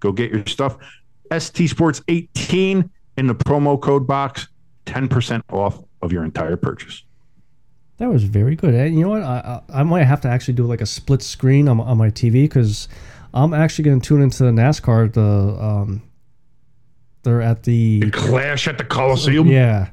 go 0.00 0.12
get 0.12 0.30
your 0.30 0.46
stuff. 0.46 0.76
ST 1.36 1.68
Sports 1.68 2.02
18 2.08 2.88
in 3.16 3.26
the 3.26 3.34
promo 3.34 3.80
code 3.80 4.06
box, 4.06 4.48
10% 4.86 5.42
off 5.52 5.82
of 6.02 6.12
your 6.12 6.24
entire 6.24 6.56
purchase. 6.56 7.04
That 7.98 8.08
was 8.08 8.24
very 8.24 8.56
good. 8.56 8.74
And 8.74 8.94
you 8.94 9.02
know 9.02 9.10
what? 9.10 9.22
I, 9.22 9.62
I 9.70 9.80
I 9.80 9.82
might 9.82 10.04
have 10.04 10.20
to 10.22 10.28
actually 10.28 10.54
do 10.54 10.64
like 10.64 10.80
a 10.80 10.86
split 10.86 11.22
screen 11.22 11.68
on, 11.68 11.80
on 11.80 11.96
my 11.96 12.10
TV 12.10 12.44
because 12.44 12.88
I'm 13.32 13.54
actually 13.54 13.84
going 13.84 14.00
to 14.00 14.06
tune 14.06 14.22
into 14.22 14.44
the 14.44 14.50
NASCAR. 14.50 15.12
The 15.12 15.62
um, 15.62 16.02
they're 17.24 17.42
at 17.42 17.62
the 17.62 18.10
Clash 18.10 18.68
at 18.68 18.78
the 18.78 18.84
Coliseum. 18.84 19.48
yeah. 19.48 19.88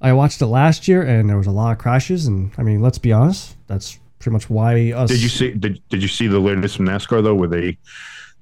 I 0.00 0.12
watched 0.12 0.42
it 0.42 0.46
last 0.46 0.88
year 0.88 1.02
and 1.02 1.28
there 1.28 1.38
was 1.38 1.46
a 1.46 1.50
lot 1.52 1.72
of 1.72 1.78
crashes. 1.78 2.26
And 2.26 2.52
I 2.58 2.62
mean, 2.62 2.82
let's 2.82 2.98
be 2.98 3.12
honest, 3.12 3.56
that's 3.66 3.98
pretty 4.18 4.34
much 4.34 4.50
why 4.50 4.92
us. 4.92 5.08
Did 5.10 5.22
you 5.22 5.28
see? 5.28 5.52
Did, 5.52 5.80
did 5.88 6.02
you 6.02 6.08
see 6.08 6.26
the 6.26 6.38
latest 6.38 6.76
from 6.76 6.86
NASCAR 6.86 7.22
though, 7.22 7.34
where 7.34 7.48
they 7.48 7.78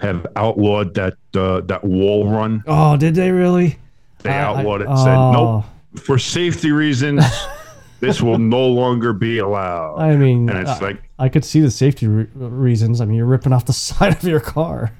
have 0.01 0.27
outlawed 0.37 0.95
that 0.95 1.15
uh, 1.35 1.61
that 1.63 1.85
wall 1.85 2.29
run? 2.29 2.65
Oh, 2.67 2.97
did 2.97 3.15
they 3.15 3.31
really? 3.31 3.79
They 4.23 4.31
I- 4.31 4.39
I- 4.39 4.59
outlawed 4.59 4.83
it. 4.83 4.89
Said 4.89 5.15
oh. 5.17 5.33
nope 5.33 5.65
for 5.97 6.19
safety 6.19 6.73
reasons. 6.73 7.25
this 8.01 8.21
will 8.21 8.39
no 8.39 8.67
longer 8.67 9.13
be 9.13 9.39
allowed. 9.39 9.97
I 9.97 10.17
mean, 10.17 10.49
and 10.49 10.59
it's 10.59 10.83
I, 10.83 10.87
like, 10.87 11.03
I 11.19 11.29
could 11.29 11.45
see 11.45 11.61
the 11.61 11.71
safety 11.71 12.07
re- 12.07 12.29
reasons. 12.35 13.01
I 13.01 13.05
mean, 13.05 13.17
you're 13.17 13.27
ripping 13.27 13.53
off 13.53 13.67
the 13.67 13.73
side 13.73 14.13
of 14.13 14.25
your 14.25 14.41
car. 14.41 14.93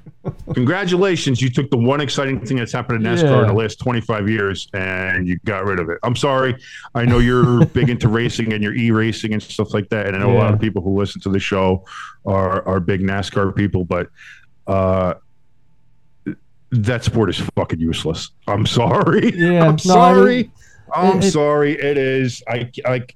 Congratulations, 0.53 1.41
you 1.41 1.49
took 1.49 1.69
the 1.69 1.77
one 1.77 2.01
exciting 2.01 2.43
thing 2.45 2.57
that's 2.57 2.71
happened 2.71 3.05
in 3.05 3.13
NASCAR 3.13 3.41
in 3.41 3.47
the 3.47 3.53
last 3.53 3.79
25 3.79 4.29
years 4.29 4.67
and 4.73 5.27
you 5.27 5.37
got 5.45 5.65
rid 5.65 5.79
of 5.79 5.89
it. 5.89 5.97
I'm 6.03 6.15
sorry. 6.15 6.55
I 6.93 7.05
know 7.05 7.19
you're 7.19 7.65
big 7.67 7.89
into 7.89 8.07
racing 8.07 8.53
and 8.53 8.63
you're 8.63 8.73
e-racing 8.75 9.33
and 9.33 9.41
stuff 9.41 9.73
like 9.73 9.89
that. 9.89 10.07
And 10.07 10.15
I 10.15 10.19
know 10.19 10.31
a 10.31 10.37
lot 10.37 10.53
of 10.53 10.59
people 10.59 10.81
who 10.81 10.97
listen 10.97 11.21
to 11.21 11.29
the 11.29 11.39
show 11.39 11.85
are 12.25 12.67
are 12.67 12.79
big 12.79 13.01
NASCAR 13.01 13.55
people, 13.55 13.83
but 13.85 14.09
uh 14.67 15.15
that 16.71 17.03
sport 17.03 17.29
is 17.29 17.39
fucking 17.55 17.79
useless. 17.79 18.31
I'm 18.47 18.65
sorry. 18.65 19.33
Yeah, 19.35 19.63
I'm 19.67 19.77
no, 19.85 19.93
I 19.99 20.13
sorry. 20.13 20.35
mean, 20.43 21.17
it- 21.17 21.23
it- 21.25 21.31
sorry. 21.31 21.71
It 21.73 21.97
is. 21.97 22.43
I 22.47 22.69
like. 22.87 23.15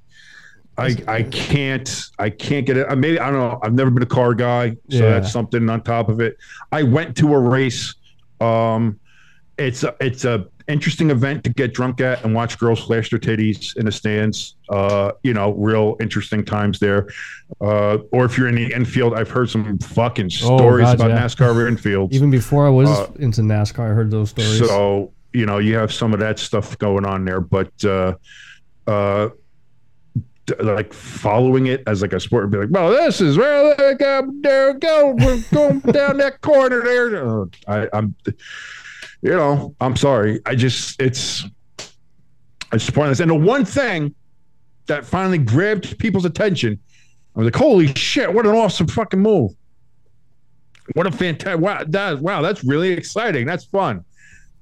I, 0.79 0.95
I 1.07 1.23
can't 1.23 2.01
I 2.17 2.29
can't 2.29 2.65
get 2.65 2.77
it. 2.77 2.87
I 2.89 2.95
Maybe 2.95 3.19
I 3.19 3.29
don't 3.31 3.39
know. 3.39 3.59
I've 3.63 3.73
never 3.73 3.89
been 3.89 4.03
a 4.03 4.07
car 4.07 4.33
guy, 4.33 4.71
so 4.71 4.75
Yeah. 4.97 5.09
that's 5.19 5.31
something 5.31 5.69
on 5.69 5.81
top 5.81 6.09
of 6.09 6.19
it. 6.21 6.37
I 6.71 6.83
went 6.83 7.15
to 7.17 7.33
a 7.33 7.39
race. 7.39 7.95
Um, 8.41 8.99
it's 9.57 9.83
a, 9.83 9.93
it's 9.99 10.23
a 10.23 10.47
interesting 10.69 11.09
event 11.09 11.43
to 11.43 11.49
get 11.49 11.73
drunk 11.73 11.99
at 11.99 12.23
and 12.23 12.33
watch 12.33 12.57
girls 12.59 12.79
flash 12.85 13.09
their 13.09 13.19
titties 13.19 13.75
in 13.75 13.85
the 13.85 13.91
stands. 13.91 14.55
Uh, 14.69 15.11
you 15.23 15.33
know, 15.33 15.51
real 15.53 15.97
interesting 15.99 16.45
times 16.45 16.79
there. 16.79 17.07
Uh, 17.59 17.97
or 18.11 18.23
if 18.25 18.37
you're 18.37 18.47
in 18.47 18.55
the 18.55 18.71
infield, 18.73 19.15
I've 19.15 19.29
heard 19.29 19.49
some 19.49 19.77
fucking 19.79 20.27
Oh, 20.27 20.57
stories 20.57 20.85
God, 20.85 20.95
about 20.95 21.09
yeah. 21.09 21.25
NASCAR 21.25 21.69
infields. 21.75 22.13
Even 22.13 22.29
before 22.31 22.65
I 22.65 22.69
was 22.69 22.87
Uh, 22.87 23.07
into 23.19 23.41
NASCAR, 23.41 23.91
I 23.91 23.93
heard 23.93 24.11
those 24.11 24.29
stories. 24.29 24.59
So 24.59 25.11
you 25.33 25.45
know 25.45 25.57
you 25.57 25.75
have 25.75 25.91
some 25.91 26.13
of 26.13 26.19
that 26.21 26.39
stuff 26.39 26.77
going 26.77 27.05
on 27.05 27.25
there, 27.25 27.41
but 27.41 27.71
uh, 27.83 28.13
uh, 28.87 29.29
like 30.59 30.93
following 30.93 31.67
it 31.67 31.83
as 31.87 32.01
like 32.01 32.13
a 32.13 32.19
sport 32.19 32.43
and 32.43 32.51
be 32.51 32.57
like, 32.57 32.69
well, 32.71 32.89
this 32.89 33.21
is 33.21 33.35
there 33.35 33.75
we 33.77 33.95
go, 33.95 34.31
there 34.41 34.73
go, 34.73 35.15
we're 35.17 35.43
going 35.53 35.79
down 35.79 36.17
that 36.17 36.41
corner 36.41 36.81
there. 36.81 37.45
I, 37.67 37.87
I'm, 37.93 38.15
you 39.21 39.31
know, 39.31 39.75
I'm 39.81 39.95
sorry. 39.95 40.39
I 40.45 40.55
just 40.55 41.01
it's 41.01 41.45
it's 42.71 42.89
pointless. 42.89 43.19
And 43.19 43.31
the 43.31 43.35
one 43.35 43.65
thing 43.65 44.13
that 44.87 45.05
finally 45.05 45.37
grabbed 45.37 45.97
people's 45.99 46.25
attention, 46.25 46.79
I 47.35 47.39
was 47.39 47.45
like, 47.45 47.55
holy 47.55 47.93
shit, 47.95 48.33
what 48.33 48.45
an 48.45 48.53
awesome 48.53 48.87
fucking 48.87 49.19
move. 49.19 49.51
What 50.93 51.05
a 51.05 51.11
fantastic 51.11 51.59
wow! 51.59 51.83
That, 51.87 52.19
wow, 52.19 52.41
that's 52.41 52.63
really 52.63 52.91
exciting. 52.91 53.45
That's 53.45 53.65
fun. 53.65 54.03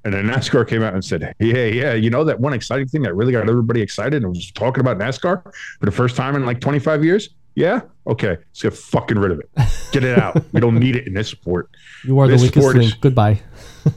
And 0.05 0.13
then 0.13 0.25
NASCAR 0.25 0.67
came 0.67 0.83
out 0.83 0.93
and 0.93 1.03
said, 1.03 1.33
"Yeah, 1.39 1.65
yeah, 1.65 1.93
you 1.93 2.09
know 2.09 2.23
that 2.23 2.39
one 2.39 2.53
exciting 2.53 2.87
thing 2.87 3.01
that 3.01 3.13
really 3.15 3.31
got 3.33 3.49
everybody 3.49 3.81
excited 3.81 4.23
and 4.23 4.33
was 4.33 4.51
talking 4.51 4.79
about 4.81 4.97
NASCAR 4.97 5.43
for 5.43 5.85
the 5.85 5.91
first 5.91 6.15
time 6.15 6.35
in 6.35 6.45
like 6.45 6.61
25 6.61 7.03
years. 7.03 7.29
Yeah, 7.55 7.81
okay, 8.05 8.37
let's 8.37 8.61
get 8.61 8.73
fucking 8.73 9.17
rid 9.17 9.31
of 9.31 9.39
it. 9.39 9.49
Get 9.91 10.03
it 10.03 10.17
out. 10.19 10.41
we 10.53 10.61
don't 10.61 10.75
need 10.79 10.95
it 10.95 11.07
in 11.07 11.13
this 11.13 11.27
sport. 11.29 11.69
you 12.05 12.19
are 12.19 12.27
the 12.27 12.33
this 12.33 12.43
weakest 12.43 12.61
sport 12.63 12.77
is- 12.77 12.89
link. 12.91 13.01
Goodbye. 13.01 13.41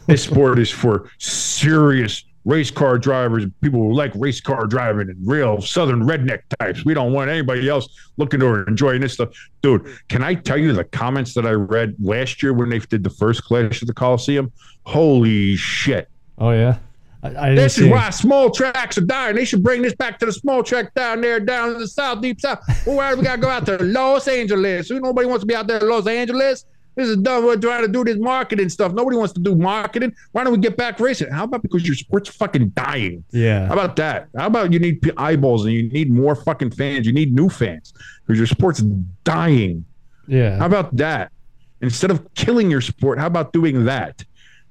This 0.06 0.22
sport 0.22 0.60
is 0.60 0.70
for 0.70 1.10
serious 1.18 2.22
race 2.44 2.70
car 2.70 2.98
drivers, 2.98 3.44
people 3.60 3.80
who 3.80 3.92
like 3.92 4.12
race 4.14 4.40
car 4.40 4.66
driving 4.66 5.10
and 5.10 5.18
real 5.26 5.60
southern 5.60 6.02
redneck 6.02 6.42
types. 6.58 6.84
We 6.84 6.94
don't 6.94 7.12
want 7.12 7.30
anybody 7.30 7.68
else 7.68 7.88
looking 8.16 8.42
or 8.42 8.64
enjoying 8.64 9.00
this 9.00 9.14
stuff. 9.14 9.30
Dude, 9.62 9.86
can 10.08 10.22
I 10.22 10.34
tell 10.34 10.56
you 10.56 10.72
the 10.72 10.84
comments 10.84 11.34
that 11.34 11.46
I 11.46 11.52
read 11.52 11.96
last 12.00 12.42
year 12.42 12.52
when 12.52 12.70
they 12.70 12.78
did 12.78 13.04
the 13.04 13.10
first 13.10 13.44
clash 13.44 13.82
at 13.82 13.88
the 13.88 13.94
Coliseum? 13.94 14.52
Holy 14.84 15.56
shit. 15.56 16.08
Oh 16.38 16.50
yeah. 16.50 16.78
I, 17.22 17.50
I 17.50 17.54
This 17.54 17.76
is 17.76 17.88
why 17.88 18.08
small 18.10 18.50
tracks 18.50 18.96
are 18.96 19.02
dying. 19.02 19.36
They 19.36 19.44
should 19.44 19.62
bring 19.62 19.82
this 19.82 19.94
back 19.94 20.18
to 20.20 20.26
the 20.26 20.32
small 20.32 20.62
track 20.62 20.94
down 20.94 21.20
there, 21.20 21.38
down 21.38 21.74
in 21.74 21.78
the 21.78 21.88
south, 21.88 22.22
deep 22.22 22.40
south. 22.40 22.60
Why 22.86 23.10
do 23.10 23.18
we 23.18 23.24
gotta 23.24 23.40
go 23.40 23.48
out 23.48 23.66
to 23.66 23.76
Los 23.78 24.26
Angeles? 24.26 24.88
Who 24.88 25.00
nobody 25.00 25.26
wants 25.26 25.42
to 25.42 25.46
be 25.46 25.54
out 25.54 25.66
there 25.66 25.78
in 25.78 25.88
Los 25.88 26.06
Angeles? 26.06 26.64
This 26.96 27.08
is 27.08 27.16
dumb. 27.18 27.44
We're 27.44 27.56
trying 27.56 27.82
to 27.82 27.88
do 27.88 28.04
this 28.04 28.16
marketing 28.18 28.68
stuff. 28.68 28.92
Nobody 28.92 29.16
wants 29.16 29.32
to 29.34 29.40
do 29.40 29.54
marketing. 29.54 30.14
Why 30.32 30.44
don't 30.44 30.52
we 30.52 30.58
get 30.58 30.76
back 30.76 30.98
racing? 31.00 31.30
How 31.30 31.44
about 31.44 31.62
because 31.62 31.86
your 31.86 31.94
sport's 31.94 32.28
fucking 32.28 32.70
dying? 32.70 33.24
Yeah. 33.30 33.66
How 33.66 33.74
about 33.74 33.96
that? 33.96 34.28
How 34.36 34.46
about 34.46 34.72
you 34.72 34.78
need 34.78 35.12
eyeballs 35.16 35.64
and 35.64 35.72
you 35.72 35.84
need 35.84 36.10
more 36.10 36.34
fucking 36.34 36.72
fans? 36.72 37.06
You 37.06 37.12
need 37.12 37.34
new 37.34 37.48
fans 37.48 37.92
because 38.26 38.38
your 38.38 38.46
sport's 38.46 38.80
dying. 39.24 39.84
Yeah. 40.26 40.58
How 40.58 40.66
about 40.66 40.96
that? 40.96 41.32
Instead 41.80 42.10
of 42.10 42.34
killing 42.34 42.70
your 42.70 42.80
sport, 42.80 43.18
how 43.18 43.26
about 43.26 43.52
doing 43.52 43.84
that? 43.86 44.24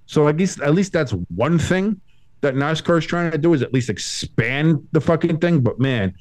So 0.06 0.28
I 0.28 0.32
guess 0.32 0.60
at 0.60 0.74
least 0.74 0.94
that's 0.94 1.12
one 1.36 1.58
thing 1.58 2.00
that 2.41 2.56
NASCAR 2.56 3.00
is 3.00 3.06
trying 3.06 3.32
to 3.32 3.38
do 3.38 3.54
is 3.54 3.62
at 3.62 3.74
least 3.74 3.90
expand 3.90 4.88
the 4.91 5.02
fucking 5.02 5.40
thing. 5.40 5.62
But 5.62 5.80
man, 5.80 6.14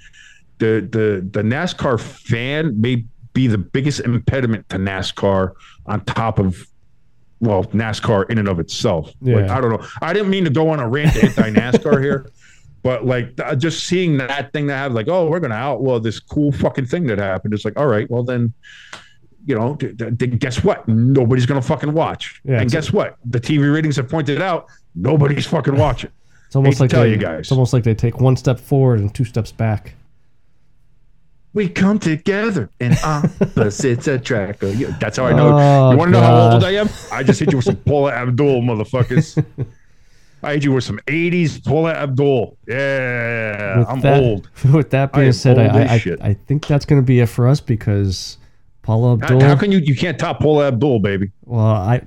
the 0.58 0.86
the 0.90 1.26
the 1.30 1.42
NASCAR 1.42 2.00
fan 2.00 2.80
may 2.80 3.04
be 3.38 3.46
the 3.46 3.56
biggest 3.56 4.00
impediment 4.00 4.68
to 4.68 4.78
NASCAR 4.78 5.52
on 5.86 6.04
top 6.06 6.40
of 6.40 6.66
well 7.38 7.62
NASCAR 7.66 8.28
in 8.28 8.38
and 8.38 8.48
of 8.48 8.58
itself. 8.58 9.12
Like, 9.20 9.48
I 9.48 9.60
don't 9.60 9.70
know. 9.70 9.86
I 10.02 10.12
didn't 10.12 10.30
mean 10.30 10.42
to 10.42 10.50
go 10.50 10.70
on 10.70 10.80
a 10.80 10.88
rant 10.88 11.16
anti 11.22 11.52
NASCAR 11.52 12.02
here. 12.02 12.28
But 12.82 13.06
like 13.06 13.38
uh, 13.38 13.54
just 13.54 13.86
seeing 13.86 14.16
that 14.16 14.52
thing 14.52 14.66
that 14.66 14.76
happened, 14.76 14.96
like, 14.96 15.06
oh, 15.08 15.28
we're 15.30 15.38
gonna 15.38 15.54
outlaw 15.54 16.00
this 16.00 16.18
cool 16.18 16.50
fucking 16.50 16.86
thing 16.86 17.06
that 17.06 17.18
happened. 17.18 17.54
It's 17.54 17.64
like, 17.64 17.78
all 17.78 17.86
right, 17.86 18.10
well 18.10 18.24
then, 18.24 18.52
you 19.46 19.54
know, 19.56 19.76
th- 19.76 19.96
th- 19.96 20.38
guess 20.40 20.64
what? 20.64 20.88
Nobody's 20.88 21.46
gonna 21.46 21.62
fucking 21.62 21.92
watch. 21.92 22.40
Yeah, 22.44 22.60
and 22.60 22.68
guess 22.68 22.92
what? 22.92 23.18
The 23.24 23.38
TV 23.38 23.72
ratings 23.72 23.94
have 23.96 24.08
pointed 24.08 24.42
out 24.42 24.66
nobody's 24.96 25.46
fucking 25.46 25.76
watching. 25.76 26.10
It's 26.46 26.56
almost 26.56 26.78
to 26.78 26.84
like 26.84 26.90
tell 26.90 27.02
they, 27.04 27.10
you 27.10 27.18
guys. 27.18 27.40
It's 27.40 27.52
almost 27.52 27.72
like 27.72 27.84
they 27.84 27.94
take 27.94 28.20
one 28.20 28.36
step 28.36 28.58
forward 28.58 28.98
and 28.98 29.14
two 29.14 29.24
steps 29.24 29.52
back. 29.52 29.94
We 31.54 31.68
come 31.68 31.98
together 31.98 32.70
in 32.78 32.94
opposites 33.04 34.06
attract. 34.06 34.60
That's 35.00 35.16
how 35.16 35.26
I 35.26 35.32
know. 35.32 35.58
Oh, 35.58 35.90
you 35.92 35.96
want 35.96 36.08
to 36.08 36.12
know 36.12 36.20
how 36.20 36.52
old 36.52 36.64
I 36.64 36.72
am? 36.72 36.88
I 37.10 37.22
just 37.22 37.40
hit 37.40 37.50
you 37.50 37.58
with 37.58 37.64
some 37.64 37.76
Paula 37.76 38.12
Abdul, 38.12 38.62
motherfuckers. 38.62 39.44
I 40.42 40.52
hit 40.54 40.64
you 40.64 40.72
with 40.72 40.84
some 40.84 41.00
'80s 41.06 41.64
Paula 41.64 41.94
Abdul. 41.94 42.56
Yeah, 42.68 43.78
With 43.78 43.88
I'm 43.88 44.00
that, 44.02 44.22
old. 44.22 44.50
With 44.72 44.90
that 44.90 45.12
being 45.12 45.26
am 45.26 45.32
said, 45.32 45.58
I, 45.58 45.66
I, 45.66 45.94
I. 45.94 46.28
I 46.28 46.34
think 46.34 46.66
that's 46.66 46.84
going 46.84 47.00
to 47.02 47.06
be 47.06 47.20
it 47.20 47.26
for 47.26 47.48
us 47.48 47.60
because 47.60 48.36
Paula 48.82 49.18
How, 49.18 49.24
Abdul. 49.24 49.40
how 49.40 49.56
can 49.56 49.72
you? 49.72 49.78
You 49.78 49.96
can't 49.96 50.18
top 50.18 50.40
Paula 50.40 50.68
Abdul, 50.68 51.00
baby. 51.00 51.32
well, 51.44 51.64
I 51.66 52.02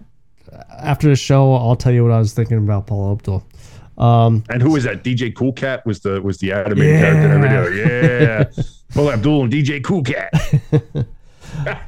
after 0.79 1.09
the 1.09 1.15
show, 1.15 1.53
I'll 1.53 1.75
tell 1.75 1.91
you 1.91 2.03
what 2.03 2.11
I 2.11 2.19
was 2.19 2.33
thinking 2.33 2.57
about 2.57 2.87
Paula 2.87 3.13
Abdul. 3.13 3.45
Um, 3.97 4.43
And 4.49 4.61
who 4.61 4.71
was 4.71 4.83
that? 4.85 5.03
DJ 5.03 5.33
Cool 5.35 5.53
Cat 5.53 5.85
was 5.85 5.99
the 5.99 6.21
was 6.21 6.37
the 6.39 6.51
animated 6.53 6.99
character 6.99 7.33
in 7.33 7.41
that 7.41 7.69
video. 7.69 7.85
Yeah, 7.85 8.63
Paula 8.93 9.13
Abdul 9.13 9.43
and 9.43 9.53
DJ 9.53 9.83
Cool 9.83 10.03
Cat. 10.03 10.31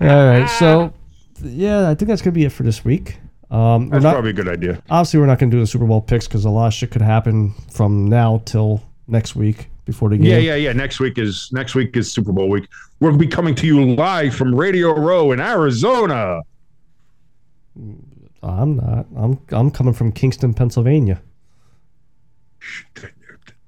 all 0.01 0.25
right, 0.27 0.47
so 0.59 0.93
yeah, 1.41 1.89
I 1.89 1.95
think 1.95 2.09
that's 2.09 2.21
going 2.21 2.33
to 2.33 2.39
be 2.39 2.45
it 2.45 2.51
for 2.51 2.63
this 2.63 2.83
week. 2.85 3.17
Um, 3.51 3.89
That's 3.89 4.03
not, 4.03 4.13
probably 4.13 4.31
a 4.31 4.33
good 4.33 4.49
idea. 4.49 4.81
obviously, 4.89 5.19
we're 5.19 5.27
not 5.27 5.37
going 5.37 5.51
to 5.51 5.55
do 5.57 5.61
the 5.61 5.67
Super 5.67 5.85
Bowl 5.85 6.01
picks 6.01 6.27
because 6.27 6.43
a 6.43 6.49
lot 6.49 6.67
of 6.67 6.73
shit 6.73 6.89
could 6.89 7.03
happen 7.03 7.53
from 7.71 8.07
now 8.07 8.41
till 8.45 8.81
next 9.07 9.35
week 9.35 9.69
before 9.85 10.09
the 10.09 10.17
game. 10.17 10.25
Yeah, 10.25 10.37
yeah, 10.37 10.55
yeah. 10.55 10.73
Next 10.73 10.99
week 10.99 11.19
is 11.19 11.49
next 11.51 11.75
week 11.75 11.95
is 11.95 12.11
Super 12.11 12.31
Bowl 12.31 12.49
week. 12.49 12.67
We'll 12.99 13.15
be 13.15 13.27
coming 13.27 13.53
to 13.55 13.67
you 13.67 13.93
live 13.93 14.33
from 14.33 14.55
Radio 14.55 14.97
Row 14.97 15.31
in 15.33 15.39
Arizona. 15.39 16.41
I'm 18.41 18.75
not. 18.77 19.05
I'm 19.15 19.39
I'm 19.51 19.69
coming 19.71 19.93
from 19.93 20.11
Kingston, 20.11 20.53
Pennsylvania. 20.53 21.21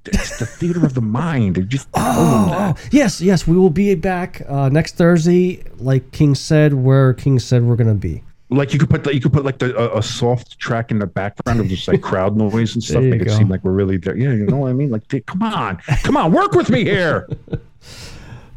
It's 0.06 0.38
the 0.38 0.46
theater 0.46 0.86
of 0.86 0.94
the 0.94 1.02
mind. 1.02 1.58
It 1.58 1.68
just 1.68 1.88
Oh, 1.96 2.76
yes, 2.92 3.22
yes, 3.22 3.48
we 3.48 3.58
will 3.58 3.70
be 3.72 3.96
back 3.96 4.42
uh, 4.48 4.70
next 4.70 4.96
Thursday, 4.98 5.64
like 5.78 6.12
King 6.12 6.36
said, 6.36 6.74
where 6.74 7.14
King 7.14 7.40
said 7.40 7.64
we're 7.64 7.76
gonna 7.76 7.96
be. 7.96 8.22
like 8.52 8.72
you 8.72 8.78
could 8.80 8.90
put 8.90 9.04
the, 9.04 9.14
you 9.16 9.20
could 9.20 9.34
put 9.34 9.44
like 9.44 9.58
the, 9.58 9.76
a, 9.76 9.98
a 9.98 10.04
soft 10.04 10.60
track 10.60 10.92
in 10.92 11.00
the 11.00 11.08
background 11.08 11.60
of 11.60 11.68
just 11.68 11.88
like 11.88 12.02
crowd 12.10 12.38
noise 12.38 12.76
and 12.76 12.84
stuff, 12.84 13.02
make 13.04 13.22
it 13.22 13.26
go. 13.26 13.36
seem 13.38 13.50
like 13.50 13.64
we're 13.64 13.72
really 13.72 13.98
there. 13.98 14.16
Yeah, 14.16 14.30
you 14.34 14.46
know 14.46 14.58
what 14.58 14.70
I 14.70 14.74
mean? 14.74 14.92
Like, 14.92 15.08
dude, 15.08 15.26
come 15.26 15.42
on, 15.42 15.78
come 16.04 16.16
on, 16.18 16.32
work 16.32 16.52
with 16.52 16.70
me 16.70 16.84
here. 16.84 17.28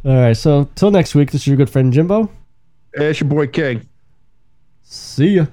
All 0.04 0.14
right, 0.20 0.36
so 0.36 0.68
till 0.74 0.90
next 0.90 1.14
week, 1.14 1.30
this 1.32 1.40
is 1.42 1.46
your 1.46 1.56
good 1.56 1.70
friend 1.70 1.92
Jimbo. 1.92 2.30
Hey, 2.94 3.06
It's 3.10 3.20
your 3.20 3.28
boy 3.28 3.46
King. 3.46 3.88
See 4.82 5.36
ya. 5.36 5.46